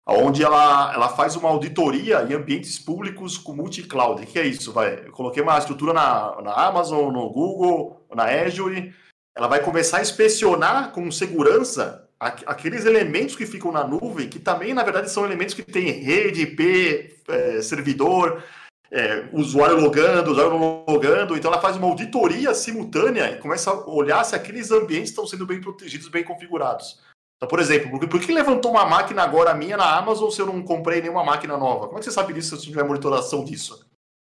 Onde 0.04 0.42
ela, 0.42 0.92
ela 0.92 1.08
faz 1.08 1.36
uma 1.36 1.48
auditoria 1.48 2.26
em 2.28 2.34
ambientes 2.34 2.76
públicos 2.76 3.38
com 3.38 3.54
multi-cloud. 3.54 4.20
O 4.20 4.26
que 4.26 4.40
é 4.40 4.44
isso? 4.44 4.72
Vai? 4.72 5.06
Eu 5.06 5.12
coloquei 5.12 5.40
uma 5.40 5.56
estrutura 5.56 5.92
na, 5.92 6.42
na 6.42 6.52
Amazon, 6.52 7.12
no 7.12 7.30
Google, 7.30 8.04
na 8.12 8.24
Azure, 8.24 8.92
ela 9.36 9.48
vai 9.48 9.62
começar 9.62 9.98
a 9.98 10.02
inspecionar 10.02 10.92
com 10.92 11.10
segurança 11.10 12.08
aqueles 12.22 12.84
elementos 12.84 13.34
que 13.34 13.44
ficam 13.44 13.72
na 13.72 13.84
nuvem, 13.84 14.28
que 14.28 14.38
também, 14.38 14.72
na 14.72 14.84
verdade, 14.84 15.10
são 15.10 15.24
elementos 15.24 15.54
que 15.54 15.62
têm 15.62 15.90
rede, 15.90 16.42
IP, 16.42 17.16
é, 17.26 17.60
servidor, 17.60 18.44
é, 18.92 19.28
usuário 19.32 19.80
logando, 19.80 20.30
usuário 20.30 20.84
logando. 20.86 21.36
Então, 21.36 21.50
ela 21.50 21.60
faz 21.60 21.76
uma 21.76 21.88
auditoria 21.88 22.54
simultânea 22.54 23.32
e 23.32 23.38
começa 23.38 23.70
a 23.70 23.90
olhar 23.90 24.22
se 24.22 24.36
aqueles 24.36 24.70
ambientes 24.70 25.10
estão 25.10 25.26
sendo 25.26 25.44
bem 25.44 25.60
protegidos, 25.60 26.06
bem 26.08 26.22
configurados. 26.22 27.00
Então, 27.36 27.48
por 27.48 27.58
exemplo, 27.58 27.98
por 27.98 28.20
que 28.20 28.32
levantou 28.32 28.70
uma 28.70 28.86
máquina 28.86 29.22
agora 29.22 29.52
minha 29.52 29.76
na 29.76 29.98
Amazon 29.98 30.30
se 30.30 30.40
eu 30.40 30.46
não 30.46 30.62
comprei 30.62 31.00
nenhuma 31.00 31.24
máquina 31.24 31.56
nova? 31.56 31.86
Como 31.86 31.98
é 31.98 31.98
que 31.98 32.04
você 32.04 32.12
sabe 32.12 32.32
disso 32.32 32.50
se 32.50 32.62
você 32.62 32.70
tiver 32.70 32.84
monitoração 32.84 33.44
disso? 33.44 33.84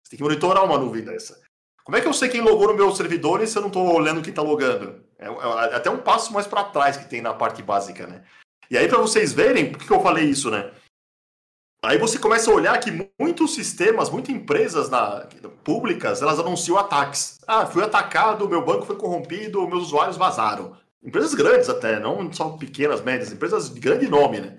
Você 0.04 0.10
tem 0.10 0.18
que 0.18 0.22
monitorar 0.22 0.62
uma 0.62 0.76
nuvem 0.76 1.02
dessa. 1.02 1.40
Como 1.88 1.96
é 1.96 2.02
que 2.02 2.06
eu 2.06 2.12
sei 2.12 2.28
quem 2.28 2.42
logou 2.42 2.68
no 2.68 2.74
meu 2.74 2.94
servidor 2.94 3.46
se 3.46 3.56
eu 3.56 3.62
não 3.62 3.68
estou 3.68 3.90
olhando 3.94 4.20
quem 4.20 4.28
está 4.28 4.42
logando? 4.42 5.02
É, 5.18 5.24
é, 5.26 5.74
até 5.74 5.88
um 5.88 5.96
passo 5.96 6.34
mais 6.34 6.46
para 6.46 6.64
trás 6.64 6.98
que 6.98 7.08
tem 7.08 7.22
na 7.22 7.32
parte 7.32 7.62
básica, 7.62 8.06
né? 8.06 8.24
E 8.70 8.76
aí, 8.76 8.86
para 8.86 8.98
vocês 8.98 9.32
verem, 9.32 9.72
por 9.72 9.78
que 9.82 9.90
eu 9.90 10.02
falei 10.02 10.26
isso, 10.26 10.50
né? 10.50 10.70
Aí 11.82 11.96
você 11.96 12.18
começa 12.18 12.50
a 12.50 12.54
olhar 12.54 12.78
que 12.78 12.90
muitos 13.18 13.54
sistemas, 13.54 14.10
muitas 14.10 14.34
empresas 14.34 14.90
na, 14.90 15.26
públicas, 15.64 16.20
elas 16.20 16.38
anunciam 16.38 16.76
ataques. 16.76 17.38
Ah, 17.46 17.64
fui 17.64 17.82
atacado, 17.82 18.46
meu 18.46 18.62
banco 18.62 18.84
foi 18.84 18.96
corrompido, 18.96 19.66
meus 19.66 19.84
usuários 19.84 20.18
vazaram. 20.18 20.76
Empresas 21.02 21.32
grandes 21.32 21.70
até, 21.70 21.98
não 21.98 22.30
só 22.34 22.50
pequenas, 22.50 23.00
médias, 23.00 23.32
empresas 23.32 23.72
de 23.72 23.80
grande 23.80 24.06
nome, 24.06 24.40
né? 24.40 24.58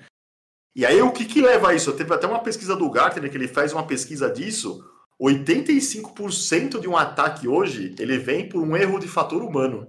E 0.75 0.83
aí 0.83 0.99
o 0.99 1.11
que, 1.11 1.25
que 1.25 1.43
leva 1.43 1.69
a 1.69 1.75
isso? 1.75 1.93
Teve 1.93 2.11
até 2.11 2.25
uma 2.25 2.39
pesquisa 2.39 2.75
do 2.75 2.89
Gartner 2.89 3.29
que 3.29 3.37
ele 3.37 3.47
faz 3.47 3.71
uma 3.71 3.85
pesquisa 3.85 4.31
disso. 4.31 4.83
85% 5.21 6.79
de 6.79 6.87
um 6.87 6.95
ataque 6.95 7.47
hoje, 7.47 7.93
ele 7.99 8.17
vem 8.17 8.47
por 8.47 8.61
um 8.61 8.75
erro 8.75 8.99
de 8.99 9.07
fator 9.07 9.41
humano. 9.41 9.87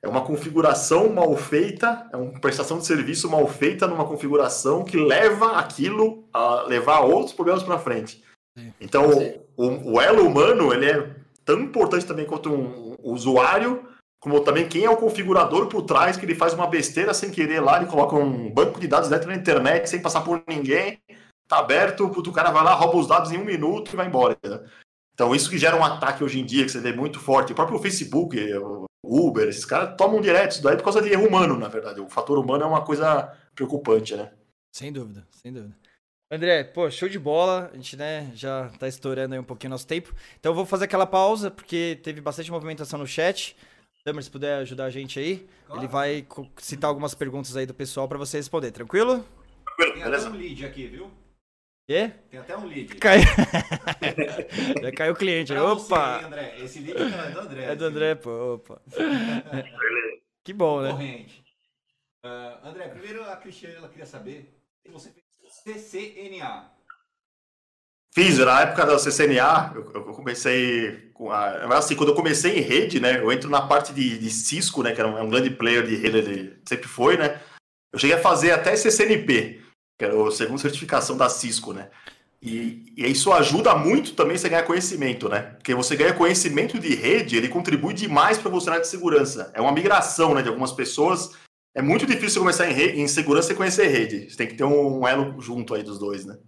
É 0.00 0.08
uma 0.08 0.24
configuração 0.24 1.12
mal 1.12 1.36
feita, 1.36 2.08
é 2.12 2.16
uma 2.16 2.40
prestação 2.40 2.78
de 2.78 2.86
serviço 2.86 3.28
mal 3.28 3.46
feita 3.48 3.88
numa 3.88 4.06
configuração 4.06 4.84
que 4.84 4.96
leva 4.96 5.58
aquilo 5.58 6.28
a 6.32 6.62
levar 6.62 7.00
outros 7.00 7.32
problemas 7.32 7.64
para 7.64 7.78
frente. 7.78 8.22
Então, 8.80 9.10
o, 9.56 9.94
o, 9.94 10.00
elo 10.00 10.26
humano, 10.26 10.72
ele 10.72 10.86
é 10.86 11.16
tão 11.44 11.60
importante 11.60 12.06
também 12.06 12.26
quanto 12.26 12.52
um 12.52 12.96
usuário, 13.02 13.84
como 14.20 14.40
também 14.40 14.68
quem 14.68 14.84
é 14.84 14.90
o 14.90 14.96
configurador 14.96 15.66
por 15.66 15.82
trás, 15.82 16.16
que 16.16 16.24
ele 16.24 16.34
faz 16.34 16.54
uma 16.54 16.66
besteira 16.66 17.12
sem 17.12 17.30
querer 17.30 17.60
lá, 17.60 17.78
ele 17.78 17.90
coloca 17.90 18.16
um 18.16 18.50
banco 18.50 18.80
de 18.80 18.86
dados 18.86 19.08
dentro 19.08 19.28
da 19.28 19.34
internet, 19.34 19.88
sem 19.88 20.00
passar 20.00 20.22
por 20.22 20.42
ninguém, 20.46 21.00
tá 21.48 21.58
aberto, 21.58 22.04
o 22.04 22.32
cara 22.32 22.50
vai 22.50 22.62
lá, 22.62 22.74
rouba 22.74 22.98
os 22.98 23.08
dados 23.08 23.32
em 23.32 23.38
um 23.38 23.44
minuto 23.44 23.92
e 23.92 23.96
vai 23.96 24.06
embora. 24.06 24.36
Né? 24.44 24.60
Então, 25.14 25.34
isso 25.34 25.50
que 25.50 25.58
gera 25.58 25.76
um 25.76 25.82
ataque 25.82 26.22
hoje 26.22 26.38
em 26.38 26.44
dia, 26.44 26.64
que 26.64 26.70
você 26.70 26.80
vê 26.80 26.92
muito 26.92 27.18
forte. 27.18 27.52
O 27.52 27.56
próprio 27.56 27.78
Facebook, 27.78 28.38
o 28.54 28.86
Uber, 29.02 29.48
esses 29.48 29.64
caras 29.64 29.96
tomam 29.96 30.20
direto 30.20 30.52
isso 30.52 30.62
daí 30.62 30.76
por 30.76 30.84
causa 30.84 31.02
de 31.02 31.08
erro 31.08 31.26
humano, 31.26 31.58
na 31.58 31.68
verdade. 31.68 32.00
O 32.00 32.08
fator 32.08 32.38
humano 32.38 32.64
é 32.64 32.66
uma 32.66 32.84
coisa 32.84 33.34
preocupante, 33.54 34.14
né? 34.14 34.30
Sem 34.72 34.92
dúvida, 34.92 35.26
sem 35.30 35.52
dúvida. 35.52 35.74
André, 36.30 36.62
pô, 36.62 36.90
show 36.90 37.08
de 37.08 37.18
bola. 37.18 37.70
A 37.72 37.76
gente, 37.76 37.96
né, 37.96 38.30
já 38.34 38.68
tá 38.78 38.86
estourando 38.86 39.34
aí 39.34 39.40
um 39.40 39.44
pouquinho 39.44 39.70
nosso 39.70 39.86
tempo. 39.86 40.14
Então 40.38 40.52
eu 40.52 40.56
vou 40.56 40.66
fazer 40.66 40.84
aquela 40.84 41.06
pausa, 41.06 41.50
porque 41.50 41.98
teve 42.02 42.20
bastante 42.20 42.50
movimentação 42.50 42.98
no 42.98 43.06
chat. 43.06 43.56
Tamer, 44.04 44.22
se 44.22 44.30
puder 44.30 44.58
ajudar 44.58 44.84
a 44.84 44.90
gente 44.90 45.18
aí, 45.18 45.46
claro. 45.66 45.80
ele 45.80 45.88
vai 45.88 46.26
citar 46.58 46.88
algumas 46.88 47.14
perguntas 47.14 47.56
aí 47.56 47.66
do 47.66 47.74
pessoal 47.74 48.06
para 48.06 48.18
você 48.18 48.36
responder, 48.36 48.70
tranquilo? 48.70 49.24
Tranquilo, 49.76 50.04
beleza. 50.04 50.30
Tem 50.30 50.38
um 50.38 50.40
lead 50.40 50.66
aqui, 50.66 50.86
viu? 50.86 51.10
Quê? 51.88 52.12
Tem 52.30 52.38
até 52.38 52.54
um 52.54 52.66
lead. 52.66 52.96
Caiu. 52.96 53.22
Já 54.82 54.92
caiu 54.92 55.14
o 55.14 55.16
cliente. 55.16 55.54
Pra 55.54 55.62
você, 55.62 55.94
Opa! 55.94 56.18
hein, 56.18 56.26
André. 56.26 56.56
Esse 56.60 56.80
lead 56.80 57.00
não 57.00 57.24
é 57.24 57.30
do 57.30 57.40
André. 57.40 57.64
É 57.64 57.74
do 57.74 57.84
André, 57.86 58.14
pô. 58.14 58.54
Opa. 58.56 58.82
Que 60.44 60.52
bom, 60.52 60.82
né? 60.82 60.90
Corrente. 60.90 61.42
Ah, 62.22 62.60
André, 62.62 62.88
primeiro 62.88 63.24
a 63.24 63.36
Cristiane 63.36 63.76
ela 63.76 63.88
queria 63.88 64.04
saber 64.04 64.54
se 64.84 64.92
você 64.92 65.10
fez 65.64 65.80
CCNA. 65.80 66.70
Fiz, 68.14 68.36
na 68.38 68.60
época 68.60 68.84
da 68.84 68.98
CCNA, 68.98 69.72
eu, 69.74 69.90
eu 69.94 70.04
comecei 70.12 71.10
com 71.14 71.32
a. 71.32 71.66
Mas 71.66 71.86
assim, 71.86 71.96
quando 71.96 72.10
eu 72.10 72.14
comecei 72.14 72.58
em 72.58 72.62
rede, 72.62 73.00
né? 73.00 73.18
Eu 73.18 73.32
entro 73.32 73.48
na 73.48 73.62
parte 73.62 73.94
de, 73.94 74.18
de 74.18 74.28
Cisco, 74.28 74.82
né? 74.82 74.92
Que 74.94 75.00
era 75.00 75.08
um, 75.08 75.16
é 75.16 75.22
um 75.22 75.30
grande 75.30 75.50
player 75.50 75.86
de 75.86 75.96
rede, 75.96 76.18
ele 76.18 76.62
sempre 76.68 76.86
foi, 76.86 77.16
né? 77.16 77.40
Eu 77.90 77.98
cheguei 77.98 78.16
a 78.16 78.20
fazer 78.20 78.50
até 78.50 78.76
CCNP, 78.76 79.62
que 79.98 80.04
era 80.04 80.14
a 80.14 80.30
segunda 80.30 80.62
certificação 80.62 81.16
da 81.16 81.28
Cisco, 81.28 81.72
né? 81.72 81.90
E, 82.40 82.94
e 82.96 83.04
isso 83.10 83.32
ajuda 83.32 83.74
muito 83.74 84.14
também 84.14 84.38
você 84.38 84.48
ganhar 84.48 84.62
conhecimento, 84.62 85.28
né? 85.28 85.42
Porque 85.56 85.74
você 85.74 85.96
ganha 85.96 86.14
conhecimento 86.14 86.78
de 86.78 86.94
rede, 86.94 87.36
ele 87.36 87.48
contribui 87.48 87.92
demais 87.92 88.38
para 88.38 88.50
você 88.50 88.66
na 88.66 88.74
área 88.74 88.84
de 88.84 88.90
segurança. 88.90 89.50
É 89.54 89.60
uma 89.60 89.72
migração, 89.72 90.34
né? 90.34 90.42
De 90.42 90.48
algumas 90.48 90.70
pessoas. 90.70 91.36
É 91.74 91.82
muito 91.82 92.06
difícil 92.06 92.40
começar 92.40 92.70
em, 92.70 92.72
rede, 92.72 93.00
em 93.00 93.08
segurança 93.08 93.52
e 93.52 93.56
conhecer 93.56 93.88
rede. 93.88 94.30
Você 94.30 94.36
tem 94.36 94.46
que 94.46 94.54
ter 94.54 94.64
um 94.64 95.06
elo 95.06 95.40
junto 95.40 95.74
aí 95.74 95.82
dos 95.82 95.98
dois, 95.98 96.24
né? 96.24 96.38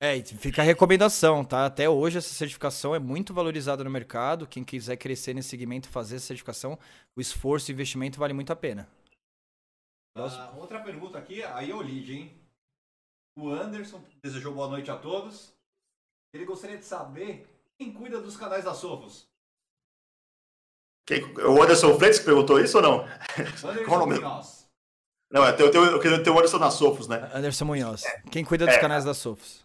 É, 0.00 0.16
e 0.16 0.22
fica 0.22 0.62
a 0.62 0.64
recomendação, 0.64 1.44
tá? 1.44 1.66
Até 1.66 1.90
hoje 1.90 2.18
essa 2.18 2.32
certificação 2.32 2.94
é 2.94 2.98
muito 2.98 3.34
valorizada 3.34 3.84
no 3.84 3.90
mercado. 3.90 4.46
Quem 4.46 4.64
quiser 4.64 4.96
crescer 4.96 5.34
nesse 5.34 5.50
segmento 5.50 5.88
e 5.88 5.92
fazer 5.92 6.16
essa 6.16 6.26
certificação, 6.26 6.78
o 7.16 7.20
esforço 7.20 7.70
e 7.70 7.74
investimento 7.74 8.18
vale 8.18 8.32
muito 8.32 8.52
a 8.52 8.56
pena. 8.56 8.88
Ah, 10.16 10.52
outra 10.56 10.80
pergunta 10.80 11.18
aqui, 11.18 11.42
aí 11.42 11.70
é 11.70 11.74
o 11.74 11.82
lead, 11.82 12.12
hein? 12.12 12.47
O 13.38 13.50
Anderson 13.50 14.02
desejou 14.22 14.52
boa 14.52 14.66
noite 14.66 14.90
a 14.90 14.96
todos. 14.96 15.52
Ele 16.34 16.44
gostaria 16.44 16.76
de 16.76 16.84
saber 16.84 17.46
quem 17.78 17.92
cuida 17.92 18.20
dos 18.20 18.36
canais 18.36 18.64
da 18.64 18.74
Sofos. 18.74 19.28
Quem, 21.06 21.22
o 21.38 21.62
Anderson 21.62 21.96
Freitas 21.96 22.18
que 22.18 22.24
perguntou 22.24 22.58
isso 22.60 22.78
ou 22.78 22.82
não? 22.82 23.00
Anderson 23.38 23.84
Qual 23.84 23.96
o 24.02 24.06
nome? 24.06 24.18
Munhoz. 24.18 24.68
Não, 25.30 25.46
é, 25.46 25.50
eu 25.52 25.70
tenho, 25.70 25.84
eu 25.84 26.22
tenho 26.22 26.34
o 26.34 26.38
Anderson 26.38 26.58
na 26.58 26.70
Sofos, 26.70 27.06
né? 27.06 27.30
Anderson 27.32 27.64
Munhoz. 27.66 28.02
Quem 28.30 28.44
cuida 28.44 28.66
dos 28.66 28.74
É. 28.74 28.80
canais 28.80 29.04
da 29.04 29.14
Sofos? 29.14 29.64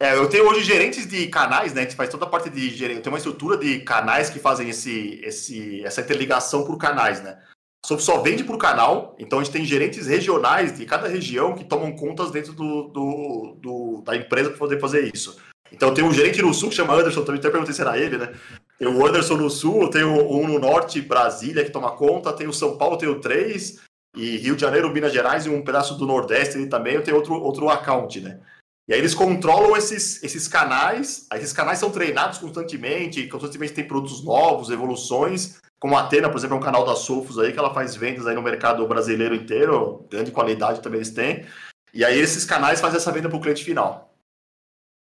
É, 0.00 0.14
eu 0.14 0.28
tenho 0.28 0.48
hoje 0.48 0.62
gerentes 0.62 1.06
de 1.08 1.26
canais, 1.28 1.74
né? 1.74 1.86
Que 1.86 1.94
faz 1.96 2.10
toda 2.10 2.26
a 2.26 2.28
parte 2.28 2.48
de 2.48 2.70
gerente. 2.70 2.98
Eu 2.98 3.02
tenho 3.02 3.12
uma 3.12 3.18
estrutura 3.18 3.56
de 3.56 3.80
canais 3.80 4.30
que 4.30 4.38
fazem 4.38 4.68
esse, 4.68 5.20
esse, 5.24 5.84
essa 5.84 6.00
interligação 6.00 6.64
por 6.64 6.78
canais, 6.78 7.20
né? 7.22 7.44
Sofos 7.84 8.04
só 8.04 8.18
vende 8.22 8.42
por 8.42 8.56
canal, 8.56 9.14
então 9.18 9.38
a 9.38 9.44
gente 9.44 9.52
tem 9.52 9.64
gerentes 9.64 10.06
regionais 10.06 10.76
de 10.76 10.86
cada 10.86 11.06
região 11.06 11.54
que 11.54 11.64
tomam 11.64 11.92
contas 11.94 12.30
dentro 12.30 12.54
do, 12.54 12.84
do, 12.88 13.56
do- 13.60 14.02
da 14.02 14.16
empresa 14.16 14.48
para 14.48 14.58
poder 14.58 14.80
fazer 14.80 15.14
isso. 15.14 15.36
Então 15.70 15.92
tem 15.92 16.02
um 16.02 16.12
gerente 16.12 16.40
no 16.40 16.54
sul 16.54 16.70
que 16.70 16.76
chama 16.76 16.94
Anderson, 16.94 17.22
também 17.24 17.38
até 17.40 17.50
perguntei 17.50 17.74
se 17.74 17.82
era 17.82 17.98
ele, 17.98 18.16
né? 18.16 18.32
Tem 18.78 18.88
o 18.88 19.06
Anderson 19.06 19.36
no 19.36 19.50
sul, 19.50 19.90
tem 19.90 20.02
um 20.02 20.48
no 20.48 20.58
norte, 20.58 21.00
Brasília, 21.02 21.62
que 21.62 21.70
toma 21.70 21.90
conta, 21.92 22.32
tem 22.32 22.46
o 22.46 22.52
São 22.54 22.78
Paulo, 22.78 22.96
tem 22.96 23.08
o 23.08 23.20
três, 23.20 23.80
e 24.16 24.38
Rio 24.38 24.54
de 24.54 24.62
Janeiro, 24.62 24.90
Minas 24.90 25.12
Gerais 25.12 25.44
e 25.44 25.50
um 25.50 25.62
pedaço 25.62 25.94
do 25.96 26.06
Nordeste 26.06 26.56
ali 26.56 26.68
também, 26.68 26.94
eu 26.94 27.02
tenho 27.02 27.16
outro, 27.16 27.34
outro 27.34 27.68
account, 27.68 28.20
né? 28.20 28.40
E 28.88 28.94
aí 28.94 28.98
eles 28.98 29.14
controlam 29.14 29.76
esses, 29.76 30.22
esses 30.22 30.48
canais, 30.48 31.26
esses 31.34 31.52
canais 31.52 31.78
são 31.78 31.90
treinados 31.90 32.38
constantemente, 32.38 33.26
constantemente 33.28 33.72
tem 33.72 33.86
produtos 33.86 34.22
novos, 34.22 34.70
evoluções, 34.70 35.56
como 35.84 35.98
a 35.98 36.00
Atena, 36.00 36.30
por 36.30 36.38
exemplo, 36.38 36.56
é 36.56 36.58
um 36.58 36.62
canal 36.62 36.82
da 36.82 36.96
Sofos 36.96 37.38
aí, 37.38 37.52
que 37.52 37.58
ela 37.58 37.74
faz 37.74 37.94
vendas 37.94 38.26
aí 38.26 38.34
no 38.34 38.40
mercado 38.40 38.88
brasileiro 38.88 39.34
inteiro, 39.34 40.08
grande 40.10 40.32
qualidade 40.32 40.80
também 40.80 40.96
eles 40.96 41.10
têm, 41.10 41.46
e 41.92 42.02
aí 42.02 42.18
esses 42.18 42.46
canais 42.46 42.80
fazem 42.80 42.96
essa 42.96 43.12
venda 43.12 43.28
para 43.28 43.36
o 43.36 43.40
cliente 43.42 43.62
final. 43.62 44.16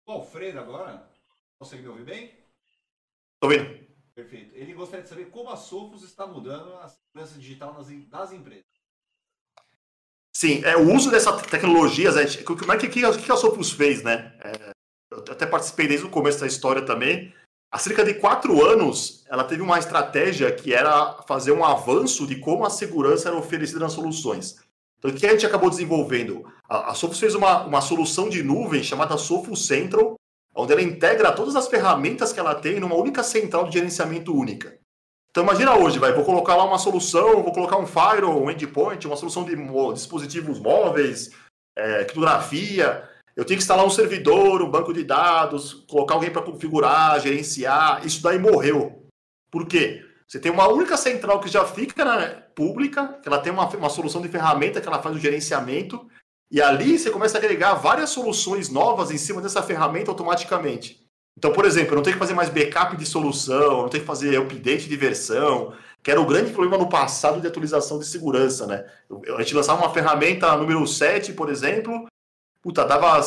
O 0.08 0.14
Alfredo 0.14 0.60
agora, 0.60 1.08
consegue 1.60 1.84
me 1.84 1.90
ouvir 1.90 2.06
bem? 2.06 2.36
Tô 3.40 3.50
vendo? 3.50 3.88
Perfeito. 4.16 4.56
Ele 4.56 4.74
gostaria 4.74 5.04
de 5.04 5.10
saber 5.10 5.26
como 5.26 5.52
a 5.52 5.58
Sofos 5.58 6.02
está 6.04 6.26
mudando 6.26 6.74
a 6.78 6.88
segurança 6.88 7.38
digital 7.38 7.72
nas, 7.76 7.88
das 8.08 8.32
empresas. 8.32 8.66
Sim, 10.36 10.64
é, 10.66 10.76
o 10.76 10.92
uso 10.92 11.12
dessas 11.12 11.40
tecnologias, 11.44 12.18
é, 12.18 12.44
como 12.44 12.74
é 12.74 12.80
que, 12.80 12.90
que, 12.90 13.18
que 13.20 13.32
a 13.32 13.38
Sofos 13.38 13.72
fez, 13.72 14.02
né? 14.02 14.36
É, 14.44 14.72
eu 15.12 15.20
até 15.20 15.46
participei 15.46 15.88
desde 15.88 16.08
o 16.08 16.10
começo 16.10 16.40
da 16.40 16.48
história 16.48 16.84
também. 16.84 17.32
Há 17.74 17.80
cerca 17.80 18.06
de 18.06 18.14
quatro 18.14 18.64
anos, 18.64 19.26
ela 19.28 19.44
teve 19.44 19.64
uma 19.64 19.80
estratégia 19.80 20.52
que 20.52 20.72
era 20.72 21.24
fazer 21.28 21.52
um 21.52 21.66
avanço 21.66 22.28
de 22.28 22.36
como 22.36 22.64
a 22.64 22.70
segurança 22.70 23.30
era 23.30 23.36
oferecida 23.36 23.80
nas 23.80 23.94
soluções. 23.94 24.58
Então, 25.00 25.10
o 25.10 25.14
que 25.16 25.26
a 25.26 25.32
gente 25.32 25.44
acabou 25.44 25.72
desenvolvendo? 25.72 26.46
A, 26.70 26.92
a 26.92 26.94
Sofos 26.94 27.20
fez 27.20 27.34
uma, 27.34 27.66
uma 27.66 27.82
solução 27.82 28.30
de 28.30 28.44
nuvem 28.44 28.84
chamada 28.84 29.18
Sofos 29.18 29.66
Central, 29.66 30.14
onde 30.56 30.72
ela 30.72 30.84
integra 30.84 31.32
todas 31.32 31.56
as 31.56 31.68
ferramentas 31.68 32.32
que 32.32 32.40
ela 32.40 32.54
tem 32.54 32.80
numa 32.80 32.94
única 32.94 33.24
central 33.24 33.66
de 33.66 33.74
gerenciamento 33.74 34.32
única. 34.38 34.78
Então 35.32 35.44
imagina 35.44 35.76
hoje, 35.76 35.98
vai, 35.98 36.14
vou 36.14 36.24
colocar 36.24 36.56
lá 36.56 36.66
uma 36.66 36.78
solução, 36.78 37.42
vou 37.42 37.52
colocar 37.52 37.78
um 37.78 37.88
firewall, 37.88 38.44
um 38.44 38.52
endpoint, 38.52 39.08
uma 39.08 39.16
solução 39.18 39.44
de 39.44 39.56
dispositivos 39.96 40.60
móveis, 40.60 41.32
é, 41.76 42.04
criptografia. 42.04 43.10
Eu 43.36 43.44
tenho 43.44 43.58
que 43.58 43.64
instalar 43.64 43.86
um 43.86 43.90
servidor, 43.90 44.62
um 44.62 44.70
banco 44.70 44.94
de 44.94 45.04
dados, 45.04 45.74
colocar 45.88 46.14
alguém 46.14 46.32
para 46.32 46.42
configurar, 46.42 47.20
gerenciar. 47.20 48.06
Isso 48.06 48.22
daí 48.22 48.38
morreu. 48.38 49.08
Por 49.52 49.66
quê? 49.66 50.06
Você 50.28 50.40
tem 50.40 50.52
uma 50.52 50.68
única 50.68 50.98
central 50.98 51.40
que 51.40 51.50
já 51.50 51.66
fica 51.66 52.06
na 52.06 52.28
pública, 52.56 53.20
que 53.22 53.28
ela 53.28 53.40
tem 53.40 53.52
uma, 53.52 53.68
uma 53.70 53.90
solução 53.90 54.22
de 54.22 54.28
ferramenta 54.28 54.80
que 54.80 54.88
ela 54.88 55.02
faz 55.02 55.16
o 55.16 55.20
gerenciamento, 55.20 56.08
e 56.52 56.62
ali 56.62 56.98
você 56.98 57.10
começa 57.10 57.38
a 57.38 57.40
agregar 57.40 57.74
várias 57.76 58.12
soluções 58.12 58.70
novas 58.70 59.10
em 59.10 59.18
cima 59.18 59.42
dessa 59.42 59.64
ferramenta 59.64 60.12
automaticamente. 60.12 61.04
Então, 61.36 61.52
por 61.52 61.66
exemplo, 61.66 61.94
eu 61.94 61.96
não 61.96 62.04
tenho 62.04 62.16
que 62.16 62.20
fazer 62.20 62.36
mais 62.36 62.50
backup 62.50 62.96
de 62.96 63.06
solução, 63.06 63.82
não 63.82 63.90
tenho 63.90 64.04
que 64.04 64.08
fazer 64.08 64.38
update 64.38 64.88
de 64.88 64.96
versão, 64.96 65.74
que 66.04 66.12
era 66.12 66.22
o 66.22 66.26
grande 66.26 66.52
problema 66.52 66.78
no 66.78 66.90
passado 66.90 67.42
de 67.42 67.48
atualização 67.48 67.98
de 67.98 68.06
segurança, 68.06 68.68
né? 68.68 68.86
A 69.36 69.42
gente 69.42 69.56
lançava 69.56 69.82
uma 69.82 69.94
ferramenta 69.94 70.56
número 70.56 70.86
7, 70.86 71.34
por 71.34 71.50
exemplo, 71.50 72.06
puta, 72.64 72.86
dava 72.86 73.22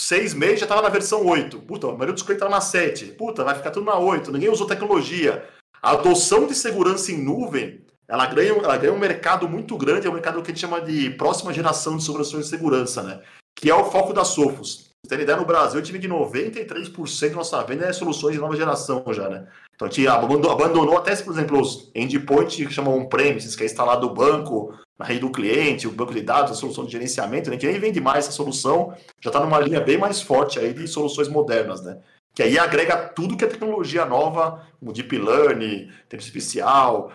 seis 0.00 0.34
meses, 0.34 0.60
já 0.60 0.66
estava 0.66 0.82
na 0.82 0.88
versão 0.88 1.24
8. 1.24 1.60
Puta, 1.60 1.86
a 1.86 1.92
maioria 1.92 2.12
dos 2.12 2.22
clientes 2.22 2.42
estava 2.42 2.54
na 2.54 2.60
7. 2.60 3.06
Puta, 3.12 3.44
vai 3.44 3.54
ficar 3.54 3.70
tudo 3.70 3.86
na 3.86 3.96
8. 3.96 4.32
Ninguém 4.32 4.50
usou 4.50 4.66
tecnologia. 4.66 5.48
A 5.80 5.92
adoção 5.92 6.46
de 6.46 6.54
segurança 6.54 7.12
em 7.12 7.22
nuvem, 7.22 7.80
ela 8.08 8.26
ganha, 8.26 8.52
ela 8.52 8.76
ganha 8.76 8.92
um 8.92 8.98
mercado 8.98 9.48
muito 9.48 9.76
grande, 9.76 10.06
é 10.06 10.10
um 10.10 10.14
mercado 10.14 10.42
que 10.42 10.50
a 10.50 10.54
gente 10.54 10.60
chama 10.60 10.80
de 10.80 11.10
próxima 11.10 11.52
geração 11.52 11.96
de 11.96 12.02
soluções 12.02 12.44
de 12.44 12.50
segurança, 12.50 13.02
né? 13.02 13.22
Que 13.54 13.70
é 13.70 13.74
o 13.74 13.84
foco 13.84 14.12
da 14.12 14.24
Sofos. 14.24 14.90
Você 15.04 15.16
tem 15.16 15.22
ideia, 15.22 15.38
no 15.38 15.44
Brasil, 15.44 15.78
eu 15.78 15.84
tive 15.84 15.98
que 15.98 16.08
93% 16.08 17.28
da 17.28 17.36
nossa 17.36 17.62
venda 17.62 17.84
é 17.84 17.92
soluções 17.92 18.34
de 18.34 18.40
nova 18.40 18.56
geração 18.56 19.04
já, 19.12 19.28
né? 19.28 19.46
Então 19.74 19.86
a 19.86 19.90
gente 19.90 20.08
abandonou 20.08 20.96
até, 20.96 21.14
por 21.16 21.32
exemplo, 21.32 21.60
os 21.60 21.90
endpoints 21.94 22.56
que 22.56 22.72
chamam 22.72 22.96
on-premises, 22.96 23.54
que 23.54 23.62
é 23.62 23.66
instalado 23.66 24.06
o 24.06 24.14
banco 24.14 24.72
na 24.98 25.04
rede 25.04 25.20
do 25.20 25.30
cliente, 25.30 25.88
o 25.88 25.92
banco 25.92 26.14
de 26.14 26.22
dados, 26.22 26.52
a 26.52 26.54
solução 26.54 26.84
de 26.84 26.92
gerenciamento, 26.92 27.50
né? 27.50 27.54
gente 27.54 27.66
nem 27.66 27.80
vende 27.80 28.00
mais 28.00 28.26
essa 28.26 28.32
solução, 28.32 28.96
já 29.20 29.30
está 29.30 29.40
numa 29.40 29.58
linha 29.58 29.80
bem 29.80 29.98
mais 29.98 30.22
forte 30.22 30.58
aí 30.58 30.72
de 30.72 30.86
soluções 30.86 31.28
modernas, 31.28 31.82
né? 31.82 32.00
Que 32.34 32.42
aí 32.42 32.58
agrega 32.58 32.96
tudo 32.96 33.36
que 33.36 33.44
é 33.44 33.48
tecnologia 33.48 34.04
nova, 34.04 34.66
como 34.78 34.92
Deep 34.92 35.16
Learning, 35.16 35.90
inteligência 36.06 36.16
artificial, 36.16 37.12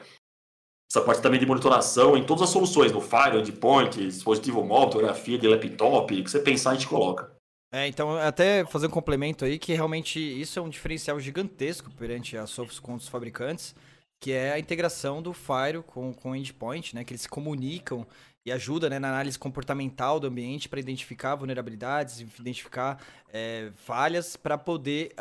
essa 0.91 1.01
parte 1.01 1.21
também 1.21 1.39
de 1.39 1.45
monitoração 1.45 2.17
em 2.17 2.25
todas 2.25 2.43
as 2.43 2.49
soluções, 2.49 2.91
no 2.91 2.99
Fire, 2.99 3.37
endpoint, 3.37 3.95
dispositivo 4.07 4.63
móvel, 4.63 4.93
fotografia 4.93 5.37
de 5.37 5.47
laptop, 5.47 6.19
o 6.19 6.23
que 6.23 6.31
você 6.31 6.39
pensar 6.39 6.71
a 6.71 6.73
gente 6.73 6.87
coloca. 6.87 7.31
É, 7.71 7.87
então, 7.87 8.17
até 8.17 8.65
fazer 8.65 8.87
um 8.87 8.89
complemento 8.89 9.45
aí, 9.45 9.59
que 9.59 9.73
realmente 9.73 10.19
isso 10.19 10.57
é 10.57 10.61
um 10.61 10.69
diferencial 10.69 11.19
gigantesco 11.19 11.91
perante 11.91 12.35
a 12.35 12.47
Sophos 12.47 12.79
com 12.79 12.95
os 12.95 13.07
fabricantes, 13.07 13.75
que 14.19 14.31
é 14.31 14.51
a 14.51 14.59
integração 14.59 15.21
do 15.21 15.33
Fire 15.33 15.81
com, 15.85 16.13
com 16.13 16.31
o 16.31 16.35
Endpoint, 16.35 16.93
né? 16.93 17.03
Que 17.03 17.13
eles 17.13 17.21
se 17.21 17.29
comunicam 17.29 18.05
e 18.45 18.51
ajuda 18.51 18.89
né, 18.89 18.99
na 18.99 19.09
análise 19.09 19.37
comportamental 19.37 20.19
do 20.19 20.27
ambiente 20.27 20.67
para 20.67 20.79
identificar 20.79 21.35
vulnerabilidades, 21.35 22.19
identificar 22.39 23.01
é, 23.31 23.71
falhas 23.75 24.35
para 24.35 24.57
poder 24.57 25.13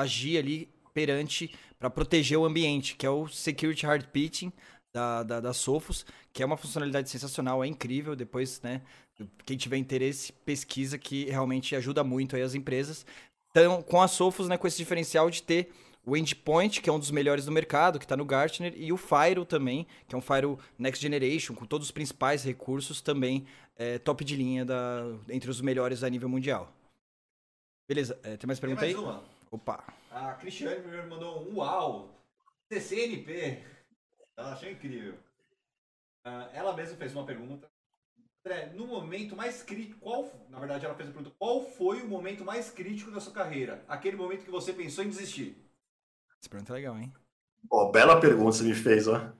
agir 0.00 0.38
ali 0.38 0.68
perante, 0.92 1.54
para 1.78 1.90
proteger 1.90 2.38
o 2.38 2.44
ambiente, 2.44 2.96
que 2.96 3.06
é 3.06 3.10
o 3.10 3.28
Security 3.28 3.86
Hard 3.86 4.06
Pitching 4.06 4.52
da, 4.92 5.22
da, 5.22 5.40
da 5.40 5.52
Sophos, 5.52 6.04
que 6.32 6.42
é 6.42 6.46
uma 6.46 6.56
funcionalidade 6.56 7.08
sensacional, 7.08 7.64
é 7.64 7.66
incrível, 7.66 8.14
depois, 8.14 8.60
né, 8.62 8.82
quem 9.44 9.56
tiver 9.56 9.76
interesse, 9.76 10.32
pesquisa 10.32 10.98
que 10.98 11.24
realmente 11.26 11.74
ajuda 11.76 12.02
muito 12.04 12.36
as 12.36 12.54
empresas. 12.54 13.06
Então, 13.50 13.82
com 13.82 14.00
a 14.00 14.08
Sophos, 14.08 14.48
né, 14.48 14.56
com 14.56 14.66
esse 14.66 14.78
diferencial 14.78 15.30
de 15.30 15.42
ter 15.42 15.72
o 16.04 16.16
Endpoint, 16.16 16.80
que 16.80 16.90
é 16.90 16.92
um 16.92 16.98
dos 16.98 17.10
melhores 17.10 17.44
do 17.44 17.52
mercado, 17.52 17.98
que 17.98 18.04
está 18.04 18.16
no 18.16 18.24
Gartner, 18.24 18.72
e 18.76 18.92
o 18.92 18.96
Firewall 18.96 19.46
também, 19.46 19.86
que 20.08 20.14
é 20.14 20.18
um 20.18 20.20
Firewall 20.20 20.58
Next 20.78 21.00
Generation, 21.00 21.54
com 21.54 21.64
todos 21.64 21.86
os 21.86 21.92
principais 21.92 22.42
recursos, 22.42 23.00
também 23.00 23.46
é, 23.76 23.98
top 23.98 24.24
de 24.24 24.36
linha 24.36 24.64
da, 24.64 25.04
entre 25.28 25.48
os 25.50 25.60
melhores 25.60 26.02
a 26.02 26.10
nível 26.10 26.28
mundial. 26.28 26.72
Beleza, 27.88 28.18
é, 28.22 28.36
tem 28.36 28.46
mais 28.46 28.58
Tem 28.58 28.68
pergunta 28.68 28.80
mais 28.84 28.96
aí? 28.96 29.02
uma. 29.02 29.24
Opa. 29.50 29.84
A 30.10 30.32
Cristiane 30.34 30.80
primeiro 30.80 31.08
mandou 31.08 31.48
um 31.48 31.56
uau. 31.56 32.08
CCNP. 32.72 33.62
Ela 34.36 34.54
achou 34.54 34.70
incrível. 34.70 35.14
Ah, 36.24 36.48
ela 36.54 36.74
mesma 36.74 36.96
fez 36.96 37.12
uma 37.14 37.26
pergunta. 37.26 37.68
André, 38.44 38.72
no 38.74 38.86
momento 38.86 39.36
mais 39.36 39.62
crítico, 39.62 40.00
qual, 40.00 40.32
na 40.48 40.58
verdade 40.58 40.84
ela 40.84 40.94
fez 40.94 41.08
a 41.08 41.12
pergunta, 41.12 41.34
qual 41.38 41.64
foi 41.64 42.02
o 42.02 42.08
momento 42.08 42.44
mais 42.44 42.70
crítico 42.70 43.10
da 43.10 43.20
sua 43.20 43.32
carreira? 43.32 43.84
Aquele 43.86 44.16
momento 44.16 44.44
que 44.44 44.50
você 44.50 44.72
pensou 44.72 45.04
em 45.04 45.08
desistir? 45.08 45.61
Essa 46.42 46.50
pergunta 46.50 46.72
é 46.72 46.74
legal, 46.74 46.98
hein? 46.98 47.12
Ó, 47.70 47.90
bela 47.92 48.20
pergunta 48.20 48.50
você 48.50 48.64
me 48.64 48.74
fez, 48.74 49.06
ó. 49.06 49.30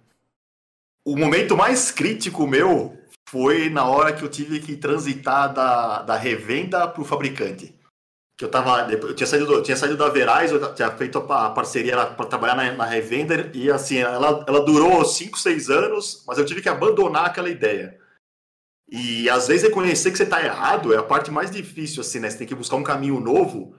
O 1.04 1.16
momento 1.16 1.56
mais 1.56 1.90
crítico 1.90 2.46
meu 2.46 2.96
foi 3.28 3.68
na 3.68 3.84
hora 3.84 4.12
que 4.12 4.22
eu 4.22 4.28
tive 4.28 4.60
que 4.60 4.76
transitar 4.76 5.52
da, 5.52 6.02
da 6.02 6.16
revenda 6.16 6.86
para 6.86 7.02
o 7.02 7.04
fabricante. 7.04 7.74
Que 8.36 8.44
eu 8.44 8.50
tava. 8.50 8.88
Eu 8.92 9.14
tinha 9.16 9.26
saído, 9.26 9.52
eu 9.52 9.62
tinha 9.64 9.76
saído 9.76 9.96
da 9.96 10.08
Verais, 10.08 10.52
eu 10.52 10.74
tinha 10.74 10.92
feito 10.92 11.18
a 11.18 11.50
parceria 11.50 12.06
para 12.06 12.26
trabalhar 12.26 12.54
na, 12.54 12.72
na, 12.72 12.84
revenda, 12.84 13.50
e 13.52 13.68
assim, 13.68 13.98
ela, 13.98 14.44
ela 14.46 14.64
durou 14.64 15.04
5, 15.04 15.36
6 15.38 15.70
anos, 15.70 16.24
mas 16.24 16.38
eu 16.38 16.46
tive 16.46 16.62
que 16.62 16.68
abandonar 16.68 17.26
aquela 17.26 17.50
ideia. 17.50 17.98
E 18.88 19.28
às 19.28 19.48
vezes 19.48 19.64
reconhecer 19.64 20.12
que 20.12 20.18
você 20.18 20.22
está 20.22 20.44
errado 20.44 20.94
é 20.94 20.98
a 20.98 21.02
parte 21.02 21.32
mais 21.32 21.50
difícil, 21.50 22.00
assim, 22.00 22.20
né? 22.20 22.30
Você 22.30 22.38
tem 22.38 22.46
que 22.46 22.54
buscar 22.54 22.76
um 22.76 22.84
caminho 22.84 23.18
novo 23.18 23.74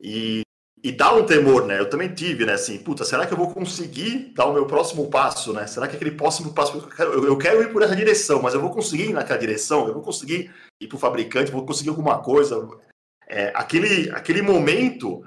e, 0.00 0.42
e 0.84 0.92
dá 0.92 1.14
um 1.14 1.24
temor, 1.24 1.66
né? 1.66 1.80
Eu 1.80 1.88
também 1.88 2.12
tive, 2.12 2.44
né? 2.44 2.52
Assim, 2.52 2.76
puta, 2.76 3.06
será 3.06 3.26
que 3.26 3.32
eu 3.32 3.38
vou 3.38 3.50
conseguir 3.50 4.34
dar 4.34 4.44
o 4.44 4.52
meu 4.52 4.66
próximo 4.66 5.08
passo, 5.08 5.54
né? 5.54 5.66
Será 5.66 5.88
que 5.88 5.96
aquele 5.96 6.10
próximo 6.10 6.52
passo. 6.52 6.76
Eu 6.76 6.82
quero, 6.82 7.26
eu 7.26 7.38
quero 7.38 7.62
ir 7.62 7.72
por 7.72 7.80
essa 7.80 7.96
direção, 7.96 8.42
mas 8.42 8.52
eu 8.52 8.60
vou 8.60 8.68
conseguir 8.68 9.04
ir 9.04 9.14
naquela 9.14 9.38
direção? 9.38 9.88
Eu 9.88 9.94
vou 9.94 10.02
conseguir 10.02 10.52
ir 10.78 10.86
para 10.86 10.96
o 10.96 11.00
fabricante? 11.00 11.50
Vou 11.50 11.64
conseguir 11.64 11.88
alguma 11.88 12.18
coisa? 12.18 12.68
É, 13.26 13.50
aquele, 13.54 14.10
aquele 14.10 14.42
momento 14.42 15.24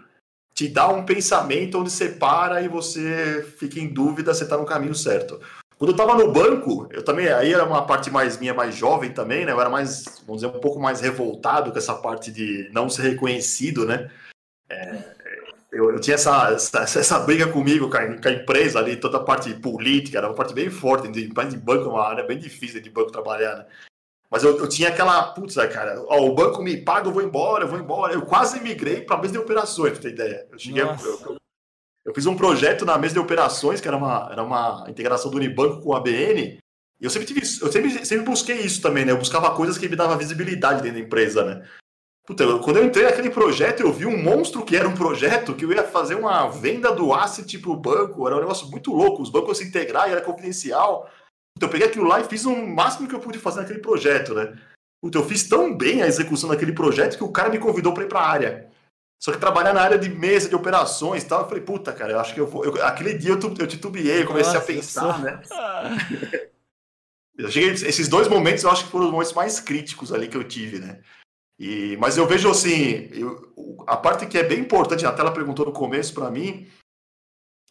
te 0.53 0.67
dá 0.67 0.87
um 0.89 1.03
pensamento 1.03 1.79
onde 1.79 1.89
você 1.89 2.09
para 2.09 2.61
e 2.61 2.67
você 2.67 3.43
fica 3.57 3.79
em 3.79 3.87
dúvida 3.87 4.35
se 4.35 4.43
está 4.43 4.57
no 4.57 4.65
caminho 4.65 4.93
certo. 4.93 5.41
Quando 5.75 5.89
eu 5.89 5.95
estava 5.95 6.15
no 6.15 6.31
banco, 6.31 6.87
eu 6.91 7.03
também, 7.03 7.29
aí 7.29 7.51
era 7.51 7.65
uma 7.65 7.83
parte 7.83 8.11
mais 8.11 8.37
minha, 8.39 8.53
mais 8.53 8.75
jovem 8.75 9.11
também, 9.11 9.43
né? 9.43 9.53
Eu 9.53 9.61
era 9.61 9.71
mais, 9.71 10.05
vamos 10.27 10.43
dizer, 10.43 10.55
um 10.55 10.59
pouco 10.59 10.79
mais 10.79 11.01
revoltado 11.01 11.71
com 11.71 11.77
essa 11.79 11.95
parte 11.95 12.31
de 12.31 12.69
não 12.71 12.89
ser 12.89 13.09
reconhecido, 13.09 13.87
né? 13.87 14.07
É, 14.69 15.16
eu, 15.77 15.91
eu, 15.91 15.99
tinha 15.99 16.15
essa, 16.15 16.51
essa, 16.51 16.99
essa, 16.99 17.19
briga 17.19 17.47
comigo, 17.51 17.89
com 17.89 17.97
a, 17.97 18.21
com 18.21 18.27
a, 18.27 18.31
empresa 18.31 18.79
ali, 18.79 18.97
toda 18.97 19.17
a 19.17 19.23
parte 19.23 19.53
política, 19.53 20.17
era 20.17 20.27
uma 20.27 20.35
parte 20.35 20.53
bem 20.53 20.69
forte, 20.69 21.07
de, 21.07 21.27
de 21.27 21.57
banco 21.57 21.85
é 21.85 21.87
uma 21.87 22.03
área 22.03 22.23
bem 22.25 22.39
difícil 22.39 22.81
de 22.81 22.89
banco 22.89 23.11
trabalhar, 23.11 23.57
né? 23.57 23.65
Mas 24.29 24.43
eu, 24.43 24.57
eu 24.57 24.67
tinha 24.67 24.89
aquela, 24.89 25.31
putz, 25.33 25.55
cara, 25.71 26.03
ó, 26.07 26.19
o 26.19 26.33
banco 26.33 26.61
me 26.61 26.75
paga, 26.77 27.07
eu 27.07 27.13
vou 27.13 27.23
embora, 27.23 27.63
eu 27.63 27.67
vou 27.67 27.79
embora. 27.79 28.13
Eu 28.13 28.23
quase 28.23 28.59
migrei 28.59 29.01
para 29.01 29.15
a 29.15 29.21
mesa 29.21 29.33
de 29.33 29.39
operações, 29.39 29.93
pra 29.93 30.01
ter 30.01 30.09
ideia. 30.09 30.47
Eu 30.51 30.59
cheguei, 30.59 30.83
eu, 30.83 31.37
eu 32.03 32.13
fiz 32.13 32.25
um 32.25 32.35
projeto 32.35 32.85
na 32.85 32.97
mesa 32.97 33.13
de 33.13 33.19
operações, 33.19 33.79
que 33.79 33.87
era 33.87 33.95
uma, 33.95 34.27
era 34.29 34.43
uma 34.43 34.83
integração 34.89 35.31
do 35.31 35.37
Unibanco 35.37 35.81
com 35.81 35.93
a 35.93 35.99
ABN, 35.99 36.59
e 36.99 37.05
eu 37.05 37.09
sempre 37.09 37.27
tive 37.27 37.39
eu 37.39 37.71
sempre, 37.71 38.05
sempre 38.05 38.25
busquei 38.25 38.57
isso 38.61 38.81
também, 38.81 39.05
né? 39.05 39.11
Eu 39.11 39.17
buscava 39.17 39.55
coisas 39.55 39.77
que 39.77 39.87
me 39.87 39.95
davam 39.95 40.17
visibilidade 40.17 40.81
dentro 40.81 40.99
da 40.99 41.05
empresa, 41.05 41.45
né? 41.45 41.67
Puta, 42.27 42.59
quando 42.59 42.75
eu 42.75 42.83
entrei 42.83 43.05
naquele 43.05 43.29
projeto, 43.29 43.79
eu 43.79 43.93
vi 43.93 44.05
um 44.05 44.21
monstro 44.21 44.65
que 44.65 44.75
era 44.75 44.85
um 44.85 44.93
projeto 44.93 45.55
que 45.55 45.63
eu 45.63 45.71
ia 45.71 45.85
fazer 45.85 46.15
uma 46.15 46.49
venda 46.49 46.91
do 46.91 47.13
asset 47.13 47.57
pro 47.57 47.73
banco, 47.73 48.27
era 48.27 48.35
um 48.35 48.41
negócio 48.41 48.67
muito 48.67 48.91
louco, 48.91 49.21
os 49.21 49.29
bancos 49.29 49.59
se 49.59 49.63
integrar 49.63 50.09
e 50.09 50.11
era 50.11 50.19
confidencial. 50.19 51.09
Puta, 51.55 51.65
eu 51.65 51.69
peguei 51.69 51.87
aquilo 51.87 52.05
lá 52.05 52.19
e 52.19 52.25
fiz 52.25 52.43
o 52.43 52.53
máximo 52.53 53.07
que 53.07 53.15
eu 53.15 53.21
pude 53.21 53.39
fazer 53.39 53.61
naquele 53.61 53.79
projeto, 53.79 54.33
né? 54.33 54.59
Puta, 55.01 55.17
eu 55.17 55.23
fiz 55.23 55.47
tão 55.47 55.73
bem 55.73 56.01
a 56.01 56.07
execução 56.07 56.49
daquele 56.49 56.73
projeto 56.73 57.17
que 57.17 57.23
o 57.23 57.31
cara 57.31 57.49
me 57.49 57.59
convidou 57.59 57.93
para 57.93 58.03
ir 58.03 58.09
para 58.09 58.19
a 58.19 58.29
área. 58.29 58.69
Só 59.23 59.31
que 59.31 59.39
trabalhar 59.39 59.73
na 59.73 59.81
área 59.81 59.97
de 59.97 60.09
mesa, 60.09 60.49
de 60.49 60.55
operações 60.55 61.23
e 61.23 61.27
tal, 61.27 61.43
eu 61.43 61.47
falei, 61.47 61.63
puta, 61.63 61.93
cara, 61.93 62.11
eu 62.11 62.19
acho 62.19 62.33
que 62.33 62.41
eu 62.41 62.45
vou. 62.45 62.65
Eu, 62.65 62.83
aquele 62.83 63.13
dia 63.13 63.31
eu, 63.31 63.39
eu 63.57 63.67
titubeei, 63.67 64.25
comecei 64.25 64.53
Nossa, 64.53 64.57
a 64.57 64.67
pensar, 64.67 65.13
sou... 65.13 65.23
né? 65.23 65.41
eu 67.39 67.49
cheguei, 67.49 67.69
esses 67.69 68.09
dois 68.09 68.27
momentos 68.27 68.65
eu 68.65 68.69
acho 68.69 68.83
que 68.83 68.91
foram 68.91 69.05
os 69.05 69.11
momentos 69.11 69.33
mais 69.33 69.61
críticos 69.61 70.11
ali 70.11 70.27
que 70.27 70.35
eu 70.35 70.43
tive, 70.43 70.79
né? 70.79 70.99
E, 71.59 71.97
mas 71.97 72.17
eu 72.17 72.27
vejo 72.27 72.49
assim, 72.49 73.09
eu, 73.11 73.83
a 73.87 73.97
parte 73.97 74.27
que 74.27 74.37
é 74.37 74.43
bem 74.43 74.59
importante, 74.59 75.05
a 75.05 75.11
tela 75.11 75.31
perguntou 75.31 75.65
no 75.65 75.71
começo 75.71 76.13
para 76.13 76.29
mim, 76.29 76.67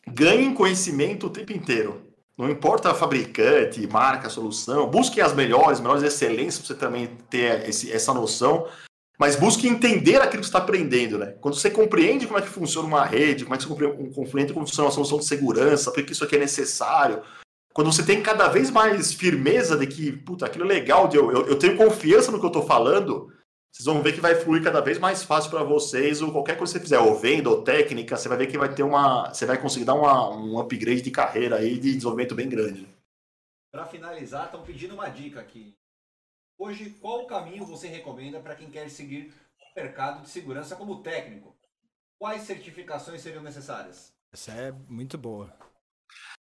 ganhem 0.09 0.55
conhecimento 0.55 1.27
o 1.27 1.31
tempo 1.31 1.53
inteiro. 1.53 2.03
Não 2.37 2.51
importa 2.51 2.95
fabricante, 2.95 3.87
marca, 3.87 4.29
solução, 4.29 4.91
busquem 4.91 5.23
as 5.23 5.33
melhores, 5.33 5.81
melhores 5.81 6.03
excelências 6.03 6.59
para 6.59 6.67
você 6.67 6.75
também 6.75 7.07
ter 7.31 7.69
esse, 7.69 7.91
essa 7.91 8.13
noção 8.13 8.67
mas 9.19 9.35
busque 9.35 9.67
entender 9.67 10.17
aquilo 10.17 10.43
que 10.43 10.47
você 10.47 10.51
está 10.51 10.59
aprendendo, 10.59 11.19
né? 11.19 11.35
Quando 11.41 11.55
você 11.55 11.71
compreende 11.71 12.27
como 12.27 12.39
é 12.39 12.43
que 12.43 12.49
funciona 12.49 12.87
uma 12.87 13.05
rede, 13.05 13.45
como 13.45 13.55
é 13.55 13.59
que 13.59 13.65
você 13.65 14.13
compreende 14.15 14.53
como 14.53 14.67
funciona 14.67 14.89
uma 14.89 14.95
solução 14.95 15.19
de 15.19 15.25
segurança, 15.25 15.91
porque 15.91 16.13
isso 16.13 16.25
aqui 16.25 16.37
é 16.37 16.41
necessário, 16.41 17.23
quando 17.73 17.93
você 17.93 18.03
tem 18.03 18.23
cada 18.23 18.49
vez 18.49 18.71
mais 18.71 19.13
firmeza 19.13 19.77
de 19.77 19.87
que, 19.87 20.13
puta, 20.13 20.47
aquilo 20.47 20.65
é 20.65 20.69
legal, 20.69 21.09
eu, 21.13 21.31
eu, 21.31 21.47
eu 21.47 21.59
tenho 21.59 21.77
confiança 21.77 22.31
no 22.31 22.39
que 22.39 22.45
eu 22.45 22.49
estou 22.49 22.67
falando, 22.67 23.33
vocês 23.73 23.85
vão 23.85 24.03
ver 24.03 24.15
que 24.15 24.21
vai 24.21 24.35
fluir 24.35 24.63
cada 24.63 24.81
vez 24.81 24.99
mais 24.99 25.23
fácil 25.23 25.51
para 25.51 25.63
vocês, 25.63 26.23
ou 26.23 26.33
qualquer 26.33 26.57
coisa 26.57 26.73
que 26.73 26.79
você 26.79 26.83
fizer, 26.83 26.99
ou 26.99 27.19
venda, 27.19 27.51
ou 27.51 27.63
técnica, 27.63 28.17
você 28.17 28.29
vai 28.29 28.39
ver 28.39 28.47
que 28.47 28.57
vai 28.57 28.75
ter 28.75 28.83
uma. 28.83 29.33
Você 29.33 29.45
vai 29.45 29.61
conseguir 29.61 29.85
dar 29.85 29.95
uma, 29.95 30.31
um 30.31 30.59
upgrade 30.59 31.03
de 31.03 31.11
carreira 31.11 31.57
aí 31.57 31.75
de 31.75 31.93
desenvolvimento 31.93 32.35
bem 32.35 32.49
grande. 32.49 32.89
Para 33.71 33.85
finalizar, 33.85 34.47
estão 34.47 34.63
pedindo 34.63 34.95
uma 34.95 35.09
dica 35.09 35.41
aqui. 35.41 35.77
Hoje, 36.59 36.89
qual 37.01 37.25
o 37.25 37.27
caminho 37.27 37.67
você 37.67 37.87
recomenda 37.87 38.41
para 38.41 38.55
quem 38.55 38.71
quer 38.71 38.89
seguir 38.89 39.31
o 39.61 39.79
mercado 39.79 40.23
de 40.23 40.31
segurança 40.31 40.75
como 40.75 41.03
técnico? 41.03 41.55
Quais 42.19 42.43
certificações 42.43 43.21
seriam 43.21 43.43
necessárias? 43.43 44.15
Essa 44.33 44.53
é 44.53 44.73
muito 44.89 45.19
boa. 45.19 45.55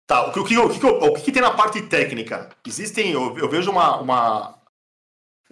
Tá, 0.09 0.27
o 0.27 0.33
que, 0.33 0.41
o 0.41 0.45
que, 0.45 0.59
o 0.59 0.69
que, 0.69 0.87
o 0.87 1.15
que 1.15 1.33
tem 1.33 1.41
na 1.41 1.55
parte 1.55 1.81
técnica? 1.83 2.51
Existem, 2.67 3.13
eu, 3.13 3.39
eu 3.39 3.49
vejo 3.49 3.71
uma, 3.71 4.01
uma, 4.01 4.62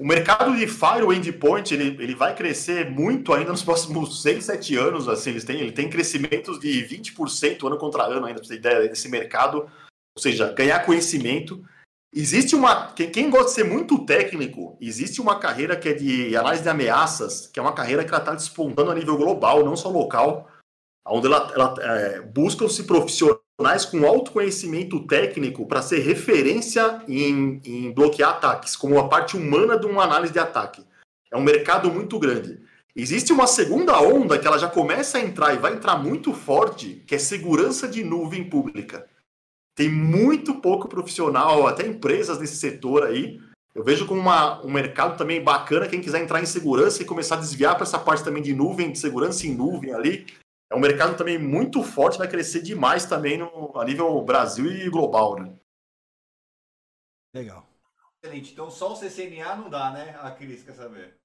O 0.01 0.07
mercado 0.07 0.57
de 0.57 0.67
firewall 0.67 1.13
endpoint, 1.13 1.75
ele, 1.75 2.03
ele 2.03 2.15
vai 2.15 2.35
crescer 2.35 2.91
muito 2.91 3.35
ainda 3.35 3.51
nos 3.51 3.63
próximos 3.63 4.23
6, 4.23 4.43
7 4.47 4.77
anos, 4.77 5.09
assim, 5.09 5.29
eles 5.29 5.45
têm, 5.45 5.61
ele 5.61 5.73
tem 5.73 5.91
crescimentos 5.91 6.59
de 6.59 6.83
20% 6.89 7.67
ano 7.67 7.77
contra 7.77 8.05
ano 8.05 8.25
ainda, 8.25 8.41
para 8.41 8.49
você 8.49 8.59
ter 8.59 8.71
ideia 8.71 8.89
desse 8.89 9.11
mercado, 9.11 9.59
ou 10.17 10.23
seja, 10.23 10.53
ganhar 10.53 10.87
conhecimento, 10.87 11.63
Existe 12.13 12.57
uma. 12.57 12.93
Quem 12.93 13.31
gosta 13.31 13.47
de 13.47 13.53
ser 13.53 13.65
muito 13.65 14.05
técnico, 14.05 14.77
existe 14.81 15.21
uma 15.21 15.39
carreira 15.39 15.77
que 15.77 15.91
é 15.91 15.95
de 15.95 16.37
análise 16.37 16.61
de 16.61 16.69
ameaças, 16.69 17.47
que 17.47 17.61
é 17.61 17.63
uma 17.63 17.73
carreira 17.73 18.05
que 18.05 18.13
está 18.13 18.35
despontando 18.35 18.91
a 18.91 18.95
nível 18.97 19.17
global, 19.17 19.65
não 19.65 19.77
só 19.77 19.89
local, 19.89 20.51
onde 21.07 21.29
ela, 21.29 21.53
ela 21.55 21.75
é, 21.79 22.21
buscam-se 22.21 22.83
profissionais 22.83 23.41
com 23.91 24.07
alto 24.07 24.33
conhecimento 24.33 25.01
técnico 25.07 25.67
para 25.67 25.83
ser 25.83 25.99
referência 25.99 27.03
em, 27.07 27.61
em 27.65 27.93
bloquear 27.93 28.31
ataques, 28.31 28.75
como 28.75 28.99
a 28.99 29.09
parte 29.09 29.37
humana 29.37 29.79
de 29.79 29.87
uma 29.87 30.05
análise 30.05 30.33
de 30.33 30.39
ataque. 30.39 30.85
É 31.31 31.37
um 31.37 31.43
mercado 31.43 31.91
muito 31.93 32.19
grande. 32.19 32.59
Existe 32.97 33.33
uma 33.33 33.47
segunda 33.47 34.01
onda 34.01 34.39
que 34.39 34.47
ela 34.47 34.59
já 34.59 34.69
começa 34.69 35.19
a 35.19 35.21
entrar 35.21 35.55
e 35.55 35.59
vai 35.59 35.75
entrar 35.75 35.97
muito 35.97 36.33
forte, 36.33 37.05
que 37.07 37.15
é 37.15 37.19
segurança 37.19 37.87
de 37.87 38.03
nuvem 38.03 38.49
pública. 38.49 39.07
Tem 39.77 39.89
muito 39.89 40.55
pouco 40.55 40.89
profissional, 40.89 41.67
até 41.67 41.87
empresas 41.87 42.39
nesse 42.39 42.57
setor 42.57 43.05
aí. 43.05 43.41
Eu 43.75 43.85
vejo 43.85 44.07
como 44.07 44.21
uma, 44.21 44.61
um 44.65 44.71
mercado 44.71 45.17
também 45.17 45.43
bacana 45.43 45.87
quem 45.87 46.01
quiser 46.01 46.21
entrar 46.21 46.43
em 46.43 46.47
segurança 46.47 47.03
e 47.03 47.07
começar 47.07 47.37
a 47.37 47.41
desviar 47.41 47.75
para 47.77 47.85
essa 47.85 47.99
parte 47.99 48.25
também 48.25 48.43
de 48.43 48.53
nuvem, 48.53 48.91
de 48.91 48.99
segurança 48.99 49.47
em 49.47 49.55
nuvem 49.55 49.95
ali. 49.95 50.27
É 50.71 50.77
um 50.77 50.81
mercado 50.81 51.17
também 51.17 51.39
muito 51.39 51.83
forte, 51.83 52.19
vai 52.19 52.29
crescer 52.29 52.63
demais 52.63 53.05
também 53.05 53.39
no, 53.39 53.77
a 53.77 53.85
nível 53.85 54.23
Brasil 54.23 54.71
e 54.71 54.89
global, 54.89 55.39
né? 55.39 55.53
Legal. 57.35 57.67
Excelente. 58.23 58.53
Então 58.53 58.71
só 58.71 58.93
o 58.93 58.97
CCNA 58.97 59.57
não 59.57 59.69
dá, 59.69 59.91
né? 59.91 60.17
A 60.21 60.31
Cris 60.31 60.63
quer 60.63 60.75
saber. 60.75 61.17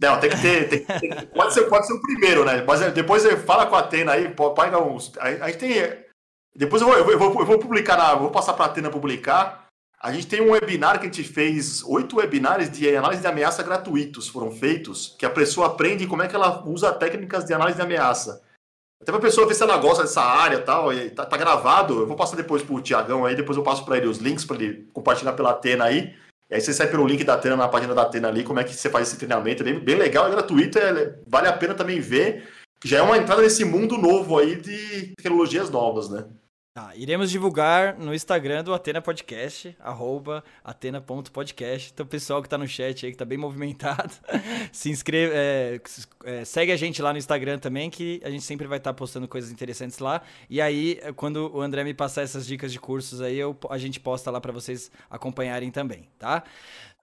Não, 0.00 0.18
tem 0.18 0.30
que 0.30 0.40
ter. 0.40 0.68
Tem, 0.68 0.84
tem, 0.84 1.26
pode, 1.28 1.54
ser, 1.54 1.68
pode 1.68 1.86
ser 1.86 1.94
o 1.94 2.02
primeiro, 2.02 2.44
né? 2.44 2.62
Mas 2.62 2.80
depois 2.92 3.22
você 3.22 3.36
fala 3.36 3.66
com 3.66 3.76
a 3.76 3.80
Atena 3.80 4.12
aí, 4.12 4.34
pega 4.54 4.82
uns. 4.82 5.16
A, 5.18 5.24
a 5.24 5.50
gente 5.50 5.58
tem 5.58 6.04
depois 6.56 6.82
eu 6.82 6.88
vou, 6.88 6.96
eu 6.96 7.18
vou, 7.18 7.40
eu 7.40 7.46
vou 7.46 7.58
publicar, 7.58 7.96
na, 7.96 8.14
vou 8.14 8.30
passar 8.30 8.52
para 8.52 8.66
a 8.66 8.68
Atena 8.68 8.90
publicar. 8.90 9.64
A 10.00 10.12
gente 10.12 10.26
tem 10.26 10.40
um 10.40 10.50
webinar 10.50 11.00
que 11.00 11.06
a 11.06 11.10
gente 11.10 11.24
fez, 11.24 11.82
oito 11.84 12.16
webinars 12.16 12.70
de 12.70 12.94
análise 12.94 13.22
de 13.22 13.26
ameaça 13.26 13.62
gratuitos 13.62 14.28
foram 14.28 14.50
feitos, 14.52 15.16
que 15.18 15.24
a 15.24 15.30
pessoa 15.30 15.68
aprende 15.68 16.06
como 16.06 16.22
é 16.22 16.28
que 16.28 16.36
ela 16.36 16.62
usa 16.66 16.92
técnicas 16.92 17.44
de 17.44 17.54
análise 17.54 17.76
de 17.76 17.82
ameaça. 17.82 18.42
Até 19.04 19.12
para 19.12 19.18
a 19.18 19.22
pessoa 19.22 19.46
ver 19.46 19.54
se 19.54 19.62
ela 19.62 19.76
gosta 19.76 20.02
dessa 20.02 20.22
área 20.22 20.60
tal, 20.60 20.90
e 20.90 21.10
tá, 21.10 21.26
tá 21.26 21.36
gravado. 21.36 22.00
Eu 22.00 22.06
vou 22.06 22.16
passar 22.16 22.36
depois 22.36 22.62
para 22.62 22.74
o 22.74 22.80
Tiagão 22.80 23.26
aí, 23.26 23.36
depois 23.36 23.54
eu 23.58 23.62
passo 23.62 23.84
para 23.84 23.98
ele 23.98 24.06
os 24.06 24.16
links 24.16 24.46
para 24.46 24.56
ele 24.56 24.88
compartilhar 24.94 25.34
pela 25.34 25.50
Atena 25.50 25.84
aí. 25.84 26.14
E 26.50 26.54
aí 26.54 26.60
você 26.60 26.72
sai 26.72 26.86
pelo 26.86 27.06
link 27.06 27.22
da 27.22 27.34
Atena 27.34 27.54
na 27.54 27.68
página 27.68 27.94
da 27.94 28.00
Atena 28.00 28.28
ali, 28.28 28.42
como 28.42 28.60
é 28.60 28.64
que 28.64 28.72
você 28.72 28.88
faz 28.88 29.08
esse 29.08 29.18
treinamento. 29.18 29.62
É 29.62 29.66
bem, 29.66 29.78
bem 29.78 29.96
legal, 29.96 30.26
é 30.26 30.30
gratuito, 30.30 30.78
é, 30.78 31.18
vale 31.26 31.48
a 31.48 31.52
pena 31.52 31.74
também 31.74 32.00
ver, 32.00 32.48
já 32.82 32.96
é 32.96 33.02
uma 33.02 33.18
entrada 33.18 33.42
nesse 33.42 33.62
mundo 33.62 33.98
novo 33.98 34.38
aí 34.38 34.56
de 34.56 35.12
tecnologias 35.18 35.68
novas, 35.68 36.08
né? 36.08 36.24
Tá, 36.76 36.90
iremos 36.96 37.30
divulgar 37.30 37.96
no 37.96 38.12
Instagram 38.12 38.64
do 38.64 38.74
Atena 38.74 39.00
Podcast, 39.00 39.76
arroba 39.78 40.42
atena.podcast. 40.64 41.92
Então, 41.94 42.04
pessoal 42.04 42.42
que 42.42 42.48
tá 42.48 42.58
no 42.58 42.66
chat 42.66 43.06
aí, 43.06 43.12
que 43.12 43.16
tá 43.16 43.24
bem 43.24 43.38
movimentado, 43.38 44.12
se 44.72 44.90
inscreve, 44.90 45.32
é, 45.36 45.80
é, 46.24 46.44
segue 46.44 46.72
a 46.72 46.76
gente 46.76 47.00
lá 47.00 47.12
no 47.12 47.18
Instagram 47.20 47.60
também, 47.60 47.88
que 47.88 48.20
a 48.24 48.28
gente 48.28 48.42
sempre 48.42 48.66
vai 48.66 48.78
estar 48.78 48.92
tá 48.92 48.94
postando 48.94 49.28
coisas 49.28 49.52
interessantes 49.52 50.00
lá. 50.00 50.20
E 50.50 50.60
aí, 50.60 50.98
quando 51.14 51.48
o 51.54 51.60
André 51.60 51.84
me 51.84 51.94
passar 51.94 52.22
essas 52.22 52.44
dicas 52.44 52.72
de 52.72 52.80
cursos 52.80 53.20
aí, 53.20 53.38
eu, 53.38 53.56
a 53.70 53.78
gente 53.78 54.00
posta 54.00 54.28
lá 54.32 54.40
para 54.40 54.50
vocês 54.50 54.90
acompanharem 55.08 55.70
também, 55.70 56.08
tá? 56.18 56.42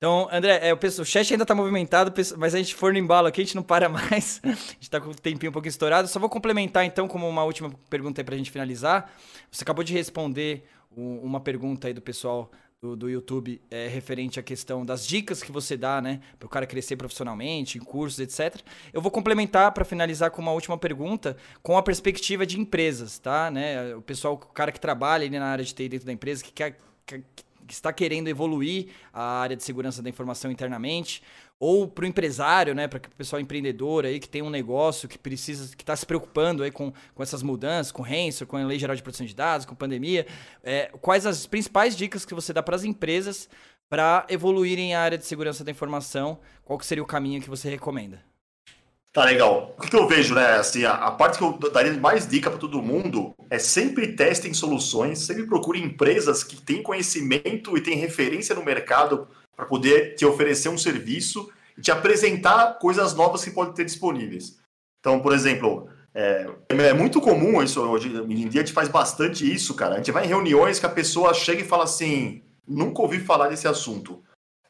Então, 0.02 0.28
André, 0.32 0.68
é, 0.68 0.74
o, 0.74 0.78
pessoal, 0.78 1.04
o 1.04 1.06
chat 1.06 1.32
ainda 1.32 1.44
está 1.44 1.54
movimentado, 1.54 2.12
mas 2.36 2.56
a 2.56 2.58
gente 2.58 2.74
for 2.74 2.92
no 2.92 2.98
embalo 2.98 3.28
aqui, 3.28 3.40
a 3.40 3.44
gente 3.44 3.56
não 3.56 3.62
para 3.62 3.86
mais. 3.88 4.42
a 4.44 4.48
gente 4.50 4.82
está 4.82 5.00
com 5.00 5.12
o 5.12 5.14
tempinho 5.14 5.52
um 5.52 5.54
pouquinho 5.54 5.70
estourado. 5.70 6.08
Só 6.08 6.20
vou 6.20 6.28
complementar, 6.28 6.84
então, 6.84 7.08
como 7.08 7.30
uma 7.30 7.44
última 7.44 7.70
pergunta 7.88 8.20
aí 8.20 8.26
para 8.26 8.34
a 8.34 8.38
gente 8.40 8.50
finalizar. 8.50 9.14
Você 9.52 9.64
acabou 9.64 9.84
de 9.84 9.94
responder 9.94 10.66
uma 10.90 11.40
pergunta 11.40 11.88
aí 11.88 11.94
do 11.94 12.02
pessoal 12.02 12.52
do, 12.82 12.96
do 12.96 13.10
YouTube 13.12 13.62
é, 13.70 13.88
referente 13.88 14.40
à 14.40 14.44
questão 14.44 14.84
das 14.84 15.06
dicas 15.06 15.44
que 15.44 15.52
você 15.52 15.78
dá, 15.78 16.02
né, 16.02 16.20
para 16.40 16.48
o 16.48 16.50
cara 16.50 16.66
crescer 16.66 16.96
profissionalmente, 16.96 17.78
em 17.78 17.82
cursos, 17.82 18.20
etc. 18.20 18.60
Eu 18.92 19.04
vou 19.04 19.12
complementar 19.12 19.72
para 19.72 19.86
finalizar 19.86 20.32
com 20.32 20.42
uma 20.42 20.52
última 20.52 20.80
pergunta, 20.80 21.38
com 21.62 21.78
a 21.78 21.84
perspectiva 21.84 22.44
de 22.44 22.60
empresas, 22.60 23.20
tá? 23.20 23.52
Né? 23.52 23.96
O 23.96 24.02
pessoal, 24.02 24.34
o 24.34 24.38
cara 24.38 24.72
que 24.72 24.80
trabalha 24.80 25.28
ali 25.28 25.38
na 25.38 25.46
área 25.46 25.64
de 25.64 25.76
TI 25.76 25.88
dentro 25.88 26.08
da 26.08 26.12
empresa, 26.12 26.44
que 26.44 26.52
quer, 26.52 26.80
que, 27.06 27.24
que 27.72 27.76
está 27.76 27.94
querendo 27.94 28.28
evoluir 28.28 28.88
a 29.14 29.40
área 29.40 29.56
de 29.56 29.64
segurança 29.64 30.02
da 30.02 30.10
informação 30.10 30.52
internamente, 30.52 31.24
ou 31.58 31.88
para 31.88 32.04
o 32.04 32.08
empresário, 32.08 32.76
né, 32.76 32.86
para 32.86 32.98
o 32.98 33.16
pessoal 33.16 33.40
empreendedor 33.40 34.06
aí 34.06 34.20
que 34.20 34.28
tem 34.28 34.42
um 34.42 34.50
negócio 34.50 35.08
que 35.08 35.18
precisa, 35.18 35.74
que 35.74 35.84
está 35.84 35.96
se 35.96 36.06
preocupando 36.06 36.64
aí 36.64 36.72
com, 36.72 36.92
com 37.16 37.24
essas 37.24 37.42
mudanças, 37.42 37.90
com 37.90 38.02
Renzo, 38.02 38.46
com 38.46 38.58
a 38.58 38.66
Lei 38.66 38.78
Geral 38.78 38.96
de 38.96 39.02
Proteção 39.02 39.26
de 39.26 39.34
Dados, 39.34 39.66
com 39.66 39.74
pandemia, 39.74 40.28
é, 40.64 40.92
quais 41.00 41.26
as 41.26 41.46
principais 41.46 41.96
dicas 41.96 42.26
que 42.26 42.34
você 42.34 42.52
dá 42.52 42.62
para 42.62 42.76
as 42.76 42.84
empresas 42.84 43.48
para 43.90 44.26
evoluírem 44.28 44.94
a 44.94 45.00
área 45.00 45.18
de 45.18 45.26
segurança 45.26 45.64
da 45.64 45.72
informação? 45.72 46.40
Qual 46.66 46.78
que 46.78 46.86
seria 46.86 47.04
o 47.04 47.08
caminho 47.08 47.42
que 47.42 47.50
você 47.50 47.70
recomenda? 47.70 48.31
Tá 49.14 49.26
legal. 49.26 49.76
O 49.78 49.82
que 49.82 49.96
eu 49.96 50.08
vejo, 50.08 50.34
né? 50.34 50.54
Assim, 50.54 50.86
a, 50.86 50.94
a 50.94 51.12
parte 51.12 51.38
que 51.38 51.44
eu 51.44 51.58
daria 51.70 51.94
mais 51.94 52.26
dica 52.26 52.50
para 52.50 52.60
todo 52.60 52.82
mundo 52.82 53.34
é 53.50 53.60
sempre 53.60 54.14
testem 54.14 54.54
soluções, 54.54 55.20
sempre 55.20 55.46
procure 55.46 55.84
empresas 55.84 56.44
que 56.44 56.56
têm 56.56 56.82
conhecimento 56.82 57.78
e 57.78 57.82
têm 57.82 57.98
referência 57.98 58.56
no 58.56 58.64
mercado 58.64 59.28
para 59.56 59.66
poder 59.66 60.16
te 60.16 60.26
oferecer 60.26 60.70
um 60.70 60.78
serviço 60.78 61.52
e 61.78 61.82
te 61.82 61.92
apresentar 61.92 62.80
coisas 62.80 63.14
novas 63.14 63.44
que 63.44 63.52
podem 63.52 63.74
ter 63.74 63.84
disponíveis. 63.84 64.58
Então, 65.02 65.20
por 65.20 65.34
exemplo, 65.34 65.90
é, 66.16 66.50
é, 66.70 66.94
muito 66.94 67.20
comum 67.20 67.62
isso, 67.62 67.82
hoje 67.82 68.08
em 68.08 68.48
dia 68.48 68.62
a 68.62 68.66
gente 68.66 68.74
faz 68.74 68.88
bastante 68.88 69.52
isso, 69.52 69.74
cara. 69.74 69.96
A 69.96 69.98
gente 69.98 70.12
vai 70.12 70.26
em 70.26 70.30
reuniões 70.30 70.80
que 70.80 70.86
a 70.86 70.90
pessoa 70.90 71.34
chega 71.34 71.62
e 71.62 71.68
fala 71.68 71.84
assim: 71.84 72.44
nunca 72.66 73.02
ouvi 73.02 73.20
falar 73.20 73.50
desse 73.50 73.68
assunto. 73.68 74.24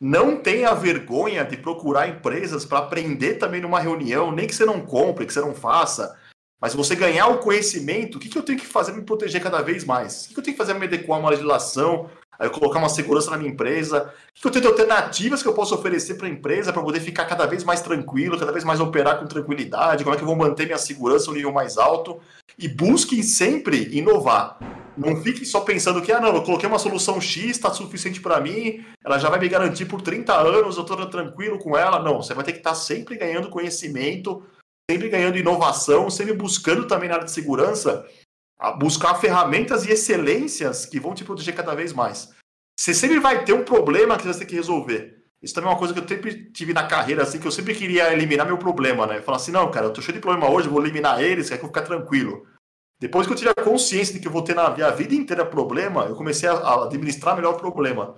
Não 0.03 0.35
tenha 0.35 0.73
vergonha 0.73 1.45
de 1.45 1.55
procurar 1.55 2.09
empresas 2.09 2.65
para 2.65 2.79
aprender 2.79 3.35
também 3.35 3.61
numa 3.61 3.79
reunião, 3.79 4.31
nem 4.31 4.47
que 4.47 4.55
você 4.55 4.65
não 4.65 4.81
compre, 4.81 5.27
que 5.27 5.31
você 5.31 5.41
não 5.41 5.53
faça, 5.53 6.17
mas 6.61 6.75
você 6.75 6.95
ganhar 6.95 7.27
o 7.27 7.39
conhecimento, 7.39 8.15
o 8.15 8.19
que, 8.19 8.29
que 8.29 8.37
eu 8.37 8.43
tenho 8.43 8.59
que 8.59 8.67
fazer 8.67 8.91
para 8.91 9.01
me 9.01 9.05
proteger 9.05 9.41
cada 9.41 9.61
vez 9.61 9.83
mais? 9.83 10.25
O 10.25 10.27
que, 10.27 10.33
que 10.35 10.39
eu 10.39 10.43
tenho 10.43 10.53
que 10.53 10.59
fazer 10.59 10.73
para 10.73 10.79
me 10.79 10.85
adequar 10.85 11.17
a 11.17 11.19
uma 11.19 11.29
legislação? 11.31 12.07
aí 12.41 12.49
colocar 12.49 12.79
uma 12.79 12.89
segurança 12.89 13.29
na 13.29 13.37
minha 13.37 13.51
empresa? 13.51 14.11
O 14.35 14.41
que 14.41 14.47
eu 14.47 14.51
tenho 14.51 14.63
de 14.63 14.67
alternativas 14.67 15.43
que 15.43 15.47
eu 15.47 15.53
posso 15.53 15.75
oferecer 15.75 16.15
para 16.15 16.25
a 16.27 16.29
empresa 16.29 16.73
para 16.73 16.81
poder 16.81 16.99
ficar 16.99 17.25
cada 17.25 17.45
vez 17.45 17.63
mais 17.63 17.81
tranquilo, 17.81 18.37
cada 18.37 18.51
vez 18.51 18.63
mais 18.63 18.79
operar 18.79 19.19
com 19.19 19.27
tranquilidade? 19.27 20.03
Como 20.03 20.15
é 20.15 20.17
que 20.17 20.23
eu 20.23 20.27
vou 20.27 20.35
manter 20.35 20.65
minha 20.65 20.77
segurança 20.77 21.27
no 21.27 21.35
nível 21.35 21.51
mais 21.51 21.77
alto? 21.77 22.19
E 22.57 22.67
busquem 22.67 23.21
sempre 23.21 23.95
inovar. 23.95 24.57
Não 24.97 25.15
fiquem 25.15 25.45
só 25.45 25.61
pensando 25.61 26.01
que, 26.01 26.11
ah, 26.11 26.19
não, 26.19 26.35
eu 26.35 26.43
coloquei 26.43 26.67
uma 26.67 26.79
solução 26.79 27.21
X, 27.21 27.51
está 27.51 27.71
suficiente 27.71 28.19
para 28.19 28.41
mim, 28.41 28.83
ela 29.05 29.17
já 29.17 29.29
vai 29.29 29.39
me 29.39 29.47
garantir 29.47 29.85
por 29.85 30.01
30 30.01 30.33
anos, 30.33 30.75
eu 30.75 30.83
estou 30.83 31.05
tranquilo 31.05 31.59
com 31.59 31.77
ela. 31.77 31.99
Não, 31.99 32.21
você 32.21 32.33
vai 32.33 32.43
ter 32.43 32.53
que 32.53 32.57
estar 32.57 32.71
tá 32.71 32.75
sempre 32.75 33.15
ganhando 33.17 33.49
conhecimento, 33.49 34.43
sempre 34.89 35.09
ganhando 35.09 35.37
inovação, 35.37 36.09
sempre 36.09 36.33
buscando 36.33 36.87
também 36.87 37.09
na 37.09 37.15
área 37.15 37.25
de 37.25 37.31
segurança 37.31 38.07
buscar 38.77 39.15
ferramentas 39.15 39.85
e 39.85 39.91
excelências 39.91 40.85
que 40.85 40.99
vão 40.99 41.15
te 41.15 41.23
proteger 41.23 41.55
cada 41.55 41.73
vez 41.73 41.93
mais. 41.93 42.29
Você 42.79 42.93
sempre 42.93 43.19
vai 43.19 43.43
ter 43.43 43.53
um 43.53 43.63
problema 43.63 44.17
que 44.17 44.27
você 44.27 44.39
tem 44.39 44.47
que 44.47 44.55
resolver. 44.55 45.23
Isso 45.41 45.55
também 45.55 45.69
é 45.69 45.73
uma 45.73 45.79
coisa 45.79 45.93
que 45.93 45.99
eu 45.99 46.07
sempre 46.07 46.51
tive 46.51 46.71
na 46.71 46.85
carreira, 46.85 47.23
assim, 47.23 47.39
que 47.39 47.47
eu 47.47 47.51
sempre 47.51 47.73
queria 47.73 48.13
eliminar 48.13 48.45
meu 48.45 48.59
problema, 48.59 49.07
né? 49.07 49.21
Falar 49.21 49.37
assim, 49.37 49.51
não, 49.51 49.71
cara, 49.71 49.87
eu 49.87 49.93
tô 49.93 50.01
cheio 50.01 50.13
de 50.13 50.21
problema 50.21 50.47
hoje, 50.47 50.67
vou 50.67 50.79
eliminar 50.79 51.21
eles, 51.23 51.49
que 51.49 51.55
eu 51.55 51.67
ficar 51.67 51.81
tranquilo. 51.81 52.45
Depois 52.99 53.25
que 53.25 53.33
eu 53.33 53.37
tive 53.37 53.49
a 53.49 53.63
consciência 53.63 54.13
de 54.13 54.19
que 54.19 54.27
eu 54.27 54.31
vou 54.31 54.43
ter 54.43 54.53
na 54.53 54.69
minha 54.69 54.91
vida 54.91 55.15
inteira 55.15 55.43
problema, 55.43 56.05
eu 56.05 56.15
comecei 56.15 56.47
a 56.47 56.83
administrar 56.83 57.35
melhor 57.35 57.55
o 57.55 57.57
problema. 57.57 58.15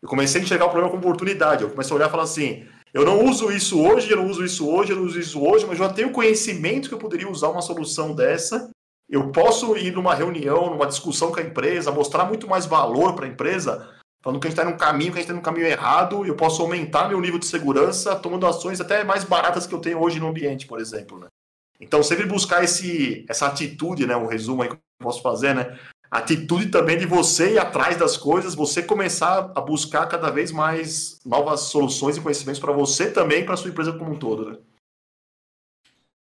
Eu 0.00 0.08
comecei 0.08 0.40
a 0.40 0.44
enxergar 0.44 0.66
o 0.66 0.70
problema 0.70 0.90
como 0.90 1.02
oportunidade. 1.02 1.64
Eu 1.64 1.70
comecei 1.70 1.92
a 1.92 1.96
olhar 1.96 2.06
e 2.06 2.10
falar 2.10 2.22
assim, 2.22 2.64
eu 2.92 3.04
não 3.04 3.24
uso 3.24 3.50
isso 3.50 3.80
hoje, 3.80 4.10
eu 4.10 4.18
não 4.18 4.26
uso 4.26 4.44
isso 4.44 4.68
hoje, 4.68 4.92
eu 4.92 4.96
não 4.96 5.04
uso 5.04 5.18
isso 5.18 5.42
hoje, 5.42 5.66
mas 5.66 5.78
já 5.78 5.88
tenho 5.88 6.12
conhecimento 6.12 6.88
que 6.88 6.94
eu 6.94 6.98
poderia 6.98 7.28
usar 7.28 7.48
uma 7.48 7.62
solução 7.62 8.14
dessa 8.14 8.70
eu 9.12 9.30
posso 9.30 9.76
ir 9.76 9.92
numa 9.92 10.14
reunião, 10.14 10.70
numa 10.70 10.86
discussão 10.86 11.30
com 11.30 11.38
a 11.38 11.42
empresa, 11.42 11.92
mostrar 11.92 12.24
muito 12.24 12.48
mais 12.48 12.64
valor 12.64 13.14
para 13.14 13.26
a 13.26 13.28
empresa, 13.28 13.86
falando 14.22 14.40
que 14.40 14.46
a 14.46 14.50
gente 14.50 14.58
está 14.58 14.70
num 14.70 14.78
caminho, 14.78 15.12
que 15.12 15.18
a 15.18 15.20
gente 15.20 15.30
está 15.30 15.34
num 15.34 15.42
caminho 15.42 15.66
errado, 15.66 16.24
eu 16.24 16.34
posso 16.34 16.62
aumentar 16.62 17.10
meu 17.10 17.20
nível 17.20 17.38
de 17.38 17.44
segurança 17.44 18.16
tomando 18.16 18.46
ações 18.46 18.80
até 18.80 19.04
mais 19.04 19.22
baratas 19.22 19.66
que 19.66 19.74
eu 19.74 19.80
tenho 19.80 20.00
hoje 20.00 20.18
no 20.18 20.28
ambiente, 20.28 20.66
por 20.66 20.80
exemplo. 20.80 21.18
Né? 21.18 21.26
Então, 21.78 22.02
sempre 22.02 22.24
buscar 22.24 22.64
esse, 22.64 23.26
essa 23.28 23.46
atitude, 23.48 24.06
né? 24.06 24.16
um 24.16 24.26
resumo 24.26 24.62
aí 24.62 24.70
que 24.70 24.76
eu 24.76 24.80
posso 24.98 25.20
fazer, 25.20 25.54
né? 25.54 25.78
Atitude 26.12 26.68
também 26.68 26.98
de 26.98 27.06
você 27.06 27.54
ir 27.54 27.58
atrás 27.58 27.96
das 27.96 28.18
coisas, 28.18 28.54
você 28.54 28.82
começar 28.82 29.50
a 29.54 29.60
buscar 29.62 30.06
cada 30.06 30.30
vez 30.30 30.52
mais 30.52 31.18
novas 31.24 31.60
soluções 31.60 32.18
e 32.18 32.20
conhecimentos 32.20 32.60
para 32.60 32.70
você 32.70 33.10
também 33.10 33.46
para 33.46 33.56
sua 33.56 33.70
empresa 33.70 33.94
como 33.94 34.12
um 34.12 34.18
todo. 34.18 34.50
Né? 34.50 34.58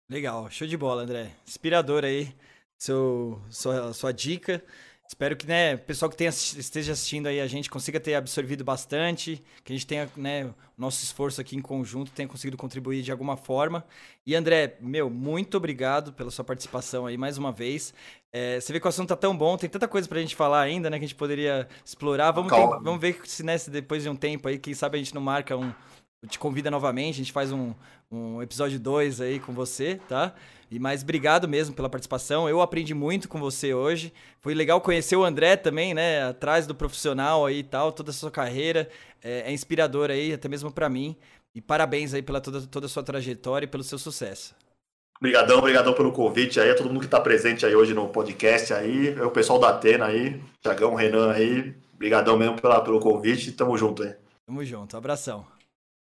Legal, 0.09 0.49
show 0.49 0.67
de 0.67 0.75
bola, 0.75 1.03
André. 1.03 1.31
Inspirador 1.47 2.03
aí 2.03 2.33
seu, 2.79 3.39
sua, 3.51 3.93
sua 3.93 4.11
dica. 4.11 4.63
Espero 5.07 5.37
que 5.37 5.47
né, 5.47 5.75
o 5.75 5.79
pessoal 5.79 6.09
que 6.09 6.17
tenha, 6.17 6.29
esteja 6.29 6.91
assistindo 6.91 7.27
aí 7.27 7.39
a 7.39 7.47
gente 7.47 7.69
consiga 7.69 7.97
ter 7.97 8.15
absorvido 8.15 8.63
bastante, 8.65 9.41
que 9.63 9.71
a 9.71 9.75
gente 9.75 9.87
tenha 9.87 10.09
né, 10.17 10.53
nosso 10.77 11.01
esforço 11.01 11.39
aqui 11.39 11.55
em 11.55 11.61
conjunto, 11.61 12.11
tenha 12.11 12.27
conseguido 12.27 12.57
contribuir 12.57 13.01
de 13.01 13.11
alguma 13.11 13.37
forma. 13.37 13.85
E 14.25 14.35
André, 14.35 14.77
meu, 14.81 15.09
muito 15.09 15.55
obrigado 15.55 16.11
pela 16.11 16.29
sua 16.29 16.43
participação 16.43 17.05
aí 17.05 17.17
mais 17.17 17.37
uma 17.37 17.53
vez. 17.53 17.93
É, 18.31 18.59
você 18.59 18.73
vê 18.73 18.79
que 18.79 18.85
o 18.85 18.89
assunto 18.89 19.09
tá 19.09 19.15
tão 19.15 19.35
bom, 19.35 19.57
tem 19.57 19.69
tanta 19.69 19.87
coisa 19.87 20.07
pra 20.07 20.19
gente 20.19 20.35
falar 20.35 20.61
ainda, 20.61 20.89
né, 20.89 20.97
que 20.99 21.05
a 21.05 21.07
gente 21.07 21.17
poderia 21.17 21.67
explorar. 21.83 22.31
Vamos, 22.31 22.51
ter, 22.51 22.67
vamos 22.81 22.99
ver 22.99 23.19
se 23.25 23.43
né, 23.43 23.55
depois 23.69 24.03
de 24.03 24.09
um 24.09 24.15
tempo 24.15 24.47
aí, 24.47 24.59
quem 24.59 24.73
sabe 24.73 24.97
a 24.97 24.99
gente 24.99 25.15
não 25.15 25.21
marca 25.21 25.55
um. 25.55 25.73
Te 26.27 26.39
convida 26.39 26.71
novamente, 26.71 27.15
a 27.15 27.17
gente 27.17 27.31
faz 27.31 27.51
um, 27.51 27.73
um 28.11 28.41
episódio 28.41 28.79
2 28.79 29.21
aí 29.21 29.39
com 29.39 29.53
você, 29.53 30.01
tá? 30.09 30.33
E 30.69 30.79
mais 30.79 31.03
obrigado 31.03 31.47
mesmo 31.47 31.75
pela 31.75 31.89
participação. 31.89 32.49
Eu 32.49 32.61
aprendi 32.61 32.93
muito 32.93 33.29
com 33.29 33.39
você 33.39 33.73
hoje. 33.73 34.11
Foi 34.41 34.53
legal 34.53 34.81
conhecer 34.81 35.15
o 35.15 35.23
André 35.23 35.55
também, 35.55 35.93
né? 35.93 36.23
Atrás 36.23 36.67
do 36.67 36.75
profissional 36.75 37.45
aí 37.45 37.59
e 37.59 37.63
tal, 37.63 37.91
toda 37.91 38.09
a 38.09 38.13
sua 38.13 38.31
carreira. 38.31 38.89
É, 39.23 39.49
é 39.49 39.53
inspirador 39.53 40.09
aí, 40.09 40.33
até 40.33 40.49
mesmo 40.49 40.71
para 40.71 40.89
mim. 40.89 41.15
E 41.55 41.61
parabéns 41.61 42.13
aí 42.13 42.21
pela 42.21 42.41
toda, 42.41 42.61
toda 42.67 42.87
a 42.87 42.89
sua 42.89 43.03
trajetória 43.03 43.65
e 43.65 43.69
pelo 43.69 43.83
seu 43.83 43.97
sucesso. 43.97 44.53
Obrigadão, 45.19 45.57
obrigadão 45.57 45.93
pelo 45.93 46.11
convite 46.11 46.59
aí, 46.59 46.69
a 46.69 46.75
todo 46.75 46.87
mundo 46.87 46.99
que 46.99 47.05
está 47.05 47.19
presente 47.19 47.65
aí 47.65 47.75
hoje 47.75 47.93
no 47.93 48.07
podcast 48.07 48.71
aí, 48.73 49.09
é 49.17 49.23
o 49.23 49.31
pessoal 49.31 49.59
da 49.59 49.69
Atena 49.69 50.05
aí, 50.05 50.39
Tiagão, 50.61 50.93
Renan 50.93 51.31
aí, 51.31 51.75
obrigadão 51.95 52.37
mesmo 52.37 52.61
pela, 52.61 52.81
pelo 52.81 52.99
convite, 52.99 53.51
tamo 53.51 53.75
junto 53.77 54.03
aí. 54.03 54.15
Tamo 54.45 54.63
junto, 54.63 54.95
abração. 54.95 55.45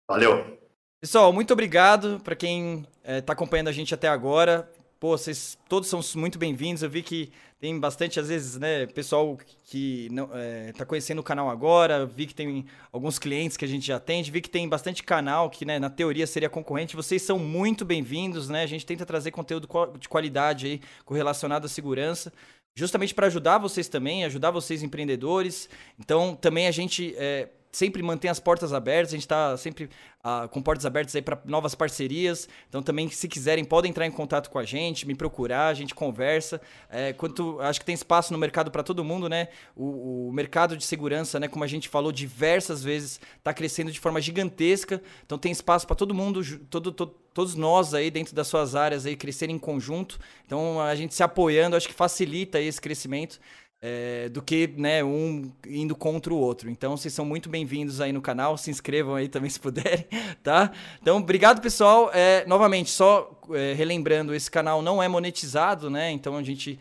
Valeu. 0.09 0.59
Pessoal, 1.01 1.31
muito 1.31 1.53
obrigado 1.53 2.19
para 2.26 2.35
quem 2.35 2.85
está 3.03 3.31
eh, 3.31 3.35
acompanhando 3.35 3.69
a 3.69 3.71
gente 3.71 3.93
até 3.93 4.09
agora. 4.09 4.69
Pô, 4.99 5.17
vocês 5.17 5.57
todos 5.69 5.88
são 5.88 6.01
muito 6.15 6.38
bem-vindos. 6.38 6.84
Eu 6.84 6.89
vi 6.89 7.01
que 7.01 7.31
tem 7.60 7.77
bastante, 7.77 8.19
às 8.19 8.30
vezes, 8.30 8.57
né, 8.57 8.86
pessoal 8.86 9.38
que 9.65 10.07
não, 10.11 10.30
é, 10.34 10.72
tá 10.72 10.86
conhecendo 10.86 11.19
o 11.19 11.23
canal 11.23 11.49
agora. 11.49 12.06
Vi 12.06 12.26
que 12.26 12.34
tem 12.34 12.65
alguns 12.91 13.19
clientes 13.19 13.57
que 13.57 13.65
a 13.65 13.68
gente 13.68 13.86
já 13.86 13.98
atende. 13.98 14.31
Vi 14.31 14.40
que 14.40 14.49
tem 14.49 14.68
bastante 14.68 15.03
canal 15.03 15.49
que, 15.49 15.65
né, 15.65 15.77
na 15.77 15.90
teoria 15.90 16.26
seria 16.26 16.49
concorrente. 16.49 16.95
Vocês 16.95 17.22
são 17.22 17.38
muito 17.38 17.84
bem-vindos, 17.84 18.48
né? 18.48 18.64
A 18.64 18.68
gente 18.68 18.86
tenta 18.86 19.06
trazer 19.06 19.31
conteúdo 19.31 19.68
de 19.99 20.07
qualidade 20.07 20.68
aí, 20.68 20.81
correlacionado 21.03 21.65
à 21.65 21.69
segurança 21.69 22.31
justamente 22.76 23.14
para 23.14 23.27
ajudar 23.27 23.57
vocês 23.57 23.90
também, 23.90 24.23
ajudar 24.23 24.52
vocês 24.52 24.81
empreendedores. 24.81 25.69
Então, 25.99 26.34
também 26.34 26.65
a 26.65 26.72
gente 26.72 27.14
é, 27.18 27.49
sempre 27.72 28.02
mantém 28.02 28.30
as 28.30 28.40
portas 28.40 28.74
abertas, 28.74 29.14
a 29.14 29.16
gente 29.16 29.24
está 29.24 29.56
sempre 29.58 29.90
ah, 30.24 30.48
com 30.52 30.62
portas 30.62 30.86
abertas 30.86 31.16
aí 31.16 31.22
para 31.22 31.40
novas 31.46 31.76
parcerias. 31.76 32.50
Então 32.68 32.82
também, 32.82 33.10
se 33.10 33.28
quiserem, 33.28 33.64
podem 33.64 33.90
entrar 33.90 34.06
em 34.06 34.12
contato 34.12 34.50
com 34.50 34.58
a 34.58 34.64
gente, 34.64 35.08
me 35.08 35.16
procurar, 35.16 35.68
a 35.68 35.74
gente 35.74 35.94
conversa. 35.94 36.60
É, 36.90 37.14
quanto 37.14 37.60
acho 37.62 37.80
que 37.80 37.86
tem 37.86 37.96
espaço 37.96 38.34
no 38.34 38.40
mercado 38.40 38.72
para 38.72 38.84
todo 38.84 39.04
mundo, 39.04 39.30
né? 39.30 39.50
O, 39.76 40.28
o, 40.28 40.34
mercado 40.34 40.76
de 40.76 40.84
segurança, 40.84 41.40
né? 41.40 41.48
Como 41.48 41.64
a 41.64 41.68
gente 41.68 41.88
falou 41.88 42.12
diversas 42.12 42.84
vezes, 42.84 43.20
está 43.38 43.54
crescendo 43.54 43.91
de 43.91 44.00
forma 44.00 44.20
gigantesca. 44.20 45.02
Então 45.26 45.38
tem 45.38 45.52
espaço 45.52 45.86
para 45.86 45.96
todo 45.96 46.14
mundo, 46.14 46.41
todo, 46.70 46.91
todo, 46.91 47.16
todos 47.34 47.56
nós 47.56 47.94
aí 47.94 48.10
dentro 48.10 48.36
das 48.36 48.48
suas 48.48 48.76
áreas 48.76 49.06
aí 49.06 49.16
crescerem 49.16 49.56
em 49.56 49.60
conjunto. 49.60 50.20
Então 50.46 50.82
a 50.82 50.96
gente 50.96 51.14
se 51.14 51.24
apoiando, 51.24 51.76
acho 51.76 51.88
que 51.88 51.94
facilita 51.94 52.60
esse 52.60 52.82
crescimento 52.82 53.40
é, 53.81 54.27
do 54.30 54.41
que 54.41 54.68
né, 54.76 55.03
um 55.03 55.51
indo 55.68 55.95
contra 55.95 56.34
o 56.34 56.38
outro. 56.38 56.69
Então, 56.69 56.97
vocês 56.97 57.14
são 57.14 57.26
muito 57.26 57.49
bem-vindos 57.49 58.01
aí 58.01 58.11
no 58.11 58.22
canal. 58.22 58.57
Se 58.57 58.69
inscrevam 58.69 59.15
aí 59.15 59.27
também 59.27 59.49
se 59.49 59.60
puderem, 59.60 60.06
tá? 60.43 60.72
Então, 61.01 61.18
obrigado, 61.18 61.61
pessoal. 61.61 62.11
É, 62.14 62.45
novamente, 62.45 62.89
só 62.89 63.39
é, 63.51 63.73
relembrando, 63.73 64.34
esse 64.34 64.51
canal 64.51 64.81
não 64.81 65.01
é 65.01 65.07
monetizado, 65.07 65.89
né? 65.89 66.11
Então, 66.11 66.35
a 66.35 66.43
gente 66.43 66.80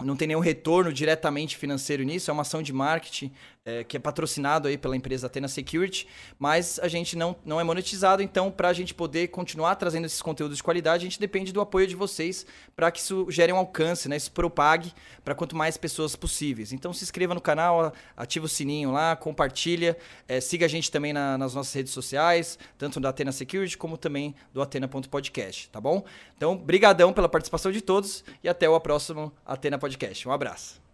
não 0.00 0.16
tem 0.16 0.28
nenhum 0.28 0.40
retorno 0.40 0.92
diretamente 0.92 1.56
financeiro 1.56 2.02
nisso, 2.02 2.30
é 2.30 2.34
uma 2.34 2.42
ação 2.42 2.62
de 2.62 2.72
marketing 2.72 3.32
é, 3.64 3.84
que 3.84 3.96
é 3.96 4.00
patrocinado 4.00 4.66
aí 4.66 4.76
pela 4.76 4.96
empresa 4.96 5.26
Atena 5.26 5.48
Security, 5.48 6.06
mas 6.38 6.80
a 6.80 6.88
gente 6.88 7.16
não, 7.16 7.36
não 7.44 7.60
é 7.60 7.64
monetizado, 7.64 8.22
então 8.22 8.50
para 8.50 8.68
a 8.68 8.72
gente 8.72 8.92
poder 8.92 9.28
continuar 9.28 9.76
trazendo 9.76 10.04
esses 10.04 10.20
conteúdos 10.20 10.56
de 10.56 10.62
qualidade, 10.62 11.02
a 11.02 11.08
gente 11.08 11.20
depende 11.20 11.52
do 11.52 11.60
apoio 11.60 11.86
de 11.86 11.94
vocês 11.94 12.44
para 12.74 12.90
que 12.90 13.00
isso 13.00 13.26
gere 13.30 13.52
um 13.52 13.56
alcance, 13.56 14.08
né? 14.08 14.16
Isso 14.16 14.32
propague 14.32 14.92
para 15.24 15.34
quanto 15.34 15.54
mais 15.54 15.76
pessoas 15.76 16.16
possíveis. 16.16 16.72
Então 16.72 16.92
se 16.92 17.04
inscreva 17.04 17.34
no 17.34 17.40
canal, 17.40 17.92
ativa 18.16 18.46
o 18.46 18.48
sininho 18.48 18.90
lá, 18.90 19.14
compartilha, 19.14 19.96
é, 20.26 20.40
siga 20.40 20.66
a 20.66 20.68
gente 20.68 20.90
também 20.90 21.12
na, 21.12 21.38
nas 21.38 21.54
nossas 21.54 21.72
redes 21.72 21.92
sociais, 21.92 22.58
tanto 22.76 22.98
da 22.98 23.10
Atena 23.10 23.32
Security 23.32 23.78
como 23.78 23.96
também 23.96 24.34
do 24.52 24.60
Atena.podcast, 24.60 25.68
tá 25.70 25.80
bom? 25.80 26.04
Então, 26.36 26.56
brigadão 26.56 27.12
pela 27.12 27.28
participação 27.28 27.70
de 27.70 27.80
todos 27.80 28.24
e 28.42 28.48
até 28.48 28.68
o 28.68 28.80
próximo 28.80 29.32
Atena 29.46 29.78
Podcast. 29.78 30.28
Um 30.28 30.32
abraço. 30.32 30.91